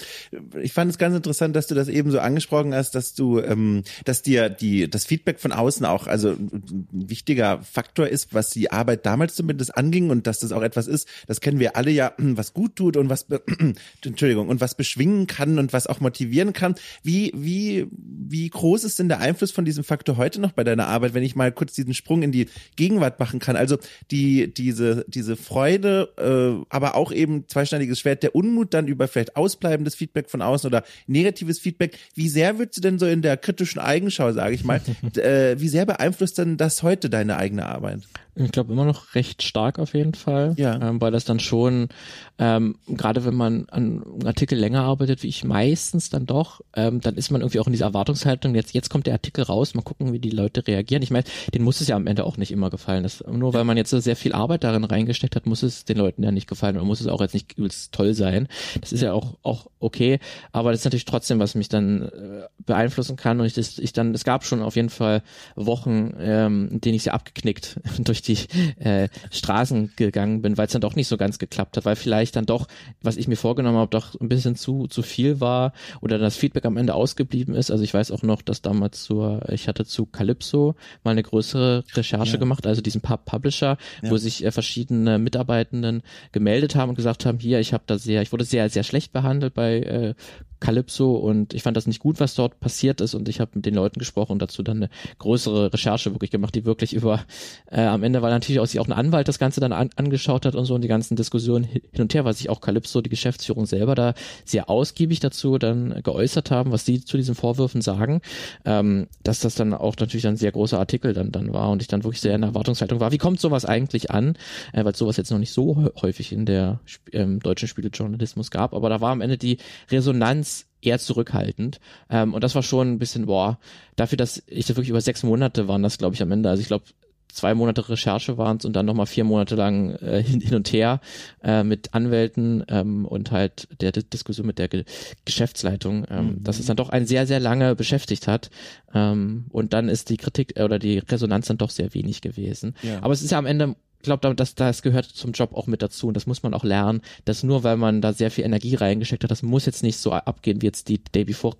Ich 0.61 0.73
fand 0.73 0.91
es 0.91 0.99
ganz 0.99 1.15
interessant, 1.15 1.55
dass 1.55 1.65
du 1.65 1.73
das 1.73 1.87
eben 1.87 2.11
so 2.11 2.19
angesprochen 2.19 2.75
hast, 2.75 2.93
dass 2.93 3.15
du, 3.15 3.39
ähm, 3.39 3.83
dass 4.05 4.21
dir 4.21 4.49
die 4.49 4.87
das 4.87 5.05
Feedback 5.05 5.39
von 5.39 5.51
außen 5.51 5.85
auch 5.85 6.05
also 6.05 6.29
ein 6.29 6.87
wichtiger 6.91 7.61
Faktor 7.63 8.07
ist, 8.07 8.33
was 8.35 8.51
die 8.51 8.71
Arbeit 8.71 9.05
damals 9.07 9.33
zumindest 9.33 9.75
anging 9.75 10.11
und 10.11 10.27
dass 10.27 10.39
das 10.39 10.51
auch 10.51 10.61
etwas 10.61 10.87
ist, 10.87 11.07
das 11.25 11.41
kennen 11.41 11.59
wir 11.59 11.75
alle 11.75 11.89
ja, 11.89 12.13
was 12.17 12.53
gut 12.53 12.75
tut 12.75 12.97
und 12.97 13.09
was 13.09 13.25
Entschuldigung 14.05 14.47
und 14.47 14.61
was 14.61 14.75
beschwingen 14.75 15.25
kann 15.25 15.57
und 15.57 15.73
was 15.73 15.87
auch 15.87 16.01
motivieren 16.01 16.53
kann. 16.53 16.75
Wie 17.01 17.31
wie 17.35 17.87
wie 17.91 18.49
groß 18.49 18.83
ist 18.83 18.99
denn 18.99 19.09
der 19.09 19.19
Einfluss 19.19 19.51
von 19.51 19.65
diesem 19.65 19.83
Faktor 19.83 20.17
heute 20.17 20.39
noch 20.39 20.51
bei 20.51 20.63
deiner 20.63 20.87
Arbeit, 20.87 21.15
wenn 21.15 21.23
ich 21.23 21.35
mal 21.35 21.51
kurz 21.51 21.73
diesen 21.73 21.95
Sprung 21.95 22.21
in 22.21 22.31
die 22.31 22.47
Gegenwart 22.75 23.19
machen 23.19 23.39
kann? 23.39 23.55
Also 23.55 23.77
die 24.11 24.53
diese 24.53 25.03
diese 25.07 25.35
Freude, 25.35 26.13
äh, 26.17 26.65
aber 26.69 26.93
auch 26.93 27.11
eben 27.11 27.47
zweischneidiges 27.47 27.99
Schwert, 27.99 28.21
der 28.21 28.35
Unmut 28.35 28.75
dann 28.75 28.87
über 28.87 29.07
vielleicht 29.07 29.35
ausbleibendes 29.47 29.95
Feedback 29.95 30.29
von 30.29 30.41
außen 30.41 30.67
oder 30.67 30.83
negatives 31.07 31.59
Feedback. 31.59 31.97
Wie 32.15 32.27
sehr 32.27 32.59
würdest 32.59 32.77
du 32.77 32.81
denn 32.81 32.99
so 32.99 33.05
in 33.05 33.21
der 33.21 33.37
kritischen 33.37 33.79
Eigenschau, 33.79 34.33
sage 34.33 34.53
ich 34.53 34.65
mal, 34.65 34.81
äh, 35.15 35.59
wie 35.59 35.69
sehr 35.69 35.85
beeinflusst 35.85 36.37
denn 36.37 36.57
das 36.57 36.83
heute 36.83 37.09
deine 37.09 37.37
eigene 37.37 37.65
Arbeit? 37.65 38.01
Ich 38.39 38.51
glaube 38.51 38.71
immer 38.71 38.85
noch 38.85 39.15
recht 39.15 39.41
stark 39.41 39.79
auf 39.79 39.93
jeden 39.93 40.13
Fall, 40.13 40.53
ja. 40.57 40.79
ähm, 40.81 41.01
weil 41.01 41.11
das 41.11 41.25
dann 41.25 41.39
schon, 41.39 41.89
ähm, 42.37 42.75
gerade 42.87 43.25
wenn 43.25 43.33
man 43.33 43.67
an 43.69 44.03
einem 44.03 44.27
Artikel 44.27 44.57
länger 44.57 44.83
arbeitet, 44.83 45.23
wie 45.23 45.27
ich 45.27 45.43
meistens 45.43 46.09
dann 46.09 46.25
doch, 46.25 46.61
ähm, 46.75 47.01
dann 47.01 47.15
ist 47.15 47.31
man 47.31 47.41
irgendwie 47.41 47.59
auch 47.59 47.67
in 47.67 47.73
dieser 47.73 47.85
Erwartungshaltung, 47.85 48.53
jetzt, 48.53 48.73
jetzt 48.73 48.89
kommt 48.89 49.07
der 49.07 49.13
Artikel 49.13 49.43
raus, 49.43 49.73
mal 49.73 49.81
gucken, 49.81 50.13
wie 50.13 50.19
die 50.19 50.29
Leute 50.29 50.65
reagieren. 50.67 51.01
Ich 51.01 51.11
meine, 51.11 51.25
denen 51.53 51.65
muss 51.65 51.81
es 51.81 51.87
ja 51.87 51.95
am 51.95 52.05
Ende 52.05 52.25
auch 52.25 52.37
nicht 52.37 52.51
immer 52.51 52.69
gefallen. 52.69 53.03
Das, 53.03 53.23
nur 53.27 53.53
weil 53.53 53.63
man 53.63 53.77
jetzt 53.77 53.89
so 53.89 53.99
sehr 53.99 54.15
viel 54.15 54.33
Arbeit 54.33 54.63
darin 54.63 54.83
reingesteckt 54.83 55.35
hat, 55.35 55.45
muss 55.47 55.63
es 55.63 55.85
den 55.85 55.97
Leuten 55.97 56.23
ja 56.23 56.31
nicht 56.31 56.47
gefallen 56.47 56.75
oder 56.75 56.85
muss 56.85 57.01
es 57.01 57.07
auch 57.07 57.21
jetzt 57.21 57.33
nicht 57.33 57.55
toll 57.91 58.13
sein. 58.13 58.47
Das 58.79 58.93
ist 58.93 59.01
ja 59.01 59.13
auch, 59.13 59.37
auch 59.41 59.67
okay, 59.79 60.19
aber 60.51 60.71
das 60.71 60.81
ist 60.81 60.85
natürlich 60.85 61.05
trotzdem, 61.05 61.39
was 61.39 61.55
mich 61.55 61.69
dann 61.69 62.03
äh, 62.03 62.43
beeinflussen 62.65 63.15
kann 63.15 63.39
und 63.39 63.45
ich, 63.47 63.53
das, 63.53 63.79
ich 63.79 63.93
dann, 63.93 64.13
es 64.13 64.23
gab 64.23 64.45
schon 64.45 64.61
auf 64.61 64.75
jeden 64.75 64.89
Fall 64.89 65.23
Wochen, 65.55 66.13
ähm, 66.19 66.69
in 66.71 66.81
denen 66.81 66.95
ich 66.95 67.03
sehr 67.03 67.13
abgeknickt 67.13 67.79
durch 67.99 68.21
die 68.27 68.37
äh, 68.79 69.09
Straßen 69.31 69.93
gegangen 69.95 70.41
bin, 70.41 70.57
weil 70.57 70.67
es 70.67 70.73
dann 70.73 70.81
doch 70.81 70.95
nicht 70.95 71.07
so 71.07 71.17
ganz 71.17 71.39
geklappt 71.39 71.77
hat, 71.77 71.85
weil 71.85 71.95
vielleicht 71.95 72.35
dann 72.35 72.45
doch, 72.45 72.67
was 73.01 73.17
ich 73.17 73.27
mir 73.27 73.35
vorgenommen 73.35 73.77
habe, 73.77 73.89
doch 73.89 74.19
ein 74.19 74.29
bisschen 74.29 74.55
zu 74.55 74.87
zu 74.87 75.01
viel 75.01 75.39
war 75.39 75.73
oder 76.01 76.17
das 76.17 76.35
Feedback 76.35 76.65
am 76.65 76.77
Ende 76.77 76.93
ausgeblieben 76.93 77.55
ist. 77.55 77.71
Also 77.71 77.83
ich 77.83 77.93
weiß 77.93 78.11
auch 78.11 78.23
noch, 78.23 78.41
dass 78.41 78.61
damals 78.61 79.03
zur, 79.03 79.47
ich 79.49 79.67
hatte 79.67 79.85
zu 79.85 80.05
Calypso 80.05 80.75
mal 81.03 81.11
eine 81.11 81.23
größere 81.23 81.83
Recherche 81.93 82.33
ja. 82.33 82.39
gemacht, 82.39 82.67
also 82.67 82.81
diesen 82.81 83.01
Pub 83.01 83.25
Publisher, 83.25 83.77
ja. 84.01 84.09
wo 84.09 84.17
sich 84.17 84.43
äh, 84.43 84.51
verschiedene 84.51 85.19
Mitarbeitenden 85.19 86.03
gemeldet 86.31 86.75
haben 86.75 86.89
und 86.89 86.95
gesagt 86.95 87.25
haben, 87.25 87.39
hier, 87.39 87.59
ich 87.59 87.73
habe 87.73 87.83
da 87.87 87.97
sehr, 87.97 88.21
ich 88.21 88.31
wurde 88.31 88.45
sehr 88.45 88.69
sehr 88.69 88.83
schlecht 88.83 89.13
behandelt 89.13 89.53
bei 89.53 89.79
äh, 89.79 90.13
Calypso 90.59 91.15
und 91.15 91.53
ich 91.53 91.63
fand 91.63 91.77
das 91.77 91.87
nicht 91.87 91.99
gut, 91.99 92.19
was 92.19 92.35
dort 92.35 92.59
passiert 92.59 93.01
ist. 93.01 93.13
Und 93.13 93.29
ich 93.29 93.39
habe 93.39 93.51
mit 93.55 93.65
den 93.65 93.75
Leuten 93.75 93.99
gesprochen 93.99 94.33
und 94.33 94.41
dazu 94.41 94.63
dann 94.63 94.77
eine 94.77 94.89
größere 95.19 95.71
Recherche 95.71 96.13
wirklich 96.13 96.31
gemacht, 96.31 96.55
die 96.55 96.65
wirklich 96.65 96.93
über 96.93 97.23
äh, 97.71 97.81
am 97.81 98.03
Ende 98.03 98.21
war 98.21 98.29
natürlich 98.29 98.59
auch 98.59 98.65
sich 98.65 98.79
auch 98.79 98.87
ein 98.87 98.93
Anwalt 98.93 99.27
das 99.27 99.39
Ganze 99.39 99.59
dann 99.59 99.71
an, 99.71 99.89
angeschaut 99.95 100.45
hat 100.45 100.55
und 100.55 100.65
so 100.65 100.75
und 100.75 100.81
die 100.81 100.87
ganzen 100.87 101.15
Diskussionen 101.15 101.63
hin 101.63 101.81
und 101.99 102.13
her, 102.13 102.25
weil 102.25 102.33
sich 102.33 102.49
auch 102.49 102.61
Calypso, 102.61 103.01
die 103.01 103.09
Geschäftsführung 103.09 103.65
selber 103.65 103.95
da 103.95 104.13
sehr 104.45 104.69
ausgiebig 104.69 105.19
dazu 105.19 105.57
dann 105.57 106.01
geäußert 106.03 106.49
haben, 106.51 106.71
was 106.71 106.85
sie 106.85 107.03
zu 107.03 107.17
diesen 107.17 107.35
Vorwürfen 107.35 107.81
sagen, 107.81 108.21
ähm, 108.65 109.07
dass 109.23 109.39
das 109.39 109.55
dann 109.55 109.73
auch 109.73 109.95
natürlich 109.99 110.25
ein 110.27 110.37
sehr 110.37 110.51
großer 110.51 110.79
Artikel 110.79 111.13
dann 111.13 111.31
dann 111.31 111.53
war 111.53 111.69
und 111.69 111.81
ich 111.81 111.87
dann 111.87 112.03
wirklich 112.03 112.21
sehr 112.21 112.35
in 112.35 112.41
der 112.41 112.49
Erwartungshaltung 112.49 112.99
war, 112.99 113.11
wie 113.11 113.17
kommt 113.17 113.39
sowas 113.39 113.65
eigentlich 113.65 114.11
an, 114.11 114.37
äh, 114.73 114.83
weil 114.83 114.95
sowas 114.95 115.17
jetzt 115.17 115.31
noch 115.31 115.39
nicht 115.39 115.53
so 115.53 115.89
häufig 116.01 116.31
in 116.31 116.45
der 116.45 116.79
ähm, 117.11 117.39
deutschen 117.39 117.67
Spielejournalismus 117.67 118.49
gab, 118.49 118.73
aber 118.73 118.89
da 118.89 119.01
war 119.01 119.11
am 119.11 119.21
Ende 119.21 119.37
die 119.37 119.57
Resonanz 119.91 120.46
eher 120.81 120.99
zurückhaltend. 120.99 121.79
Ähm, 122.09 122.33
und 122.33 122.43
das 122.43 122.55
war 122.55 122.63
schon 122.63 122.93
ein 122.93 122.99
bisschen, 122.99 123.25
boah, 123.25 123.59
dafür, 123.95 124.17
dass 124.17 124.43
ich 124.47 124.67
das 124.67 124.75
wirklich 124.75 124.89
über 124.89 125.01
sechs 125.01 125.23
Monate 125.23 125.67
waren 125.67 125.83
das, 125.83 125.97
glaube 125.97 126.15
ich, 126.15 126.21
am 126.21 126.31
Ende. 126.31 126.49
Also 126.49 126.61
ich 126.61 126.67
glaube, 126.67 126.85
zwei 127.29 127.53
Monate 127.53 127.87
Recherche 127.87 128.37
waren 128.37 128.57
es 128.57 128.65
und 128.65 128.75
dann 128.75 128.85
nochmal 128.85 129.05
vier 129.05 129.23
Monate 129.23 129.55
lang 129.55 129.95
äh, 129.95 130.23
hin, 130.25 130.41
hin 130.41 130.55
und 130.55 130.71
her 130.71 130.99
äh, 131.43 131.63
mit 131.63 131.93
Anwälten 131.93 132.63
ähm, 132.67 133.05
und 133.05 133.31
halt 133.31 133.67
der 133.81 133.91
D 133.91 134.03
Diskussion 134.03 134.47
mit 134.47 134.59
der 134.59 134.67
Ge 134.67 134.85
Geschäftsleitung, 135.25 136.05
ähm, 136.09 136.25
mhm. 136.25 136.43
dass 136.43 136.59
es 136.59 136.65
dann 136.65 136.77
doch 136.77 136.89
einen 136.89 137.05
sehr, 137.05 137.27
sehr 137.27 137.39
lange 137.39 137.75
beschäftigt 137.75 138.27
hat. 138.27 138.49
Ähm, 138.93 139.45
und 139.49 139.73
dann 139.73 139.89
ist 139.89 140.09
die 140.09 140.17
Kritik 140.17 140.57
äh, 140.57 140.63
oder 140.63 140.79
die 140.79 140.99
Resonanz 140.99 141.47
dann 141.47 141.57
doch 141.57 141.69
sehr 141.69 141.93
wenig 141.93 142.21
gewesen. 142.21 142.75
Ja. 142.81 142.99
Aber 143.01 143.13
es 143.13 143.21
ist 143.21 143.31
ja 143.31 143.37
am 143.37 143.45
Ende 143.45 143.75
glaube, 144.07 144.35
dass 144.35 144.55
das 144.55 144.81
gehört 144.81 145.05
zum 145.05 145.31
Job 145.31 145.53
auch 145.53 145.67
mit 145.67 145.81
dazu 145.81 146.07
und 146.07 146.15
das 146.15 146.25
muss 146.25 146.43
man 146.43 146.53
auch 146.53 146.63
lernen, 146.63 147.01
dass 147.25 147.43
nur 147.43 147.63
weil 147.63 147.77
man 147.77 148.01
da 148.01 148.13
sehr 148.13 148.31
viel 148.31 148.45
Energie 148.45 148.75
reingesteckt 148.75 149.23
hat, 149.23 149.31
das 149.31 149.43
muss 149.43 149.65
jetzt 149.65 149.83
nicht 149.83 149.97
so 149.97 150.11
abgehen 150.11 150.61
wie 150.61 150.65
jetzt 150.65 150.89
die 150.89 150.99
Day 150.99 151.25
Before 151.25 151.55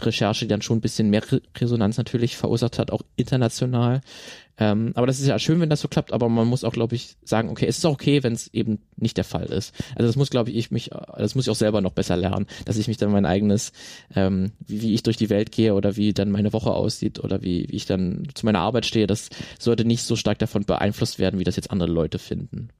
Recherche, 0.00 0.44
die 0.44 0.48
dann 0.48 0.62
schon 0.62 0.78
ein 0.78 0.82
bisschen 0.82 1.10
mehr 1.10 1.22
Resonanz 1.56 1.96
natürlich 1.96 2.36
verursacht 2.36 2.78
hat, 2.78 2.90
auch 2.90 3.02
international. 3.16 4.00
Ähm, 4.56 4.92
aber 4.94 5.06
das 5.06 5.18
ist 5.18 5.26
ja 5.26 5.38
schön, 5.38 5.60
wenn 5.60 5.70
das 5.70 5.80
so 5.80 5.88
klappt, 5.88 6.12
aber 6.12 6.28
man 6.28 6.46
muss 6.46 6.62
auch, 6.62 6.72
glaube 6.72 6.94
ich, 6.94 7.16
sagen, 7.24 7.48
okay, 7.48 7.66
es 7.66 7.78
ist 7.78 7.84
auch 7.86 7.94
okay, 7.94 8.22
wenn 8.22 8.34
es 8.34 8.52
eben 8.54 8.78
nicht 8.96 9.16
der 9.16 9.24
Fall 9.24 9.46
ist. 9.46 9.74
Also 9.96 10.06
das 10.06 10.16
muss, 10.16 10.30
glaube 10.30 10.50
ich, 10.50 10.56
ich 10.56 10.70
mich, 10.70 10.90
das 11.16 11.34
muss 11.34 11.46
ich 11.46 11.50
auch 11.50 11.56
selber 11.56 11.80
noch 11.80 11.92
besser 11.92 12.16
lernen, 12.16 12.46
dass 12.64 12.76
ich 12.76 12.86
mich 12.86 12.96
dann 12.96 13.10
mein 13.10 13.26
eigenes, 13.26 13.72
ähm, 14.14 14.52
wie, 14.64 14.80
wie 14.82 14.94
ich 14.94 15.02
durch 15.02 15.16
die 15.16 15.30
Welt 15.30 15.50
gehe 15.50 15.74
oder 15.74 15.96
wie 15.96 16.12
dann 16.12 16.30
meine 16.30 16.52
Woche 16.52 16.70
aussieht 16.70 17.18
oder 17.18 17.42
wie, 17.42 17.66
wie 17.68 17.76
ich 17.76 17.86
dann 17.86 18.28
zu 18.34 18.46
meiner 18.46 18.60
Arbeit 18.60 18.86
stehe, 18.86 19.08
das 19.08 19.28
sollte 19.58 19.84
nicht 19.84 20.04
so 20.04 20.14
stark 20.14 20.38
davon 20.38 20.64
beeinflusst 20.64 21.18
werden, 21.18 21.40
wie 21.40 21.44
das 21.44 21.56
jetzt 21.56 21.72
andere 21.72 21.83
Leute 21.86 22.18
finden. 22.18 22.70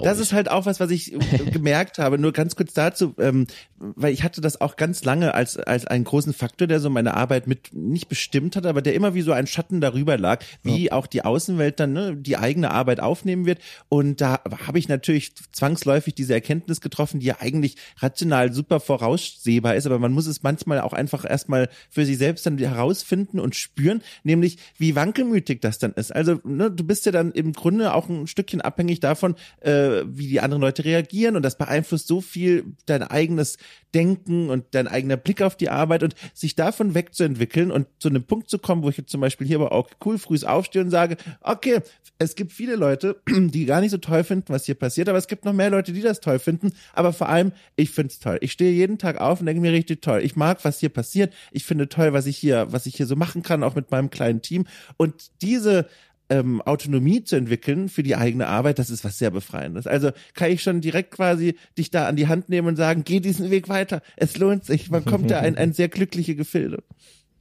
Das 0.00 0.18
ich. 0.18 0.24
ist 0.24 0.32
halt 0.32 0.50
auch 0.50 0.66
was, 0.66 0.80
was 0.80 0.90
ich 0.90 1.14
gemerkt 1.52 1.98
habe. 1.98 2.18
Nur 2.18 2.32
ganz 2.32 2.56
kurz 2.56 2.72
dazu, 2.72 3.14
ähm, 3.18 3.46
weil 3.78 4.12
ich 4.12 4.22
hatte 4.22 4.40
das 4.40 4.60
auch 4.60 4.76
ganz 4.76 5.04
lange 5.04 5.34
als 5.34 5.56
als 5.56 5.86
einen 5.86 6.04
großen 6.04 6.32
Faktor, 6.32 6.66
der 6.66 6.80
so 6.80 6.90
meine 6.90 7.14
Arbeit 7.14 7.46
mit 7.46 7.72
nicht 7.72 8.08
bestimmt 8.08 8.56
hat, 8.56 8.66
aber 8.66 8.82
der 8.82 8.94
immer 8.94 9.14
wie 9.14 9.22
so 9.22 9.32
ein 9.32 9.46
Schatten 9.46 9.80
darüber 9.80 10.16
lag, 10.16 10.44
wie 10.62 10.86
ja. 10.86 10.92
auch 10.92 11.06
die 11.06 11.24
Außenwelt 11.24 11.80
dann 11.80 11.92
ne, 11.92 12.16
die 12.16 12.36
eigene 12.36 12.70
Arbeit 12.70 13.00
aufnehmen 13.00 13.46
wird. 13.46 13.60
Und 13.88 14.20
da 14.20 14.40
habe 14.66 14.78
ich 14.78 14.88
natürlich 14.88 15.34
zwangsläufig 15.52 16.14
diese 16.14 16.34
Erkenntnis 16.34 16.80
getroffen, 16.80 17.20
die 17.20 17.26
ja 17.26 17.36
eigentlich 17.40 17.76
rational 17.98 18.52
super 18.52 18.80
voraussehbar 18.80 19.74
ist, 19.74 19.86
aber 19.86 19.98
man 19.98 20.12
muss 20.12 20.26
es 20.26 20.42
manchmal 20.42 20.80
auch 20.80 20.92
einfach 20.92 21.28
erstmal 21.28 21.68
für 21.90 22.06
sich 22.06 22.18
selbst 22.18 22.46
dann 22.46 22.58
herausfinden 22.58 23.40
und 23.40 23.56
spüren, 23.56 24.02
nämlich 24.22 24.58
wie 24.78 24.94
wankelmütig 24.94 25.60
das 25.60 25.78
dann 25.78 25.92
ist. 25.92 26.14
Also 26.14 26.40
ne, 26.44 26.70
du 26.70 26.84
bist 26.84 27.06
ja 27.06 27.12
dann 27.12 27.32
im 27.32 27.52
Grunde 27.52 27.94
auch 27.94 28.08
ein 28.08 28.26
Stückchen 28.26 28.60
abhängig 28.60 29.00
davon. 29.00 29.34
Äh, 29.60 29.81
äh, 29.82 30.04
wie 30.06 30.28
die 30.28 30.40
anderen 30.40 30.62
Leute 30.62 30.84
reagieren 30.84 31.36
und 31.36 31.42
das 31.42 31.58
beeinflusst 31.58 32.06
so 32.06 32.20
viel 32.20 32.64
dein 32.86 33.02
eigenes 33.02 33.58
Denken 33.94 34.48
und 34.48 34.66
dein 34.72 34.88
eigener 34.88 35.16
Blick 35.16 35.42
auf 35.42 35.56
die 35.56 35.68
Arbeit 35.68 36.02
und 36.02 36.14
sich 36.34 36.54
davon 36.54 36.94
wegzuentwickeln 36.94 37.70
und 37.70 37.86
zu 37.98 38.08
einem 38.08 38.24
Punkt 38.24 38.48
zu 38.48 38.58
kommen, 38.58 38.82
wo 38.82 38.88
ich 38.88 38.96
jetzt 38.96 39.10
zum 39.10 39.20
Beispiel 39.20 39.46
hier 39.46 39.56
aber 39.56 39.72
auch 39.72 39.90
cool 40.04 40.18
früh 40.18 40.38
aufstehe 40.44 40.82
und 40.82 40.90
sage, 40.90 41.16
okay, 41.40 41.80
es 42.18 42.34
gibt 42.34 42.52
viele 42.52 42.76
Leute, 42.76 43.20
die 43.28 43.66
gar 43.66 43.80
nicht 43.80 43.90
so 43.90 43.98
toll 43.98 44.24
finden, 44.24 44.52
was 44.52 44.64
hier 44.64 44.74
passiert, 44.74 45.08
aber 45.08 45.18
es 45.18 45.26
gibt 45.26 45.44
noch 45.44 45.52
mehr 45.52 45.70
Leute, 45.70 45.92
die 45.92 46.00
das 46.00 46.20
toll 46.20 46.38
finden, 46.38 46.72
aber 46.94 47.12
vor 47.12 47.28
allem, 47.28 47.52
ich 47.76 47.90
finde 47.90 48.12
es 48.12 48.18
toll. 48.18 48.38
Ich 48.40 48.52
stehe 48.52 48.72
jeden 48.72 48.98
Tag 48.98 49.20
auf 49.20 49.40
und 49.40 49.46
denke 49.46 49.60
mir 49.60 49.72
richtig 49.72 50.00
toll. 50.00 50.20
Ich 50.22 50.36
mag, 50.36 50.64
was 50.64 50.78
hier 50.78 50.88
passiert. 50.88 51.32
Ich 51.50 51.64
finde 51.64 51.88
toll, 51.88 52.12
was 52.12 52.26
ich 52.26 52.38
hier, 52.38 52.68
was 52.70 52.86
ich 52.86 52.96
hier 52.96 53.06
so 53.06 53.16
machen 53.16 53.42
kann, 53.42 53.62
auch 53.62 53.74
mit 53.74 53.90
meinem 53.90 54.10
kleinen 54.10 54.42
Team. 54.42 54.64
Und 54.96 55.30
diese 55.42 55.86
ähm, 56.32 56.62
Autonomie 56.62 57.22
zu 57.22 57.36
entwickeln 57.36 57.90
für 57.90 58.02
die 58.02 58.16
eigene 58.16 58.46
Arbeit, 58.46 58.78
das 58.78 58.88
ist 58.88 59.04
was 59.04 59.18
sehr 59.18 59.30
Befreiendes. 59.30 59.86
Also 59.86 60.10
kann 60.34 60.50
ich 60.50 60.62
schon 60.62 60.80
direkt 60.80 61.10
quasi 61.10 61.56
dich 61.76 61.90
da 61.90 62.08
an 62.08 62.16
die 62.16 62.28
Hand 62.28 62.48
nehmen 62.48 62.68
und 62.68 62.76
sagen, 62.76 63.02
geh 63.04 63.20
diesen 63.20 63.50
Weg 63.50 63.68
weiter. 63.68 64.00
Es 64.16 64.38
lohnt 64.38 64.64
sich. 64.64 64.90
Man 64.90 65.04
kommt 65.04 65.30
da 65.30 65.40
in 65.40 65.56
ein 65.56 65.74
sehr 65.74 65.88
glückliche 65.88 66.34
Gefilde. 66.34 66.82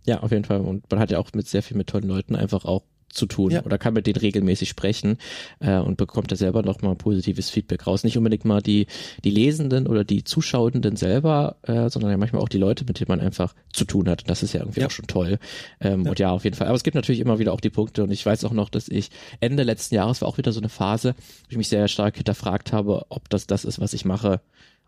Ja, 0.06 0.20
auf 0.20 0.32
jeden 0.32 0.44
Fall. 0.44 0.60
Und 0.60 0.89
man 0.92 1.00
hat 1.00 1.12
ja 1.12 1.20
auch 1.20 1.30
mit 1.34 1.48
sehr 1.48 1.64
viel 1.64 1.78
mit 1.78 1.88
tollen 1.88 2.08
Leuten 2.08 2.36
einfach 2.36 2.66
auch 2.66 2.84
zu 3.14 3.26
tun 3.26 3.51
ja. 3.51 3.64
oder 3.64 3.78
kann 3.78 3.93
mit 3.93 4.07
denen 4.07 4.18
regelmäßig 4.18 4.70
sprechen 4.70 5.18
äh, 5.59 5.78
und 5.78 5.97
bekommt 5.97 6.32
da 6.32 6.36
selber 6.36 6.64
nochmal 6.64 6.95
positives 6.95 7.49
Feedback 7.49 7.88
raus. 7.88 8.03
Nicht 8.03 8.18
unbedingt 8.18 8.45
mal 8.45 8.62
die, 8.62 8.88
die 9.24 9.32
Lesenden 9.32 9.88
oder 9.88 10.03
die 10.03 10.24
Zuschauenden 10.24 10.95
selber, 10.95 11.57
äh, 11.64 11.89
sondern 11.89 12.12
ja 12.12 12.18
manchmal 12.18 12.41
auch 12.41 12.49
die 12.49 12.57
Leute, 12.57 12.86
mit 12.86 12.99
denen 12.99 13.09
man 13.09 13.20
einfach 13.20 13.53
zu 13.74 13.86
tun 13.86 14.09
hat. 14.09 14.30
Das 14.30 14.43
ist 14.43 14.53
ja 14.53 14.62
irgendwie 14.62 14.82
ja. 14.82 14.88
auch 14.88 14.91
schon 14.91 15.07
toll. 15.07 15.39
Ähm, 15.80 16.03
ja. 16.03 16.09
Und 16.09 16.20
ja, 16.20 16.32
auf 16.32 16.43
jeden 16.43 16.55
Fall. 16.55 16.68
Aber 16.68 16.76
es 16.76 16.84
gibt 16.84 16.95
natürlich 16.95 17.22
immer 17.22 17.39
wieder 17.39 17.53
auch 17.53 17.62
die 17.62 17.70
Punkte 17.70 18.03
und 18.03 18.12
ich 18.12 18.26
weiß 18.26 18.45
auch 18.45 18.53
noch, 18.53 18.70
dass 18.70 18.88
ich 18.88 19.09
Ende 19.39 19.64
letzten 19.64 19.95
Jahres 19.95 20.22
war 20.22 20.28
auch 20.28 20.38
wieder 20.38 20.51
so 20.51 20.59
eine 20.59 20.70
Phase, 20.70 21.16
wo 21.18 21.47
ich 21.49 21.57
mich 21.57 21.70
sehr 21.70 21.88
stark 21.88 22.18
hinterfragt 22.18 22.74
habe, 22.74 23.05
ob 23.09 23.30
das 23.30 23.47
das 23.47 23.66
ist, 23.66 23.80
was 23.80 23.93
ich 23.93 24.05
mache 24.05 24.41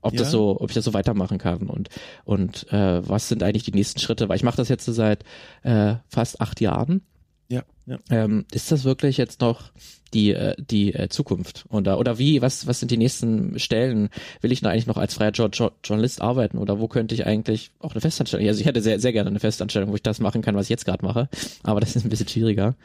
ob 0.03 0.13
Ja. 0.13 0.19
das 0.19 0.31
so, 0.31 0.59
ob 0.59 0.69
ich 0.69 0.75
das 0.75 0.85
so 0.85 0.93
weitermachen 0.93 1.37
kann 1.37 1.69
und 1.69 1.89
und 2.25 2.71
äh, 2.71 3.07
was 3.07 3.29
sind 3.29 3.41
eigentlich 3.41 3.63
die 3.63 3.71
nächsten 3.71 3.99
Schritte, 3.99 4.29
weil 4.29 4.35
ich 4.35 4.43
mache 4.43 4.57
das 4.57 4.69
jetzt 4.69 4.85
so 4.85 4.91
seit 4.91 5.23
äh, 5.63 5.95
fast 6.09 6.41
acht 6.41 6.61
Jahren. 6.61 7.01
Ja, 7.47 7.63
ja. 7.85 7.99
Ähm, 8.09 8.45
ist 8.51 8.71
das 8.71 8.83
wirklich 8.83 9.17
jetzt 9.17 9.41
noch 9.41 9.71
die 10.13 10.31
äh, 10.31 10.55
die 10.57 10.93
äh, 10.93 11.09
Zukunft 11.09 11.65
oder 11.69 11.99
oder 11.99 12.19
wie 12.19 12.41
was 12.41 12.67
was 12.67 12.79
sind 12.79 12.91
die 12.91 12.97
nächsten 12.97 13.59
Stellen? 13.59 14.09
Will 14.41 14.51
ich 14.51 14.65
eigentlich 14.65 14.87
noch 14.87 14.97
als 14.97 15.15
freier 15.15 15.31
jo 15.31 15.47
jo 15.51 15.71
Journalist 15.83 16.21
arbeiten 16.21 16.57
oder 16.57 16.79
wo 16.79 16.87
könnte 16.87 17.15
ich 17.15 17.25
eigentlich 17.25 17.71
auch 17.79 17.91
eine 17.91 18.01
Festanstellung? 18.01 18.47
Also 18.47 18.59
ich 18.61 18.65
hätte 18.65 18.81
sehr 18.81 18.99
sehr 18.99 19.11
gerne 19.11 19.29
eine 19.29 19.39
Festanstellung, 19.39 19.89
wo 19.89 19.95
ich 19.95 20.03
das 20.03 20.19
machen 20.19 20.41
kann, 20.41 20.55
was 20.55 20.65
ich 20.65 20.69
jetzt 20.69 20.85
gerade 20.85 21.03
mache, 21.03 21.29
aber 21.63 21.79
das 21.79 21.95
ist 21.95 22.05
ein 22.05 22.09
bisschen 22.09 22.27
schwieriger. 22.27 22.75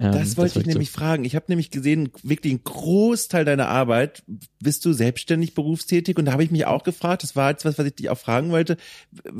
Ähm, 0.00 0.12
Das 0.12 0.36
wollte 0.36 0.50
ich 0.50 0.54
wirklich 0.56 0.74
nämlich 0.74 0.90
fragen. 0.90 1.24
Ich 1.24 1.36
habe 1.36 1.46
nämlich 1.48 1.70
gesehen, 1.70 2.10
wirklich 2.22 2.54
ein 2.54 2.64
Großteil 2.64 3.44
deiner 3.44 3.68
Arbeit 3.68 4.22
bist 4.60 4.84
du 4.84 4.92
selbstständig 4.92 5.54
berufstätig 5.54 6.16
und 6.16 6.24
da 6.24 6.32
habe 6.32 6.44
ich 6.44 6.50
mich 6.50 6.66
auch 6.66 6.84
gefragt, 6.84 7.22
das 7.22 7.36
war 7.36 7.50
jetzt 7.50 7.64
was, 7.64 7.78
was 7.78 7.86
ich 7.86 7.94
dich 7.94 8.10
auch 8.10 8.18
fragen 8.18 8.50
wollte, 8.50 8.76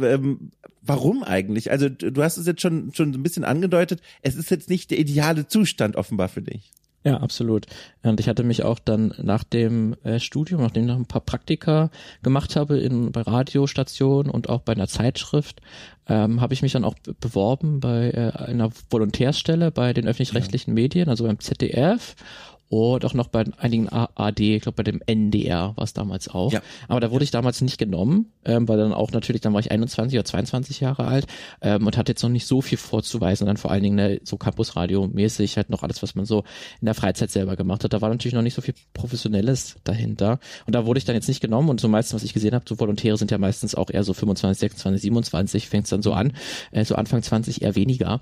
ähm, 0.00 0.50
warum 0.82 1.22
eigentlich? 1.22 1.70
Also 1.70 1.88
du 1.88 2.22
hast 2.22 2.36
es 2.36 2.46
jetzt 2.46 2.60
schon 2.60 2.92
schon 2.94 3.12
so 3.12 3.18
ein 3.18 3.22
bisschen 3.22 3.44
angedeutet, 3.44 4.00
es 4.22 4.36
ist 4.36 4.50
jetzt 4.50 4.70
nicht 4.70 4.90
der 4.90 4.98
ideale 5.08 5.46
Zustand 5.46 5.96
offenbar 5.96 6.28
für 6.28 6.42
dich. 6.42 6.70
Ja, 7.04 7.18
absolut. 7.18 7.66
Und 8.02 8.18
ich 8.18 8.28
hatte 8.28 8.42
mich 8.42 8.64
auch 8.64 8.80
dann 8.80 9.14
nach 9.22 9.44
dem 9.44 9.94
äh, 10.02 10.18
Studium, 10.18 10.60
nachdem 10.60 10.82
ich 10.82 10.88
noch 10.88 10.96
ein 10.96 11.06
paar 11.06 11.20
Praktika 11.20 11.90
gemacht 12.22 12.56
habe 12.56 12.78
in 12.78 13.12
bei 13.12 13.22
Radiostationen 13.22 14.30
und 14.30 14.48
auch 14.48 14.60
bei 14.62 14.72
einer 14.72 14.88
Zeitschrift, 14.88 15.60
ähm, 16.08 16.40
habe 16.40 16.54
ich 16.54 16.62
mich 16.62 16.72
dann 16.72 16.84
auch 16.84 16.96
be- 16.98 17.14
beworben 17.14 17.78
bei 17.80 18.10
äh, 18.10 18.32
einer 18.36 18.70
Volontärstelle 18.90 19.70
bei 19.70 19.92
den 19.92 20.08
öffentlich-rechtlichen 20.08 20.74
Medien, 20.74 21.08
also 21.08 21.24
beim 21.24 21.38
ZDF 21.38 22.16
und 22.68 23.04
auch 23.04 23.14
noch 23.14 23.28
bei 23.28 23.44
einigen 23.56 23.88
AD, 23.88 24.56
ich 24.56 24.62
glaube 24.62 24.76
bei 24.76 24.82
dem 24.82 25.00
NDR 25.06 25.72
war 25.76 25.84
es 25.84 25.94
damals 25.94 26.28
auch. 26.28 26.52
Ja. 26.52 26.60
Aber 26.88 27.00
da 27.00 27.10
wurde 27.10 27.24
ich 27.24 27.30
damals 27.30 27.60
nicht 27.62 27.78
genommen, 27.78 28.32
ähm, 28.44 28.68
weil 28.68 28.76
dann 28.76 28.92
auch 28.92 29.10
natürlich, 29.10 29.40
dann 29.40 29.54
war 29.54 29.60
ich 29.60 29.70
21 29.70 30.18
oder 30.18 30.24
22 30.24 30.80
Jahre 30.80 31.06
alt 31.06 31.26
ähm, 31.62 31.86
und 31.86 31.96
hatte 31.96 32.12
jetzt 32.12 32.22
noch 32.22 32.30
nicht 32.30 32.46
so 32.46 32.60
viel 32.60 32.76
vorzuweisen, 32.76 33.46
dann 33.46 33.56
vor 33.56 33.70
allen 33.70 33.82
Dingen 33.82 33.96
ne, 33.96 34.20
so 34.22 34.36
Campusradio-mäßig 34.36 35.56
halt 35.56 35.70
noch 35.70 35.82
alles, 35.82 36.02
was 36.02 36.14
man 36.14 36.26
so 36.26 36.44
in 36.80 36.84
der 36.84 36.94
Freizeit 36.94 37.30
selber 37.30 37.56
gemacht 37.56 37.84
hat. 37.84 37.92
Da 37.92 38.02
war 38.02 38.10
natürlich 38.10 38.34
noch 38.34 38.42
nicht 38.42 38.54
so 38.54 38.60
viel 38.60 38.74
Professionelles 38.92 39.76
dahinter 39.84 40.38
und 40.66 40.74
da 40.74 40.84
wurde 40.84 40.98
ich 40.98 41.04
dann 41.06 41.16
jetzt 41.16 41.28
nicht 41.28 41.40
genommen 41.40 41.70
und 41.70 41.80
so 41.80 41.88
meistens, 41.88 42.14
was 42.14 42.24
ich 42.24 42.34
gesehen 42.34 42.54
habe, 42.54 42.64
so 42.68 42.78
Volontäre 42.78 43.16
sind 43.16 43.30
ja 43.30 43.38
meistens 43.38 43.74
auch 43.74 43.88
eher 43.90 44.04
so 44.04 44.12
25, 44.12 44.60
26, 44.60 45.02
27, 45.02 45.68
fängt 45.68 45.84
es 45.84 45.90
dann 45.90 46.02
so 46.02 46.12
an, 46.12 46.34
äh, 46.70 46.84
so 46.84 46.96
Anfang 46.96 47.22
20 47.22 47.62
eher 47.62 47.76
weniger. 47.76 48.20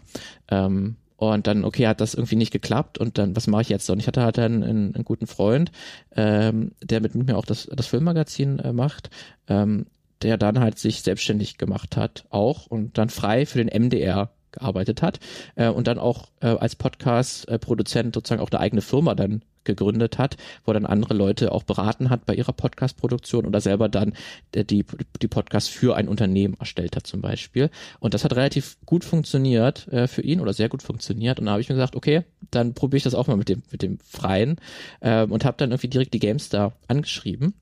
Ähm, 0.48 0.96
und 1.16 1.46
dann, 1.46 1.64
okay, 1.64 1.86
hat 1.86 2.00
das 2.00 2.14
irgendwie 2.14 2.36
nicht 2.36 2.52
geklappt 2.52 2.98
und 2.98 3.18
dann, 3.18 3.34
was 3.36 3.46
mache 3.46 3.62
ich 3.62 3.68
jetzt? 3.68 3.88
Und 3.90 3.98
ich 3.98 4.06
hatte 4.06 4.22
halt 4.22 4.38
einen, 4.38 4.62
einen, 4.62 4.94
einen 4.94 5.04
guten 5.04 5.26
Freund, 5.26 5.72
ähm, 6.14 6.72
der 6.82 7.00
mit 7.00 7.14
mir 7.14 7.36
auch 7.36 7.46
das, 7.46 7.68
das 7.74 7.86
Filmmagazin 7.86 8.58
äh, 8.58 8.72
macht, 8.72 9.10
ähm, 9.48 9.86
der 10.22 10.36
dann 10.36 10.60
halt 10.60 10.78
sich 10.78 11.02
selbstständig 11.02 11.58
gemacht 11.58 11.96
hat 11.96 12.24
auch 12.30 12.66
und 12.66 12.98
dann 12.98 13.10
frei 13.10 13.46
für 13.46 13.62
den 13.62 13.68
MDR 13.68 14.30
gearbeitet 14.52 15.02
hat 15.02 15.20
äh, 15.54 15.68
und 15.68 15.86
dann 15.86 15.98
auch 15.98 16.28
äh, 16.40 16.48
als 16.48 16.76
Podcast-Produzent 16.76 18.14
sozusagen 18.14 18.40
auch 18.42 18.50
eine 18.50 18.60
eigene 18.60 18.82
Firma 18.82 19.14
dann 19.14 19.42
gegründet 19.66 20.16
hat, 20.18 20.36
wo 20.64 20.72
dann 20.72 20.86
andere 20.86 21.12
Leute 21.12 21.52
auch 21.52 21.62
beraten 21.62 22.08
hat 22.08 22.24
bei 22.24 22.34
ihrer 22.34 22.52
Podcast-Produktion 22.52 23.44
oder 23.44 23.60
selber 23.60 23.88
dann 23.88 24.14
äh, 24.52 24.64
die, 24.64 24.84
die 25.20 25.28
Podcasts 25.28 25.68
für 25.68 25.96
ein 25.96 26.08
Unternehmen 26.08 26.54
erstellt 26.58 26.96
hat 26.96 27.06
zum 27.06 27.20
Beispiel. 27.20 27.70
Und 28.00 28.14
das 28.14 28.24
hat 28.24 28.34
relativ 28.34 28.78
gut 28.86 29.04
funktioniert 29.04 29.86
äh, 29.88 30.08
für 30.08 30.22
ihn 30.22 30.40
oder 30.40 30.54
sehr 30.54 30.70
gut 30.70 30.82
funktioniert. 30.82 31.38
Und 31.38 31.46
da 31.46 31.52
habe 31.52 31.60
ich 31.60 31.68
mir 31.68 31.74
gesagt, 31.74 31.96
okay, 31.96 32.22
dann 32.50 32.72
probiere 32.72 32.98
ich 32.98 33.02
das 33.02 33.14
auch 33.14 33.26
mal 33.26 33.36
mit 33.36 33.48
dem, 33.48 33.62
mit 33.70 33.82
dem 33.82 33.98
Freien 33.98 34.56
ähm, 35.02 35.30
und 35.32 35.44
habe 35.44 35.58
dann 35.58 35.70
irgendwie 35.70 35.88
direkt 35.88 36.14
die 36.14 36.20
GameStar 36.20 36.72
angeschrieben 36.88 37.54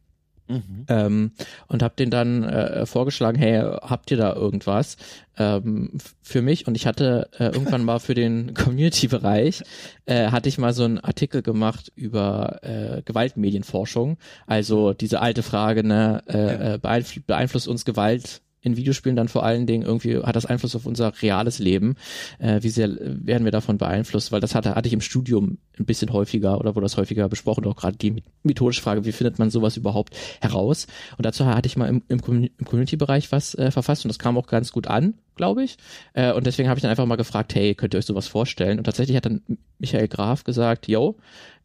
ähm, 0.88 1.32
und 1.68 1.82
habe 1.82 1.94
den 1.96 2.10
dann 2.10 2.44
äh, 2.44 2.86
vorgeschlagen, 2.86 3.38
hey, 3.38 3.60
habt 3.60 4.10
ihr 4.10 4.16
da 4.16 4.34
irgendwas? 4.34 4.96
Ähm, 5.36 5.90
für 6.22 6.42
mich? 6.42 6.66
Und 6.66 6.76
ich 6.76 6.86
hatte 6.86 7.28
äh, 7.38 7.46
irgendwann 7.46 7.84
mal 7.84 7.98
für 7.98 8.14
den 8.14 8.54
Community-Bereich 8.54 9.62
äh, 10.06 10.28
hatte 10.28 10.48
ich 10.48 10.58
mal 10.58 10.72
so 10.72 10.84
einen 10.84 11.00
Artikel 11.00 11.42
gemacht 11.42 11.92
über 11.96 12.60
äh, 12.62 13.02
Gewaltmedienforschung, 13.02 14.18
also 14.46 14.92
diese 14.92 15.20
alte 15.20 15.42
Frage, 15.42 15.82
ne, 15.82 16.22
äh, 16.28 16.74
äh, 16.74 16.78
beeinflu 16.78 17.22
beeinflusst 17.26 17.66
uns 17.66 17.84
Gewalt 17.84 18.42
in 18.64 18.76
Videospielen 18.76 19.14
dann 19.14 19.28
vor 19.28 19.44
allen 19.44 19.66
Dingen 19.66 19.84
irgendwie 19.84 20.18
hat 20.18 20.34
das 20.34 20.46
Einfluss 20.46 20.74
auf 20.74 20.86
unser 20.86 21.12
reales 21.22 21.58
Leben. 21.58 21.94
Äh, 22.38 22.62
wie 22.62 22.70
sehr 22.70 22.88
werden 22.98 23.44
wir 23.44 23.52
davon 23.52 23.78
beeinflusst? 23.78 24.32
Weil 24.32 24.40
das 24.40 24.54
hatte, 24.54 24.74
hatte 24.74 24.88
ich 24.88 24.94
im 24.94 25.00
Studium 25.00 25.58
ein 25.78 25.84
bisschen 25.84 26.12
häufiger 26.12 26.58
oder 26.58 26.74
wurde 26.74 26.84
das 26.84 26.96
häufiger 26.96 27.28
besprochen, 27.28 27.64
auch 27.66 27.76
gerade 27.76 27.96
die 27.96 28.22
methodische 28.42 28.82
Frage, 28.82 29.04
wie 29.04 29.12
findet 29.12 29.38
man 29.38 29.50
sowas 29.50 29.76
überhaupt 29.76 30.16
heraus? 30.40 30.86
Und 31.16 31.26
dazu 31.26 31.46
hatte 31.46 31.66
ich 31.66 31.76
mal 31.76 31.88
im, 31.88 32.02
im, 32.08 32.20
Commu- 32.20 32.50
im 32.58 32.64
Community-Bereich 32.64 33.30
was 33.30 33.54
äh, 33.54 33.70
verfasst 33.70 34.04
und 34.04 34.08
das 34.08 34.18
kam 34.18 34.38
auch 34.38 34.46
ganz 34.46 34.72
gut 34.72 34.86
an, 34.86 35.14
glaube 35.34 35.64
ich. 35.64 35.76
Äh, 36.12 36.32
und 36.32 36.46
deswegen 36.46 36.68
habe 36.68 36.78
ich 36.78 36.82
dann 36.82 36.90
einfach 36.90 37.06
mal 37.06 37.16
gefragt, 37.16 37.54
hey, 37.54 37.74
könnt 37.74 37.94
ihr 37.94 37.98
euch 37.98 38.06
sowas 38.06 38.28
vorstellen? 38.28 38.78
Und 38.78 38.84
tatsächlich 38.84 39.16
hat 39.16 39.26
dann 39.26 39.42
Michael 39.78 40.08
Graf 40.08 40.44
gesagt, 40.44 40.88
yo, 40.88 41.16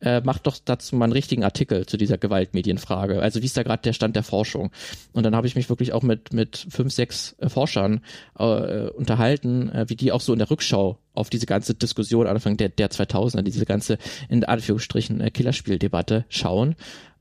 äh, 0.02 0.22
macht 0.22 0.48
doch 0.48 0.58
dazu 0.64 0.96
mal 0.96 1.06
einen 1.06 1.14
richtigen 1.14 1.44
Artikel 1.44 1.86
zu 1.86 1.98
dieser 1.98 2.18
Gewaltmedienfrage. 2.18 3.22
Also 3.22 3.42
wie 3.42 3.46
ist 3.46 3.58
da 3.58 3.64
gerade 3.64 3.82
der 3.82 3.94
Stand 3.94 4.16
der 4.16 4.24
Forschung? 4.24 4.72
Und 5.14 5.24
dann 5.24 5.36
habe 5.36 5.48
ich 5.48 5.56
mich 5.56 5.70
wirklich 5.70 5.94
auch 5.94 6.04
mit 6.04 6.34
mit 6.34 6.68
fünf, 6.70 6.94
sechs 6.94 7.36
äh, 7.40 7.50
Forschern 7.50 8.02
äh, 8.38 8.90
unterhalten, 8.90 9.70
äh, 9.70 9.86
wie 9.88 9.96
die 9.96 10.12
auch 10.12 10.22
so 10.22 10.34
in 10.34 10.40
der 10.40 10.50
Rückschau 10.50 10.98
auf 11.20 11.30
diese 11.30 11.46
ganze 11.46 11.74
Diskussion 11.76 12.28
Anfang 12.28 12.58
der, 12.58 12.70
der 12.70 12.90
2000er, 12.90 13.42
diese 13.42 13.66
ganze 13.66 13.98
in 14.30 14.44
Anführungsstrichen 14.44 15.22
äh, 15.22 15.32
Killerspieldebatte 15.32 16.26
schauen. 16.30 16.76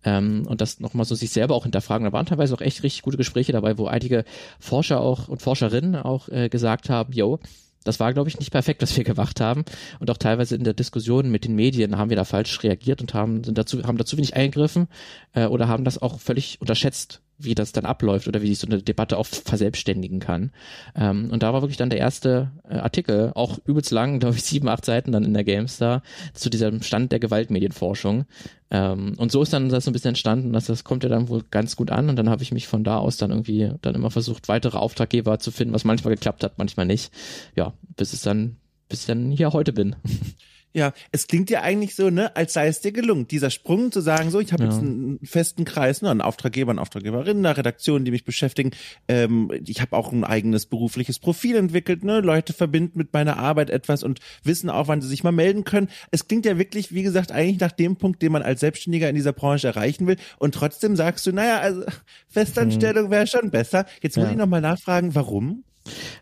Ähm, 0.05 0.47
und 0.47 0.61
das 0.61 0.81
nochmal 0.81 1.05
so 1.05 1.15
sich 1.15 1.31
selber 1.31 1.55
auch 1.55 1.65
hinterfragen. 1.65 2.05
Da 2.05 2.13
waren 2.13 2.27
teilweise 2.27 2.55
auch 2.55 2.61
echt 2.61 2.83
richtig 2.83 3.03
gute 3.03 3.17
Gespräche 3.17 3.53
dabei, 3.53 3.79
wo 3.79 3.87
einige 3.87 4.25
Forscher 4.61 5.01
auch 5.01 5.29
und 5.29 5.43
Forscherinnen 5.43 5.97
auch 5.97 6.29
äh, 6.29 6.49
gesagt 6.49 6.89
haben, 6.89 7.13
yo, 7.13 7.41
das 7.85 8.01
war, 8.01 8.13
glaube 8.13 8.29
ich, 8.29 8.39
nicht 8.39 8.51
perfekt, 8.51 8.83
was 8.83 8.97
wir 8.97 9.05
gemacht 9.05 9.41
haben. 9.41 9.65
Und 9.99 10.11
auch 10.11 10.19
teilweise 10.19 10.55
in 10.55 10.65
der 10.65 10.75
Diskussion 10.75 11.31
mit 11.31 11.45
den 11.45 11.55
Medien 11.55 11.97
haben 11.97 12.11
wir 12.11 12.17
da 12.17 12.25
falsch 12.25 12.63
reagiert 12.63 13.01
und 13.01 13.15
haben, 13.15 13.45
sind 13.45 13.57
dazu, 13.57 13.83
haben 13.85 13.99
dazu 13.99 14.17
wenig 14.17 14.37
eingegriffen 14.37 14.89
äh, 15.33 15.47
oder 15.47 15.69
haben 15.69 15.85
das 15.85 16.01
auch 16.01 16.21
völlig 16.21 16.61
unterschätzt, 16.61 17.23
wie 17.39 17.55
das 17.55 17.72
dann 17.72 17.84
abläuft 17.84 18.26
oder 18.26 18.43
wie 18.43 18.49
sich 18.49 18.59
so 18.59 18.66
eine 18.66 18.82
Debatte 18.82 19.16
auch 19.16 19.26
verselbstständigen 19.26 20.18
kann. 20.18 20.51
Ähm, 20.97 21.30
und 21.30 21.43
da 21.43 21.53
war 21.53 21.62
wirklich 21.62 21.76
dann 21.76 21.91
der 21.91 22.01
erste 22.01 22.51
äh, 22.68 22.76
Artikel, 22.76 23.32
auch 23.34 23.59
übelst 23.64 23.93
lang, 23.93 24.18
glaube 24.18 24.36
ich, 24.36 24.43
sieben, 24.43 24.68
acht 24.68 24.84
Seiten 24.84 25.12
dann 25.12 25.24
in 25.24 25.34
der 25.34 25.45
GameStar, 25.45 26.03
zu 26.34 26.51
diesem 26.51 26.82
Stand 26.82 27.12
der 27.12 27.20
Gewaltmedienforschung. 27.20 28.26
Ähm, 28.70 29.14
und 29.16 29.30
so 29.30 29.41
ist 29.43 29.53
dann 29.53 29.68
das 29.68 29.84
so 29.84 29.91
ein 29.91 29.93
bisschen 29.93 30.11
entstanden, 30.11 30.53
dass 30.53 30.66
das 30.66 30.84
kommt 30.84 31.05
ja 31.05 31.09
dann 31.09 31.28
wohl 31.28 31.45
ganz 31.51 31.76
gut 31.76 31.91
an 31.91 32.11
und 32.11 32.16
dann 32.16 32.28
habe 32.28 32.43
ich 32.43 32.53
mich 32.53 32.66
von 32.66 32.84
da 32.84 32.99
aus 32.99 33.16
dann 33.16 33.30
irgendwie 33.30 33.72
dann 33.82 33.95
immer 33.95 34.11
versucht, 34.11 34.49
weitere 34.49 34.76
Auftraggeber 34.76 35.39
zu 35.39 35.53
finden, 35.53 35.74
was 35.74 35.84
manchmal 35.84 36.14
geklappt 36.14 36.43
hat, 36.43 36.59
manchmal 36.59 36.86
nicht. 36.86 37.12
Ja, 37.57 37.72
bis 37.97 38.12
es 38.12 38.22
dann, 38.22 38.57
bis 38.89 39.01
ich 39.01 39.07
dann 39.07 39.30
hier 39.30 39.53
heute 39.53 39.72
bin. 39.72 39.97
Ja, 40.79 40.93
es 41.11 41.26
klingt 41.26 41.51
ja 41.51 41.62
eigentlich 41.62 41.97
so, 41.97 42.09
ne, 42.09 42.37
als 42.37 42.53
sei 42.53 42.68
es 42.68 42.81
dir 42.81 42.93
gelungen, 42.93 43.26
dieser 43.26 43.51
Sprung 43.51 43.91
zu 43.91 44.01
sagen, 44.01 44.31
so, 44.31 44.39
ich 44.39 44.53
habe 44.53 44.62
Ja. 44.62 44.70
jetzt 44.70 44.79
einen 44.81 45.18
festen 45.24 45.64
Kreis, 45.64 46.03
ne, 46.03 46.11
einen 46.11 46.20
Auftraggeber, 46.20 46.70
eine 46.70 46.81
Auftraggeberin, 46.81 47.39
eine 47.45 47.57
Redaktion, 47.57 48.05
die 48.05 48.12
mich 48.12 48.24
beschäftigen. 48.24 48.70
Ähm, 49.09 49.51
ich 49.66 49.81
habe 49.81 49.97
auch 49.97 50.12
ein 50.12 50.22
eigenes 50.22 50.66
berufliches 50.66 51.18
Profil 51.18 51.57
entwickelt, 51.57 52.05
ne, 52.05 52.20
Leute 52.20 52.53
verbinden 52.53 52.97
mit 52.97 53.12
meiner 53.12 53.39
Arbeit 53.39 53.70
etwas 53.70 54.05
und 54.05 54.20
wissen 54.45 54.70
auch, 54.70 54.87
wann 54.87 55.01
sie 55.03 55.09
sich 55.09 55.24
mal 55.24 55.33
melden 55.33 55.64
können. 55.64 55.89
Es 56.12 56.29
klingt 56.29 56.47
ja 56.47 56.59
wirklich, 56.59 56.95
wie 56.95 57.03
gesagt, 57.03 57.33
eigentlich 57.33 57.59
nach 57.59 57.72
dem 57.72 57.97
Punkt, 57.97 58.22
den 58.22 58.31
man 58.31 58.43
als 58.43 58.61
Selbstständiger 58.61 59.09
in 59.09 59.16
dieser 59.16 59.33
Branche 59.33 59.66
erreichen 59.66 60.07
will. 60.07 60.16
Und 60.39 60.55
trotzdem 60.55 60.95
sagst 60.95 61.26
du, 61.26 61.33
naja, 61.33 61.59
also 61.59 61.83
Festanstellung 62.29 63.11
wäre 63.11 63.26
schon 63.26 63.51
besser. 63.51 63.87
Jetzt 64.03 64.16
muss 64.16 64.26
Ja. 64.26 64.31
ich 64.33 64.37
nochmal 64.39 64.61
nachfragen, 64.61 65.14
warum? 65.14 65.64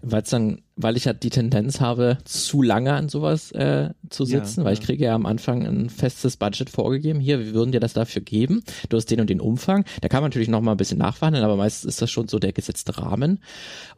weil 0.00 0.22
dann, 0.22 0.62
weil 0.76 0.96
ich 0.96 1.06
halt 1.06 1.22
die 1.22 1.30
Tendenz 1.30 1.80
habe, 1.80 2.18
zu 2.24 2.60
lange 2.62 2.92
an 2.92 3.08
sowas 3.08 3.50
äh, 3.52 3.90
zu 4.10 4.24
Ja, 4.24 4.28
sitzen, 4.44 4.62
weil 4.64 4.74
ja. 4.74 4.78
ich 4.78 4.84
kriege 4.86 5.04
ja 5.06 5.14
am 5.14 5.24
Anfang 5.24 5.66
ein 5.66 5.88
festes 5.88 6.36
Budget 6.36 6.68
vorgegeben. 6.68 7.18
Hier, 7.18 7.38
wir 7.38 7.54
würden 7.54 7.72
dir 7.72 7.80
das 7.80 7.94
dafür 7.94 8.20
geben. 8.20 8.62
Du 8.90 8.96
hast 8.98 9.06
den 9.10 9.20
und 9.20 9.30
den 9.30 9.40
Umfang. 9.40 9.84
Da 10.02 10.08
kann 10.08 10.20
man 10.22 10.28
natürlich 10.30 10.48
noch 10.48 10.60
mal 10.60 10.72
ein 10.72 10.76
bisschen 10.76 10.98
nachverhandeln, 10.98 11.44
aber 11.44 11.56
meistens 11.56 11.86
ist 11.94 12.02
das 12.02 12.10
schon 12.10 12.28
so 12.28 12.38
der 12.38 12.52
gesetzte 12.52 12.98
Rahmen. 12.98 13.38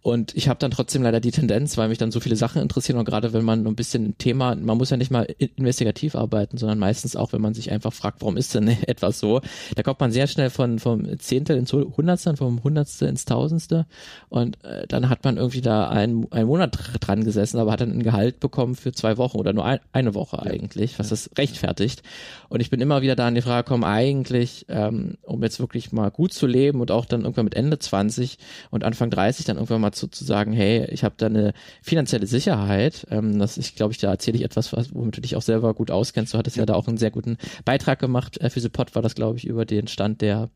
Und 0.02 0.36
ich 0.36 0.48
habe 0.48 0.60
dann 0.60 0.70
trotzdem 0.70 1.02
leider 1.02 1.18
die 1.20 1.32
Tendenz, 1.32 1.76
weil 1.76 1.88
mich 1.88 1.98
dann 1.98 2.12
so 2.12 2.20
viele 2.20 2.36
Sachen 2.36 2.62
interessieren 2.62 2.98
und 2.98 3.04
gerade 3.04 3.32
wenn 3.32 3.44
man 3.44 3.66
ein 3.66 3.74
bisschen 3.74 4.04
ein 4.10 4.18
Thema, 4.18 4.54
man 4.54 4.78
muss 4.78 4.90
ja 4.90 4.96
nicht 4.96 5.10
mal 5.10 5.24
in- 5.38 5.50
investigativ 5.56 6.14
arbeiten, 6.14 6.56
sondern 6.58 6.78
meistens 6.78 7.16
auch, 7.16 7.32
wenn 7.32 7.40
man 7.42 7.54
sich 7.54 7.72
einfach 7.72 7.92
fragt, 7.92 8.20
warum 8.20 8.36
ist 8.36 8.54
denn 8.54 8.68
etwas 8.86 9.18
so, 9.18 9.40
da 9.74 9.82
kommt 9.82 9.98
man 9.98 10.12
sehr 10.12 10.28
schnell 10.28 10.50
von 10.50 10.78
vom 10.78 11.18
Zehntel 11.18 11.56
ins 11.56 11.72
Hundertstel, 11.72 12.36
vom 12.36 12.62
Hundertstel 12.62 13.08
ins 13.08 13.24
Tausendste 13.24 13.86
und 14.28 14.62
äh, 14.64 14.86
dann 14.86 15.08
hat 15.08 15.24
man 15.24 15.36
irgendwie 15.36 15.60
da 15.60 15.88
einen, 15.88 16.30
einen 16.32 16.46
Monat 16.46 16.67
dr- 16.68 16.98
dran 16.98 17.24
gesessen, 17.24 17.58
aber 17.58 17.72
hat 17.72 17.80
dann 17.80 17.92
ein 17.92 18.02
Gehalt 18.02 18.40
bekommen 18.40 18.74
für 18.74 18.92
zwei 18.92 19.16
Wochen 19.16 19.38
oder 19.38 19.52
nur 19.52 19.64
ein, 19.64 19.80
eine 19.92 20.14
Woche 20.14 20.42
eigentlich, 20.42 20.98
was 20.98 21.08
das 21.08 21.30
rechtfertigt. 21.36 22.02
Und 22.48 22.60
ich 22.60 22.70
bin 22.70 22.80
immer 22.80 23.02
wieder 23.02 23.16
da 23.16 23.26
an 23.26 23.34
die 23.34 23.42
Frage 23.42 23.64
gekommen, 23.64 23.84
eigentlich, 23.84 24.66
ähm, 24.68 25.16
um 25.22 25.42
jetzt 25.42 25.60
wirklich 25.60 25.92
mal 25.92 26.10
gut 26.10 26.32
zu 26.32 26.46
leben 26.46 26.80
und 26.80 26.90
auch 26.90 27.04
dann 27.04 27.22
irgendwann 27.22 27.44
mit 27.44 27.54
Ende 27.54 27.78
20 27.78 28.38
und 28.70 28.84
Anfang 28.84 29.10
30 29.10 29.44
dann 29.44 29.56
irgendwann 29.56 29.80
mal 29.80 29.92
zu, 29.92 30.06
zu 30.08 30.24
sagen, 30.24 30.52
hey, 30.52 30.86
ich 30.90 31.04
habe 31.04 31.14
da 31.18 31.26
eine 31.26 31.52
finanzielle 31.82 32.26
Sicherheit. 32.26 33.06
Ähm, 33.10 33.38
das 33.38 33.58
ich 33.58 33.74
glaube 33.74 33.92
ich, 33.92 33.98
da 33.98 34.10
erzähle 34.10 34.36
ich 34.36 34.44
etwas, 34.44 34.72
was, 34.72 34.94
womit 34.94 35.16
du 35.16 35.20
dich 35.20 35.36
auch 35.36 35.42
selber 35.42 35.74
gut 35.74 35.90
auskennst. 35.90 36.34
Du 36.34 36.38
hattest 36.38 36.56
ja, 36.56 36.66
da 36.66 36.74
auch 36.74 36.88
einen 36.88 36.98
sehr 36.98 37.10
guten 37.10 37.36
Beitrag 37.64 37.98
gemacht. 37.98 38.40
Äh, 38.40 38.50
für 38.50 38.60
Support 38.60 38.94
war 38.94 39.02
das, 39.02 39.14
glaube 39.14 39.38
ich, 39.38 39.46
über 39.46 39.64
den 39.64 39.88
Stand 39.88 40.20
der 40.20 40.50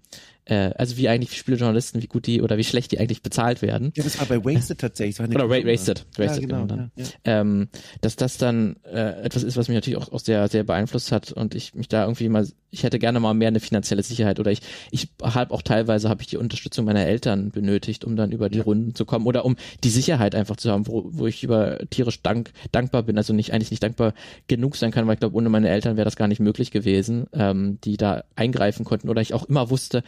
äh, 0.44 0.70
also 0.76 0.96
wie 0.96 1.08
eigentlich 1.08 1.36
Spielejournalisten, 1.36 2.02
wie 2.02 2.08
gut 2.08 2.26
die 2.26 2.42
oder 2.42 2.58
wie 2.58 2.64
schlecht 2.64 2.92
die 2.92 2.98
eigentlich 2.98 3.22
bezahlt 3.22 3.62
werden. 3.62 3.92
Ja, 3.96 4.02
das 4.02 4.18
war 4.18 4.26
bei 4.26 4.44
Wasted 4.44 4.78
tatsächlich. 4.78 5.20
Oder 5.28 5.44
Ra 5.44 5.64
Wasted, 5.64 6.04
Wasted 6.16 6.42
ja, 6.42 6.48
genau. 6.48 6.66
genau 6.66 6.88
ja, 6.96 7.04
ja. 7.04 7.06
Ähm, 7.24 7.68
dass 8.00 8.16
das 8.16 8.38
dann 8.38 8.76
äh, 8.84 9.22
etwas 9.22 9.44
ist, 9.44 9.56
was 9.56 9.68
mich 9.68 9.76
natürlich 9.76 9.98
auch, 9.98 10.12
auch 10.12 10.20
sehr, 10.20 10.48
sehr 10.48 10.64
beeinflusst 10.64 11.12
hat 11.12 11.32
und 11.32 11.54
ich 11.54 11.74
mich 11.74 11.88
da 11.88 12.02
irgendwie 12.02 12.28
mal, 12.28 12.46
ich 12.70 12.82
hätte 12.82 12.98
gerne 12.98 13.20
mal 13.20 13.34
mehr 13.34 13.48
eine 13.48 13.60
finanzielle 13.60 14.02
Sicherheit 14.02 14.40
oder 14.40 14.50
ich, 14.50 14.62
ich 14.90 15.08
habe 15.22 15.54
auch 15.54 15.62
teilweise 15.62 16.08
habe 16.08 16.22
ich 16.22 16.28
die 16.28 16.38
Unterstützung 16.38 16.86
meiner 16.86 17.06
Eltern 17.06 17.50
benötigt, 17.50 18.04
um 18.04 18.16
dann 18.16 18.32
über 18.32 18.48
die 18.48 18.60
Runden 18.60 18.94
zu 18.94 19.04
kommen 19.04 19.26
oder 19.26 19.44
um 19.44 19.56
die 19.84 19.90
Sicherheit 19.90 20.34
einfach 20.34 20.56
zu 20.56 20.70
haben, 20.70 20.88
wo, 20.88 21.04
wo 21.06 21.26
ich 21.26 21.44
über 21.44 21.78
tierisch 21.90 22.20
dank, 22.22 22.52
dankbar 22.72 23.04
bin, 23.04 23.16
also 23.16 23.32
nicht 23.32 23.52
eigentlich 23.52 23.70
nicht 23.70 23.82
dankbar 23.82 24.14
genug 24.48 24.76
sein 24.76 24.90
kann, 24.90 25.06
weil 25.06 25.14
ich 25.14 25.20
glaube, 25.20 25.36
ohne 25.36 25.50
meine 25.50 25.68
Eltern 25.68 25.96
wäre 25.96 26.04
das 26.04 26.16
gar 26.16 26.28
nicht 26.28 26.40
möglich 26.40 26.72
gewesen, 26.72 27.26
ähm, 27.32 27.78
die 27.84 27.96
da 27.96 28.24
eingreifen 28.34 28.84
konnten 28.84 29.08
oder 29.08 29.20
ich 29.20 29.34
auch 29.34 29.44
immer 29.44 29.70
wusste, 29.70 30.02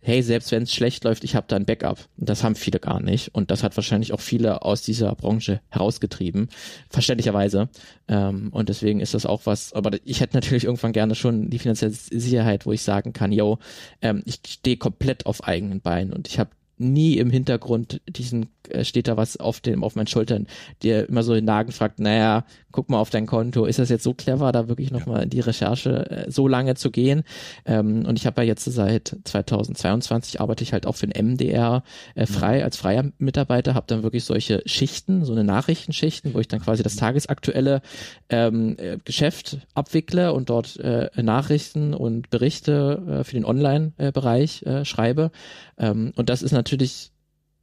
hey, 0.00 0.22
selbst 0.22 0.52
wenn 0.52 0.62
es 0.62 0.72
schlecht 0.72 1.04
läuft, 1.04 1.24
ich 1.24 1.34
habe 1.34 1.46
da 1.48 1.56
ein 1.56 1.64
Backup. 1.64 1.98
Und 2.16 2.28
das 2.28 2.44
haben 2.44 2.54
viele 2.54 2.78
gar 2.78 3.00
nicht. 3.00 3.34
Und 3.34 3.50
das 3.50 3.62
hat 3.62 3.76
wahrscheinlich 3.76 4.12
auch 4.12 4.20
viele 4.20 4.62
aus 4.62 4.82
dieser 4.82 5.14
Branche 5.14 5.60
herausgetrieben, 5.68 6.48
verständlicherweise. 6.88 7.68
Ähm, 8.06 8.48
und 8.52 8.68
deswegen 8.68 9.00
ist 9.00 9.14
das 9.14 9.26
auch 9.26 9.42
was, 9.44 9.72
aber 9.72 9.90
ich 10.04 10.20
hätte 10.20 10.36
natürlich 10.36 10.64
irgendwann 10.64 10.92
gerne 10.92 11.14
schon 11.14 11.50
die 11.50 11.58
finanzielle 11.58 11.92
Sicherheit, 11.92 12.64
wo 12.66 12.72
ich 12.72 12.82
sagen 12.82 13.12
kann, 13.12 13.32
yo, 13.32 13.58
ähm, 14.00 14.22
ich 14.24 14.40
stehe 14.46 14.76
komplett 14.76 15.26
auf 15.26 15.44
eigenen 15.44 15.80
Beinen 15.80 16.12
und 16.12 16.28
ich 16.28 16.38
habe 16.38 16.50
nie 16.78 17.18
im 17.18 17.30
Hintergrund 17.30 18.00
diesen 18.08 18.50
steht 18.82 19.08
da 19.08 19.16
was 19.16 19.36
auf 19.36 19.60
dem 19.60 19.84
auf 19.84 19.96
meinen 19.96 20.06
Schultern, 20.06 20.46
der 20.82 21.08
immer 21.08 21.22
so 21.22 21.34
den 21.34 21.44
Nagen 21.44 21.72
fragt, 21.72 22.00
naja, 22.00 22.44
guck 22.70 22.90
mal 22.90 22.98
auf 22.98 23.10
dein 23.10 23.26
Konto, 23.26 23.64
ist 23.64 23.78
das 23.78 23.88
jetzt 23.88 24.04
so 24.04 24.14
clever, 24.14 24.52
da 24.52 24.68
wirklich 24.68 24.90
nochmal 24.90 25.24
in 25.24 25.30
die 25.30 25.40
Recherche 25.40 26.10
äh, 26.10 26.30
so 26.30 26.48
lange 26.48 26.74
zu 26.74 26.90
gehen? 26.90 27.24
Ähm, 27.64 28.04
und 28.06 28.18
ich 28.18 28.26
habe 28.26 28.42
ja 28.42 28.48
jetzt 28.48 28.64
seit 28.64 29.16
2022 29.24 30.40
arbeite 30.40 30.62
ich 30.62 30.72
halt 30.72 30.86
auch 30.86 30.96
für 30.96 31.06
den 31.06 31.32
MDR 31.32 31.82
äh, 32.14 32.26
frei 32.26 32.62
als 32.64 32.76
freier 32.76 33.10
Mitarbeiter, 33.18 33.74
habe 33.74 33.86
dann 33.88 34.02
wirklich 34.02 34.24
solche 34.24 34.62
Schichten, 34.66 35.24
so 35.24 35.32
eine 35.32 35.44
Nachrichtenschichten, 35.44 36.34
wo 36.34 36.40
ich 36.40 36.48
dann 36.48 36.60
quasi 36.60 36.82
das 36.82 36.96
tagesaktuelle 36.96 37.80
ähm, 38.28 38.76
äh, 38.78 38.98
Geschäft 39.04 39.58
abwickle 39.74 40.32
und 40.32 40.50
dort 40.50 40.76
äh, 40.78 41.10
Nachrichten 41.16 41.94
und 41.94 42.30
Berichte 42.30 43.20
äh, 43.20 43.24
für 43.24 43.34
den 43.34 43.44
Online-Bereich 43.44 44.62
äh, 44.62 44.84
schreibe. 44.84 45.30
Ähm, 45.78 46.12
und 46.16 46.28
das 46.28 46.42
ist 46.42 46.52
natürlich 46.52 47.12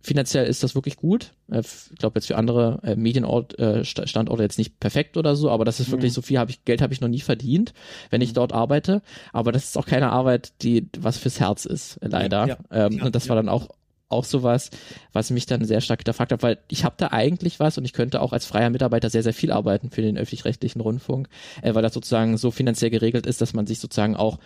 finanziell 0.05 0.45
ist 0.45 0.63
das 0.63 0.75
wirklich 0.75 0.97
gut. 0.97 1.33
Äh, 1.51 1.61
ich 1.61 1.97
glaube 1.97 2.19
jetzt 2.19 2.27
für 2.27 2.37
andere 2.37 2.79
äh, 2.83 2.95
Medienstandorte 2.95 4.41
äh, 4.41 4.45
jetzt 4.45 4.57
nicht 4.57 4.79
perfekt 4.79 5.17
oder 5.17 5.35
so, 5.35 5.49
aber 5.49 5.65
das 5.65 5.79
ist 5.79 5.91
wirklich 5.91 6.11
mhm. 6.11 6.15
so 6.15 6.21
viel 6.21 6.37
habe 6.37 6.51
ich 6.51 6.63
Geld 6.63 6.81
habe 6.81 6.93
ich 6.93 7.01
noch 7.01 7.07
nie 7.07 7.21
verdient, 7.21 7.73
wenn 8.09 8.21
ich 8.21 8.29
mhm. 8.29 8.35
dort 8.35 8.53
arbeite. 8.53 9.01
Aber 9.33 9.51
das 9.51 9.65
ist 9.65 9.77
auch 9.77 9.85
keine 9.85 10.11
Arbeit, 10.11 10.53
die 10.61 10.87
was 10.97 11.17
fürs 11.17 11.39
Herz 11.39 11.65
ist, 11.65 11.99
leider. 12.01 12.47
Ja, 12.47 12.57
ähm, 12.71 12.93
ja, 12.93 13.05
und 13.05 13.15
das 13.15 13.25
ja. 13.25 13.29
war 13.29 13.35
dann 13.35 13.49
auch 13.49 13.69
auch 14.07 14.23
sowas, 14.23 14.69
was 15.13 15.31
mich 15.31 15.45
dann 15.47 15.65
sehr 15.65 15.81
stark 15.81 15.99
hinterfragt 15.99 16.31
hat, 16.31 16.43
weil 16.43 16.59
ich 16.67 16.83
habe 16.83 16.95
da 16.97 17.07
eigentlich 17.07 17.59
was 17.59 17.77
und 17.77 17.85
ich 17.85 17.93
könnte 17.93 18.21
auch 18.21 18.33
als 18.33 18.45
freier 18.45 18.69
Mitarbeiter 18.69 19.09
sehr, 19.09 19.23
sehr 19.23 19.33
viel 19.33 19.51
arbeiten 19.51 19.89
für 19.89 20.01
den 20.01 20.17
öffentlich-rechtlichen 20.17 20.79
Rundfunk, 20.79 21.27
äh, 21.61 21.73
weil 21.73 21.81
das 21.81 21.93
sozusagen 21.93 22.37
so 22.37 22.51
finanziell 22.51 22.91
geregelt 22.91 23.25
ist, 23.25 23.41
dass 23.41 23.53
man 23.53 23.65
sich 23.65 23.79
sozusagen 23.79 24.15
auch 24.15 24.37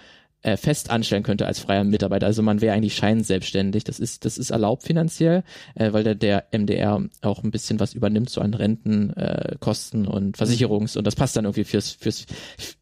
äh, 0.41 0.57
fest 0.57 0.89
anstellen 0.89 1.23
könnte 1.23 1.45
als 1.45 1.59
freier 1.59 1.83
Mitarbeiter. 1.83 2.25
Also 2.25 2.41
man 2.41 2.61
wäre 2.61 2.73
eigentlich 2.73 2.95
scheinselbstständig. 2.95 3.83
Das 3.83 3.99
ist, 3.99 4.25
das 4.25 4.37
ist 4.37 4.51
erlaubt 4.51 4.83
finanziell, 4.83 5.43
äh, 5.75 5.91
weil 5.91 6.03
der, 6.03 6.15
der 6.15 6.45
MDR 6.51 7.03
auch 7.21 7.43
ein 7.43 7.51
bisschen 7.51 7.79
was 7.79 7.93
übernimmt, 7.93 8.29
so 8.29 8.41
an 8.41 8.53
Renten, 8.53 9.11
äh, 9.11 9.55
Kosten 9.59 10.07
und 10.07 10.37
Versicherungs- 10.37 10.97
und 10.97 11.05
das 11.05 11.15
passt 11.15 11.35
dann 11.35 11.45
irgendwie 11.45 11.65
fürs, 11.65 11.91
fürs 11.91 12.25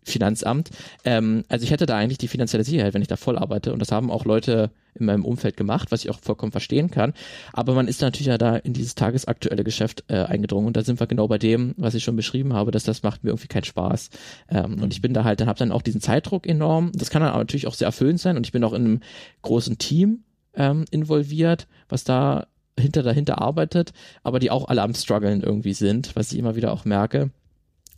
Finanzamt. 0.03 0.69
Ähm, 1.03 1.43
also 1.49 1.63
ich 1.63 1.71
hätte 1.71 1.85
da 1.85 1.97
eigentlich 1.97 2.19
die 2.19 2.27
finanzielle 2.27 2.63
Sicherheit, 2.63 2.93
wenn 2.93 3.01
ich 3.01 3.07
da 3.07 3.17
voll 3.17 3.37
arbeite. 3.37 3.73
Und 3.73 3.79
das 3.79 3.91
haben 3.91 4.11
auch 4.11 4.25
Leute 4.25 4.71
in 4.97 5.05
meinem 5.05 5.25
Umfeld 5.25 5.57
gemacht, 5.57 5.91
was 5.91 6.03
ich 6.03 6.09
auch 6.09 6.19
vollkommen 6.19 6.51
verstehen 6.51 6.91
kann. 6.91 7.13
Aber 7.53 7.73
man 7.73 7.87
ist 7.87 8.01
natürlich 8.01 8.27
ja 8.27 8.37
da 8.37 8.55
in 8.55 8.73
dieses 8.73 8.95
tagesaktuelle 8.95 9.63
Geschäft 9.63 10.03
äh, 10.07 10.23
eingedrungen 10.23 10.67
und 10.67 10.77
da 10.77 10.83
sind 10.83 10.99
wir 10.99 11.07
genau 11.07 11.27
bei 11.27 11.37
dem, 11.37 11.73
was 11.77 11.95
ich 11.95 12.03
schon 12.03 12.15
beschrieben 12.15 12.53
habe, 12.53 12.71
dass 12.71 12.83
das 12.83 13.03
macht 13.03 13.23
mir 13.23 13.31
irgendwie 13.31 13.47
keinen 13.47 13.63
Spaß. 13.63 14.09
Ähm, 14.49 14.75
mhm. 14.75 14.83
Und 14.83 14.93
ich 14.93 15.01
bin 15.01 15.13
da 15.13 15.23
halt, 15.23 15.39
dann 15.39 15.47
habe 15.47 15.59
dann 15.59 15.71
auch 15.71 15.81
diesen 15.81 16.01
Zeitdruck 16.01 16.47
enorm. 16.47 16.91
Das 16.93 17.09
kann 17.09 17.21
dann 17.21 17.31
aber 17.31 17.39
natürlich 17.39 17.67
auch 17.67 17.73
sehr 17.73 17.87
erfüllend 17.87 18.19
sein 18.19 18.37
und 18.37 18.45
ich 18.45 18.51
bin 18.51 18.63
auch 18.63 18.73
in 18.73 18.85
einem 18.85 18.99
großen 19.41 19.77
Team 19.77 20.23
ähm, 20.55 20.85
involviert, 20.91 21.67
was 21.89 22.03
da 22.03 22.47
hinter 22.79 23.03
dahinter 23.03 23.41
arbeitet, 23.41 23.93
aber 24.23 24.39
die 24.39 24.51
auch 24.51 24.67
alle 24.67 24.81
am 24.81 24.93
struggeln 24.93 25.41
irgendwie 25.41 25.73
sind, 25.73 26.15
was 26.15 26.31
ich 26.31 26.39
immer 26.39 26.55
wieder 26.55 26.71
auch 26.71 26.85
merke. 26.85 27.31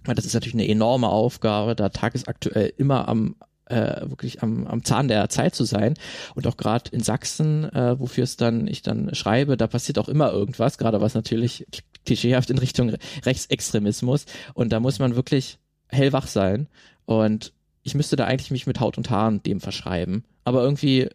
Weil 0.06 0.16
das 0.16 0.26
ist 0.26 0.34
natürlich 0.34 0.54
eine 0.54 0.68
enorme 0.68 1.10
Aufgabe, 1.10 1.76
da 1.76 1.90
tagesaktuell 1.90 2.74
immer 2.78 3.08
am 3.10 3.36
äh, 3.70 4.02
wirklich 4.10 4.44
am, 4.44 4.68
am 4.68 4.84
Zahn 4.84 5.08
der 5.08 5.30
Zeit 5.30 5.56
zu 5.56 5.64
sein. 5.64 5.94
Und 6.36 6.48
auch 6.48 6.58
gerade 6.58 6.92
in 6.92 7.02
Sachsen, 7.02 7.66
äh, 7.74 8.00
wofür 8.00 8.24
es 8.24 8.38
dann 8.38 8.68
ich 8.68 8.82
dann 8.82 9.14
schreibe, 9.16 9.58
da 9.58 9.68
passiert 9.68 10.00
auch 10.00 10.10
immer 10.10 10.32
irgendwas, 10.32 10.78
gerade 10.78 11.02
was 11.02 11.14
natürlich 11.14 11.66
klischeehaft 12.06 12.50
in 12.50 12.58
Richtung 12.58 12.96
Rechtsextremismus. 13.26 14.26
Und 14.54 14.74
da 14.74 14.80
muss 14.80 15.00
man 15.00 15.16
wirklich 15.16 15.60
hellwach 15.88 16.28
sein. 16.28 16.68
Und 17.06 17.54
ich 17.90 17.96
müsste 17.96 18.16
da 18.16 18.26
eigentlich 18.26 18.52
mich 18.52 18.68
mit 18.68 18.80
Haut 18.80 18.98
und 18.98 19.10
Haaren 19.10 19.42
dem 19.44 19.60
verschreiben. 19.60 20.24
Aber 20.44 20.64
irgendwie 20.64 21.10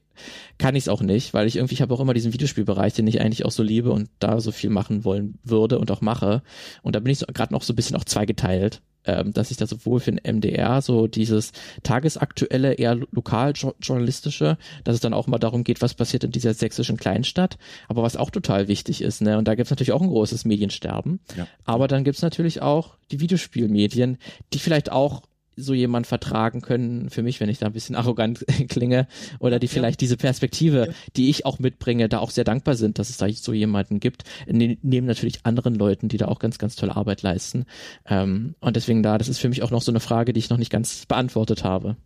kann 0.59 0.75
ich 0.75 0.85
es 0.85 0.89
auch 0.89 1.03
nicht, 1.03 1.35
weil 1.35 1.47
ich 1.47 1.57
irgendwie, 1.57 1.75
ich 1.75 1.83
habe 1.83 1.95
auch 1.95 2.01
immer 2.01 2.14
diesen 2.14 2.33
Videospielbereich, 2.33 2.95
den 2.95 3.07
ich 3.07 3.20
eigentlich 3.20 3.45
auch 3.45 3.51
so 3.51 3.62
liebe 3.62 3.93
und 3.93 4.09
da 4.18 4.41
so 4.41 4.53
viel 4.53 4.70
machen 4.70 5.05
wollen 5.05 5.39
würde 5.45 5.79
und 5.79 5.91
auch 5.91 6.01
mache. 6.01 6.43
Und 6.83 6.97
da 6.97 7.01
bin 7.01 7.12
ich 7.12 7.18
so, 7.18 7.27
gerade 7.27 7.53
noch 7.53 7.62
so 7.62 7.72
ein 7.72 7.77
bisschen 7.77 7.97
auch 7.97 8.05
zweigeteilt 8.05 8.83
ähm, 9.05 9.33
dass 9.33 9.51
ich 9.51 9.57
da 9.57 9.66
sowohl 9.66 10.01
für 10.01 10.12
den 10.12 10.37
MDR 10.37 10.81
so 10.83 11.07
dieses 11.07 11.53
tagesaktuelle, 11.83 12.75
eher 12.75 12.95
lokaljournalistische, 12.95 14.57
dass 14.85 14.95
es 14.95 15.01
dann 15.01 15.14
auch 15.14 15.27
mal 15.27 15.39
darum 15.39 15.64
geht, 15.64 15.83
was 15.83 15.95
passiert 15.95 16.25
in 16.25 16.31
dieser 16.31 16.55
sächsischen 16.55 16.97
Kleinstadt, 16.97 17.59
aber 17.89 18.03
was 18.03 18.16
auch 18.16 18.31
total 18.31 18.68
wichtig 18.68 19.03
ist, 19.03 19.20
ne? 19.20 19.39
Und 19.39 19.47
da 19.47 19.55
gibt's 19.55 19.70
natürlich 19.70 19.93
auch 19.93 20.03
ein 20.03 20.09
großes 20.09 20.45
Mediensterben. 20.45 21.20
Ja. 21.37 21.47
Aber 21.64 21.89
dann 21.89 22.05
gibt's 22.05 22.22
natürlich 22.22 22.62
auch 22.62 22.97
die 23.11 23.20
Videospielmedien, 23.20 24.18
die 24.53 24.59
vielleicht 24.59 24.91
auch 24.91 25.22
so 25.57 25.75
jemand 25.75 26.07
vertragen 26.07 26.61
können 26.61 27.11
für 27.11 27.23
mich, 27.23 27.41
wenn 27.41 27.49
ich 27.49 27.59
da 27.59 27.67
ein 27.67 27.73
bisschen 27.73 27.97
arrogant 27.97 28.45
klinge 28.69 29.07
oder 29.39 29.59
die 29.59 29.69
vielleicht 29.69 30.01
ja. 30.01 30.05
diese 30.05 30.17
Perspektive, 30.17 30.87
ja. 30.89 30.93
die 31.17 31.31
ich 31.31 31.47
auch 31.47 31.59
mitbringe, 31.59 32.09
da 32.09 32.19
auch 32.19 32.31
sehr 32.31 32.45
dankbar 32.45 32.77
sind, 32.77 32.99
dass 32.99 33.11
es 33.11 33.17
da 33.17 33.29
so 33.31 33.53
jemanden 33.53 34.01
gibt, 34.01 34.25
ne, 34.47 34.79
neben 34.83 35.07
natürlich 35.07 35.45
anderen 35.45 35.75
Leuten, 35.75 36.09
die 36.09 36.17
da 36.17 36.27
auch 36.27 36.39
ganz, 36.39 36.59
ganz 36.59 36.77
tolle 36.77 36.97
Arbeit 36.97 37.23
leisten. 37.23 37.67
Ähm, 38.07 38.55
und 38.61 38.77
deswegen 38.77 39.03
da, 39.03 39.19
das 39.19 39.29
ist 39.29 39.39
für 39.39 39.49
mich 39.49 39.63
auch 39.63 39.71
noch 39.71 39.83
so 39.83 39.93
eine 39.93 40.01
Frage, 40.01 40.33
die 40.33 40.39
ich 40.39 40.51
noch 40.51 40.59
nicht 40.59 40.71
ganz 40.71 41.07
beantwortet 41.07 41.65
habe. 41.65 41.97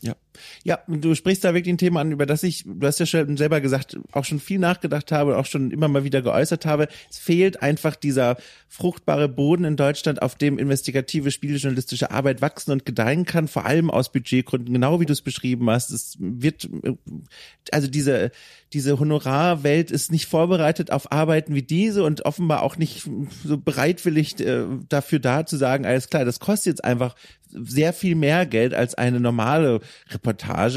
Ja. 0.00 0.14
Ja, 0.64 0.78
du 0.88 1.14
sprichst 1.14 1.44
da 1.44 1.54
wirklich 1.54 1.74
ein 1.74 1.78
Thema 1.78 2.00
an, 2.00 2.12
über 2.12 2.26
das 2.26 2.42
ich, 2.42 2.64
du 2.66 2.86
hast 2.86 3.00
ja 3.00 3.06
schon 3.06 3.36
selber 3.36 3.60
gesagt, 3.60 3.98
auch 4.12 4.24
schon 4.24 4.40
viel 4.40 4.58
nachgedacht 4.58 5.12
habe, 5.12 5.36
auch 5.36 5.46
schon 5.46 5.70
immer 5.70 5.88
mal 5.88 6.04
wieder 6.04 6.22
geäußert 6.22 6.66
habe. 6.66 6.88
Es 7.10 7.18
fehlt 7.18 7.62
einfach 7.62 7.96
dieser 7.96 8.36
fruchtbare 8.68 9.28
Boden 9.28 9.64
in 9.64 9.76
Deutschland, 9.76 10.22
auf 10.22 10.34
dem 10.34 10.58
investigative 10.58 11.30
spielejournalistische 11.30 12.10
Arbeit 12.10 12.42
wachsen 12.42 12.72
und 12.72 12.84
gedeihen 12.84 13.24
kann, 13.24 13.48
vor 13.48 13.64
allem 13.64 13.90
aus 13.90 14.12
Budgetgründen, 14.12 14.72
genau 14.72 15.00
wie 15.00 15.06
du 15.06 15.12
es 15.12 15.22
beschrieben 15.22 15.70
hast. 15.70 15.90
Es 15.90 16.16
wird, 16.20 16.68
also 17.72 17.88
diese, 17.88 18.30
diese 18.72 18.98
Honorarwelt 18.98 19.90
ist 19.90 20.12
nicht 20.12 20.26
vorbereitet 20.26 20.90
auf 20.90 21.10
Arbeiten 21.10 21.54
wie 21.54 21.62
diese 21.62 22.04
und 22.04 22.24
offenbar 22.26 22.62
auch 22.62 22.76
nicht 22.76 23.08
so 23.44 23.56
bereitwillig 23.58 24.38
äh, 24.40 24.64
dafür 24.88 25.18
da 25.18 25.46
zu 25.46 25.56
sagen, 25.56 25.86
alles 25.86 26.10
klar, 26.10 26.24
das 26.24 26.40
kostet 26.40 26.66
jetzt 26.66 26.84
einfach 26.84 27.14
sehr 27.50 27.92
viel 27.92 28.14
mehr 28.14 28.46
Geld 28.46 28.74
als 28.74 28.94
eine 28.94 29.20
normale 29.20 29.80
Reportage 30.10 30.27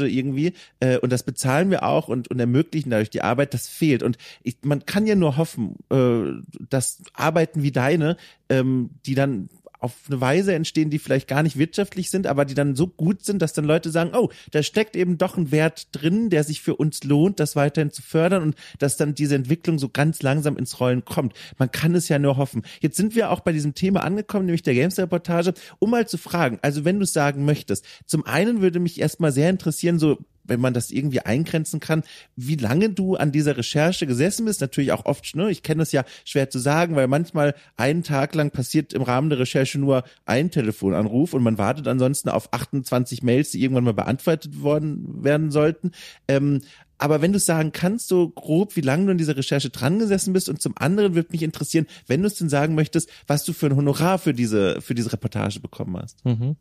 irgendwie. 0.06 0.54
Äh, 0.80 0.98
und 0.98 1.10
das 1.12 1.22
bezahlen 1.22 1.70
wir 1.70 1.82
auch 1.82 2.08
und, 2.08 2.28
und 2.28 2.40
ermöglichen 2.40 2.90
dadurch 2.90 3.10
die 3.10 3.22
Arbeit. 3.22 3.54
Das 3.54 3.68
fehlt. 3.68 4.02
Und 4.02 4.18
ich, 4.42 4.58
man 4.62 4.86
kann 4.86 5.06
ja 5.06 5.14
nur 5.14 5.36
hoffen, 5.36 5.76
äh, 5.90 6.40
dass 6.68 7.02
Arbeiten 7.14 7.62
wie 7.62 7.72
deine, 7.72 8.16
ähm, 8.48 8.90
die 9.06 9.14
dann 9.14 9.48
auf 9.82 9.92
eine 10.08 10.20
Weise 10.20 10.54
entstehen, 10.54 10.90
die 10.90 10.98
vielleicht 10.98 11.28
gar 11.28 11.42
nicht 11.42 11.58
wirtschaftlich 11.58 12.10
sind, 12.10 12.26
aber 12.26 12.44
die 12.44 12.54
dann 12.54 12.76
so 12.76 12.86
gut 12.86 13.24
sind, 13.24 13.42
dass 13.42 13.52
dann 13.52 13.64
Leute 13.64 13.90
sagen, 13.90 14.12
oh, 14.14 14.30
da 14.50 14.62
steckt 14.62 14.96
eben 14.96 15.18
doch 15.18 15.36
ein 15.36 15.50
Wert 15.50 15.88
drin, 15.92 16.30
der 16.30 16.44
sich 16.44 16.62
für 16.62 16.76
uns 16.76 17.04
lohnt, 17.04 17.40
das 17.40 17.56
weiterhin 17.56 17.90
zu 17.90 18.02
fördern 18.02 18.42
und 18.42 18.56
dass 18.78 18.96
dann 18.96 19.14
diese 19.14 19.34
Entwicklung 19.34 19.78
so 19.78 19.88
ganz 19.88 20.22
langsam 20.22 20.56
ins 20.56 20.80
Rollen 20.80 21.04
kommt. 21.04 21.34
Man 21.58 21.70
kann 21.70 21.94
es 21.94 22.08
ja 22.08 22.18
nur 22.18 22.36
hoffen. 22.36 22.62
Jetzt 22.80 22.96
sind 22.96 23.14
wir 23.14 23.30
auch 23.30 23.40
bei 23.40 23.52
diesem 23.52 23.74
Thema 23.74 24.04
angekommen, 24.04 24.46
nämlich 24.46 24.62
der 24.62 24.74
Games-Reportage, 24.74 25.54
um 25.78 25.90
mal 25.90 26.06
zu 26.06 26.18
fragen, 26.18 26.58
also 26.62 26.84
wenn 26.84 27.00
du 27.00 27.06
sagen 27.06 27.44
möchtest, 27.44 27.84
zum 28.06 28.24
einen 28.24 28.60
würde 28.60 28.80
mich 28.80 29.00
erstmal 29.00 29.32
sehr 29.32 29.50
interessieren, 29.50 29.98
so 29.98 30.18
wenn 30.44 30.60
man 30.60 30.74
das 30.74 30.90
irgendwie 30.90 31.20
eingrenzen 31.20 31.80
kann, 31.80 32.02
wie 32.36 32.56
lange 32.56 32.90
du 32.90 33.16
an 33.16 33.32
dieser 33.32 33.56
Recherche 33.56 34.06
gesessen 34.06 34.44
bist. 34.44 34.60
Natürlich 34.60 34.92
auch 34.92 35.04
oft, 35.04 35.34
ne, 35.36 35.50
ich 35.50 35.62
kenne 35.62 35.82
es 35.82 35.92
ja 35.92 36.04
schwer 36.24 36.50
zu 36.50 36.58
sagen, 36.58 36.96
weil 36.96 37.08
manchmal 37.08 37.54
einen 37.76 38.02
Tag 38.02 38.34
lang 38.34 38.50
passiert 38.50 38.92
im 38.92 39.02
Rahmen 39.02 39.30
der 39.30 39.38
Recherche 39.38 39.78
nur 39.78 40.04
ein 40.24 40.50
Telefonanruf 40.50 41.34
und 41.34 41.42
man 41.42 41.58
wartet 41.58 41.86
ansonsten 41.88 42.28
auf 42.28 42.52
28 42.52 43.22
Mails, 43.22 43.50
die 43.50 43.62
irgendwann 43.62 43.84
mal 43.84 43.94
beantwortet 43.94 44.62
worden 44.62 45.24
werden 45.24 45.50
sollten. 45.50 45.92
Ähm, 46.28 46.60
aber 47.02 47.20
wenn 47.20 47.32
du 47.32 47.40
sagen 47.40 47.72
kannst, 47.72 48.06
so 48.06 48.28
grob, 48.28 48.76
wie 48.76 48.80
lange 48.80 49.06
du 49.06 49.10
in 49.10 49.18
dieser 49.18 49.36
Recherche 49.36 49.70
dran 49.70 49.98
gesessen 49.98 50.32
bist 50.32 50.48
und 50.48 50.62
zum 50.62 50.74
anderen 50.76 51.16
würde 51.16 51.30
mich 51.32 51.42
interessieren, 51.42 51.88
wenn 52.06 52.20
du 52.20 52.28
es 52.28 52.36
denn 52.36 52.48
sagen 52.48 52.76
möchtest, 52.76 53.10
was 53.26 53.44
du 53.44 53.52
für 53.52 53.66
ein 53.66 53.74
Honorar 53.74 54.20
für 54.20 54.32
diese, 54.32 54.80
für 54.80 54.94
diese 54.94 55.12
Reportage 55.12 55.58
bekommen 55.58 55.96
hast. 55.96 56.24
Mhm. 56.24 56.54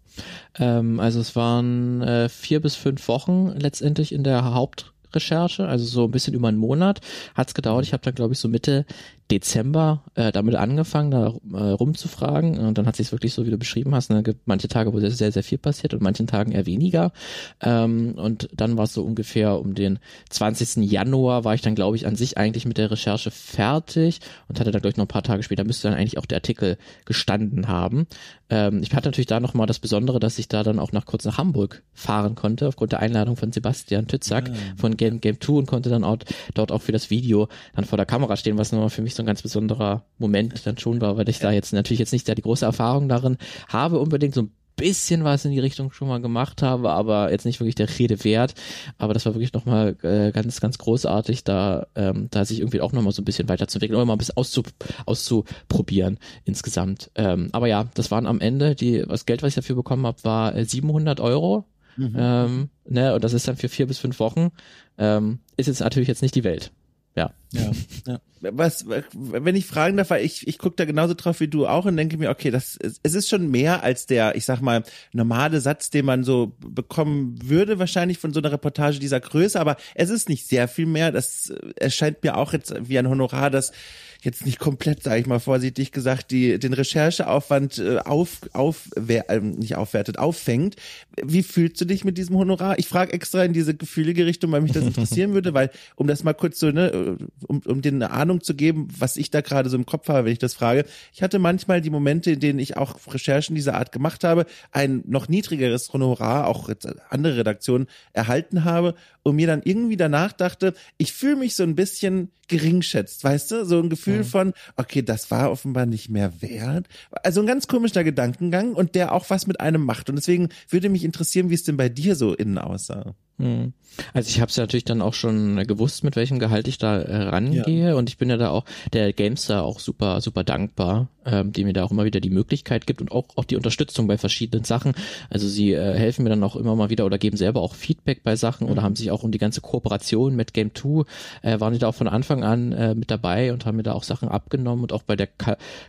Ähm, 0.57 0.99
also 0.99 1.19
es 1.19 1.35
waren 1.35 2.01
äh, 2.01 2.27
vier 2.27 2.59
bis 2.59 2.75
fünf 2.75 3.07
Wochen 3.07 3.53
letztendlich 3.55 4.11
in 4.11 4.23
der 4.23 4.43
Haupt 4.43 4.93
Recherche, 5.13 5.67
also 5.67 5.85
so 5.85 6.05
ein 6.05 6.11
bisschen 6.11 6.33
über 6.33 6.47
einen 6.47 6.57
Monat 6.57 7.01
hat's 7.35 7.53
gedauert. 7.53 7.85
Ich 7.85 7.93
habe 7.93 8.01
dann, 8.01 8.15
glaube 8.15 8.33
ich, 8.33 8.39
so 8.39 8.47
Mitte 8.47 8.85
Dezember 9.31 10.03
äh, 10.15 10.31
damit 10.31 10.55
angefangen, 10.55 11.09
da 11.11 11.33
äh, 11.53 11.71
rumzufragen. 11.71 12.59
Und 12.59 12.77
dann 12.77 12.85
hat 12.85 12.97
sich 12.97 13.11
wirklich 13.13 13.33
so, 13.33 13.45
wie 13.45 13.49
du 13.49 13.57
beschrieben 13.57 13.95
hast. 13.95 14.09
Ne, 14.09 14.23
gibt 14.23 14.47
manche 14.47 14.67
Tage, 14.67 14.91
wo 14.91 14.99
sehr, 14.99 15.09
sehr, 15.11 15.31
sehr 15.31 15.43
viel 15.43 15.57
passiert 15.57 15.93
und 15.93 16.01
manchen 16.01 16.27
Tagen 16.27 16.51
eher 16.51 16.65
weniger. 16.65 17.13
Ähm, 17.61 18.15
und 18.17 18.49
dann 18.53 18.77
war 18.77 18.83
es 18.83 18.93
so 18.93 19.03
ungefähr 19.03 19.57
um 19.59 19.73
den 19.73 19.99
20. 20.29 20.83
Januar 20.91 21.45
war 21.45 21.53
ich 21.53 21.61
dann, 21.61 21.75
glaube 21.75 21.95
ich, 21.95 22.05
an 22.05 22.17
sich 22.17 22.37
eigentlich 22.37 22.65
mit 22.65 22.77
der 22.77 22.91
Recherche 22.91 23.31
fertig 23.31 24.19
und 24.49 24.59
hatte 24.59 24.71
dann, 24.71 24.81
glaube 24.81 24.91
ich, 24.91 24.97
noch 24.97 25.05
ein 25.05 25.07
paar 25.07 25.23
Tage 25.23 25.43
später 25.43 25.63
müsste 25.63 25.87
dann 25.87 25.97
eigentlich 25.97 26.17
auch 26.17 26.25
der 26.25 26.37
Artikel 26.37 26.77
gestanden 27.05 27.69
haben. 27.69 28.07
Ähm, 28.49 28.83
ich 28.83 28.93
hatte 28.93 29.07
natürlich 29.07 29.27
da 29.27 29.39
nochmal 29.39 29.65
das 29.65 29.79
Besondere, 29.79 30.19
dass 30.19 30.37
ich 30.39 30.49
da 30.49 30.61
dann 30.63 30.77
auch 30.77 30.91
nach 30.91 31.05
kurz 31.05 31.23
nach 31.23 31.37
Hamburg 31.37 31.83
fahren 31.93 32.35
konnte, 32.35 32.67
aufgrund 32.67 32.91
der 32.91 32.99
Einladung 32.99 33.37
von 33.37 33.53
Sebastian 33.53 34.07
Tützack 34.07 34.49
ja. 34.49 34.53
Ah. 34.53 34.57
von 34.75 34.97
Game, 34.97 35.21
Game 35.21 35.39
2 35.39 35.53
und 35.53 35.67
konnte 35.67 35.89
dann 35.89 36.03
auch, 36.03 36.17
dort 36.53 36.71
auch 36.71 36.81
für 36.81 36.91
das 36.91 37.09
Video 37.09 37.47
dann 37.73 37.85
vor 37.85 37.95
der 37.95 38.05
Kamera 38.05 38.35
stehen, 38.35 38.57
was 38.57 38.73
nochmal 38.73 38.89
für 38.89 39.01
mich 39.01 39.15
so 39.15 39.20
ein 39.21 39.25
ganz 39.25 39.41
besonderer 39.41 40.05
Moment 40.17 40.65
dann 40.65 40.77
schon 40.77 41.01
war, 41.01 41.17
weil 41.17 41.29
ich 41.29 41.39
da 41.39 41.51
jetzt 41.51 41.73
natürlich 41.73 41.99
jetzt 41.99 42.13
nicht 42.13 42.27
da 42.27 42.35
die 42.35 42.41
große 42.41 42.65
Erfahrung 42.65 43.09
darin 43.09 43.37
habe, 43.69 43.99
unbedingt 43.99 44.33
so 44.33 44.43
ein 44.43 44.51
bisschen 44.75 45.23
was 45.23 45.45
in 45.45 45.51
die 45.51 45.59
Richtung 45.59 45.91
schon 45.91 46.07
mal 46.07 46.21
gemacht 46.21 46.61
habe, 46.63 46.89
aber 46.89 47.31
jetzt 47.31 47.45
nicht 47.45 47.59
wirklich 47.59 47.75
der 47.75 47.99
Rede 47.99 48.23
wert. 48.23 48.55
Aber 48.97 49.13
das 49.13 49.25
war 49.25 49.35
wirklich 49.35 49.53
nochmal 49.53 49.95
äh, 50.01 50.31
ganz, 50.31 50.59
ganz 50.59 50.77
großartig, 50.77 51.43
da, 51.43 51.87
ähm, 51.95 52.29
da 52.31 52.45
sich 52.45 52.59
irgendwie 52.59 52.81
auch 52.81 52.91
nochmal 52.91 53.11
so 53.11 53.21
ein 53.21 53.25
bisschen 53.25 53.47
weiterzuentwickeln 53.47 53.95
oder 53.95 54.05
mal 54.05 54.13
ein 54.13 54.17
bisschen 54.17 54.37
auszu, 54.37 54.63
auszuprobieren 55.05 56.17
insgesamt. 56.45 57.11
Ähm, 57.15 57.49
aber 57.51 57.67
ja, 57.67 57.89
das 57.93 58.09
waren 58.09 58.25
am 58.25 58.39
Ende, 58.39 58.75
die, 58.75 59.03
das 59.07 59.25
Geld, 59.25 59.43
was 59.43 59.49
ich 59.49 59.55
dafür 59.55 59.75
bekommen 59.75 60.05
habe, 60.05 60.23
war 60.23 60.63
700 60.63 61.19
äh, 61.19 61.21
Euro. 61.21 61.65
Mhm. 61.97 62.15
Ähm, 62.17 62.69
ne, 62.87 63.13
und 63.13 63.23
das 63.23 63.33
ist 63.33 63.47
dann 63.47 63.57
für 63.57 63.69
vier 63.69 63.85
bis 63.85 63.99
fünf 63.99 64.19
Wochen. 64.19 64.49
Ähm, 64.97 65.39
ist 65.57 65.67
jetzt 65.67 65.81
natürlich 65.81 66.07
jetzt 66.07 66.21
nicht 66.21 66.35
die 66.35 66.43
Welt. 66.43 66.71
Ja. 67.15 67.33
ja. 67.51 67.71
ja. 68.07 68.19
Was, 68.41 68.85
wenn 68.87 69.55
ich 69.55 69.67
fragen 69.67 69.97
darf, 69.97 70.09
weil 70.09 70.25
ich, 70.25 70.47
ich 70.47 70.57
gucke 70.57 70.75
da 70.75 70.85
genauso 70.85 71.13
drauf 71.13 71.39
wie 71.41 71.47
du 71.47 71.67
auch 71.67 71.85
und 71.85 71.95
denke 71.95 72.17
mir, 72.17 72.31
okay, 72.31 72.49
das, 72.49 72.79
es 72.81 73.13
ist 73.13 73.29
schon 73.29 73.51
mehr 73.51 73.83
als 73.83 74.07
der, 74.07 74.35
ich 74.35 74.45
sag 74.45 74.61
mal, 74.61 74.83
normale 75.13 75.61
Satz, 75.61 75.91
den 75.91 76.05
man 76.05 76.23
so 76.23 76.55
bekommen 76.59 77.37
würde, 77.43 77.77
wahrscheinlich 77.77 78.17
von 78.17 78.33
so 78.33 78.39
einer 78.39 78.51
Reportage 78.51 78.97
dieser 78.97 79.19
Größe, 79.19 79.59
aber 79.59 79.77
es 79.93 80.09
ist 80.09 80.27
nicht 80.27 80.47
sehr 80.47 80.67
viel 80.67 80.87
mehr. 80.87 81.11
Das 81.11 81.53
erscheint 81.75 82.23
mir 82.23 82.35
auch 82.35 82.53
jetzt 82.53 82.73
wie 82.81 82.97
ein 82.97 83.09
Honorar, 83.09 83.51
das 83.51 83.73
jetzt 84.21 84.45
nicht 84.45 84.59
komplett, 84.59 85.03
sage 85.03 85.19
ich 85.19 85.27
mal 85.27 85.39
vorsichtig 85.39 85.91
gesagt, 85.91 86.31
die 86.31 86.59
den 86.59 86.73
Rechercheaufwand 86.73 87.79
äh, 87.79 87.97
auf 87.99 88.41
auf 88.53 88.89
äh, 88.95 89.39
nicht 89.39 89.75
aufwertet, 89.75 90.19
auffängt. 90.19 90.75
Wie 91.23 91.43
fühlst 91.43 91.81
du 91.81 91.85
dich 91.85 92.05
mit 92.05 92.17
diesem 92.17 92.37
Honorar? 92.37 92.77
Ich 92.79 92.87
frage 92.87 93.13
extra 93.13 93.43
in 93.43 93.53
diese 93.53 93.75
gefühlige 93.75 94.25
Richtung, 94.25 94.51
weil 94.51 94.61
mich 94.61 94.71
das 94.71 94.83
interessieren 94.85 95.33
würde, 95.33 95.53
weil 95.53 95.71
um 95.95 96.07
das 96.07 96.23
mal 96.23 96.33
kurz 96.33 96.59
so 96.59 96.71
ne, 96.71 97.17
um 97.47 97.61
um 97.65 97.81
dir 97.81 97.91
eine 97.91 98.11
Ahnung 98.11 98.41
zu 98.41 98.53
geben, 98.53 98.87
was 98.97 99.17
ich 99.17 99.31
da 99.31 99.41
gerade 99.41 99.69
so 99.69 99.77
im 99.77 99.85
Kopf 99.85 100.07
habe, 100.07 100.25
wenn 100.25 100.33
ich 100.33 100.39
das 100.39 100.53
frage. 100.53 100.85
Ich 101.13 101.23
hatte 101.23 101.39
manchmal 101.39 101.81
die 101.81 101.89
Momente, 101.89 102.31
in 102.31 102.39
denen 102.39 102.59
ich 102.59 102.77
auch 102.77 102.95
Recherchen 103.07 103.55
dieser 103.55 103.73
Art 103.75 103.91
gemacht 103.91 104.23
habe, 104.23 104.45
ein 104.71 105.03
noch 105.07 105.27
niedrigeres 105.29 105.91
Honorar, 105.93 106.47
auch 106.47 106.69
jetzt 106.69 106.87
andere 107.09 107.37
Redaktionen 107.37 107.87
erhalten 108.13 108.63
habe 108.63 108.95
und 109.23 109.35
mir 109.35 109.47
dann 109.47 109.61
irgendwie 109.63 109.97
danach 109.97 110.33
dachte, 110.33 110.73
ich 110.97 111.13
fühle 111.13 111.35
mich 111.37 111.55
so 111.55 111.63
ein 111.63 111.75
bisschen 111.75 112.31
geringschätzt, 112.47 113.23
weißt 113.23 113.51
du? 113.51 113.65
So 113.65 113.79
ein 113.79 113.89
Gefühl 113.89 114.10
mhm. 114.19 114.23
von, 114.23 114.53
okay, 114.77 115.01
das 115.01 115.31
war 115.31 115.51
offenbar 115.51 115.85
nicht 115.85 116.09
mehr 116.09 116.41
wert. 116.41 116.87
Also 117.23 117.41
ein 117.41 117.47
ganz 117.47 117.67
komischer 117.67 118.03
Gedankengang 118.03 118.73
und 118.73 118.95
der 118.95 119.13
auch 119.13 119.29
was 119.29 119.47
mit 119.47 119.59
einem 119.59 119.85
macht. 119.85 120.09
Und 120.09 120.15
deswegen 120.15 120.49
würde 120.69 120.89
mich 120.89 121.03
interessieren, 121.03 121.49
wie 121.49 121.55
es 121.55 121.63
denn 121.63 121.77
bei 121.77 121.89
dir 121.89 122.15
so 122.15 122.33
innen 122.33 122.57
aussah. 122.57 123.15
Mhm. 123.41 123.73
Also 124.13 124.29
ich 124.29 124.39
habe 124.39 124.49
es 124.49 124.55
ja 124.55 124.63
natürlich 124.63 124.85
dann 124.85 125.01
auch 125.01 125.13
schon 125.13 125.57
gewusst, 125.67 126.03
mit 126.03 126.15
welchem 126.15 126.39
Gehalt 126.39 126.67
ich 126.67 126.77
da 126.77 127.01
äh, 127.01 127.23
rangehe 127.23 127.89
ja. 127.89 127.95
und 127.95 128.09
ich 128.09 128.17
bin 128.17 128.29
ja 128.29 128.37
da 128.37 128.49
auch 128.49 128.63
der 128.93 129.11
Gamester 129.11 129.63
auch 129.63 129.79
super 129.79 130.21
super 130.21 130.43
dankbar, 130.43 131.09
ähm, 131.25 131.51
die 131.51 131.65
mir 131.65 131.73
da 131.73 131.83
auch 131.83 131.91
immer 131.91 132.05
wieder 132.05 132.21
die 132.21 132.29
Möglichkeit 132.29 132.87
gibt 132.87 133.01
und 133.01 133.11
auch 133.11 133.25
auch 133.35 133.43
die 133.43 133.57
Unterstützung 133.57 134.07
bei 134.07 134.17
verschiedenen 134.17 134.63
Sachen. 134.63 134.93
Also 135.29 135.47
sie 135.47 135.73
äh, 135.73 135.93
helfen 135.93 136.23
mir 136.23 136.29
dann 136.29 136.43
auch 136.43 136.55
immer 136.55 136.75
mal 136.75 136.89
wieder 136.89 137.05
oder 137.05 137.17
geben 137.17 137.35
selber 137.35 137.61
auch 137.61 137.75
Feedback 137.75 138.23
bei 138.23 138.35
Sachen 138.37 138.67
mhm. 138.67 138.73
oder 138.73 138.81
haben 138.81 138.95
sich 138.95 139.11
auch 139.11 139.23
um 139.23 139.31
die 139.31 139.37
ganze 139.37 139.59
Kooperation 139.59 140.35
mit 140.35 140.53
Game 140.53 140.73
2 140.73 141.03
äh, 141.41 141.59
waren 141.59 141.73
die 141.73 141.79
da 141.79 141.89
auch 141.89 141.95
von 141.95 142.07
Anfang 142.07 142.43
an 142.43 142.71
äh, 142.71 142.95
mit 142.95 143.11
dabei 143.11 143.51
und 143.51 143.65
haben 143.65 143.75
mir 143.75 143.83
da 143.83 143.93
auch 143.93 144.03
Sachen 144.03 144.29
abgenommen 144.29 144.83
und 144.83 144.93
auch 144.93 145.03
bei 145.03 145.17
der 145.17 145.27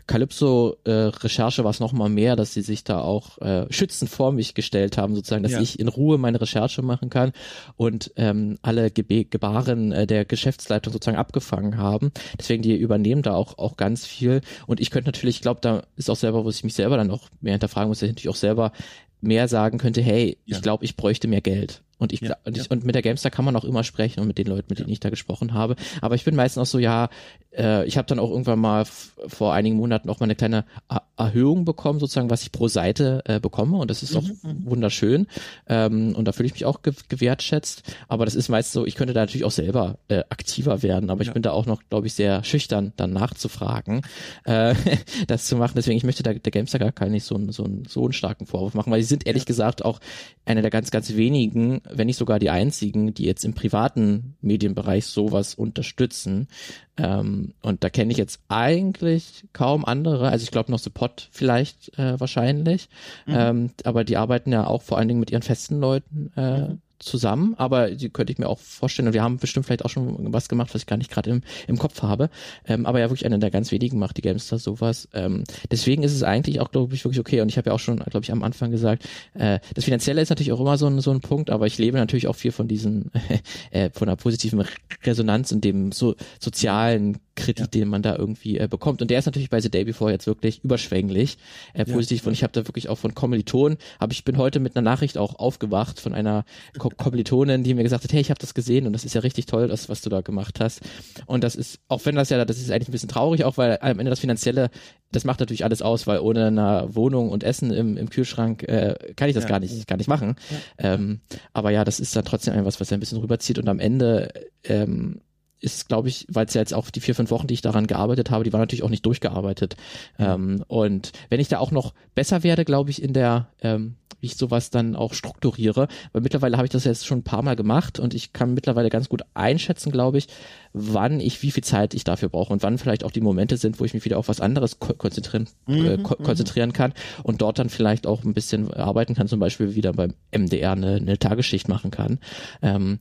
Calypso 0.06 0.76
äh, 0.84 1.12
war 1.12 1.70
es 1.70 1.80
noch 1.80 1.92
mal 1.92 2.08
mehr, 2.08 2.34
dass 2.34 2.52
sie 2.52 2.62
sich 2.62 2.82
da 2.82 3.00
auch 3.00 3.38
äh, 3.38 3.66
schützend 3.70 4.10
vor 4.10 4.32
mich 4.32 4.54
gestellt 4.54 4.98
haben 4.98 5.14
sozusagen, 5.14 5.44
dass 5.44 5.52
ja. 5.52 5.60
ich 5.60 5.78
in 5.78 5.88
Ruhe 5.88 6.18
meine 6.18 6.40
Recherche 6.40 6.82
machen 6.82 7.10
kann 7.10 7.32
und 7.76 8.12
ähm, 8.16 8.58
alle 8.62 8.90
Gebe 8.90 9.24
Gebaren 9.24 9.92
äh, 9.92 10.06
der 10.06 10.24
Geschäftsleitung 10.24 10.92
sozusagen 10.92 11.18
abgefangen 11.18 11.78
haben. 11.78 12.12
Deswegen 12.38 12.62
die 12.62 12.76
übernehmen 12.76 13.22
da 13.22 13.34
auch 13.34 13.58
auch 13.58 13.76
ganz 13.76 14.06
viel. 14.06 14.40
Und 14.66 14.80
ich 14.80 14.90
könnte 14.90 15.08
natürlich, 15.08 15.36
ich 15.36 15.42
glaube, 15.42 15.60
da 15.60 15.82
ist 15.96 16.10
auch 16.10 16.16
selber, 16.16 16.44
wo 16.44 16.50
ich 16.50 16.64
mich 16.64 16.74
selber 16.74 16.96
dann 16.96 17.10
auch 17.10 17.28
mehr 17.40 17.52
hinterfragen 17.52 17.88
muss, 17.88 18.00
dass 18.00 18.08
ich 18.08 18.12
natürlich 18.12 18.30
auch 18.30 18.36
selber 18.36 18.72
mehr 19.20 19.48
sagen 19.48 19.78
könnte, 19.78 20.02
hey, 20.02 20.36
ja. 20.44 20.56
ich 20.56 20.62
glaube, 20.62 20.84
ich 20.84 20.96
bräuchte 20.96 21.28
mehr 21.28 21.40
Geld. 21.40 21.82
Und 21.98 22.12
ich, 22.12 22.20
ja, 22.20 22.36
und, 22.44 22.56
ich 22.56 22.64
ja. 22.64 22.70
und 22.70 22.84
mit 22.84 22.94
der 22.94 23.02
Gamestar 23.02 23.30
kann 23.30 23.44
man 23.44 23.54
auch 23.56 23.64
immer 23.64 23.84
sprechen 23.84 24.20
und 24.20 24.26
mit 24.26 24.38
den 24.38 24.46
Leuten, 24.46 24.66
mit 24.68 24.78
denen 24.78 24.88
ich 24.88 25.00
da 25.00 25.10
gesprochen 25.10 25.54
habe. 25.54 25.76
Aber 26.00 26.14
ich 26.14 26.24
bin 26.24 26.34
meistens 26.34 26.62
auch 26.62 26.70
so, 26.70 26.78
ja, 26.78 27.10
äh, 27.56 27.86
ich 27.86 27.96
habe 27.96 28.06
dann 28.06 28.18
auch 28.18 28.30
irgendwann 28.30 28.58
mal 28.58 28.84
vor 28.84 29.52
einigen 29.52 29.76
Monaten 29.76 30.08
auch 30.10 30.20
mal 30.20 30.24
eine 30.24 30.34
kleine 30.34 30.64
A 30.88 31.02
Erhöhung 31.16 31.64
bekommen, 31.64 32.00
sozusagen, 32.00 32.30
was 32.30 32.42
ich 32.42 32.50
pro 32.50 32.66
Seite 32.66 33.22
äh, 33.26 33.38
bekomme. 33.38 33.76
Und 33.76 33.90
das 33.90 34.02
ist 34.02 34.16
auch 34.16 34.22
mhm. 34.22 34.38
mhm. 34.42 34.66
wunderschön. 34.66 35.26
Ähm, 35.68 36.16
und 36.16 36.26
da 36.26 36.32
fühle 36.32 36.46
ich 36.46 36.52
mich 36.52 36.64
auch 36.64 36.82
ge 36.82 36.92
gewertschätzt. 37.08 37.94
Aber 38.08 38.24
das 38.24 38.34
ist 38.34 38.48
meist 38.48 38.72
so, 38.72 38.86
ich 38.86 38.96
könnte 38.96 39.14
da 39.14 39.20
natürlich 39.20 39.44
auch 39.44 39.52
selber 39.52 39.98
äh, 40.08 40.24
aktiver 40.30 40.82
werden. 40.82 41.10
Aber 41.10 41.22
ich 41.22 41.32
bin 41.32 41.42
da 41.42 41.52
auch 41.52 41.66
noch, 41.66 41.82
glaube 41.88 42.08
ich, 42.08 42.14
sehr 42.14 42.42
schüchtern, 42.42 42.92
dann 42.96 43.12
nachzufragen, 43.12 44.02
äh, 44.44 44.74
das 45.28 45.46
zu 45.46 45.56
machen. 45.56 45.74
Deswegen, 45.76 45.96
ich 45.96 46.04
möchte 46.04 46.24
da 46.24 46.32
der 46.32 46.50
Gamestar 46.52 46.80
gar 46.80 46.92
keinen 46.92 47.20
so, 47.20 47.38
so, 47.52 47.68
so 47.86 48.02
einen 48.02 48.12
starken 48.12 48.46
Vorwurf 48.46 48.74
machen, 48.74 48.90
weil 48.90 49.00
sie 49.02 49.08
sind 49.08 49.26
ehrlich 49.26 49.46
gesagt 49.46 49.84
auch 49.84 50.00
einer 50.44 50.62
der 50.62 50.70
ganz, 50.70 50.90
ganz 50.90 51.14
wenigen, 51.14 51.82
wenn 51.94 52.06
nicht 52.06 52.16
sogar 52.16 52.38
die 52.38 52.50
einzigen, 52.50 53.14
die 53.14 53.24
jetzt 53.24 53.44
im 53.44 53.54
privaten 53.54 54.34
Medienbereich 54.40 55.06
sowas 55.06 55.54
unterstützen. 55.54 56.48
Ähm, 56.96 57.54
und 57.62 57.84
da 57.84 57.90
kenne 57.90 58.12
ich 58.12 58.18
jetzt 58.18 58.40
eigentlich 58.48 59.44
kaum 59.52 59.84
andere. 59.84 60.28
Also 60.28 60.44
ich 60.44 60.50
glaube 60.50 60.70
noch 60.70 60.78
Support 60.78 61.28
vielleicht 61.30 61.98
äh, 61.98 62.18
wahrscheinlich. 62.20 62.88
Mhm. 63.26 63.34
Ähm, 63.36 63.70
aber 63.84 64.04
die 64.04 64.16
arbeiten 64.16 64.52
ja 64.52 64.66
auch 64.66 64.82
vor 64.82 64.98
allen 64.98 65.08
Dingen 65.08 65.20
mit 65.20 65.30
ihren 65.30 65.42
festen 65.42 65.80
Leuten 65.80 66.32
äh, 66.36 66.60
mhm 66.68 66.78
zusammen, 67.02 67.54
aber 67.58 67.90
die 67.90 68.08
könnte 68.08 68.32
ich 68.32 68.38
mir 68.38 68.48
auch 68.48 68.58
vorstellen, 68.58 69.08
und 69.08 69.14
wir 69.14 69.22
haben 69.22 69.38
bestimmt 69.38 69.66
vielleicht 69.66 69.84
auch 69.84 69.90
schon 69.90 70.32
was 70.32 70.48
gemacht, 70.48 70.72
was 70.72 70.82
ich 70.82 70.86
gar 70.86 70.96
nicht 70.96 71.10
gerade 71.10 71.30
im, 71.30 71.42
im 71.66 71.78
Kopf 71.78 72.02
habe. 72.02 72.30
Ähm, 72.66 72.86
aber 72.86 73.00
ja, 73.00 73.06
wirklich 73.10 73.26
einer 73.26 73.38
der 73.38 73.50
ganz 73.50 73.72
wenigen 73.72 73.98
macht 73.98 74.16
die 74.16 74.22
Gamestar 74.22 74.58
sowas. 74.58 75.08
Ähm, 75.12 75.44
deswegen 75.70 76.02
ist 76.02 76.14
es 76.14 76.22
eigentlich 76.22 76.60
auch, 76.60 76.70
glaube 76.70 76.94
ich, 76.94 77.04
wirklich 77.04 77.20
okay. 77.20 77.40
Und 77.40 77.48
ich 77.48 77.58
habe 77.58 77.70
ja 77.70 77.74
auch 77.74 77.80
schon, 77.80 77.96
glaube 77.96 78.24
ich, 78.24 78.32
am 78.32 78.42
Anfang 78.42 78.70
gesagt, 78.70 79.08
äh, 79.34 79.58
das 79.74 79.84
Finanzielle 79.84 80.22
ist 80.22 80.30
natürlich 80.30 80.52
auch 80.52 80.60
immer 80.60 80.78
so 80.78 80.86
ein, 80.86 81.00
so 81.00 81.10
ein 81.10 81.20
Punkt, 81.20 81.50
aber 81.50 81.66
ich 81.66 81.78
lebe 81.78 81.98
natürlich 81.98 82.28
auch 82.28 82.36
viel 82.36 82.52
von 82.52 82.68
diesen, 82.68 83.10
äh, 83.70 83.90
von 83.90 84.08
einer 84.08 84.16
positiven 84.16 84.64
Resonanz 85.04 85.52
und 85.52 85.64
dem 85.64 85.92
so 85.92 86.14
sozialen 86.40 87.18
Kredit, 87.42 87.58
ja. 87.58 87.66
den 87.66 87.88
man 87.88 88.02
da 88.02 88.16
irgendwie 88.16 88.58
äh, 88.58 88.68
bekommt. 88.68 89.02
Und 89.02 89.10
der 89.10 89.18
ist 89.18 89.26
natürlich 89.26 89.50
bei 89.50 89.60
The 89.60 89.70
Day 89.70 89.84
Before 89.84 90.10
jetzt 90.10 90.26
wirklich 90.26 90.62
überschwänglich 90.62 91.38
äh, 91.74 91.84
positiv. 91.84 92.22
Ja. 92.22 92.28
Und 92.28 92.32
ich 92.34 92.42
habe 92.42 92.52
da 92.52 92.66
wirklich 92.66 92.88
auch 92.88 92.98
von 92.98 93.14
Kommilitonen, 93.14 93.78
aber 93.98 94.12
ich 94.12 94.24
bin 94.24 94.36
heute 94.36 94.60
mit 94.60 94.76
einer 94.76 94.88
Nachricht 94.88 95.18
auch 95.18 95.38
aufgewacht 95.38 96.00
von 96.00 96.14
einer 96.14 96.44
Ko 96.78 96.90
Kommilitonin, 96.90 97.62
die 97.64 97.74
mir 97.74 97.82
gesagt 97.82 98.04
hat, 98.04 98.12
hey, 98.12 98.20
ich 98.20 98.30
habe 98.30 98.40
das 98.40 98.54
gesehen 98.54 98.86
und 98.86 98.92
das 98.92 99.04
ist 99.04 99.14
ja 99.14 99.20
richtig 99.20 99.46
toll, 99.46 99.68
das, 99.68 99.88
was 99.88 100.02
du 100.02 100.10
da 100.10 100.20
gemacht 100.20 100.60
hast. 100.60 100.80
Und 101.26 101.42
das 101.42 101.56
ist, 101.56 101.80
auch 101.88 102.04
wenn 102.04 102.14
das 102.14 102.30
ja, 102.30 102.44
das 102.44 102.58
ist 102.58 102.70
eigentlich 102.70 102.88
ein 102.88 102.92
bisschen 102.92 103.08
traurig, 103.08 103.44
auch 103.44 103.56
weil 103.56 103.78
am 103.80 103.98
Ende 103.98 104.10
das 104.10 104.20
Finanzielle, 104.20 104.70
das 105.10 105.24
macht 105.24 105.40
natürlich 105.40 105.64
alles 105.64 105.82
aus, 105.82 106.06
weil 106.06 106.20
ohne 106.20 106.46
eine 106.46 106.88
Wohnung 106.92 107.30
und 107.30 107.44
Essen 107.44 107.72
im, 107.72 107.96
im 107.96 108.08
Kühlschrank 108.08 108.62
äh, 108.62 108.94
kann 109.16 109.28
ich 109.28 109.34
das 109.34 109.44
ja. 109.44 109.50
gar 109.50 109.60
nicht, 109.60 109.86
gar 109.86 109.96
nicht 109.96 110.08
machen. 110.08 110.36
Ähm, 110.78 111.20
aber 111.52 111.70
ja, 111.70 111.84
das 111.84 112.00
ist 112.00 112.14
dann 112.14 112.24
trotzdem 112.24 112.54
etwas, 112.54 112.80
was 112.80 112.92
ein 112.92 113.00
bisschen 113.00 113.18
rüberzieht 113.18 113.58
und 113.58 113.68
am 113.68 113.78
Ende 113.78 114.32
ähm, 114.64 115.20
ist, 115.62 115.88
glaube 115.88 116.08
ich, 116.08 116.26
weil 116.28 116.46
es 116.46 116.54
ja 116.54 116.60
jetzt 116.60 116.74
auch 116.74 116.90
die 116.90 117.00
vier, 117.00 117.14
fünf 117.14 117.30
Wochen, 117.30 117.46
die 117.46 117.54
ich 117.54 117.62
daran 117.62 117.86
gearbeitet 117.86 118.30
habe, 118.30 118.44
die 118.44 118.52
waren 118.52 118.60
natürlich 118.60 118.82
auch 118.82 118.90
nicht 118.90 119.06
durchgearbeitet. 119.06 119.76
Ähm, 120.18 120.64
und 120.66 121.12
wenn 121.30 121.40
ich 121.40 121.48
da 121.48 121.58
auch 121.58 121.70
noch 121.70 121.94
besser 122.14 122.42
werde, 122.42 122.64
glaube 122.64 122.90
ich, 122.90 123.00
in 123.00 123.12
der, 123.12 123.48
ähm, 123.62 123.94
wie 124.20 124.26
ich 124.26 124.36
sowas 124.36 124.70
dann 124.70 124.96
auch 124.96 125.14
strukturiere, 125.14 125.88
weil 126.12 126.22
mittlerweile 126.22 126.56
habe 126.56 126.66
ich 126.66 126.72
das 126.72 126.84
jetzt 126.84 127.06
schon 127.06 127.18
ein 127.18 127.24
paar 127.24 127.42
Mal 127.42 127.56
gemacht 127.56 128.00
und 128.00 128.12
ich 128.12 128.32
kann 128.32 128.54
mittlerweile 128.54 128.90
ganz 128.90 129.08
gut 129.08 129.22
einschätzen, 129.34 129.92
glaube 129.92 130.18
ich, 130.18 130.26
wann 130.72 131.20
ich, 131.20 131.42
wie 131.42 131.50
viel 131.52 131.64
Zeit 131.64 131.94
ich 131.94 132.04
dafür 132.04 132.28
brauche 132.28 132.52
und 132.52 132.62
wann 132.62 132.78
vielleicht 132.78 133.04
auch 133.04 133.12
die 133.12 133.20
Momente 133.20 133.56
sind, 133.56 133.78
wo 133.78 133.84
ich 133.84 133.94
mich 133.94 134.04
wieder 134.04 134.18
auf 134.18 134.28
was 134.28 134.40
anderes 134.40 134.80
ko 134.80 134.94
konzentrieren, 134.94 135.48
mhm, 135.66 135.86
äh, 135.86 135.98
ko 135.98 136.16
mhm. 136.18 136.24
konzentrieren 136.24 136.72
kann 136.72 136.92
und 137.22 137.40
dort 137.40 137.58
dann 137.58 137.68
vielleicht 137.68 138.06
auch 138.06 138.24
ein 138.24 138.34
bisschen 138.34 138.72
arbeiten 138.74 139.14
kann, 139.14 139.28
zum 139.28 139.38
Beispiel 139.38 139.74
wieder 139.76 139.92
beim 139.92 140.14
MDR 140.32 140.72
eine, 140.72 140.96
eine 140.96 141.18
Tagesschicht 141.18 141.68
machen 141.68 141.90
kann. 141.90 142.18
Ähm, 142.62 142.98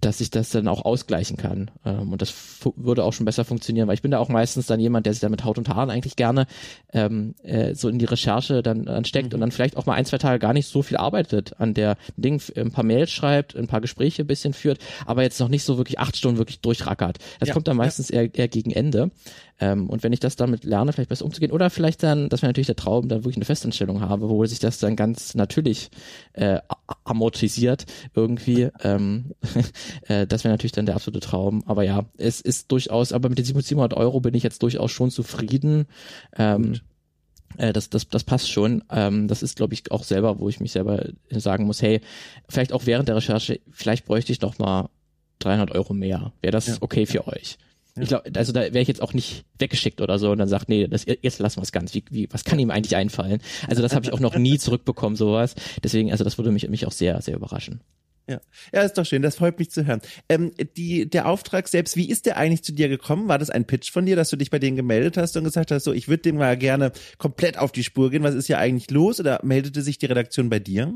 dass 0.00 0.20
ich 0.20 0.30
das 0.30 0.50
dann 0.50 0.68
auch 0.68 0.84
ausgleichen 0.84 1.36
kann. 1.36 1.70
Ähm, 1.84 2.12
und 2.12 2.22
das 2.22 2.34
würde 2.76 3.04
auch 3.04 3.12
schon 3.12 3.26
besser 3.26 3.44
funktionieren, 3.44 3.88
weil 3.88 3.94
ich 3.94 4.02
bin 4.02 4.10
da 4.10 4.18
auch 4.18 4.28
meistens 4.28 4.66
dann 4.66 4.80
jemand, 4.80 5.06
der 5.06 5.12
sich 5.12 5.20
da 5.20 5.28
mit 5.28 5.44
Haut 5.44 5.58
und 5.58 5.68
Haaren 5.68 5.90
eigentlich 5.90 6.16
gerne 6.16 6.46
ähm, 6.92 7.34
äh, 7.42 7.74
so 7.74 7.88
in 7.88 7.98
die 7.98 8.04
Recherche 8.04 8.62
dann, 8.62 8.84
dann 8.84 9.04
steckt 9.04 9.28
mhm. 9.28 9.34
und 9.34 9.40
dann 9.40 9.50
vielleicht 9.50 9.76
auch 9.76 9.86
mal 9.86 9.94
ein, 9.94 10.04
zwei 10.04 10.18
Tage 10.18 10.38
gar 10.38 10.52
nicht 10.52 10.66
so 10.66 10.82
viel 10.82 10.96
arbeitet 10.96 11.58
an 11.60 11.74
der 11.74 11.96
Ding, 12.16 12.40
ein 12.56 12.72
paar 12.72 12.84
Mails 12.84 13.10
schreibt, 13.10 13.56
ein 13.56 13.66
paar 13.66 13.80
Gespräche 13.80 14.22
ein 14.22 14.26
bisschen 14.26 14.52
führt, 14.52 14.78
aber 15.06 15.22
jetzt 15.22 15.40
noch 15.40 15.48
nicht 15.48 15.64
so 15.64 15.76
wirklich 15.76 15.98
acht 15.98 16.16
Stunden 16.16 16.38
wirklich 16.38 16.60
durchrackert. 16.60 17.18
Das 17.40 17.48
ja, 17.48 17.52
kommt 17.52 17.68
dann 17.68 17.76
meistens 17.76 18.08
ja. 18.08 18.22
eher, 18.22 18.34
eher 18.34 18.48
gegen 18.48 18.70
Ende. 18.70 19.10
Ähm, 19.58 19.88
und 19.88 20.02
wenn 20.02 20.12
ich 20.12 20.20
das 20.20 20.36
damit 20.36 20.64
lerne, 20.64 20.92
vielleicht 20.92 21.08
besser 21.08 21.24
umzugehen, 21.24 21.52
oder 21.52 21.70
vielleicht 21.70 22.02
dann, 22.02 22.28
das 22.28 22.42
wäre 22.42 22.50
natürlich 22.50 22.66
der 22.66 22.76
Traum, 22.76 23.08
dann 23.08 23.20
wirklich 23.20 23.36
eine 23.36 23.44
Festanstellung 23.44 24.00
habe, 24.00 24.28
wo 24.28 24.44
sich 24.44 24.58
das 24.58 24.78
dann 24.78 24.96
ganz 24.96 25.34
natürlich 25.34 25.90
äh, 26.34 26.60
amortisiert 27.04 27.86
irgendwie. 28.14 28.68
Ähm, 28.82 29.32
äh, 30.08 30.26
das 30.26 30.44
wäre 30.44 30.52
natürlich 30.52 30.72
dann 30.72 30.86
der 30.86 30.94
absolute 30.94 31.20
Traum. 31.20 31.62
Aber 31.66 31.84
ja, 31.84 32.04
es 32.18 32.40
ist 32.40 32.70
durchaus, 32.70 33.12
aber 33.12 33.28
mit 33.28 33.38
den 33.38 33.44
700 33.44 33.94
Euro 33.94 34.20
bin 34.20 34.34
ich 34.34 34.42
jetzt 34.42 34.62
durchaus 34.62 34.90
schon 34.90 35.10
zufrieden. 35.10 35.86
Ähm, 36.36 36.80
äh, 37.56 37.72
das, 37.72 37.90
das, 37.90 38.08
das 38.08 38.24
passt 38.24 38.50
schon. 38.50 38.84
Ähm, 38.90 39.28
das 39.28 39.42
ist, 39.42 39.56
glaube 39.56 39.74
ich, 39.74 39.90
auch 39.90 40.04
selber, 40.04 40.38
wo 40.38 40.48
ich 40.48 40.60
mich 40.60 40.72
selber 40.72 41.06
sagen 41.30 41.64
muss, 41.64 41.82
hey, 41.82 42.00
vielleicht 42.48 42.72
auch 42.72 42.86
während 42.86 43.08
der 43.08 43.16
Recherche, 43.16 43.60
vielleicht 43.70 44.04
bräuchte 44.06 44.32
ich 44.32 44.40
noch 44.40 44.58
mal 44.58 44.90
300 45.38 45.70
Euro 45.72 45.94
mehr. 45.94 46.32
Wäre 46.42 46.52
das 46.52 46.66
ja. 46.66 46.76
okay 46.80 47.06
für 47.06 47.26
euch? 47.26 47.58
Ich 47.98 48.08
glaube, 48.08 48.30
also 48.34 48.52
da 48.52 48.60
wäre 48.60 48.80
ich 48.80 48.88
jetzt 48.88 49.02
auch 49.02 49.14
nicht 49.14 49.44
weggeschickt 49.58 50.00
oder 50.00 50.18
so 50.18 50.30
und 50.30 50.38
dann 50.38 50.48
sagt, 50.48 50.68
nee, 50.68 50.86
das, 50.86 51.06
jetzt 51.06 51.38
lassen 51.38 51.58
wir 51.58 51.62
es 51.62 51.72
ganz. 51.72 51.94
Wie, 51.94 52.04
wie, 52.10 52.28
was 52.30 52.44
kann 52.44 52.58
ihm 52.58 52.70
eigentlich 52.70 52.96
einfallen? 52.96 53.40
Also 53.68 53.82
das 53.82 53.94
habe 53.94 54.04
ich 54.04 54.12
auch 54.12 54.20
noch 54.20 54.36
nie 54.36 54.58
zurückbekommen, 54.58 55.16
sowas. 55.16 55.54
Deswegen, 55.82 56.12
also 56.12 56.22
das 56.22 56.36
würde 56.36 56.50
mich, 56.50 56.68
mich 56.68 56.86
auch 56.86 56.92
sehr, 56.92 57.20
sehr 57.22 57.34
überraschen. 57.34 57.80
Ja. 58.28 58.40
ja, 58.72 58.82
ist 58.82 58.98
doch 58.98 59.06
schön, 59.06 59.22
das 59.22 59.36
freut 59.36 59.56
mich 59.60 59.70
zu 59.70 59.86
hören. 59.86 60.00
Ähm, 60.28 60.50
die, 60.76 61.08
der 61.08 61.28
Auftrag 61.28 61.68
selbst, 61.68 61.96
wie 61.96 62.10
ist 62.10 62.26
der 62.26 62.36
eigentlich 62.36 62.64
zu 62.64 62.72
dir 62.72 62.88
gekommen? 62.88 63.28
War 63.28 63.38
das 63.38 63.50
ein 63.50 63.66
Pitch 63.66 63.92
von 63.92 64.04
dir, 64.04 64.16
dass 64.16 64.30
du 64.30 64.36
dich 64.36 64.50
bei 64.50 64.58
denen 64.58 64.76
gemeldet 64.76 65.16
hast 65.16 65.36
und 65.36 65.44
gesagt 65.44 65.70
hast, 65.70 65.84
so, 65.84 65.92
ich 65.92 66.08
würde 66.08 66.22
dem 66.22 66.36
mal 66.36 66.56
gerne 66.56 66.90
komplett 67.18 67.56
auf 67.56 67.70
die 67.70 67.84
Spur 67.84 68.10
gehen, 68.10 68.24
was 68.24 68.34
ist 68.34 68.48
ja 68.48 68.58
eigentlich 68.58 68.90
los? 68.90 69.20
Oder 69.20 69.38
meldete 69.44 69.80
sich 69.80 69.98
die 69.98 70.06
Redaktion 70.06 70.50
bei 70.50 70.58
dir? 70.58 70.92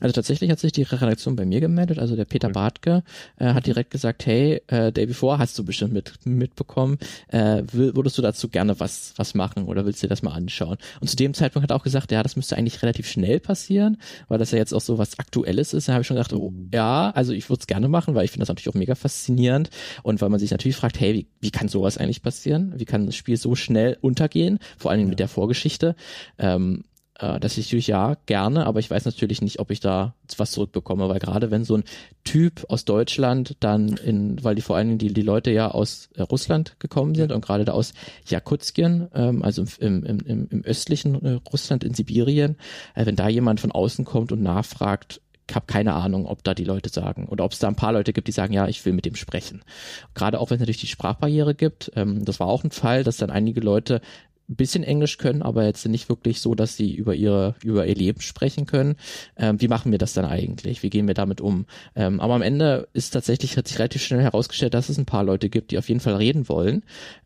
Also 0.00 0.12
tatsächlich 0.12 0.50
hat 0.50 0.58
sich 0.58 0.72
die 0.72 0.82
Redaktion 0.82 1.36
bei 1.36 1.44
mir 1.44 1.60
gemeldet, 1.60 1.98
also 1.98 2.16
der 2.16 2.24
Peter 2.24 2.48
Bartke 2.48 3.04
äh, 3.38 3.54
hat 3.54 3.66
direkt 3.66 3.90
gesagt, 3.90 4.26
hey, 4.26 4.60
äh, 4.66 4.90
Day 4.90 5.06
Before 5.06 5.38
hast 5.38 5.58
du 5.58 5.64
bestimmt 5.64 5.92
mit, 5.92 6.12
mitbekommen, 6.24 6.98
äh, 7.28 7.62
würdest 7.72 8.18
du 8.18 8.22
dazu 8.22 8.48
gerne 8.48 8.78
was, 8.80 9.14
was 9.16 9.34
machen 9.34 9.64
oder 9.64 9.86
willst 9.86 10.02
du 10.02 10.06
dir 10.06 10.10
das 10.10 10.22
mal 10.22 10.32
anschauen? 10.32 10.78
Und 11.00 11.08
zu 11.08 11.16
dem 11.16 11.32
Zeitpunkt 11.32 11.62
hat 11.62 11.70
er 11.70 11.76
auch 11.76 11.84
gesagt, 11.84 12.10
ja, 12.10 12.22
das 12.22 12.34
müsste 12.34 12.56
eigentlich 12.56 12.82
relativ 12.82 13.08
schnell 13.08 13.38
passieren, 13.38 13.98
weil 14.28 14.38
das 14.38 14.50
ja 14.50 14.58
jetzt 14.58 14.74
auch 14.74 14.80
so 14.80 14.98
was 14.98 15.18
Aktuelles 15.18 15.72
ist. 15.72 15.88
Da 15.88 15.92
habe 15.92 16.02
ich 16.02 16.08
schon 16.08 16.16
gedacht, 16.16 16.32
oh, 16.32 16.52
ja, 16.72 17.10
also 17.10 17.32
ich 17.32 17.48
würde 17.48 17.60
es 17.60 17.66
gerne 17.66 17.88
machen, 17.88 18.14
weil 18.14 18.24
ich 18.24 18.32
finde 18.32 18.42
das 18.42 18.48
natürlich 18.48 18.68
auch 18.68 18.78
mega 18.78 18.96
faszinierend 18.96 19.70
und 20.02 20.20
weil 20.20 20.28
man 20.28 20.40
sich 20.40 20.50
natürlich 20.50 20.76
fragt, 20.76 20.98
hey, 20.98 21.14
wie, 21.14 21.26
wie 21.40 21.50
kann 21.50 21.68
sowas 21.68 21.98
eigentlich 21.98 22.22
passieren? 22.22 22.74
Wie 22.76 22.84
kann 22.84 23.06
das 23.06 23.14
Spiel 23.14 23.36
so 23.36 23.54
schnell 23.54 23.96
untergehen? 24.00 24.58
Vor 24.76 24.90
allen 24.90 24.98
Dingen 24.98 25.10
mit 25.10 25.20
der 25.20 25.28
Vorgeschichte. 25.28 25.94
Ähm, 26.38 26.82
äh, 27.18 27.38
dass 27.38 27.56
ich 27.58 27.66
natürlich 27.66 27.86
ja 27.86 28.16
gerne, 28.26 28.66
aber 28.66 28.80
ich 28.80 28.90
weiß 28.90 29.04
natürlich 29.04 29.40
nicht, 29.40 29.60
ob 29.60 29.70
ich 29.70 29.80
da 29.80 30.14
was 30.36 30.52
zurückbekomme, 30.52 31.08
weil 31.08 31.20
gerade 31.20 31.50
wenn 31.50 31.64
so 31.64 31.76
ein 31.76 31.84
Typ 32.24 32.64
aus 32.68 32.84
Deutschland 32.84 33.56
dann 33.60 33.96
in, 33.98 34.42
weil 34.42 34.54
die 34.54 34.62
vor 34.62 34.76
allen 34.76 34.88
Dingen 34.88 34.98
die, 34.98 35.12
die 35.12 35.22
Leute 35.22 35.50
ja 35.50 35.70
aus 35.70 36.08
äh, 36.14 36.22
Russland 36.22 36.76
gekommen 36.80 37.14
sind 37.14 37.32
und 37.32 37.44
gerade 37.44 37.64
da 37.64 37.72
aus 37.72 37.94
Jakutskien, 38.26 39.08
ähm, 39.14 39.42
also 39.42 39.64
im, 39.78 40.04
im, 40.04 40.20
im, 40.20 40.48
im 40.50 40.64
östlichen 40.64 41.24
äh, 41.24 41.40
Russland 41.52 41.84
in 41.84 41.94
Sibirien, 41.94 42.56
äh, 42.94 43.06
wenn 43.06 43.16
da 43.16 43.28
jemand 43.28 43.60
von 43.60 43.72
außen 43.72 44.04
kommt 44.04 44.32
und 44.32 44.42
nachfragt, 44.42 45.20
ich 45.48 45.54
habe 45.54 45.66
keine 45.66 45.92
Ahnung, 45.92 46.26
ob 46.26 46.42
da 46.42 46.54
die 46.54 46.64
Leute 46.64 46.88
sagen 46.88 47.28
oder 47.28 47.44
ob 47.44 47.52
es 47.52 47.58
da 47.58 47.68
ein 47.68 47.76
paar 47.76 47.92
Leute 47.92 48.12
gibt, 48.12 48.28
die 48.28 48.32
sagen, 48.32 48.54
ja, 48.54 48.66
ich 48.66 48.84
will 48.84 48.94
mit 48.94 49.04
dem 49.04 49.14
sprechen. 49.14 49.62
Gerade 50.14 50.40
auch 50.40 50.50
wenn 50.50 50.56
es 50.56 50.60
natürlich 50.60 50.80
die 50.80 50.86
Sprachbarriere 50.86 51.54
gibt. 51.54 51.92
Ähm, 51.96 52.24
das 52.24 52.40
war 52.40 52.46
auch 52.46 52.64
ein 52.64 52.70
Fall, 52.70 53.04
dass 53.04 53.18
dann 53.18 53.30
einige 53.30 53.60
Leute 53.60 54.00
bisschen 54.48 54.84
Englisch 54.84 55.18
können, 55.18 55.42
aber 55.42 55.64
jetzt 55.64 55.86
nicht 55.86 56.08
wirklich 56.08 56.40
so, 56.40 56.54
dass 56.54 56.76
sie 56.76 56.94
über 56.94 57.14
ihre 57.14 57.54
über 57.62 57.86
ihr 57.86 57.94
Leben 57.94 58.20
sprechen 58.20 58.66
können. 58.66 58.96
Ähm, 59.36 59.60
wie 59.60 59.68
machen 59.68 59.92
wir 59.92 59.98
das 59.98 60.12
dann 60.12 60.24
eigentlich? 60.24 60.82
Wie 60.82 60.90
gehen 60.90 61.06
wir 61.06 61.14
damit 61.14 61.40
um? 61.40 61.66
Ähm, 61.96 62.20
aber 62.20 62.34
am 62.34 62.42
Ende 62.42 62.88
ist 62.92 63.10
tatsächlich 63.10 63.56
hat 63.56 63.68
sich 63.68 63.78
relativ 63.78 64.02
schnell 64.02 64.20
herausgestellt, 64.20 64.74
dass 64.74 64.88
es 64.88 64.98
ein 64.98 65.06
paar 65.06 65.24
Leute 65.24 65.48
gibt, 65.48 65.70
die 65.70 65.78
auf 65.78 65.88
jeden 65.88 66.00
Fall 66.00 66.16
reden 66.16 66.48
wollen. 66.48 66.84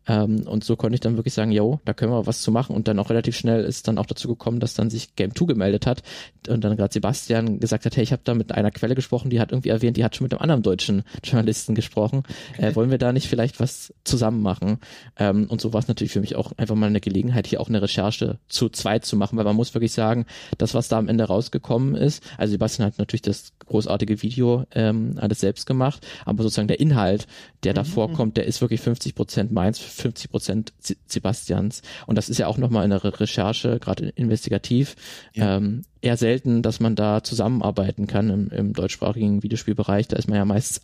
Ähm, 0.09 0.47
und 0.47 0.63
so 0.63 0.75
konnte 0.75 0.95
ich 0.95 1.01
dann 1.01 1.17
wirklich 1.17 1.35
sagen, 1.35 1.51
jo, 1.51 1.79
da 1.85 1.93
können 1.93 2.11
wir 2.11 2.25
was 2.25 2.41
zu 2.41 2.51
machen. 2.51 2.75
Und 2.75 2.87
dann 2.87 2.97
auch 2.97 3.11
relativ 3.11 3.37
schnell 3.37 3.63
ist 3.63 3.87
dann 3.87 3.99
auch 3.99 4.07
dazu 4.07 4.27
gekommen, 4.27 4.59
dass 4.59 4.73
dann 4.73 4.89
sich 4.89 5.15
Game 5.15 5.35
2 5.35 5.45
gemeldet 5.45 5.85
hat 5.85 6.01
und 6.47 6.63
dann 6.63 6.75
gerade 6.75 6.91
Sebastian 6.91 7.59
gesagt 7.59 7.85
hat, 7.85 7.95
hey, 7.95 8.03
ich 8.03 8.11
habe 8.11 8.23
da 8.25 8.33
mit 8.33 8.51
einer 8.51 8.71
Quelle 8.71 8.95
gesprochen, 8.95 9.29
die 9.29 9.39
hat 9.39 9.51
irgendwie 9.51 9.69
erwähnt, 9.69 9.97
die 9.97 10.03
hat 10.03 10.15
schon 10.15 10.25
mit 10.25 10.33
einem 10.33 10.41
anderen 10.41 10.63
deutschen 10.63 11.03
Journalisten 11.23 11.75
gesprochen. 11.75 12.23
Äh, 12.57 12.73
wollen 12.75 12.89
wir 12.89 12.97
da 12.97 13.13
nicht 13.13 13.27
vielleicht 13.27 13.59
was 13.59 13.93
zusammen 14.03 14.41
machen? 14.41 14.79
Ähm, 15.17 15.45
und 15.47 15.61
so 15.61 15.73
war 15.73 15.79
es 15.79 15.87
natürlich 15.87 16.11
für 16.11 16.21
mich 16.21 16.35
auch 16.35 16.53
einfach 16.57 16.75
mal 16.75 16.87
eine 16.87 17.01
Gelegenheit, 17.01 17.45
hier 17.45 17.61
auch 17.61 17.69
eine 17.69 17.81
Recherche 17.81 18.39
zu 18.47 18.69
zweit 18.69 19.05
zu 19.05 19.15
machen, 19.15 19.37
weil 19.37 19.45
man 19.45 19.55
muss 19.55 19.75
wirklich 19.75 19.91
sagen, 19.91 20.25
das, 20.57 20.73
was 20.73 20.87
da 20.87 20.97
am 20.97 21.07
Ende 21.07 21.25
rausgekommen 21.25 21.93
ist, 21.93 22.23
also 22.37 22.51
Sebastian 22.51 22.87
hat 22.87 22.97
natürlich 22.97 23.21
das 23.21 23.53
großartige 23.67 24.23
Video 24.23 24.65
ähm, 24.73 25.13
alles 25.17 25.39
selbst 25.39 25.67
gemacht, 25.67 26.05
aber 26.25 26.41
sozusagen 26.41 26.67
der 26.67 26.79
Inhalt, 26.79 27.27
der 27.63 27.73
mhm. 27.73 27.75
da 27.75 27.83
vorkommt, 27.83 28.37
der 28.37 28.45
ist 28.45 28.61
wirklich 28.61 28.81
50 28.81 29.13
Prozent 29.13 29.51
meins, 29.51 29.77
50 29.99 30.31
Prozent 30.31 30.73
Sebastians. 31.07 31.81
Und 32.07 32.17
das 32.17 32.29
ist 32.29 32.37
ja 32.37 32.47
auch 32.47 32.57
nochmal 32.57 32.83
in 32.83 32.89
der 32.89 33.03
Recherche, 33.03 33.79
gerade 33.79 34.09
investigativ, 34.09 34.95
ja. 35.33 35.57
ähm, 35.57 35.83
eher 36.01 36.17
selten, 36.17 36.61
dass 36.61 36.79
man 36.79 36.95
da 36.95 37.23
zusammenarbeiten 37.23 38.07
kann 38.07 38.29
im, 38.29 38.49
im 38.49 38.73
deutschsprachigen 38.73 39.43
Videospielbereich. 39.43 40.07
Da 40.07 40.17
ist 40.17 40.27
man 40.27 40.37
ja 40.37 40.45
meist 40.45 40.81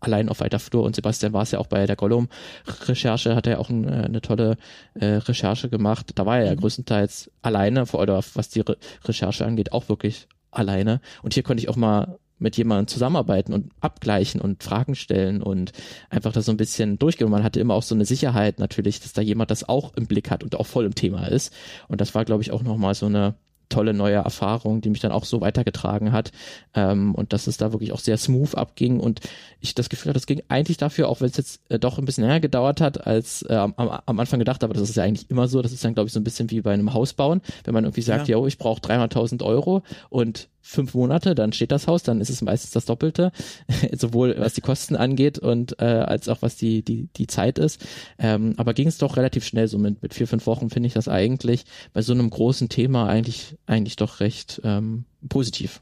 allein 0.00 0.28
auf 0.28 0.40
weiter 0.40 0.58
Flur 0.58 0.84
und 0.84 0.94
Sebastian 0.94 1.32
war 1.32 1.42
es 1.42 1.50
ja 1.50 1.58
auch 1.58 1.66
bei 1.66 1.86
der 1.86 1.96
Gollum-Recherche, 1.96 3.34
hat 3.34 3.46
er 3.46 3.54
ja 3.54 3.58
auch 3.58 3.70
ein, 3.70 3.88
äh, 3.88 4.04
eine 4.04 4.20
tolle 4.20 4.56
äh, 4.94 5.06
Recherche 5.06 5.68
gemacht. 5.68 6.12
Da 6.14 6.26
war 6.26 6.38
er 6.38 6.46
ja 6.46 6.52
mhm. 6.52 6.60
größtenteils 6.60 7.30
alleine, 7.42 7.86
vor 7.86 8.00
allem 8.00 8.22
was 8.34 8.48
die 8.48 8.60
Re 8.60 8.76
Recherche 9.04 9.44
angeht, 9.44 9.72
auch 9.72 9.88
wirklich 9.88 10.28
alleine. 10.50 11.00
Und 11.22 11.34
hier 11.34 11.42
konnte 11.42 11.62
ich 11.62 11.68
auch 11.68 11.76
mal 11.76 12.18
mit 12.38 12.56
jemandem 12.56 12.86
zusammenarbeiten 12.88 13.52
und 13.52 13.70
abgleichen 13.80 14.40
und 14.40 14.62
Fragen 14.62 14.94
stellen 14.94 15.42
und 15.42 15.72
einfach 16.10 16.32
das 16.32 16.46
so 16.46 16.52
ein 16.52 16.56
bisschen 16.56 16.98
durchgehen. 16.98 17.30
Man 17.30 17.44
hatte 17.44 17.60
immer 17.60 17.74
auch 17.74 17.82
so 17.82 17.94
eine 17.94 18.04
Sicherheit 18.04 18.58
natürlich, 18.58 19.00
dass 19.00 19.12
da 19.12 19.22
jemand 19.22 19.50
das 19.50 19.68
auch 19.68 19.94
im 19.94 20.06
Blick 20.06 20.30
hat 20.30 20.42
und 20.42 20.56
auch 20.56 20.66
voll 20.66 20.84
im 20.84 20.94
Thema 20.94 21.26
ist. 21.26 21.52
Und 21.88 22.00
das 22.00 22.14
war, 22.14 22.24
glaube 22.24 22.42
ich, 22.42 22.50
auch 22.50 22.62
nochmal 22.62 22.94
so 22.94 23.06
eine 23.06 23.34
tolle 23.68 23.94
neue 23.94 24.16
Erfahrung, 24.16 24.80
die 24.80 24.90
mich 24.90 25.00
dann 25.00 25.12
auch 25.12 25.24
so 25.24 25.40
weitergetragen 25.40 26.12
hat 26.12 26.32
ähm, 26.74 27.14
und 27.14 27.32
dass 27.32 27.46
es 27.46 27.56
da 27.56 27.72
wirklich 27.72 27.92
auch 27.92 27.98
sehr 27.98 28.16
smooth 28.16 28.54
abging 28.54 29.00
und 29.00 29.20
ich 29.60 29.74
das 29.74 29.88
Gefühl 29.88 30.10
hatte, 30.10 30.18
das 30.18 30.26
ging 30.26 30.42
eigentlich 30.48 30.76
dafür, 30.76 31.08
auch 31.08 31.20
wenn 31.20 31.28
es 31.28 31.36
jetzt 31.36 31.60
äh, 31.70 31.78
doch 31.78 31.98
ein 31.98 32.04
bisschen 32.04 32.24
länger 32.24 32.40
gedauert 32.40 32.80
hat, 32.80 33.06
als 33.06 33.42
äh, 33.42 33.54
am, 33.54 33.74
am 33.76 34.20
Anfang 34.20 34.38
gedacht, 34.38 34.64
aber 34.64 34.74
das 34.74 34.88
ist 34.88 34.96
ja 34.96 35.04
eigentlich 35.04 35.30
immer 35.30 35.48
so, 35.48 35.62
das 35.62 35.72
ist 35.72 35.84
dann 35.84 35.94
glaube 35.94 36.08
ich 36.08 36.12
so 36.12 36.20
ein 36.20 36.24
bisschen 36.24 36.50
wie 36.50 36.60
bei 36.60 36.72
einem 36.72 36.94
Haus 36.94 37.12
bauen, 37.12 37.42
wenn 37.64 37.74
man 37.74 37.84
irgendwie 37.84 38.02
sagt, 38.02 38.28
ja, 38.28 38.38
yo, 38.38 38.46
ich 38.46 38.58
brauche 38.58 38.80
300.000 38.80 39.44
Euro 39.44 39.82
und 40.08 40.48
fünf 40.68 40.94
Monate, 40.94 41.34
dann 41.34 41.52
steht 41.52 41.72
das 41.72 41.86
Haus, 41.86 42.02
dann 42.02 42.20
ist 42.20 42.28
es 42.28 42.42
meistens 42.42 42.72
das 42.72 42.84
Doppelte, 42.84 43.32
sowohl 43.96 44.36
was 44.38 44.52
die 44.52 44.60
Kosten 44.60 44.96
angeht 44.96 45.38
und 45.38 45.80
äh, 45.80 45.84
als 45.84 46.28
auch 46.28 46.42
was 46.42 46.56
die 46.56 46.82
die 46.82 47.08
die 47.16 47.26
Zeit 47.26 47.58
ist. 47.58 47.84
Ähm, 48.18 48.54
aber 48.58 48.74
ging 48.74 48.86
es 48.86 48.98
doch 48.98 49.16
relativ 49.16 49.44
schnell, 49.44 49.66
so 49.66 49.78
mit 49.78 50.02
mit 50.02 50.12
vier 50.12 50.28
fünf 50.28 50.46
Wochen 50.46 50.68
finde 50.68 50.86
ich 50.88 50.92
das 50.92 51.08
eigentlich 51.08 51.64
bei 51.92 52.02
so 52.02 52.12
einem 52.12 52.28
großen 52.28 52.68
Thema 52.68 53.08
eigentlich 53.08 53.56
eigentlich 53.66 53.96
doch 53.96 54.20
recht 54.20 54.60
ähm, 54.62 55.04
positiv. 55.28 55.80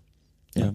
Ja. 0.59 0.75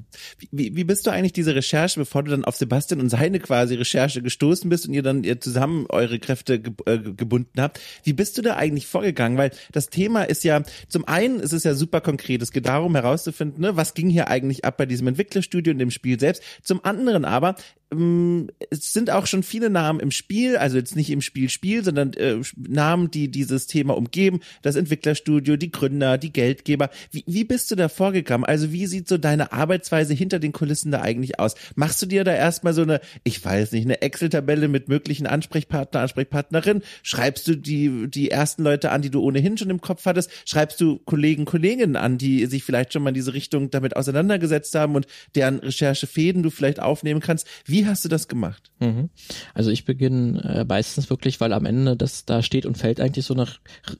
Wie, 0.52 0.76
wie 0.76 0.84
bist 0.84 1.08
du 1.08 1.12
eigentlich 1.12 1.34
diese 1.34 1.56
Recherche, 1.56 2.00
bevor 2.00 2.24
du 2.24 2.32
dann 2.32 2.46
auf 2.46 2.56
Sebastian 2.56 3.00
und 3.00 3.10
seine 3.10 3.40
quasi 3.40 3.76
Recherche 3.76 4.22
gestoßen 4.22 4.70
bist 4.70 4.88
und 4.88 4.94
ihr 4.94 5.04
dann 5.04 5.24
ihr 5.24 5.40
zusammen 5.40 5.86
eure 5.90 6.20
Kräfte 6.20 6.60
ge 6.60 6.74
äh, 6.86 7.00
gebunden 7.00 7.60
habt? 7.60 7.80
Wie 8.04 8.14
bist 8.14 8.38
du 8.38 8.42
da 8.42 8.56
eigentlich 8.56 8.88
vorgegangen? 8.88 9.38
Weil 9.38 9.52
das 9.72 9.90
Thema 9.90 10.24
ist 10.24 10.44
ja, 10.44 10.64
zum 10.88 11.08
einen 11.08 11.40
ist 11.40 11.54
es 11.54 11.64
ja 11.64 11.74
super 11.74 12.02
konkret. 12.02 12.42
Es 12.42 12.52
geht 12.52 12.68
darum 12.68 12.96
herauszufinden, 12.96 13.62
ne, 13.62 13.76
was 13.76 13.94
ging 13.94 14.10
hier 14.10 14.28
eigentlich 14.28 14.66
ab 14.66 14.78
bei 14.78 14.86
diesem 14.86 15.08
Entwicklerstudio 15.08 15.74
und 15.74 15.80
dem 15.80 15.92
Spiel 15.92 16.20
selbst. 16.20 16.44
Zum 16.64 16.84
anderen 16.86 17.26
aber 17.26 17.56
es 17.94 18.94
sind 18.94 19.10
auch 19.10 19.28
schon 19.28 19.44
viele 19.44 19.70
Namen 19.70 20.00
im 20.00 20.12
Spiel, 20.12 20.56
also 20.56 20.78
jetzt 20.78 20.96
nicht 20.96 21.10
im 21.10 21.20
Spiel 21.20 21.50
Spiel, 21.50 21.84
sondern 21.84 22.14
äh, 22.14 22.38
Namen, 22.56 23.12
die 23.12 23.30
dieses 23.30 23.68
Thema 23.68 23.98
umgeben, 23.98 24.40
das 24.62 24.78
Entwicklerstudio, 24.78 25.58
die 25.58 25.72
Gründer, 25.72 26.18
die 26.18 26.32
Geldgeber. 26.32 26.90
Wie, 27.12 27.26
wie 27.28 27.44
bist 27.44 27.70
du 27.70 27.76
da 27.76 27.90
vorgegangen? 27.90 28.46
Also 28.46 28.72
wie 28.72 28.88
sieht 28.88 29.10
so 29.10 29.18
deine 29.18 29.52
Arbeitsweise 29.52 30.14
hinter 30.14 30.40
den 30.40 30.54
Kulissen 30.54 30.94
da 30.94 31.02
eigentlich 31.02 31.38
aus? 31.40 31.56
Machst 31.76 32.02
du 32.02 32.06
dir 32.06 32.24
da 32.24 32.34
erstmal 32.34 32.74
so 32.74 32.84
eine, 32.84 33.02
ich 33.26 33.44
weiß 33.44 33.74
nicht, 33.74 33.84
eine 33.84 34.02
Excel-Tabelle 34.02 34.70
mit 34.70 34.88
möglichen 34.88 35.28
Ansprechpartner, 35.28 36.00
Ansprechpartnerin? 36.00 36.84
Schreibst 37.04 37.46
du 37.50 37.56
die, 37.58 38.08
die 38.10 38.32
ersten 38.32 38.64
Leute 38.64 38.92
an, 38.92 39.02
die 39.02 39.10
du 39.10 39.22
ohnehin 39.22 39.58
schon 39.58 39.70
im 39.70 39.82
Kopf 39.82 40.06
hattest? 40.06 40.32
Schreibst 40.46 40.80
du 40.80 41.00
Kollegen, 41.00 41.44
Kolleginnen 41.44 41.98
an, 41.98 42.18
die 42.18 42.46
sich 42.46 42.64
vielleicht 42.64 42.94
schon 42.94 43.04
mal 43.04 43.10
in 43.10 43.16
diese 43.16 43.34
Richtung 43.34 43.70
damit 43.70 43.98
auseinandergesetzt 43.98 44.74
haben 44.76 44.96
und 44.96 45.08
deren 45.36 45.60
Recherchefäden 45.60 46.42
du 46.42 46.52
vielleicht 46.52 46.80
aufnehmen 46.80 47.20
kannst? 47.20 47.48
Wie 47.66 47.81
wie 47.82 47.88
hast 47.88 48.06
du 48.06 48.10
das 48.10 48.28
gemacht? 48.28 48.72
Mhm. 48.80 49.10
Also 49.56 49.72
ich 49.72 49.86
beginne 49.86 50.40
äh, 50.44 50.66
meistens 50.66 51.10
wirklich, 51.10 51.42
weil 51.42 51.52
am 51.52 51.66
Ende 51.66 51.98
das 51.98 52.26
da 52.26 52.44
steht 52.44 52.68
und 52.68 52.78
fällt 52.78 53.00
eigentlich 53.00 53.26
so 53.26 53.34
eine 53.34 53.48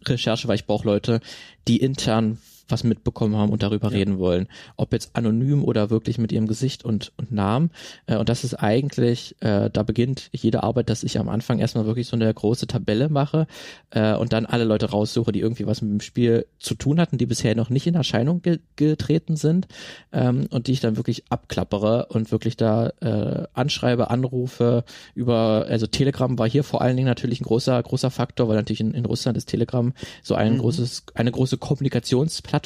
Recherche, 0.06 0.48
weil 0.48 0.56
ich 0.56 0.68
brauche 0.68 0.86
Leute, 0.86 1.20
die 1.68 1.78
intern 1.78 2.38
was 2.72 2.84
mitbekommen 2.84 3.36
haben 3.36 3.52
und 3.52 3.64
darüber 3.64 3.90
ja. 3.90 3.98
reden 3.98 4.20
wollen. 4.20 4.48
Ob 4.78 4.94
jetzt 4.94 5.16
anonym 5.16 5.64
oder 5.64 5.90
wirklich 5.90 6.18
mit 6.18 6.32
ihrem 6.32 6.48
Gesicht 6.48 6.86
und, 6.86 7.12
und 7.18 7.32
Namen. 7.32 7.72
Äh, 8.06 8.18
und 8.18 8.30
das 8.30 8.44
ist 8.44 8.56
eigentlich, 8.56 9.36
äh, 9.42 9.70
da 9.70 9.84
beginnt 9.84 10.30
jede 10.32 10.64
Arbeit, 10.64 10.90
dass 10.90 11.04
ich 11.04 11.20
am 11.20 11.30
Anfang 11.30 11.60
erstmal 11.60 11.86
wirklich 11.86 12.08
so 12.08 12.16
eine 12.16 12.34
große 12.34 12.68
Tabelle 12.68 13.10
mache 13.10 13.48
äh, 13.92 14.16
und 14.16 14.34
dann 14.34 14.46
alle 14.46 14.64
Leute 14.64 14.90
raussuche, 14.90 15.32
die 15.32 15.40
irgendwie 15.40 15.68
was 15.68 15.82
mit 15.82 15.92
dem 15.92 16.02
Spiel 16.02 16.46
zu 16.60 16.76
tun 16.76 17.00
hatten, 17.00 17.18
die 17.18 17.26
bisher 17.26 17.56
noch 17.56 17.70
nicht 17.70 17.88
in 17.88 17.96
Erscheinung 17.96 18.42
ge 18.42 18.60
getreten 18.76 19.36
sind 19.36 19.68
ähm, 20.12 20.48
und 20.50 20.68
die 20.68 20.72
ich 20.72 20.80
dann 20.80 20.98
wirklich 20.98 21.26
abklappere 21.30 22.08
und 22.08 22.32
wirklich 22.32 22.58
da 22.58 22.90
äh, 23.02 23.48
anschreibe, 23.54 24.10
anrufe 24.10 24.84
über, 25.14 25.66
also 25.68 25.88
Telegram 25.88 26.38
war 26.40 26.50
hier 26.50 26.64
vor 26.64 26.82
allen 26.82 26.96
Dingen 26.96 27.08
natürlich 27.08 27.42
ein 27.42 27.46
großer, 27.46 27.82
großer 27.82 28.10
Faktor, 28.12 28.48
weil 28.48 28.56
natürlich 28.56 28.82
in, 28.82 28.94
in 28.94 29.06
Russland 29.06 29.38
ist 29.38 29.46
Telegram 29.46 29.94
so 30.24 30.36
ein 30.36 30.54
mhm. 30.54 30.60
großes, 30.60 31.06
eine 31.14 31.32
große 31.32 31.58
Kommunikationsplattform 31.58 32.61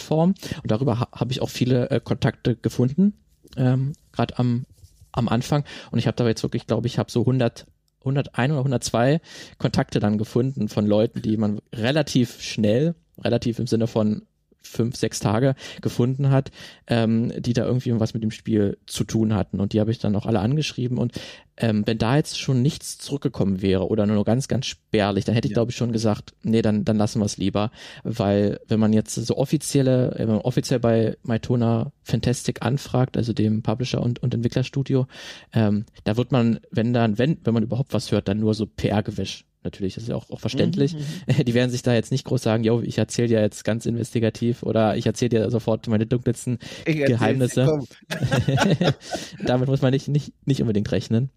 und 0.62 0.72
darüber 0.72 1.00
ha 1.00 1.08
habe 1.12 1.32
ich 1.32 1.42
auch 1.42 1.50
viele 1.50 1.90
äh, 1.90 2.00
Kontakte 2.00 2.56
gefunden, 2.56 3.14
ähm, 3.58 3.94
gerade 4.12 4.38
am, 4.40 4.66
am 5.12 5.28
Anfang. 5.28 5.64
Und 5.92 6.00
ich 6.00 6.08
habe 6.08 6.16
da 6.16 6.28
jetzt 6.28 6.44
wirklich, 6.44 6.68
glaube 6.68 6.88
ich, 6.88 6.98
habe 6.98 7.12
so 7.12 7.22
100 7.22 7.66
101 8.06 8.52
oder 8.52 8.60
102 8.60 9.20
Kontakte 9.58 10.00
dann 10.00 10.18
gefunden 10.18 10.70
von 10.70 10.86
Leuten, 10.86 11.22
die 11.22 11.38
man 11.38 11.60
relativ 11.74 12.40
schnell, 12.42 12.94
relativ 13.20 13.58
im 13.58 13.66
Sinne 13.68 13.88
von 13.88 14.28
fünf, 14.66 14.96
sechs 14.96 15.20
Tage 15.20 15.56
gefunden 15.82 16.30
hat, 16.30 16.52
ähm, 16.88 17.32
die 17.38 17.54
da 17.54 17.66
irgendwie 17.66 17.98
was 18.00 18.14
mit 18.14 18.24
dem 18.24 18.32
Spiel 18.32 18.78
zu 18.86 19.04
tun 19.04 19.34
hatten. 19.34 19.60
Und 19.60 19.74
die 19.74 19.80
habe 19.80 19.92
ich 19.92 20.00
dann 20.00 20.16
auch 20.16 20.26
alle 20.26 20.40
angeschrieben. 20.40 20.98
Und 20.98 21.14
ähm, 21.58 21.84
wenn 21.86 21.98
da 21.98 22.18
jetzt 22.18 22.40
schon 22.40 22.62
nichts 22.62 22.98
zurückgekommen 22.98 23.62
wäre 23.62 23.88
oder 23.88 24.06
nur 24.06 24.26
ganz, 24.26 24.48
ganz 24.48 24.66
spärlich, 24.66 25.24
dann 25.26 25.36
hätte 25.36 25.48
ich, 25.48 25.52
ja. 25.52 25.56
glaube 25.56 25.72
ich, 25.72 25.78
schon 25.78 25.94
gesagt, 25.94 26.34
nee, 26.44 26.62
dann, 26.62 26.84
dann 26.84 26.98
lassen 26.98 27.20
wir 27.20 27.26
es 27.26 27.38
lieber. 27.38 27.72
Weil 28.04 28.60
wenn 28.68 28.80
man 28.80 28.94
jetzt 28.94 29.16
so 29.16 29.38
offizielle, 29.38 30.14
wenn 30.18 30.28
man 30.28 30.40
offiziell 30.40 30.80
bei 30.80 31.18
Mytona 31.24 31.92
Fantastic 32.04 32.62
anfragt, 32.62 33.16
also 33.18 33.34
dem 33.34 33.64
Publisher 33.64 34.02
und, 34.02 34.22
und 34.22 34.34
Entwicklerstudio, 34.34 35.08
ähm, 35.54 35.86
da 36.04 36.18
wird 36.18 36.32
man, 36.32 36.60
wenn 36.72 36.94
dann, 36.94 37.18
wenn, 37.18 37.38
wenn 37.44 37.54
man 37.54 37.64
überhaupt 37.64 37.94
was 37.94 38.12
hört, 38.12 38.28
dann 38.28 38.40
nur 38.40 38.54
so 38.54 38.66
PR-Gewisch 38.66 39.46
natürlich, 39.66 39.96
das 39.96 40.04
ist 40.04 40.10
ja 40.10 40.16
auch, 40.16 40.30
auch 40.30 40.40
verständlich. 40.40 40.94
Mhm, 40.94 41.00
mhm. 41.28 41.44
die 41.46 41.54
werden 41.54 41.72
sich 41.72 41.82
da 41.82 41.94
jetzt 41.94 42.12
nicht 42.12 42.26
groß 42.26 42.42
sagen, 42.42 42.64
yo, 42.64 42.82
ich 42.82 42.98
erzähle 42.98 43.28
dir 43.28 43.42
jetzt 43.42 43.64
ganz 43.64 43.86
investigativ 43.86 44.64
oder 44.64 44.96
ich 44.96 45.06
erzähle 45.06 45.30
dir 45.30 45.52
sofort 45.52 45.88
meine 45.88 46.06
dunkelsten 46.06 46.60
Geheimnisse. 46.86 47.80
Damit 49.46 49.68
muss 49.68 49.82
man 49.82 49.92
nicht, 49.92 50.08
nicht, 50.08 50.34
nicht 50.46 50.62
unbedingt 50.62 50.92
rechnen. 50.92 51.30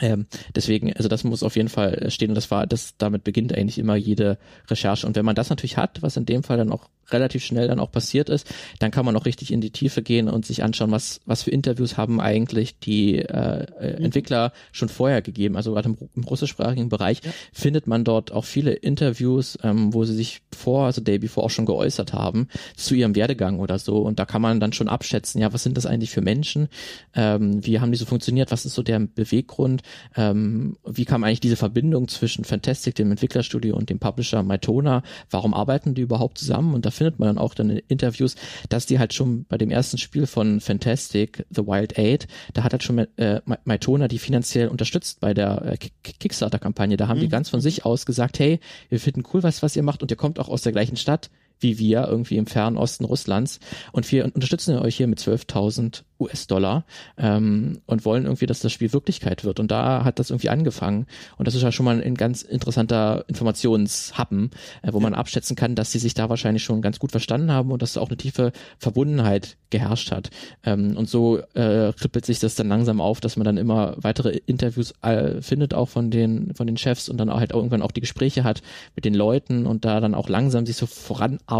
Ähm, 0.00 0.26
deswegen, 0.54 0.92
also 0.92 1.08
das 1.08 1.22
muss 1.22 1.44
auf 1.44 1.54
jeden 1.54 1.68
Fall 1.68 2.10
stehen 2.10 2.30
und 2.30 2.34
das 2.34 2.50
war, 2.50 2.66
das 2.66 2.96
damit 2.98 3.22
beginnt 3.22 3.54
eigentlich 3.56 3.78
immer 3.78 3.94
jede 3.94 4.38
Recherche. 4.68 5.06
Und 5.06 5.14
wenn 5.14 5.24
man 5.24 5.36
das 5.36 5.50
natürlich 5.50 5.76
hat, 5.76 6.02
was 6.02 6.16
in 6.16 6.26
dem 6.26 6.42
Fall 6.42 6.56
dann 6.56 6.72
auch 6.72 6.88
relativ 7.10 7.44
schnell 7.44 7.68
dann 7.68 7.80
auch 7.80 7.90
passiert 7.90 8.28
ist, 8.28 8.52
dann 8.78 8.90
kann 8.90 9.04
man 9.04 9.16
auch 9.16 9.26
richtig 9.26 9.52
in 9.52 9.60
die 9.60 9.70
Tiefe 9.70 10.02
gehen 10.02 10.28
und 10.28 10.46
sich 10.46 10.62
anschauen, 10.62 10.90
was, 10.90 11.20
was 11.26 11.42
für 11.42 11.50
Interviews 11.50 11.96
haben 11.96 12.20
eigentlich 12.20 12.78
die 12.78 13.18
äh, 13.18 13.66
äh 13.80 13.98
mhm. 13.98 14.04
Entwickler 14.06 14.52
schon 14.72 14.88
vorher 14.88 15.22
gegeben. 15.22 15.56
Also 15.56 15.72
gerade 15.72 15.88
im, 15.88 15.96
im 16.14 16.24
russischsprachigen 16.24 16.88
Bereich 16.88 17.20
ja. 17.24 17.30
findet 17.52 17.86
man 17.86 18.04
dort 18.04 18.32
auch 18.32 18.44
viele 18.44 18.72
Interviews, 18.72 19.58
ähm, 19.62 19.92
wo 19.94 20.04
sie 20.04 20.14
sich 20.14 20.42
vor, 20.54 20.86
also 20.86 21.00
Day 21.00 21.18
Before 21.18 21.46
auch 21.46 21.50
schon 21.50 21.66
geäußert 21.66 22.12
haben, 22.12 22.48
zu 22.76 22.94
ihrem 22.94 23.14
Werdegang 23.14 23.60
oder 23.60 23.78
so. 23.78 23.98
Und 23.98 24.18
da 24.18 24.24
kann 24.24 24.42
man 24.42 24.60
dann 24.60 24.72
schon 24.72 24.88
abschätzen, 24.88 25.40
ja, 25.40 25.52
was 25.52 25.62
sind 25.62 25.76
das 25.76 25.86
eigentlich 25.86 26.10
für 26.10 26.22
Menschen? 26.22 26.68
Ähm, 27.14 27.64
wie 27.64 27.80
haben 27.80 27.92
die 27.92 27.98
so 27.98 28.06
funktioniert? 28.06 28.50
Was 28.50 28.64
ist 28.64 28.74
so 28.74 28.82
der 28.82 29.00
Beweggrund? 29.00 29.82
Ähm, 30.16 30.76
wie 30.84 31.04
kam 31.04 31.24
eigentlich 31.24 31.40
diese 31.40 31.56
Verbindung 31.56 32.08
zwischen 32.08 32.44
Fantastic, 32.44 32.94
dem 32.94 33.10
Entwicklerstudio 33.10 33.76
und 33.76 33.90
dem 33.90 33.98
Publisher 33.98 34.42
Mytona? 34.42 35.02
Warum 35.30 35.54
arbeiten 35.54 35.94
die 35.94 36.02
überhaupt 36.02 36.38
zusammen? 36.38 36.74
Und 36.74 36.86
da 36.86 36.90
findet 36.94 37.18
man 37.18 37.28
dann 37.28 37.38
auch 37.38 37.54
dann 37.54 37.70
in 37.70 37.82
Interviews, 37.88 38.36
dass 38.68 38.86
die 38.86 38.98
halt 38.98 39.12
schon 39.12 39.44
bei 39.44 39.58
dem 39.58 39.70
ersten 39.70 39.98
Spiel 39.98 40.26
von 40.26 40.60
Fantastic, 40.60 41.44
The 41.50 41.66
Wild 41.66 41.98
Eight, 41.98 42.26
da 42.52 42.64
hat 42.64 42.72
halt 42.72 42.82
schon 42.82 42.98
äh, 42.98 43.40
Mytona 43.64 44.08
die 44.08 44.18
finanziell 44.18 44.68
unterstützt 44.68 45.20
bei 45.20 45.34
der 45.34 45.62
äh, 45.64 45.76
Kickstarter-Kampagne. 45.76 46.96
Da 46.96 47.08
haben 47.08 47.18
mhm. 47.18 47.22
die 47.22 47.28
ganz 47.28 47.50
von 47.50 47.60
sich 47.60 47.84
aus 47.84 48.06
gesagt, 48.06 48.38
hey, 48.38 48.60
wir 48.88 49.00
finden 49.00 49.24
cool, 49.32 49.42
was, 49.42 49.62
was 49.62 49.76
ihr 49.76 49.82
macht 49.82 50.02
und 50.02 50.10
ihr 50.10 50.16
kommt 50.16 50.38
auch 50.38 50.48
aus 50.48 50.62
der 50.62 50.72
gleichen 50.72 50.96
Stadt 50.96 51.30
wie 51.64 51.78
wir 51.78 52.06
irgendwie 52.06 52.36
im 52.36 52.46
fernen 52.46 52.76
Osten 52.76 53.06
Russlands 53.06 53.58
und 53.92 54.10
wir 54.12 54.26
unterstützen 54.26 54.78
euch 54.78 54.96
hier 54.96 55.06
mit 55.06 55.18
12.000 55.18 56.02
US-Dollar 56.20 56.84
ähm, 57.16 57.80
und 57.86 58.04
wollen 58.04 58.24
irgendwie, 58.24 58.46
dass 58.46 58.60
das 58.60 58.72
Spiel 58.72 58.92
Wirklichkeit 58.92 59.44
wird. 59.44 59.58
Und 59.58 59.70
da 59.70 60.04
hat 60.04 60.18
das 60.18 60.30
irgendwie 60.30 60.50
angefangen. 60.50 61.06
Und 61.36 61.48
das 61.48 61.54
ist 61.54 61.62
ja 61.62 61.72
schon 61.72 61.84
mal 61.84 62.00
ein 62.00 62.14
ganz 62.14 62.42
interessanter 62.42 63.24
Informationshappen, 63.28 64.50
äh, 64.82 64.92
wo 64.92 65.00
man 65.00 65.14
abschätzen 65.14 65.56
kann, 65.56 65.74
dass 65.74 65.90
sie 65.90 65.98
sich 65.98 66.14
da 66.14 66.28
wahrscheinlich 66.28 66.62
schon 66.62 66.82
ganz 66.82 66.98
gut 66.98 67.10
verstanden 67.10 67.50
haben 67.50 67.72
und 67.72 67.82
dass 67.82 67.96
auch 67.96 68.08
eine 68.08 68.16
tiefe 68.16 68.52
Verbundenheit 68.78 69.56
geherrscht 69.70 70.12
hat. 70.12 70.30
Ähm, 70.62 70.96
und 70.96 71.08
so 71.08 71.38
äh, 71.54 71.92
krippelt 71.92 72.24
sich 72.26 72.38
das 72.38 72.54
dann 72.54 72.68
langsam 72.68 73.00
auf, 73.00 73.20
dass 73.20 73.36
man 73.36 73.44
dann 73.44 73.56
immer 73.56 73.96
weitere 73.96 74.30
Interviews 74.46 74.94
äh, 75.02 75.42
findet, 75.42 75.74
auch 75.74 75.88
von 75.88 76.10
den, 76.10 76.54
von 76.54 76.66
den 76.66 76.76
Chefs 76.76 77.08
und 77.08 77.16
dann 77.16 77.30
auch 77.30 77.40
halt 77.40 77.52
irgendwann 77.52 77.82
auch 77.82 77.92
die 77.92 78.00
Gespräche 78.00 78.44
hat 78.44 78.62
mit 78.94 79.04
den 79.04 79.14
Leuten 79.14 79.66
und 79.66 79.84
da 79.84 80.00
dann 80.00 80.14
auch 80.14 80.28
langsam 80.28 80.66
sich 80.66 80.76
so 80.76 80.86
voranarbeitet, 80.86 81.53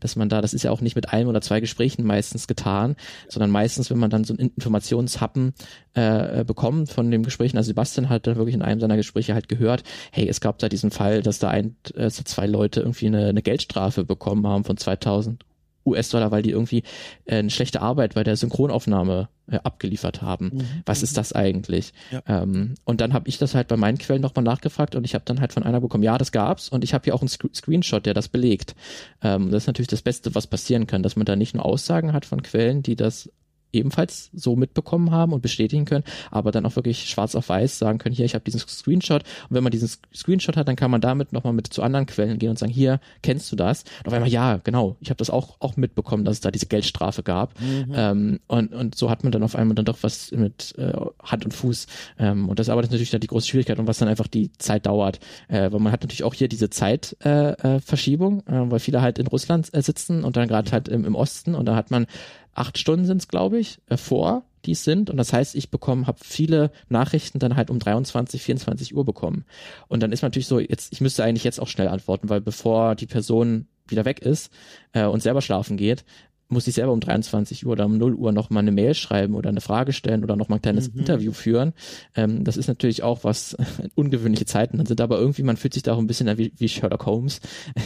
dass 0.00 0.16
man 0.16 0.28
da, 0.28 0.40
das 0.40 0.54
ist 0.54 0.62
ja 0.62 0.70
auch 0.70 0.80
nicht 0.80 0.96
mit 0.96 1.12
einem 1.12 1.28
oder 1.28 1.40
zwei 1.40 1.60
Gesprächen 1.60 2.04
meistens 2.04 2.46
getan, 2.46 2.96
sondern 3.28 3.50
meistens 3.50 3.90
wenn 3.90 3.98
man 3.98 4.10
dann 4.10 4.24
so 4.24 4.34
einen 4.34 4.50
Informationshappen 4.56 5.54
äh, 5.94 6.44
bekommt 6.44 6.90
von 6.90 7.10
dem 7.10 7.22
Gespräch. 7.22 7.56
Also 7.56 7.68
Sebastian 7.68 8.08
hat 8.08 8.26
da 8.26 8.36
wirklich 8.36 8.54
in 8.54 8.62
einem 8.62 8.80
seiner 8.80 8.96
Gespräche 8.96 9.34
halt 9.34 9.48
gehört, 9.48 9.82
hey, 10.12 10.28
es 10.28 10.40
gab 10.40 10.58
da 10.58 10.68
diesen 10.68 10.90
Fall, 10.90 11.22
dass 11.22 11.38
da 11.38 11.48
ein, 11.48 11.76
äh, 11.94 12.10
zwei 12.10 12.46
Leute 12.46 12.80
irgendwie 12.80 13.06
eine, 13.06 13.28
eine 13.28 13.42
Geldstrafe 13.42 14.04
bekommen 14.04 14.46
haben 14.46 14.64
von 14.64 14.76
2000 14.76 15.44
US-Dollar, 15.90 16.30
weil 16.30 16.42
die 16.42 16.50
irgendwie 16.50 16.82
äh, 17.24 17.36
eine 17.36 17.50
schlechte 17.50 17.80
Arbeit 17.80 18.14
bei 18.14 18.24
der 18.24 18.36
Synchronaufnahme 18.36 19.28
äh, 19.50 19.58
abgeliefert 19.64 20.22
haben. 20.22 20.50
Mhm. 20.52 20.82
Was 20.86 21.02
ist 21.02 21.16
das 21.16 21.32
eigentlich? 21.32 21.92
Ja. 22.10 22.22
Ähm, 22.26 22.74
und 22.84 23.00
dann 23.00 23.12
habe 23.12 23.28
ich 23.28 23.38
das 23.38 23.54
halt 23.54 23.68
bei 23.68 23.76
meinen 23.76 23.98
Quellen 23.98 24.22
nochmal 24.22 24.44
nachgefragt 24.44 24.94
und 24.94 25.04
ich 25.04 25.14
habe 25.14 25.24
dann 25.24 25.40
halt 25.40 25.52
von 25.52 25.62
einer 25.62 25.80
bekommen, 25.80 26.04
ja, 26.04 26.18
das 26.18 26.32
gab's 26.32 26.68
und 26.68 26.84
ich 26.84 26.94
habe 26.94 27.04
hier 27.04 27.14
auch 27.14 27.22
einen 27.22 27.28
Sc 27.28 27.48
Screenshot, 27.54 28.06
der 28.06 28.14
das 28.14 28.28
belegt. 28.28 28.74
Ähm, 29.22 29.50
das 29.50 29.64
ist 29.64 29.66
natürlich 29.66 29.88
das 29.88 30.02
Beste, 30.02 30.34
was 30.34 30.46
passieren 30.46 30.86
kann, 30.86 31.02
dass 31.02 31.16
man 31.16 31.26
da 31.26 31.36
nicht 31.36 31.54
nur 31.54 31.64
Aussagen 31.64 32.12
hat 32.12 32.24
von 32.24 32.42
Quellen, 32.42 32.82
die 32.82 32.96
das 32.96 33.30
ebenfalls 33.72 34.30
so 34.32 34.56
mitbekommen 34.56 35.10
haben 35.10 35.32
und 35.32 35.42
bestätigen 35.42 35.84
können, 35.84 36.04
aber 36.30 36.50
dann 36.50 36.66
auch 36.66 36.76
wirklich 36.76 37.08
schwarz 37.08 37.34
auf 37.34 37.48
weiß 37.48 37.78
sagen 37.78 37.98
können, 37.98 38.14
hier, 38.14 38.24
ich 38.24 38.34
habe 38.34 38.44
diesen 38.44 38.60
Screenshot 38.60 39.22
und 39.48 39.56
wenn 39.56 39.62
man 39.62 39.72
diesen 39.72 39.90
Screenshot 40.14 40.56
hat, 40.56 40.68
dann 40.68 40.76
kann 40.76 40.90
man 40.90 41.00
damit 41.00 41.32
nochmal 41.32 41.52
mit 41.52 41.66
zu 41.66 41.82
anderen 41.82 42.06
Quellen 42.06 42.38
gehen 42.38 42.50
und 42.50 42.58
sagen, 42.58 42.72
hier, 42.72 43.00
kennst 43.22 43.50
du 43.52 43.56
das? 43.56 43.84
Und 44.00 44.08
auf 44.08 44.12
einmal, 44.12 44.30
ja, 44.30 44.60
genau, 44.62 44.96
ich 45.00 45.10
habe 45.10 45.18
das 45.18 45.30
auch, 45.30 45.56
auch 45.60 45.76
mitbekommen, 45.76 46.24
dass 46.24 46.36
es 46.36 46.40
da 46.40 46.50
diese 46.50 46.66
Geldstrafe 46.66 47.22
gab 47.22 47.60
mhm. 47.60 47.92
ähm, 47.94 48.40
und, 48.46 48.72
und 48.72 48.94
so 48.94 49.10
hat 49.10 49.22
man 49.22 49.32
dann 49.32 49.42
auf 49.42 49.56
einmal 49.56 49.74
dann 49.74 49.84
doch 49.84 49.98
was 50.02 50.30
mit 50.32 50.74
äh, 50.78 50.92
Hand 51.22 51.44
und 51.44 51.52
Fuß 51.52 51.86
ähm, 52.18 52.48
und 52.48 52.58
das 52.58 52.68
aber 52.68 52.82
das 52.82 52.88
ist 52.88 52.92
natürlich 52.92 53.10
dann 53.10 53.20
die 53.20 53.26
große 53.26 53.48
Schwierigkeit 53.48 53.78
und 53.78 53.86
was 53.86 53.98
dann 53.98 54.08
einfach 54.08 54.26
die 54.26 54.52
Zeit 54.58 54.86
dauert, 54.86 55.20
äh, 55.48 55.70
weil 55.70 55.80
man 55.80 55.92
hat 55.92 56.02
natürlich 56.02 56.24
auch 56.24 56.34
hier 56.34 56.48
diese 56.48 56.70
Zeitverschiebung, 56.70 58.42
äh, 58.46 58.52
äh, 58.52 58.70
weil 58.70 58.80
viele 58.80 59.02
halt 59.02 59.18
in 59.18 59.26
Russland 59.26 59.72
äh, 59.72 59.82
sitzen 59.82 60.24
und 60.24 60.36
dann 60.36 60.48
gerade 60.48 60.70
halt 60.70 60.88
im, 60.88 61.04
im 61.04 61.14
Osten 61.14 61.54
und 61.54 61.66
da 61.66 61.76
hat 61.76 61.90
man 61.90 62.06
acht 62.54 62.78
Stunden 62.78 63.06
sind 63.06 63.18
es, 63.18 63.28
glaube 63.28 63.58
ich, 63.58 63.78
äh, 63.88 63.96
vor, 63.96 64.44
die 64.64 64.72
es 64.72 64.84
sind. 64.84 65.10
Und 65.10 65.16
das 65.16 65.32
heißt, 65.32 65.54
ich 65.54 65.70
bekomme, 65.70 66.06
habe 66.06 66.18
viele 66.22 66.70
Nachrichten 66.88 67.38
dann 67.38 67.56
halt 67.56 67.70
um 67.70 67.78
23, 67.78 68.42
24 68.42 68.94
Uhr 68.94 69.04
bekommen. 69.04 69.44
Und 69.88 70.02
dann 70.02 70.12
ist 70.12 70.22
natürlich 70.22 70.46
so, 70.46 70.58
jetzt, 70.58 70.92
ich 70.92 71.00
müsste 71.00 71.24
eigentlich 71.24 71.44
jetzt 71.44 71.60
auch 71.60 71.68
schnell 71.68 71.88
antworten, 71.88 72.28
weil 72.28 72.40
bevor 72.40 72.94
die 72.94 73.06
Person 73.06 73.66
wieder 73.88 74.04
weg 74.04 74.20
ist 74.20 74.52
äh, 74.92 75.04
und 75.04 75.22
selber 75.22 75.42
schlafen 75.42 75.76
geht, 75.76 76.04
muss 76.50 76.66
ich 76.66 76.74
selber 76.74 76.92
um 76.92 77.00
23 77.00 77.64
Uhr 77.64 77.72
oder 77.72 77.86
um 77.86 77.96
0 77.96 78.14
Uhr 78.14 78.32
noch 78.32 78.50
mal 78.50 78.60
eine 78.60 78.72
Mail 78.72 78.94
schreiben 78.94 79.34
oder 79.34 79.48
eine 79.48 79.60
Frage 79.60 79.92
stellen 79.92 80.24
oder 80.24 80.36
noch 80.36 80.48
mal 80.48 80.56
ein 80.56 80.62
kleines 80.62 80.92
mhm. 80.92 81.00
Interview 81.00 81.32
führen. 81.32 81.72
Ähm, 82.14 82.44
das 82.44 82.56
ist 82.56 82.68
natürlich 82.68 83.02
auch 83.02 83.24
was 83.24 83.56
ungewöhnliche 83.94 84.44
Zeiten 84.44 84.76
dann 84.76 84.86
sind, 84.86 85.00
aber 85.00 85.18
irgendwie 85.18 85.42
man 85.42 85.56
fühlt 85.56 85.74
sich 85.74 85.82
da 85.82 85.94
auch 85.94 85.98
ein 85.98 86.06
bisschen 86.06 86.38
wie, 86.38 86.52
wie 86.56 86.68
Sherlock 86.68 87.06
Holmes, 87.06 87.40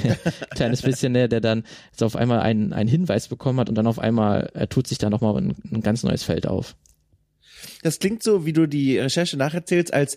kleines 0.50 0.82
bisschen, 0.82 1.14
der, 1.14 1.28
der 1.28 1.40
dann 1.40 1.64
so 1.92 2.06
auf 2.06 2.16
einmal 2.16 2.40
einen, 2.40 2.72
einen 2.72 2.88
Hinweis 2.88 3.28
bekommen 3.28 3.60
hat 3.60 3.68
und 3.68 3.74
dann 3.76 3.86
auf 3.86 3.98
einmal 3.98 4.50
äh, 4.54 4.66
tut 4.66 4.86
sich 4.86 4.98
da 4.98 5.10
noch 5.10 5.20
mal 5.20 5.36
ein, 5.36 5.54
ein 5.70 5.82
ganz 5.82 6.02
neues 6.02 6.24
Feld 6.24 6.46
auf. 6.46 6.74
Das 7.82 7.98
klingt 7.98 8.22
so, 8.22 8.46
wie 8.46 8.52
du 8.52 8.66
die 8.66 8.98
Recherche 8.98 9.36
nacherzählst, 9.36 9.92
als 9.92 10.16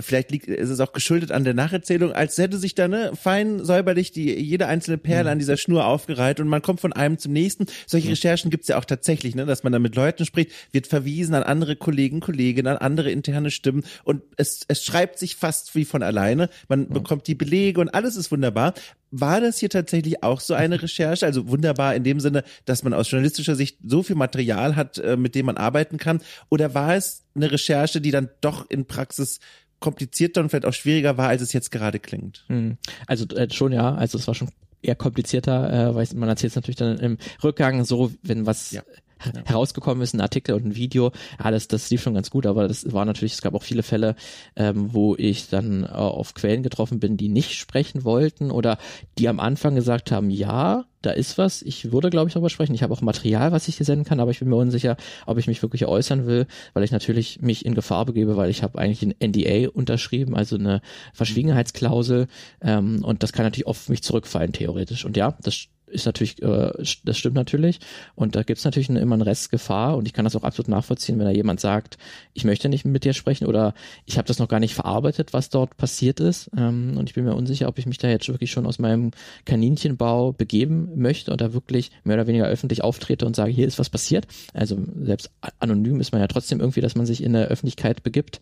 vielleicht 0.00 0.30
liegt, 0.30 0.46
ist 0.46 0.70
es 0.70 0.80
auch 0.80 0.92
geschuldet 0.92 1.32
an 1.32 1.44
der 1.44 1.54
Nacherzählung, 1.54 2.12
als 2.12 2.38
hätte 2.38 2.58
sich 2.58 2.74
da 2.74 2.88
ne 2.88 3.12
fein 3.14 3.64
säuberlich 3.64 4.12
die 4.12 4.32
jede 4.34 4.66
einzelne 4.66 4.98
Perle 4.98 5.24
mhm. 5.24 5.32
an 5.32 5.38
dieser 5.38 5.56
Schnur 5.56 5.86
aufgereiht 5.86 6.40
und 6.40 6.48
man 6.48 6.62
kommt 6.62 6.80
von 6.80 6.92
einem 6.92 7.18
zum 7.18 7.32
nächsten. 7.32 7.66
Solche 7.86 8.10
Recherchen 8.10 8.50
gibt's 8.50 8.68
ja 8.68 8.78
auch 8.78 8.84
tatsächlich, 8.84 9.34
ne, 9.34 9.46
dass 9.46 9.62
man 9.62 9.72
da 9.72 9.78
mit 9.78 9.96
Leuten 9.96 10.24
spricht, 10.24 10.52
wird 10.72 10.86
verwiesen 10.86 11.34
an 11.34 11.42
andere 11.42 11.76
Kollegen, 11.76 12.20
Kolleginnen, 12.20 12.68
an 12.68 12.78
andere 12.78 13.10
interne 13.10 13.50
Stimmen 13.50 13.84
und 14.04 14.22
es, 14.36 14.60
es 14.68 14.84
schreibt 14.84 15.18
sich 15.18 15.36
fast 15.36 15.74
wie 15.74 15.84
von 15.84 16.02
alleine. 16.02 16.48
Man 16.68 16.80
mhm. 16.80 16.92
bekommt 16.92 17.26
die 17.26 17.34
Belege 17.34 17.80
und 17.80 17.88
alles 17.88 18.16
ist 18.16 18.30
wunderbar. 18.30 18.74
War 19.16 19.40
das 19.40 19.58
hier 19.58 19.70
tatsächlich 19.70 20.22
auch 20.24 20.40
so 20.40 20.54
eine 20.54 20.82
Recherche? 20.82 21.24
Also 21.24 21.48
wunderbar 21.48 21.94
in 21.94 22.02
dem 22.02 22.18
Sinne, 22.18 22.42
dass 22.64 22.82
man 22.82 22.92
aus 22.92 23.10
journalistischer 23.10 23.54
Sicht 23.54 23.78
so 23.86 24.02
viel 24.02 24.16
Material 24.16 24.74
hat, 24.74 24.98
äh, 24.98 25.16
mit 25.16 25.34
dem 25.34 25.46
man 25.46 25.56
arbeiten 25.56 25.98
kann? 25.98 26.20
Oder 26.50 26.74
war 26.74 26.96
es 26.96 27.24
eine 27.34 27.50
Recherche, 27.50 28.00
die 28.00 28.10
dann 28.10 28.28
doch 28.40 28.68
in 28.68 28.86
Praxis 28.86 29.38
komplizierter 29.78 30.40
und 30.40 30.48
vielleicht 30.48 30.66
auch 30.66 30.72
schwieriger 30.72 31.16
war, 31.16 31.28
als 31.28 31.42
es 31.42 31.52
jetzt 31.52 31.70
gerade 31.70 32.00
klingt? 32.00 32.44
Hm. 32.48 32.76
Also 33.06 33.26
äh, 33.36 33.48
schon 33.52 33.72
ja, 33.72 33.94
also 33.94 34.18
es 34.18 34.26
war 34.26 34.34
schon 34.34 34.48
eher 34.82 34.96
komplizierter, 34.96 35.90
äh, 35.90 35.94
weil 35.94 36.06
man 36.14 36.28
erzählt 36.28 36.50
es 36.50 36.56
natürlich 36.56 36.76
dann 36.76 36.98
im 36.98 37.18
Rückgang 37.42 37.84
so, 37.84 38.12
wenn 38.22 38.46
was 38.46 38.72
ja 38.72 38.82
ja. 39.24 39.42
herausgekommen 39.44 40.02
ist, 40.02 40.14
ein 40.14 40.20
Artikel 40.20 40.54
und 40.54 40.64
ein 40.64 40.76
Video. 40.76 41.12
Ja, 41.42 41.50
das, 41.50 41.68
das 41.68 41.90
lief 41.90 42.02
schon 42.02 42.14
ganz 42.14 42.30
gut, 42.30 42.46
aber 42.46 42.68
das 42.68 42.92
war 42.92 43.04
natürlich, 43.04 43.34
es 43.34 43.42
gab 43.42 43.54
auch 43.54 43.62
viele 43.62 43.82
Fälle, 43.82 44.16
ähm, 44.56 44.92
wo 44.92 45.14
ich 45.16 45.48
dann 45.48 45.84
äh, 45.84 45.88
auf 45.88 46.34
Quellen 46.34 46.62
getroffen 46.62 47.00
bin, 47.00 47.16
die 47.16 47.28
nicht 47.28 47.54
sprechen 47.54 48.04
wollten 48.04 48.50
oder 48.50 48.78
die 49.18 49.28
am 49.28 49.40
Anfang 49.40 49.74
gesagt 49.74 50.10
haben, 50.10 50.30
ja, 50.30 50.84
da 51.04 51.10
ist 51.10 51.36
was, 51.36 51.62
ich 51.62 51.92
würde, 51.92 52.10
glaube 52.10 52.28
ich, 52.28 52.34
darüber 52.34 52.48
sprechen. 52.48 52.74
Ich 52.74 52.82
habe 52.82 52.94
auch 52.94 53.02
Material, 53.02 53.52
was 53.52 53.68
ich 53.68 53.76
hier 53.76 53.86
senden 53.86 54.04
kann, 54.04 54.20
aber 54.20 54.30
ich 54.30 54.38
bin 54.38 54.48
mir 54.48 54.56
unsicher, 54.56 54.96
ob 55.26 55.38
ich 55.38 55.46
mich 55.46 55.60
wirklich 55.62 55.84
äußern 55.86 56.26
will, 56.26 56.46
weil 56.72 56.82
ich 56.82 56.92
natürlich 56.92 57.42
mich 57.42 57.66
in 57.66 57.74
Gefahr 57.74 58.06
begebe, 58.06 58.36
weil 58.36 58.50
ich 58.50 58.62
habe 58.62 58.78
eigentlich 58.78 59.02
ein 59.02 59.14
NDA 59.20 59.68
unterschrieben, 59.68 60.34
also 60.34 60.56
eine 60.56 60.80
Verschwiegenheitsklausel 61.12 62.26
ähm, 62.62 63.04
und 63.04 63.22
das 63.22 63.32
kann 63.32 63.44
natürlich 63.44 63.66
auf 63.66 63.88
mich 63.88 64.02
zurückfallen, 64.02 64.52
theoretisch. 64.52 65.04
Und 65.04 65.16
ja, 65.16 65.36
das 65.42 65.68
ist 65.94 66.06
natürlich, 66.06 66.42
äh, 66.42 66.72
das 67.04 67.16
stimmt 67.16 67.36
natürlich. 67.36 67.78
Und 68.14 68.36
da 68.36 68.42
gibt 68.42 68.58
es 68.58 68.64
natürlich 68.64 68.88
immer 68.88 69.14
eine 69.14 69.26
Restgefahr 69.26 69.96
und 69.96 70.06
ich 70.06 70.12
kann 70.12 70.24
das 70.24 70.36
auch 70.36 70.42
absolut 70.42 70.68
nachvollziehen, 70.68 71.18
wenn 71.18 71.26
da 71.26 71.32
jemand 71.32 71.60
sagt, 71.60 71.96
ich 72.34 72.44
möchte 72.44 72.68
nicht 72.68 72.84
mit 72.84 73.04
dir 73.04 73.14
sprechen 73.14 73.46
oder 73.46 73.74
ich 74.04 74.18
habe 74.18 74.26
das 74.28 74.38
noch 74.38 74.48
gar 74.48 74.60
nicht 74.60 74.74
verarbeitet, 74.74 75.32
was 75.32 75.48
dort 75.48 75.76
passiert 75.76 76.20
ist. 76.20 76.50
Ähm, 76.56 76.96
und 76.96 77.08
ich 77.08 77.14
bin 77.14 77.24
mir 77.24 77.34
unsicher, 77.34 77.68
ob 77.68 77.78
ich 77.78 77.86
mich 77.86 77.98
da 77.98 78.08
jetzt 78.08 78.28
wirklich 78.28 78.50
schon 78.50 78.66
aus 78.66 78.78
meinem 78.78 79.12
Kaninchenbau 79.44 80.32
begeben 80.32 80.90
möchte 80.96 81.32
oder 81.32 81.54
wirklich 81.54 81.90
mehr 82.02 82.16
oder 82.16 82.26
weniger 82.26 82.46
öffentlich 82.46 82.82
auftrete 82.82 83.24
und 83.26 83.36
sage, 83.36 83.52
hier 83.52 83.66
ist 83.66 83.78
was 83.78 83.90
passiert. 83.90 84.26
Also 84.52 84.78
selbst 85.02 85.30
anonym 85.60 86.00
ist 86.00 86.12
man 86.12 86.20
ja 86.20 86.26
trotzdem 86.26 86.60
irgendwie, 86.60 86.80
dass 86.80 86.96
man 86.96 87.06
sich 87.06 87.22
in 87.22 87.32
der 87.32 87.46
Öffentlichkeit 87.46 88.02
begibt. 88.02 88.40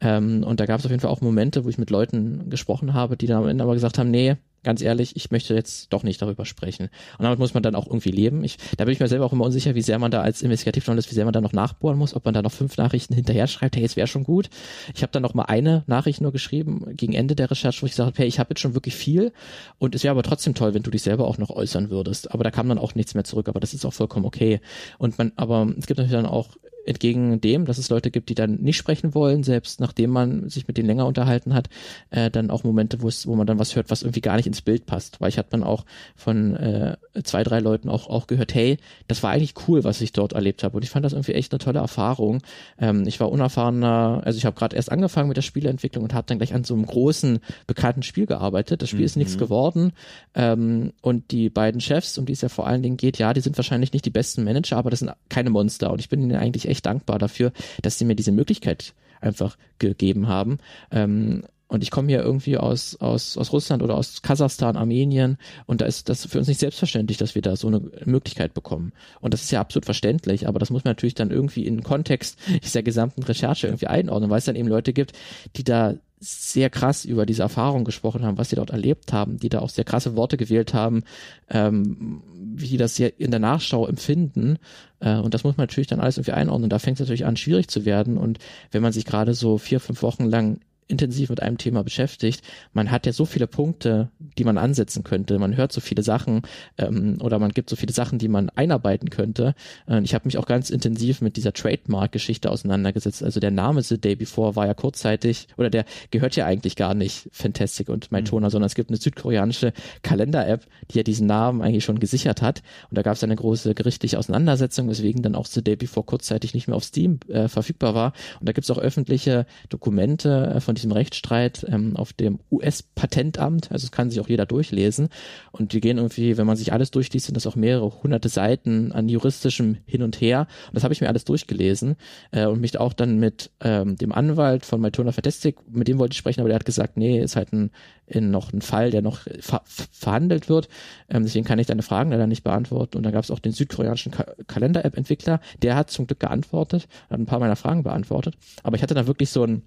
Ähm, 0.00 0.44
und 0.44 0.60
da 0.60 0.66
gab 0.66 0.78
es 0.78 0.86
auf 0.86 0.90
jeden 0.90 1.00
Fall 1.00 1.10
auch 1.10 1.20
Momente, 1.20 1.64
wo 1.64 1.68
ich 1.68 1.78
mit 1.78 1.90
Leuten 1.90 2.48
gesprochen 2.48 2.94
habe, 2.94 3.16
die 3.16 3.26
dann 3.26 3.42
am 3.42 3.48
Ende 3.48 3.64
aber 3.64 3.74
gesagt 3.74 3.98
haben, 3.98 4.10
nee, 4.10 4.36
ganz 4.62 4.80
ehrlich, 4.82 5.16
ich 5.16 5.30
möchte 5.30 5.54
jetzt 5.54 5.92
doch 5.92 6.02
nicht 6.02 6.22
darüber 6.22 6.44
sprechen. 6.44 6.88
Und 7.18 7.24
damit 7.24 7.38
muss 7.38 7.54
man 7.54 7.62
dann 7.62 7.74
auch 7.74 7.86
irgendwie 7.86 8.10
leben. 8.10 8.44
Ich, 8.44 8.58
da 8.76 8.84
bin 8.84 8.92
ich 8.92 9.00
mir 9.00 9.08
selber 9.08 9.26
auch 9.26 9.32
immer 9.32 9.44
unsicher, 9.44 9.74
wie 9.74 9.82
sehr 9.82 9.98
man 9.98 10.10
da 10.10 10.22
als 10.22 10.42
Investigativjournalist, 10.42 11.10
wie 11.10 11.14
sehr 11.14 11.24
man 11.24 11.32
da 11.32 11.40
noch 11.40 11.52
nachbohren 11.52 11.98
muss, 11.98 12.14
ob 12.14 12.24
man 12.24 12.34
da 12.34 12.42
noch 12.42 12.52
fünf 12.52 12.76
Nachrichten 12.76 13.14
hinterher 13.14 13.46
schreibt, 13.46 13.76
hey, 13.76 13.84
es 13.84 13.96
wäre 13.96 14.06
schon 14.06 14.24
gut. 14.24 14.48
Ich 14.94 15.02
habe 15.02 15.12
dann 15.12 15.22
noch 15.22 15.34
mal 15.34 15.44
eine 15.44 15.84
Nachricht 15.86 16.20
nur 16.20 16.32
geschrieben 16.32 16.84
gegen 16.96 17.12
Ende 17.12 17.34
der 17.34 17.50
Recherche, 17.50 17.82
wo 17.82 17.86
ich 17.86 17.92
gesagt 17.92 18.06
habe, 18.08 18.18
hey, 18.18 18.26
ich 18.26 18.38
habe 18.38 18.50
jetzt 18.50 18.60
schon 18.60 18.74
wirklich 18.74 18.94
viel 18.94 19.32
und 19.78 19.94
es 19.94 20.04
wäre 20.04 20.12
aber 20.12 20.22
trotzdem 20.22 20.54
toll, 20.54 20.74
wenn 20.74 20.82
du 20.82 20.90
dich 20.90 21.02
selber 21.02 21.26
auch 21.26 21.38
noch 21.38 21.50
äußern 21.50 21.90
würdest. 21.90 22.32
Aber 22.32 22.44
da 22.44 22.50
kam 22.50 22.68
dann 22.68 22.78
auch 22.78 22.94
nichts 22.94 23.14
mehr 23.14 23.24
zurück, 23.24 23.48
aber 23.48 23.60
das 23.60 23.74
ist 23.74 23.84
auch 23.84 23.92
vollkommen 23.92 24.26
okay. 24.26 24.60
Und 24.98 25.18
man, 25.18 25.32
aber 25.36 25.66
es 25.78 25.86
gibt 25.86 25.98
natürlich 25.98 26.12
dann 26.12 26.26
auch 26.26 26.50
entgegen 26.84 27.40
dem, 27.40 27.64
dass 27.64 27.78
es 27.78 27.90
Leute 27.90 28.10
gibt, 28.10 28.28
die 28.28 28.34
dann 28.34 28.56
nicht 28.56 28.76
sprechen 28.76 29.14
wollen, 29.14 29.42
selbst 29.42 29.80
nachdem 29.80 30.10
man 30.10 30.48
sich 30.48 30.66
mit 30.66 30.76
denen 30.76 30.88
länger 30.88 31.06
unterhalten 31.06 31.54
hat, 31.54 31.68
äh, 32.10 32.30
dann 32.30 32.50
auch 32.50 32.64
Momente, 32.64 33.02
wo 33.02 33.08
es, 33.08 33.26
wo 33.26 33.34
man 33.34 33.46
dann 33.46 33.58
was 33.58 33.76
hört, 33.76 33.90
was 33.90 34.02
irgendwie 34.02 34.20
gar 34.20 34.36
nicht 34.36 34.46
ins 34.46 34.62
Bild 34.62 34.86
passt. 34.86 35.20
Weil 35.20 35.28
ich 35.28 35.38
hatte 35.38 35.50
dann 35.50 35.62
auch 35.62 35.84
von 36.16 36.56
äh, 36.56 36.96
zwei, 37.22 37.44
drei 37.44 37.60
Leuten 37.60 37.88
auch, 37.88 38.08
auch 38.08 38.26
gehört, 38.26 38.54
hey, 38.54 38.78
das 39.08 39.22
war 39.22 39.30
eigentlich 39.30 39.54
cool, 39.68 39.84
was 39.84 40.00
ich 40.00 40.12
dort 40.12 40.32
erlebt 40.32 40.64
habe. 40.64 40.76
Und 40.76 40.82
ich 40.82 40.90
fand 40.90 41.04
das 41.04 41.12
irgendwie 41.12 41.34
echt 41.34 41.52
eine 41.52 41.58
tolle 41.58 41.78
Erfahrung. 41.78 42.42
Ähm, 42.78 43.06
ich 43.06 43.20
war 43.20 43.30
unerfahrener, 43.30 44.22
also 44.24 44.36
ich 44.36 44.44
habe 44.44 44.56
gerade 44.56 44.76
erst 44.76 44.90
angefangen 44.90 45.28
mit 45.28 45.36
der 45.36 45.42
Spieleentwicklung 45.42 46.04
und 46.04 46.14
habe 46.14 46.26
dann 46.26 46.38
gleich 46.38 46.54
an 46.54 46.64
so 46.64 46.74
einem 46.74 46.86
großen, 46.86 47.38
bekannten 47.66 48.02
Spiel 48.02 48.26
gearbeitet. 48.26 48.82
Das 48.82 48.88
Spiel 48.88 49.00
mhm. 49.00 49.06
ist 49.06 49.16
nichts 49.16 49.38
geworden. 49.38 49.92
Ähm, 50.34 50.92
und 51.00 51.30
die 51.30 51.50
beiden 51.50 51.80
Chefs, 51.80 52.18
um 52.18 52.26
die 52.26 52.32
es 52.32 52.40
ja 52.40 52.48
vor 52.48 52.66
allen 52.66 52.82
Dingen 52.82 52.96
geht, 52.96 53.18
ja, 53.18 53.32
die 53.32 53.40
sind 53.40 53.56
wahrscheinlich 53.56 53.92
nicht 53.92 54.04
die 54.04 54.10
besten 54.10 54.44
Manager, 54.44 54.76
aber 54.76 54.90
das 54.90 55.00
sind 55.00 55.12
keine 55.28 55.50
Monster. 55.50 55.92
Und 55.92 56.00
ich 56.00 56.08
bin 56.08 56.20
ihnen 56.22 56.36
eigentlich 56.36 56.68
echt 56.72 56.86
dankbar 56.86 57.18
dafür, 57.18 57.52
dass 57.82 57.98
sie 57.98 58.04
mir 58.04 58.16
diese 58.16 58.32
Möglichkeit 58.32 58.94
einfach 59.20 59.56
gegeben 59.78 60.26
haben. 60.28 60.58
Ähm, 60.90 61.44
und 61.68 61.82
ich 61.82 61.90
komme 61.90 62.08
hier 62.08 62.22
irgendwie 62.22 62.58
aus, 62.58 62.96
aus, 63.00 63.38
aus 63.38 63.50
Russland 63.50 63.82
oder 63.82 63.94
aus 63.94 64.20
Kasachstan, 64.20 64.76
Armenien 64.76 65.38
und 65.64 65.80
da 65.80 65.86
ist 65.86 66.10
das 66.10 66.26
für 66.26 66.36
uns 66.36 66.46
nicht 66.46 66.60
selbstverständlich, 66.60 67.16
dass 67.16 67.34
wir 67.34 67.40
da 67.40 67.56
so 67.56 67.66
eine 67.68 67.80
Möglichkeit 68.04 68.52
bekommen. 68.52 68.92
Und 69.22 69.32
das 69.32 69.44
ist 69.44 69.52
ja 69.52 69.60
absolut 69.62 69.86
verständlich, 69.86 70.46
aber 70.46 70.58
das 70.58 70.68
muss 70.68 70.84
man 70.84 70.90
natürlich 70.90 71.14
dann 71.14 71.30
irgendwie 71.30 71.64
in 71.64 71.76
den 71.76 71.82
Kontext 71.82 72.38
dieser 72.62 72.82
gesamten 72.82 73.22
Recherche 73.22 73.68
irgendwie 73.68 73.86
einordnen, 73.86 74.28
weil 74.28 74.38
es 74.40 74.44
dann 74.44 74.56
eben 74.56 74.68
Leute 74.68 74.92
gibt, 74.92 75.12
die 75.56 75.64
da 75.64 75.94
sehr 76.22 76.70
krass 76.70 77.04
über 77.04 77.26
diese 77.26 77.42
Erfahrung 77.42 77.82
gesprochen 77.84 78.24
haben, 78.24 78.38
was 78.38 78.50
sie 78.50 78.56
dort 78.56 78.70
erlebt 78.70 79.12
haben, 79.12 79.38
die 79.38 79.48
da 79.48 79.58
auch 79.58 79.70
sehr 79.70 79.84
krasse 79.84 80.14
Worte 80.14 80.36
gewählt 80.36 80.72
haben, 80.72 81.02
ähm, 81.50 82.22
wie 82.38 82.68
die 82.68 82.76
das 82.76 82.96
hier 82.96 83.18
in 83.18 83.32
der 83.32 83.40
Nachschau 83.40 83.88
empfinden. 83.88 84.58
Äh, 85.00 85.16
und 85.16 85.34
das 85.34 85.42
muss 85.42 85.56
man 85.56 85.64
natürlich 85.66 85.88
dann 85.88 86.00
alles 86.00 86.18
irgendwie 86.18 86.32
einordnen. 86.32 86.70
Da 86.70 86.78
fängt 86.78 86.96
es 86.96 87.00
natürlich 87.00 87.26
an, 87.26 87.36
schwierig 87.36 87.68
zu 87.68 87.84
werden. 87.84 88.18
Und 88.18 88.38
wenn 88.70 88.82
man 88.82 88.92
sich 88.92 89.04
gerade 89.04 89.34
so 89.34 89.58
vier, 89.58 89.80
fünf 89.80 90.02
Wochen 90.02 90.24
lang 90.24 90.60
intensiv 90.92 91.30
mit 91.30 91.42
einem 91.42 91.58
Thema 91.58 91.82
beschäftigt, 91.82 92.42
man 92.72 92.90
hat 92.90 93.06
ja 93.06 93.12
so 93.12 93.24
viele 93.24 93.46
Punkte, 93.46 94.10
die 94.38 94.44
man 94.44 94.58
ansetzen 94.58 95.02
könnte. 95.02 95.38
Man 95.38 95.56
hört 95.56 95.72
so 95.72 95.80
viele 95.80 96.02
Sachen 96.02 96.42
ähm, 96.78 97.16
oder 97.20 97.38
man 97.38 97.50
gibt 97.50 97.70
so 97.70 97.76
viele 97.76 97.92
Sachen, 97.92 98.18
die 98.18 98.28
man 98.28 98.50
einarbeiten 98.50 99.10
könnte. 99.10 99.54
Äh, 99.88 100.02
ich 100.02 100.14
habe 100.14 100.26
mich 100.26 100.38
auch 100.38 100.46
ganz 100.46 100.70
intensiv 100.70 101.20
mit 101.20 101.36
dieser 101.36 101.52
Trademark-Geschichte 101.52 102.50
auseinandergesetzt. 102.50 103.24
Also 103.24 103.40
der 103.40 103.50
Name 103.50 103.82
The 103.82 103.98
Day 103.98 104.14
Before 104.14 104.54
war 104.54 104.66
ja 104.66 104.74
kurzzeitig 104.74 105.48
oder 105.56 105.70
der 105.70 105.84
gehört 106.10 106.36
ja 106.36 106.46
eigentlich 106.46 106.76
gar 106.76 106.94
nicht 106.94 107.28
Fantastic 107.32 107.88
und 107.88 108.12
Mytona, 108.12 108.48
mhm. 108.48 108.50
sondern 108.50 108.66
es 108.66 108.74
gibt 108.74 108.90
eine 108.90 108.98
südkoreanische 108.98 109.72
Kalender-App, 110.02 110.66
die 110.90 110.98
ja 110.98 111.02
diesen 111.02 111.26
Namen 111.26 111.62
eigentlich 111.62 111.84
schon 111.84 111.98
gesichert 111.98 112.42
hat. 112.42 112.62
Und 112.90 112.98
da 112.98 113.02
gab 113.02 113.14
es 113.14 113.24
eine 113.24 113.36
große 113.36 113.74
gerichtliche 113.74 114.18
Auseinandersetzung, 114.18 114.88
weswegen 114.88 115.22
dann 115.22 115.34
auch 115.34 115.46
The 115.46 115.64
Day 115.64 115.76
Before 115.76 116.04
kurzzeitig 116.04 116.52
nicht 116.52 116.68
mehr 116.68 116.76
auf 116.76 116.84
Steam 116.84 117.18
äh, 117.28 117.48
verfügbar 117.48 117.94
war. 117.94 118.12
Und 118.40 118.48
da 118.48 118.52
gibt 118.52 118.64
es 118.64 118.70
auch 118.70 118.78
öffentliche 118.78 119.46
Dokumente 119.70 120.52
äh, 120.56 120.60
von 120.60 120.74
diesem 120.82 120.92
Rechtsstreit 120.92 121.64
ähm, 121.68 121.96
auf 121.96 122.12
dem 122.12 122.40
US-Patentamt. 122.50 123.70
Also 123.72 123.84
es 123.84 123.92
kann 123.92 124.10
sich 124.10 124.20
auch 124.20 124.28
jeder 124.28 124.46
durchlesen. 124.46 125.08
Und 125.52 125.72
die 125.72 125.80
gehen 125.80 125.98
irgendwie, 125.98 126.36
wenn 126.36 126.46
man 126.46 126.56
sich 126.56 126.72
alles 126.72 126.90
durchliest, 126.90 127.26
sind 127.26 127.36
das 127.36 127.46
auch 127.46 127.56
mehrere 127.56 128.02
hunderte 128.02 128.28
Seiten 128.28 128.92
an 128.92 129.08
juristischem 129.08 129.78
Hin 129.86 130.02
und 130.02 130.20
Her. 130.20 130.46
Und 130.68 130.74
das 130.74 130.84
habe 130.84 130.92
ich 130.92 131.00
mir 131.00 131.08
alles 131.08 131.24
durchgelesen 131.24 131.96
äh, 132.32 132.46
und 132.46 132.60
mich 132.60 132.78
auch 132.78 132.92
dann 132.92 133.18
mit 133.18 133.50
ähm, 133.60 133.96
dem 133.96 134.12
Anwalt 134.12 134.64
von 134.66 134.80
Maltona 134.80 135.12
Fantastic, 135.12 135.56
mit 135.70 135.88
dem 135.88 135.98
wollte 135.98 136.12
ich 136.12 136.18
sprechen, 136.18 136.40
aber 136.40 136.48
der 136.48 136.56
hat 136.56 136.64
gesagt, 136.64 136.96
nee, 136.96 137.20
ist 137.20 137.36
halt 137.36 137.52
ein, 137.52 137.70
in 138.06 138.30
noch 138.30 138.52
ein 138.52 138.62
Fall, 138.62 138.90
der 138.90 139.02
noch 139.02 139.20
ver 139.40 139.62
verhandelt 139.64 140.48
wird. 140.48 140.68
Ähm, 141.08 141.22
deswegen 141.22 141.44
kann 141.44 141.58
ich 141.58 141.66
deine 141.66 141.82
Fragen 141.82 142.10
leider 142.10 142.26
nicht 142.26 142.42
beantworten. 142.42 142.96
Und 142.96 143.04
dann 143.04 143.12
gab 143.12 143.24
es 143.24 143.30
auch 143.30 143.38
den 143.38 143.52
südkoreanischen 143.52 144.12
Ka 144.12 144.26
Kalender-App-Entwickler, 144.46 145.40
der 145.62 145.76
hat 145.76 145.90
zum 145.90 146.06
Glück 146.06 146.20
geantwortet, 146.20 146.88
hat 147.08 147.18
ein 147.18 147.26
paar 147.26 147.38
meiner 147.38 147.56
Fragen 147.56 147.82
beantwortet. 147.82 148.34
Aber 148.62 148.76
ich 148.76 148.82
hatte 148.82 148.94
da 148.94 149.06
wirklich 149.06 149.30
so 149.30 149.44
ein 149.44 149.62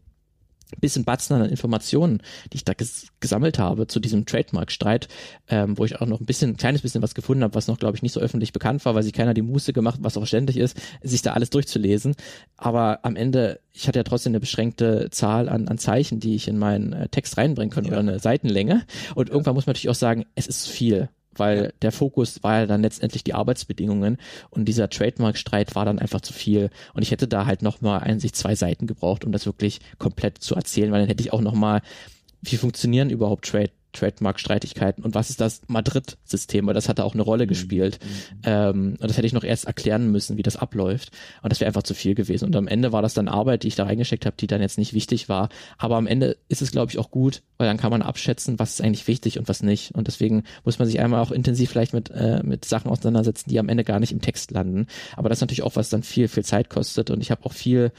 bisschen 0.79 1.05
Batzen 1.05 1.35
an 1.35 1.49
Informationen, 1.49 2.21
die 2.51 2.57
ich 2.57 2.65
da 2.65 2.73
ges 2.73 3.07
gesammelt 3.19 3.59
habe 3.59 3.87
zu 3.87 3.99
diesem 3.99 4.25
Trademark-Streit, 4.25 5.07
ähm, 5.47 5.77
wo 5.77 5.85
ich 5.85 6.01
auch 6.01 6.07
noch 6.07 6.19
ein 6.19 6.25
bisschen, 6.25 6.51
ein 6.51 6.57
kleines 6.57 6.81
bisschen 6.81 7.01
was 7.01 7.15
gefunden 7.15 7.43
habe, 7.43 7.55
was 7.55 7.67
noch, 7.67 7.79
glaube 7.79 7.97
ich, 7.97 8.03
nicht 8.03 8.13
so 8.13 8.19
öffentlich 8.19 8.53
bekannt 8.53 8.83
war, 8.85 8.95
weil 8.95 9.03
sich 9.03 9.13
keiner 9.13 9.33
die 9.33 9.41
Muße 9.41 9.73
gemacht, 9.73 9.99
was 10.01 10.17
auch 10.17 10.21
verständlich 10.21 10.57
ist, 10.57 10.77
sich 11.01 11.21
da 11.21 11.33
alles 11.33 11.49
durchzulesen. 11.49 12.15
Aber 12.57 12.99
am 13.03 13.15
Ende, 13.15 13.59
ich 13.73 13.87
hatte 13.87 13.99
ja 13.99 14.03
trotzdem 14.03 14.31
eine 14.31 14.39
beschränkte 14.39 15.09
Zahl 15.11 15.49
an, 15.49 15.67
an 15.67 15.77
Zeichen, 15.77 16.19
die 16.19 16.35
ich 16.35 16.47
in 16.47 16.57
meinen 16.57 16.93
äh, 16.93 17.09
Text 17.09 17.37
reinbringen 17.37 17.73
kann 17.73 17.85
ja. 17.85 17.91
oder 17.91 17.99
eine 17.99 18.19
Seitenlänge. 18.19 18.85
Und 19.15 19.29
irgendwann 19.29 19.55
muss 19.55 19.65
man 19.65 19.71
natürlich 19.71 19.89
auch 19.89 19.95
sagen, 19.95 20.25
es 20.35 20.47
ist 20.47 20.67
viel 20.67 21.09
weil 21.39 21.73
der 21.81 21.91
Fokus 21.91 22.43
war 22.43 22.61
ja 22.61 22.65
dann 22.65 22.81
letztendlich 22.81 23.23
die 23.23 23.33
Arbeitsbedingungen 23.33 24.17
und 24.49 24.65
dieser 24.65 24.89
Trademark-Streit 24.89 25.75
war 25.75 25.85
dann 25.85 25.99
einfach 25.99 26.21
zu 26.21 26.33
viel 26.33 26.69
und 26.93 27.01
ich 27.01 27.11
hätte 27.11 27.27
da 27.27 27.45
halt 27.45 27.61
nochmal 27.61 28.01
einzig 28.01 28.33
zwei 28.33 28.55
Seiten 28.55 28.87
gebraucht, 28.87 29.25
um 29.25 29.31
das 29.31 29.45
wirklich 29.45 29.79
komplett 29.97 30.39
zu 30.39 30.55
erzählen, 30.55 30.91
weil 30.91 31.01
dann 31.01 31.09
hätte 31.09 31.23
ich 31.23 31.33
auch 31.33 31.41
nochmal, 31.41 31.81
wie 32.41 32.57
funktionieren 32.57 33.09
überhaupt 33.09 33.45
Trade 33.45 33.71
Trademark-Streitigkeiten 33.95 35.03
und 35.03 35.15
was 35.15 35.29
ist 35.29 35.41
das 35.41 35.61
Madrid-System, 35.67 36.67
weil 36.67 36.73
das 36.73 36.89
hatte 36.89 37.03
auch 37.03 37.13
eine 37.13 37.23
Rolle 37.23 37.45
mhm. 37.45 37.49
gespielt. 37.49 37.99
Mhm. 38.01 38.41
Ähm, 38.43 38.97
und 38.99 39.09
das 39.09 39.17
hätte 39.17 39.27
ich 39.27 39.33
noch 39.33 39.43
erst 39.43 39.65
erklären 39.65 40.11
müssen, 40.11 40.37
wie 40.37 40.43
das 40.43 40.57
abläuft. 40.57 41.11
Und 41.41 41.51
das 41.51 41.59
wäre 41.59 41.67
einfach 41.67 41.83
zu 41.83 41.93
viel 41.93 42.15
gewesen. 42.15 42.45
Und 42.45 42.55
am 42.55 42.67
Ende 42.67 42.91
war 42.91 43.01
das 43.01 43.13
dann 43.13 43.27
Arbeit, 43.27 43.63
die 43.63 43.69
ich 43.69 43.75
da 43.75 43.85
reingesteckt 43.85 44.25
habe, 44.25 44.35
die 44.39 44.47
dann 44.47 44.61
jetzt 44.61 44.77
nicht 44.77 44.93
wichtig 44.93 45.29
war. 45.29 45.49
Aber 45.77 45.95
am 45.95 46.07
Ende 46.07 46.37
ist 46.49 46.61
es, 46.61 46.71
glaube 46.71 46.91
ich, 46.91 46.97
auch 46.97 47.11
gut, 47.11 47.41
weil 47.57 47.67
dann 47.67 47.77
kann 47.77 47.91
man 47.91 48.01
abschätzen, 48.01 48.59
was 48.59 48.73
ist 48.73 48.81
eigentlich 48.81 49.07
wichtig 49.07 49.39
und 49.39 49.47
was 49.47 49.63
nicht. 49.63 49.95
Und 49.95 50.07
deswegen 50.07 50.43
muss 50.63 50.79
man 50.79 50.87
sich 50.87 50.99
einmal 50.99 51.21
auch 51.21 51.31
intensiv 51.31 51.71
vielleicht 51.71 51.93
mit, 51.93 52.11
äh, 52.11 52.41
mit 52.43 52.65
Sachen 52.65 52.91
auseinandersetzen, 52.91 53.49
die 53.49 53.59
am 53.59 53.69
Ende 53.69 53.83
gar 53.83 53.99
nicht 53.99 54.11
im 54.11 54.21
Text 54.21 54.51
landen. 54.51 54.87
Aber 55.15 55.29
das 55.29 55.39
ist 55.39 55.41
natürlich 55.41 55.63
auch, 55.63 55.75
was 55.75 55.89
dann 55.89 56.03
viel, 56.03 56.27
viel 56.27 56.43
Zeit 56.43 56.69
kostet. 56.69 57.09
Und 57.09 57.21
ich 57.21 57.31
habe 57.31 57.45
auch 57.45 57.53
viel 57.53 57.91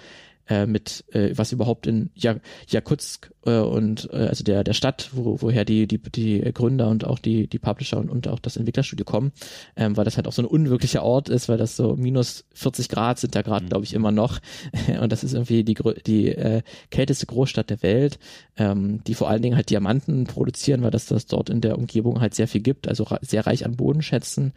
äh, 0.48 0.66
mit 0.66 1.04
äh, 1.12 1.30
was 1.36 1.52
überhaupt 1.52 1.86
in 1.86 2.10
Jak 2.14 2.40
Jakutsk 2.68 3.32
und 3.50 4.08
äh, 4.12 4.16
also 4.28 4.44
der 4.44 4.64
der 4.64 4.72
Stadt, 4.72 5.10
wo, 5.12 5.40
woher 5.40 5.64
die 5.64 5.86
die 5.86 5.98
die 5.98 6.40
Gründer 6.52 6.88
und 6.88 7.04
auch 7.04 7.18
die 7.18 7.46
die 7.46 7.58
Publisher 7.58 7.98
und, 7.98 8.10
und 8.10 8.28
auch 8.28 8.38
das 8.38 8.56
Entwicklerstudio 8.56 9.04
kommen, 9.04 9.32
ähm, 9.76 9.96
weil 9.96 10.04
das 10.04 10.16
halt 10.16 10.26
auch 10.26 10.32
so 10.32 10.42
ein 10.42 10.46
unwirklicher 10.46 11.02
Ort 11.02 11.28
ist, 11.28 11.48
weil 11.48 11.58
das 11.58 11.76
so 11.76 11.96
minus 11.96 12.44
40 12.54 12.88
Grad 12.88 13.18
sind 13.18 13.34
da 13.34 13.42
gerade, 13.42 13.64
mhm. 13.64 13.70
glaube 13.70 13.84
ich, 13.84 13.94
immer 13.94 14.12
noch 14.12 14.38
und 15.00 15.12
das 15.12 15.24
ist 15.24 15.34
irgendwie 15.34 15.64
die 15.64 15.76
die 16.06 16.28
äh, 16.28 16.62
kälteste 16.90 17.26
Großstadt 17.26 17.70
der 17.70 17.82
Welt, 17.82 18.18
ähm, 18.56 19.02
die 19.06 19.14
vor 19.14 19.28
allen 19.28 19.42
Dingen 19.42 19.56
halt 19.56 19.70
Diamanten 19.70 20.24
produzieren, 20.24 20.82
weil 20.82 20.90
das 20.90 21.06
das 21.06 21.26
dort 21.26 21.50
in 21.50 21.60
der 21.60 21.78
Umgebung 21.78 22.20
halt 22.20 22.34
sehr 22.34 22.48
viel 22.48 22.60
gibt, 22.60 22.88
also 22.88 23.06
sehr 23.22 23.46
reich 23.46 23.64
an 23.64 23.76
Bodenschätzen 23.76 24.52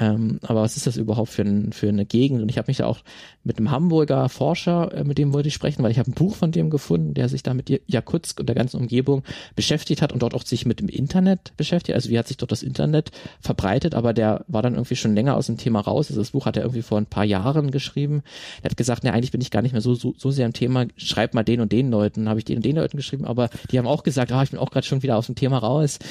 ähm, 0.00 0.40
aber 0.42 0.62
was 0.62 0.78
ist 0.78 0.86
das 0.86 0.96
überhaupt 0.96 1.28
für, 1.28 1.42
ein, 1.42 1.72
für 1.72 1.88
eine 1.88 2.06
Gegend? 2.06 2.40
Und 2.40 2.48
ich 2.48 2.56
habe 2.56 2.70
mich 2.70 2.78
da 2.78 2.86
auch 2.86 3.00
mit 3.44 3.58
einem 3.58 3.70
Hamburger 3.70 4.30
Forscher, 4.30 4.92
äh, 4.94 5.04
mit 5.04 5.18
dem 5.18 5.34
wollte 5.34 5.48
ich 5.48 5.54
sprechen, 5.54 5.82
weil 5.82 5.90
ich 5.90 5.98
habe 5.98 6.10
ein 6.10 6.14
Buch 6.14 6.36
von 6.36 6.52
dem 6.52 6.70
gefunden, 6.70 7.12
der 7.12 7.28
sich 7.28 7.42
da 7.42 7.52
mit 7.52 7.70
Jakutsk 7.86 8.29
Jakutsk 8.30 8.40
und 8.40 8.48
der 8.48 8.54
ganzen 8.56 8.78
Umgebung 8.78 9.22
beschäftigt 9.56 10.02
hat 10.02 10.12
und 10.12 10.22
dort 10.22 10.34
auch 10.34 10.44
sich 10.44 10.66
mit 10.66 10.80
dem 10.80 10.88
Internet 10.88 11.52
beschäftigt. 11.56 11.94
Also 11.94 12.10
wie 12.10 12.18
hat 12.18 12.28
sich 12.28 12.36
dort 12.36 12.52
das 12.52 12.62
Internet 12.62 13.10
verbreitet, 13.40 13.94
aber 13.94 14.12
der 14.12 14.44
war 14.48 14.62
dann 14.62 14.74
irgendwie 14.74 14.96
schon 14.96 15.14
länger 15.14 15.36
aus 15.36 15.46
dem 15.46 15.56
Thema 15.56 15.80
raus. 15.80 16.08
Also 16.08 16.20
das 16.20 16.30
Buch 16.30 16.46
hat 16.46 16.56
er 16.56 16.62
irgendwie 16.62 16.82
vor 16.82 16.98
ein 16.98 17.06
paar 17.06 17.24
Jahren 17.24 17.70
geschrieben. 17.70 18.22
Er 18.62 18.70
hat 18.70 18.76
gesagt, 18.76 19.04
ne, 19.04 19.12
eigentlich 19.12 19.32
bin 19.32 19.40
ich 19.40 19.50
gar 19.50 19.62
nicht 19.62 19.72
mehr 19.72 19.80
so, 19.80 19.94
so, 19.94 20.14
so 20.16 20.30
sehr 20.30 20.46
im 20.46 20.52
Thema, 20.52 20.86
schreib 20.96 21.34
mal 21.34 21.42
den 21.42 21.60
und 21.60 21.72
den 21.72 21.90
Leuten, 21.90 22.28
habe 22.28 22.38
ich 22.38 22.44
den 22.44 22.56
und 22.56 22.64
den 22.64 22.76
Leuten 22.76 22.96
geschrieben, 22.96 23.24
aber 23.24 23.50
die 23.70 23.78
haben 23.78 23.86
auch 23.86 24.02
gesagt, 24.02 24.32
ah, 24.32 24.42
ich 24.42 24.50
bin 24.50 24.58
auch 24.58 24.70
gerade 24.70 24.86
schon 24.86 25.02
wieder 25.02 25.16
aus 25.16 25.26
dem 25.26 25.34
Thema 25.34 25.58
raus. 25.58 25.98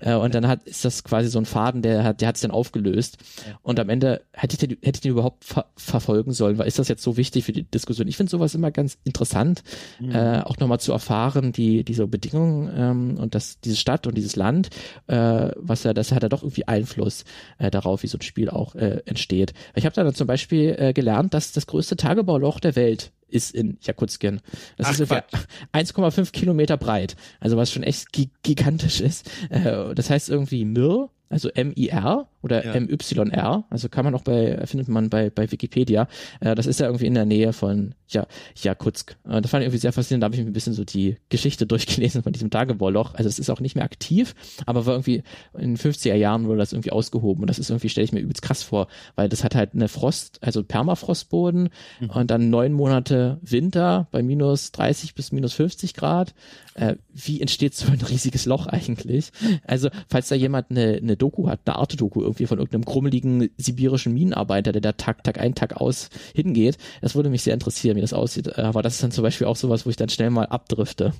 Äh, 0.00 0.14
und 0.14 0.34
dann 0.34 0.46
hat, 0.48 0.64
ist 0.64 0.84
das 0.84 1.04
quasi 1.04 1.28
so 1.28 1.38
ein 1.38 1.44
Faden, 1.44 1.82
der 1.82 2.04
hat, 2.04 2.20
der 2.20 2.28
hat 2.28 2.36
sich 2.36 2.42
dann 2.42 2.50
aufgelöst. 2.50 3.18
Und 3.62 3.78
am 3.78 3.88
Ende 3.88 4.22
hätte 4.32 4.54
ich 4.54 4.58
den, 4.58 4.70
hätte 4.82 4.96
ich 4.96 5.00
den 5.00 5.12
überhaupt 5.12 5.44
ver 5.44 5.66
verfolgen 5.76 6.32
sollen, 6.32 6.58
weil 6.58 6.66
ist 6.66 6.78
das 6.78 6.88
jetzt 6.88 7.02
so 7.02 7.16
wichtig 7.16 7.44
für 7.44 7.52
die 7.52 7.62
Diskussion? 7.62 8.08
Ich 8.08 8.16
finde 8.16 8.30
sowas 8.30 8.54
immer 8.54 8.70
ganz 8.70 8.98
interessant, 9.04 9.62
mhm. 10.00 10.12
äh, 10.12 10.40
auch 10.40 10.58
nochmal 10.58 10.80
zu 10.80 10.92
erfahren, 10.92 11.23
die, 11.52 11.84
diese 11.84 12.06
Bedingungen 12.06 12.72
ähm, 12.76 13.18
und 13.18 13.34
das, 13.34 13.60
diese 13.60 13.76
Stadt 13.76 14.06
und 14.06 14.16
dieses 14.16 14.36
Land, 14.36 14.70
äh, 15.06 15.50
was 15.56 15.84
er, 15.84 15.94
das 15.94 16.12
hat 16.12 16.22
er 16.22 16.28
doch 16.28 16.42
irgendwie 16.42 16.68
Einfluss 16.68 17.24
äh, 17.58 17.70
darauf, 17.70 18.02
wie 18.02 18.08
so 18.08 18.18
ein 18.18 18.22
Spiel 18.22 18.50
auch 18.50 18.74
äh, 18.74 19.02
entsteht. 19.06 19.52
Ich 19.74 19.86
habe 19.86 19.94
dann 19.94 20.14
zum 20.14 20.26
Beispiel 20.26 20.76
äh, 20.78 20.92
gelernt, 20.92 21.34
dass 21.34 21.52
das 21.52 21.66
größte 21.66 21.96
Tagebauloch 21.96 22.60
der 22.60 22.76
Welt 22.76 23.12
ist 23.28 23.54
in 23.54 23.78
Jakutskin. 23.82 24.40
Das 24.76 24.86
Ach, 24.86 24.92
ist 24.92 25.00
ungefähr 25.00 25.24
1,5 25.72 26.32
Kilometer 26.32 26.76
breit, 26.76 27.16
also 27.40 27.56
was 27.56 27.72
schon 27.72 27.82
echt 27.82 28.08
gigantisch 28.42 29.00
ist. 29.00 29.30
Äh, 29.50 29.94
das 29.94 30.10
heißt 30.10 30.28
irgendwie 30.28 30.64
Mir, 30.64 31.10
also 31.34 31.48
M-I-R 31.48 32.28
oder 32.42 32.64
ja. 32.64 32.78
MYR, 32.78 33.64
also 33.70 33.88
kann 33.88 34.04
man 34.04 34.14
auch 34.14 34.22
bei, 34.22 34.64
findet 34.66 34.88
man 34.88 35.08
bei, 35.08 35.30
bei 35.30 35.50
Wikipedia. 35.50 36.06
Äh, 36.40 36.54
das 36.54 36.66
ist 36.66 36.78
ja 36.78 36.86
irgendwie 36.86 37.06
in 37.06 37.14
der 37.14 37.24
Nähe 37.24 37.52
von 37.52 37.94
ja, 38.08 38.26
Jakutsk. 38.54 39.16
Äh, 39.26 39.40
das 39.40 39.50
fand 39.50 39.62
ich 39.62 39.66
irgendwie 39.66 39.80
sehr 39.80 39.92
faszinierend, 39.92 40.22
da 40.22 40.26
habe 40.26 40.36
ich 40.36 40.42
mir 40.42 40.50
ein 40.50 40.52
bisschen 40.52 40.74
so 40.74 40.84
die 40.84 41.16
Geschichte 41.30 41.66
durchgelesen 41.66 42.22
von 42.22 42.32
diesem 42.32 42.50
Tagebauloch. 42.50 43.14
Also 43.14 43.28
es 43.28 43.38
ist 43.38 43.48
auch 43.50 43.60
nicht 43.60 43.74
mehr 43.74 43.84
aktiv, 43.84 44.34
aber 44.66 44.84
war 44.84 44.94
irgendwie 44.94 45.22
in 45.54 45.74
den 45.74 45.76
50er 45.76 46.14
Jahren 46.14 46.46
wurde 46.46 46.58
das 46.58 46.72
irgendwie 46.72 46.92
ausgehoben 46.92 47.42
und 47.42 47.48
das 47.48 47.58
ist 47.58 47.70
irgendwie, 47.70 47.88
stelle 47.88 48.04
ich 48.04 48.12
mir 48.12 48.20
übelst 48.20 48.42
krass 48.42 48.62
vor, 48.62 48.88
weil 49.16 49.28
das 49.28 49.42
hat 49.42 49.54
halt 49.54 49.74
eine 49.74 49.88
Frost, 49.88 50.38
also 50.42 50.62
Permafrostboden 50.62 51.70
mhm. 52.00 52.10
und 52.10 52.30
dann 52.30 52.50
neun 52.50 52.74
Monate 52.74 53.13
Winter 53.42 54.08
bei 54.10 54.22
minus 54.22 54.72
30 54.72 55.14
bis 55.14 55.32
minus 55.32 55.54
50 55.54 55.94
Grad. 55.94 56.34
Äh, 56.74 56.96
wie 57.12 57.40
entsteht 57.40 57.74
so 57.74 57.90
ein 57.90 58.00
riesiges 58.00 58.46
Loch 58.46 58.66
eigentlich? 58.66 59.30
Also, 59.66 59.88
falls 60.08 60.28
da 60.28 60.34
jemand 60.34 60.70
eine, 60.70 60.96
eine 60.96 61.16
Doku 61.16 61.48
hat, 61.48 61.60
eine 61.64 61.76
Art-Doku 61.76 62.20
irgendwie 62.22 62.46
von 62.46 62.58
irgendeinem 62.58 62.84
krummeligen 62.84 63.50
sibirischen 63.56 64.12
Minenarbeiter, 64.12 64.72
der 64.72 64.82
da 64.82 64.92
Tag, 64.92 65.24
Tag 65.24 65.38
ein, 65.38 65.54
Tag 65.54 65.76
aus 65.76 66.08
hingeht, 66.34 66.78
das 67.00 67.14
würde 67.14 67.30
mich 67.30 67.42
sehr 67.42 67.54
interessieren, 67.54 67.96
wie 67.96 68.00
das 68.00 68.12
aussieht. 68.12 68.58
Aber 68.58 68.82
das 68.82 68.94
ist 68.94 69.02
dann 69.02 69.12
zum 69.12 69.22
Beispiel 69.22 69.46
auch 69.46 69.56
sowas, 69.56 69.86
wo 69.86 69.90
ich 69.90 69.96
dann 69.96 70.08
schnell 70.08 70.30
mal 70.30 70.46
abdrifte. 70.46 71.12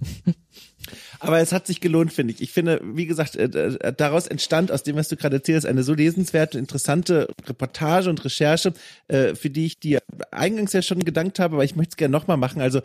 Aber 1.25 1.41
es 1.41 1.53
hat 1.53 1.67
sich 1.67 1.81
gelohnt, 1.81 2.13
finde 2.13 2.35
ich. 2.35 2.43
Ich 2.43 2.53
finde, 2.53 2.81
wie 2.85 3.07
gesagt, 3.07 3.37
äh, 3.37 3.45
äh, 3.45 3.93
daraus 3.97 4.27
entstand, 4.27 4.71
aus 4.71 4.83
dem, 4.83 4.97
was 4.97 5.09
du 5.09 5.17
gerade 5.17 5.37
erzählst, 5.37 5.67
eine 5.67 5.83
so 5.83 5.95
lesenswerte, 5.95 6.59
interessante 6.59 7.29
Reportage 7.47 8.11
und 8.11 8.25
Recherche, 8.25 8.75
äh, 9.09 9.35
für 9.35 9.49
die 9.49 9.67
ich 9.67 9.79
dir 9.79 10.03
eingangs 10.31 10.75
ja 10.75 10.83
schon 10.83 11.01
gedankt 11.01 11.39
habe, 11.39 11.55
aber 11.55 11.65
ich 11.65 11.77
möchte 11.77 11.93
es 11.93 11.97
gerne 11.97 12.13
nochmal 12.13 12.37
machen. 12.37 12.61
Also 12.61 12.83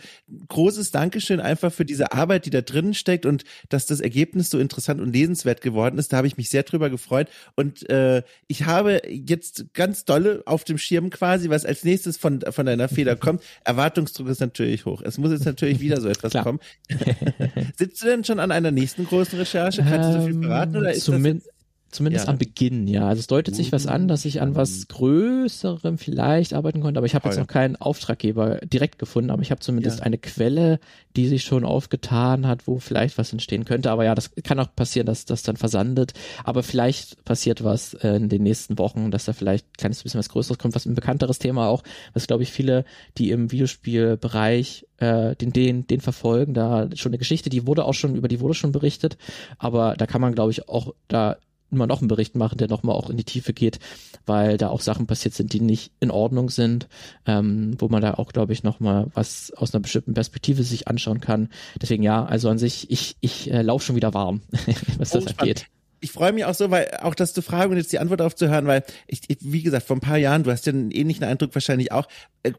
großes 0.47 0.91
Dankeschön 0.91 1.41
einfach 1.41 1.73
für 1.73 1.85
diese 1.85 2.13
Arbeit, 2.13 2.45
die 2.45 2.49
da 2.49 2.61
drinnen 2.61 2.93
steckt 2.93 3.25
und 3.25 3.43
dass 3.67 3.85
das 3.85 3.99
Ergebnis 3.99 4.49
so 4.49 4.57
interessant 4.57 5.01
und 5.01 5.13
lesenswert 5.13 5.61
geworden 5.61 5.97
ist. 5.97 6.13
Da 6.13 6.17
habe 6.17 6.27
ich 6.27 6.37
mich 6.37 6.49
sehr 6.49 6.63
drüber 6.63 6.89
gefreut. 6.89 7.27
Und 7.55 7.89
äh, 7.89 8.23
ich 8.47 8.65
habe 8.65 9.01
jetzt 9.09 9.73
ganz 9.73 10.05
dolle 10.05 10.43
auf 10.45 10.63
dem 10.63 10.77
Schirm 10.77 11.09
quasi, 11.09 11.49
was 11.49 11.65
als 11.65 11.83
nächstes 11.83 12.15
von, 12.17 12.41
von 12.49 12.65
deiner 12.65 12.87
Feder 12.87 13.15
kommt. 13.15 13.43
Erwartungsdruck 13.65 14.29
ist 14.29 14.39
natürlich 14.39 14.85
hoch. 14.85 15.01
Es 15.03 15.17
muss 15.17 15.31
jetzt 15.31 15.45
natürlich 15.45 15.81
wieder 15.81 15.99
so 15.99 16.07
etwas 16.07 16.33
kommen. 16.33 16.59
Sitzt 17.77 18.01
du 18.01 18.05
denn 18.07 18.23
schon 18.29 18.39
an 18.39 18.51
einer 18.51 18.71
nächsten 18.71 19.05
großen 19.05 19.37
Recherche? 19.37 19.83
Kannst 19.83 20.09
du 20.09 20.13
so 20.13 20.25
viel 20.25 20.35
ähm, 20.35 20.43
verraten? 20.43 20.77
Oder 20.77 20.91
ist 20.91 21.05
Zumin 21.05 21.41
das 21.43 21.58
Zumindest 21.91 22.25
ja. 22.25 22.31
am 22.31 22.37
Beginn, 22.37 22.87
ja. 22.87 23.07
Also 23.07 23.19
es 23.19 23.27
deutet 23.27 23.55
sich 23.55 23.71
was 23.71 23.87
an, 23.87 24.07
dass 24.07 24.25
ich 24.25 24.41
an 24.41 24.55
was 24.55 24.87
Größerem 24.89 25.97
vielleicht 25.97 26.53
arbeiten 26.53 26.81
konnte, 26.81 26.99
aber 26.99 27.07
ich 27.07 27.15
habe 27.15 27.27
jetzt 27.27 27.39
noch 27.39 27.47
keinen 27.47 27.75
Auftraggeber 27.77 28.59
direkt 28.59 28.99
gefunden, 28.99 29.31
aber 29.31 29.41
ich 29.41 29.49
habe 29.49 29.59
zumindest 29.59 29.99
ja. 29.99 30.05
eine 30.05 30.19
Quelle, 30.19 30.79
die 31.15 31.27
sich 31.27 31.43
schon 31.43 31.65
aufgetan 31.65 32.45
hat, 32.45 32.67
wo 32.67 32.77
vielleicht 32.77 33.17
was 33.17 33.33
entstehen 33.33 33.65
könnte. 33.65 33.89
Aber 33.89 34.05
ja, 34.05 34.13
das 34.13 34.31
kann 34.43 34.59
auch 34.59 34.73
passieren, 34.75 35.07
dass 35.07 35.25
das 35.25 35.41
dann 35.41 35.57
versandet. 35.57 36.13
Aber 36.43 36.61
vielleicht 36.61 37.25
passiert 37.25 37.63
was 37.63 37.95
äh, 37.95 38.15
in 38.15 38.29
den 38.29 38.43
nächsten 38.43 38.77
Wochen, 38.77 39.09
dass 39.09 39.25
da 39.25 39.33
vielleicht 39.33 39.65
ein 39.65 39.77
kleines 39.77 40.03
bisschen 40.03 40.19
was 40.19 40.29
Größeres 40.29 40.59
kommt, 40.59 40.75
was 40.75 40.85
ein 40.85 40.95
bekannteres 40.95 41.39
Thema 41.39 41.67
auch, 41.67 41.83
was 42.13 42.27
glaube 42.27 42.43
ich 42.43 42.51
viele, 42.51 42.85
die 43.17 43.31
im 43.31 43.51
Videospielbereich 43.51 44.85
äh, 44.97 45.35
den, 45.35 45.53
den, 45.53 45.87
den 45.87 46.01
verfolgen, 46.01 46.53
da 46.53 46.89
schon 46.95 47.11
eine 47.11 47.17
Geschichte, 47.17 47.49
die 47.49 47.65
wurde 47.65 47.85
auch 47.85 47.93
schon, 47.93 48.15
über 48.15 48.27
die 48.27 48.39
wurde 48.39 48.53
schon 48.53 48.71
berichtet, 48.71 49.17
aber 49.57 49.95
da 49.97 50.05
kann 50.05 50.21
man, 50.21 50.35
glaube 50.35 50.51
ich, 50.51 50.69
auch 50.69 50.93
da 51.07 51.37
immer 51.71 51.87
noch 51.87 51.99
einen 51.99 52.07
Bericht 52.07 52.35
machen, 52.35 52.57
der 52.57 52.67
nochmal 52.67 52.95
auch 52.95 53.09
in 53.09 53.17
die 53.17 53.23
Tiefe 53.23 53.53
geht, 53.53 53.79
weil 54.25 54.57
da 54.57 54.69
auch 54.69 54.81
Sachen 54.81 55.07
passiert 55.07 55.33
sind, 55.33 55.53
die 55.53 55.61
nicht 55.61 55.91
in 55.99 56.11
Ordnung 56.11 56.49
sind, 56.49 56.87
ähm, 57.25 57.75
wo 57.79 57.87
man 57.87 58.01
da 58.01 58.15
auch, 58.15 58.31
glaube 58.31 58.53
ich, 58.53 58.63
nochmal 58.63 59.07
was 59.13 59.51
aus 59.55 59.73
einer 59.73 59.81
bestimmten 59.81 60.13
Perspektive 60.13 60.63
sich 60.63 60.87
anschauen 60.87 61.21
kann. 61.21 61.49
Deswegen 61.81 62.03
ja, 62.03 62.25
also 62.25 62.49
an 62.49 62.57
sich, 62.57 62.89
ich, 62.91 63.17
ich 63.21 63.51
äh, 63.51 63.61
laufe 63.61 63.85
schon 63.85 63.95
wieder 63.95 64.13
warm, 64.13 64.41
was 64.97 65.15
oh, 65.15 65.19
das 65.19 65.37
angeht 65.37 65.65
ich 66.01 66.11
freue 66.11 66.31
mich 66.31 66.45
auch 66.45 66.53
so, 66.53 66.71
weil 66.71 66.89
auch 67.01 67.15
das 67.15 67.33
zu 67.33 67.41
fragen 67.41 67.71
und 67.71 67.77
jetzt 67.77 67.91
die 67.91 67.99
Antwort 67.99 68.19
darauf 68.19 68.35
zu 68.35 68.49
hören, 68.49 68.67
weil 68.67 68.83
ich, 69.07 69.21
wie 69.41 69.63
gesagt, 69.63 69.87
vor 69.87 69.97
ein 69.97 70.01
paar 70.01 70.17
Jahren, 70.17 70.43
du 70.43 70.51
hast 70.51 70.65
ja 70.65 70.73
einen 70.73 70.91
ähnlichen 70.91 71.23
Eindruck 71.23 71.53
wahrscheinlich 71.53 71.91
auch, 71.91 72.07
äh, 72.43 72.53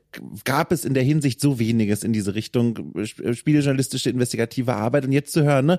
gab 0.45 0.73
es 0.73 0.85
in 0.85 0.95
der 0.95 1.03
Hinsicht 1.03 1.41
so 1.41 1.59
weniges 1.59 2.05
in 2.05 2.13
diese 2.13 2.35
Richtung 2.35 2.95
äh, 2.97 3.35
spielejournalistische 3.35 4.11
investigative 4.11 4.75
Arbeit 4.75 5.05
und 5.05 5.13
jetzt 5.13 5.33
zu 5.33 5.43
hören, 5.43 5.67
ne, 5.67 5.79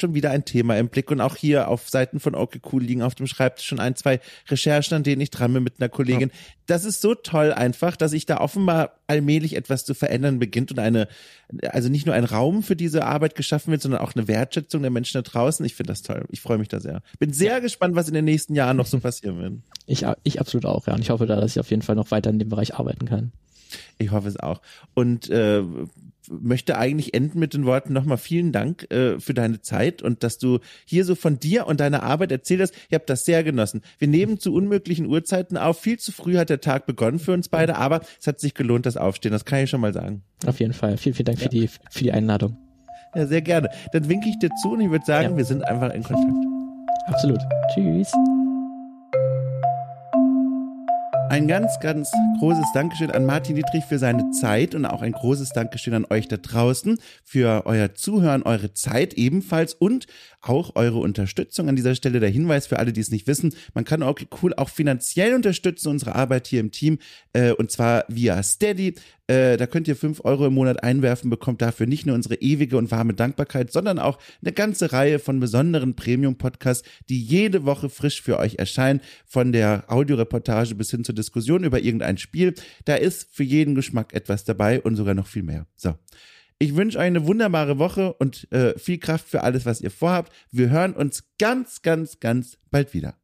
schon 0.00 0.14
wieder 0.14 0.30
ein 0.30 0.44
Thema 0.44 0.78
im 0.78 0.88
Blick 0.88 1.10
und 1.10 1.20
auch 1.20 1.36
hier 1.36 1.68
auf 1.68 1.88
Seiten 1.88 2.20
von 2.20 2.34
Okay 2.34 2.60
Cool 2.72 2.82
liegen 2.82 3.02
auf 3.02 3.14
dem 3.14 3.26
Schreibtisch 3.26 3.66
schon 3.66 3.80
ein, 3.80 3.96
zwei 3.96 4.20
Recherchen, 4.48 4.96
an 4.96 5.02
denen 5.02 5.20
ich 5.20 5.30
dran 5.30 5.52
bin 5.52 5.62
mit 5.62 5.74
einer 5.78 5.88
Kollegin. 5.88 6.30
Ja. 6.30 6.36
Das 6.66 6.84
ist 6.84 7.02
so 7.02 7.14
toll 7.14 7.52
einfach, 7.52 7.96
dass 7.96 8.12
sich 8.12 8.24
da 8.24 8.38
offenbar 8.38 8.92
allmählich 9.06 9.56
etwas 9.56 9.84
zu 9.84 9.94
verändern 9.94 10.38
beginnt 10.38 10.70
und 10.70 10.78
eine, 10.78 11.08
also 11.68 11.88
nicht 11.88 12.06
nur 12.06 12.14
ein 12.14 12.24
Raum 12.24 12.62
für 12.62 12.76
diese 12.76 13.04
Arbeit 13.04 13.34
geschaffen 13.34 13.70
wird, 13.70 13.82
sondern 13.82 14.00
auch 14.00 14.14
eine 14.14 14.28
Wertschätzung 14.28 14.82
der 14.82 14.90
Menschen 14.90 15.18
da 15.18 15.22
draußen. 15.22 15.64
Ich 15.64 15.74
finde 15.74 15.92
das 15.92 16.02
toll. 16.02 16.24
Ich 16.30 16.40
freue 16.40 16.58
mich 16.58 16.68
da 16.68 16.80
sehr. 16.80 17.02
Bin 17.18 17.32
sehr 17.32 17.52
ja. 17.52 17.58
gespannt, 17.58 17.94
was 17.94 18.08
in 18.08 18.14
den 18.14 18.24
nächsten 18.24 18.54
Jahren 18.54 18.76
noch 18.76 18.86
so 18.86 18.98
passieren 19.00 19.38
wird. 19.38 19.54
Ich, 19.86 20.06
ich 20.22 20.40
absolut 20.40 20.66
auch, 20.66 20.86
ja. 20.86 20.94
Und 20.94 21.00
ich 21.00 21.10
hoffe 21.10 21.26
da, 21.26 21.40
dass 21.40 21.52
ich 21.52 21.60
auf 21.60 21.70
jeden 21.70 21.82
Fall 21.82 21.96
noch 21.96 22.10
weiter 22.10 22.30
in 22.30 22.38
dem 22.38 22.48
Bereich 22.48 22.74
arbeiten 22.74 23.06
kann. 23.06 23.32
Ich 23.98 24.10
hoffe 24.10 24.28
es 24.28 24.38
auch. 24.38 24.60
Und 24.94 25.28
äh, 25.30 25.62
möchte 26.30 26.78
eigentlich 26.78 27.14
enden 27.14 27.38
mit 27.38 27.54
den 27.54 27.66
Worten 27.66 27.92
nochmal 27.92 28.18
vielen 28.18 28.52
Dank 28.52 28.90
äh, 28.90 29.18
für 29.20 29.34
deine 29.34 29.60
Zeit 29.60 30.02
und 30.02 30.22
dass 30.22 30.38
du 30.38 30.60
hier 30.84 31.04
so 31.04 31.14
von 31.14 31.38
dir 31.38 31.66
und 31.66 31.80
deiner 31.80 32.02
Arbeit 32.02 32.32
erzählt 32.32 32.60
hast. 32.60 32.74
Ich 32.88 32.94
habe 32.94 33.04
das 33.06 33.24
sehr 33.24 33.44
genossen. 33.44 33.82
Wir 33.98 34.08
nehmen 34.08 34.38
zu 34.38 34.54
unmöglichen 34.54 35.06
Uhrzeiten 35.06 35.56
auf. 35.56 35.80
Viel 35.80 35.98
zu 35.98 36.12
früh 36.12 36.36
hat 36.36 36.50
der 36.50 36.60
Tag 36.60 36.86
begonnen 36.86 37.18
für 37.18 37.32
uns 37.32 37.48
beide, 37.48 37.76
aber 37.76 38.00
es 38.20 38.26
hat 38.26 38.40
sich 38.40 38.54
gelohnt, 38.54 38.86
das 38.86 38.96
Aufstehen. 38.96 39.32
Das 39.32 39.44
kann 39.44 39.60
ich 39.60 39.70
schon 39.70 39.80
mal 39.80 39.92
sagen. 39.92 40.22
Auf 40.46 40.60
jeden 40.60 40.72
Fall. 40.72 40.96
Vielen, 40.96 41.14
vielen 41.14 41.26
Dank 41.26 41.38
ja. 41.38 41.44
für, 41.44 41.50
die, 41.50 41.68
für 41.68 42.04
die 42.04 42.12
Einladung. 42.12 42.56
Ja, 43.14 43.26
sehr 43.26 43.42
gerne. 43.42 43.68
Dann 43.92 44.08
winke 44.08 44.28
ich 44.28 44.38
dir 44.38 44.50
zu 44.62 44.72
und 44.72 44.80
ich 44.80 44.90
würde 44.90 45.04
sagen, 45.04 45.30
ja. 45.30 45.36
wir 45.36 45.44
sind 45.44 45.66
einfach 45.66 45.92
in 45.92 46.02
Kontakt. 46.02 46.34
Absolut. 47.06 47.40
Tschüss. 47.74 48.12
Ein 51.34 51.48
ganz, 51.48 51.80
ganz 51.80 52.12
großes 52.38 52.66
Dankeschön 52.74 53.10
an 53.10 53.26
Martin 53.26 53.56
Dietrich 53.56 53.82
für 53.86 53.98
seine 53.98 54.30
Zeit 54.30 54.72
und 54.76 54.86
auch 54.86 55.02
ein 55.02 55.10
großes 55.10 55.48
Dankeschön 55.48 55.92
an 55.92 56.06
euch 56.08 56.28
da 56.28 56.36
draußen 56.36 56.96
für 57.24 57.66
euer 57.66 57.92
Zuhören, 57.92 58.44
eure 58.44 58.72
Zeit 58.72 59.14
ebenfalls 59.14 59.74
und 59.74 60.06
auch 60.42 60.76
eure 60.76 60.98
Unterstützung. 60.98 61.68
An 61.68 61.74
dieser 61.74 61.96
Stelle 61.96 62.20
der 62.20 62.28
Hinweis 62.28 62.68
für 62.68 62.78
alle, 62.78 62.92
die 62.92 63.00
es 63.00 63.10
nicht 63.10 63.26
wissen, 63.26 63.52
man 63.74 63.84
kann 63.84 64.04
okay 64.04 64.28
cool 64.42 64.54
auch 64.54 64.68
finanziell 64.68 65.34
unterstützen, 65.34 65.88
unsere 65.88 66.14
Arbeit 66.14 66.46
hier 66.46 66.60
im 66.60 66.70
Team, 66.70 66.98
äh, 67.32 67.50
und 67.50 67.72
zwar 67.72 68.04
via 68.06 68.40
Steady. 68.44 68.94
Äh, 69.26 69.56
da 69.56 69.66
könnt 69.66 69.88
ihr 69.88 69.96
fünf 69.96 70.20
Euro 70.24 70.46
im 70.46 70.54
Monat 70.54 70.82
einwerfen, 70.82 71.30
bekommt 71.30 71.62
dafür 71.62 71.86
nicht 71.86 72.04
nur 72.04 72.14
unsere 72.14 72.34
ewige 72.36 72.76
und 72.76 72.90
warme 72.90 73.14
Dankbarkeit, 73.14 73.72
sondern 73.72 73.98
auch 73.98 74.18
eine 74.42 74.52
ganze 74.52 74.92
Reihe 74.92 75.18
von 75.18 75.40
besonderen 75.40 75.96
Premium-Podcasts, 75.96 76.86
die 77.08 77.22
jede 77.22 77.64
Woche 77.64 77.88
frisch 77.88 78.20
für 78.20 78.38
euch 78.38 78.56
erscheinen, 78.56 79.00
von 79.24 79.52
der 79.52 79.84
Audioreportage 79.88 80.74
bis 80.74 80.90
hin 80.90 81.04
zur 81.04 81.14
Diskussion 81.14 81.64
über 81.64 81.80
irgendein 81.80 82.18
Spiel. 82.18 82.54
Da 82.84 82.96
ist 82.96 83.34
für 83.34 83.44
jeden 83.44 83.74
Geschmack 83.74 84.12
etwas 84.12 84.44
dabei 84.44 84.82
und 84.82 84.96
sogar 84.96 85.14
noch 85.14 85.26
viel 85.26 85.42
mehr. 85.42 85.66
So. 85.74 85.94
Ich 86.58 86.76
wünsche 86.76 86.98
euch 86.98 87.04
eine 87.04 87.26
wunderbare 87.26 87.78
Woche 87.78 88.12
und 88.14 88.50
äh, 88.52 88.78
viel 88.78 88.98
Kraft 88.98 89.26
für 89.28 89.42
alles, 89.42 89.66
was 89.66 89.80
ihr 89.80 89.90
vorhabt. 89.90 90.32
Wir 90.50 90.70
hören 90.70 90.92
uns 90.92 91.24
ganz, 91.38 91.82
ganz, 91.82 92.20
ganz 92.20 92.58
bald 92.70 92.94
wieder. 92.94 93.16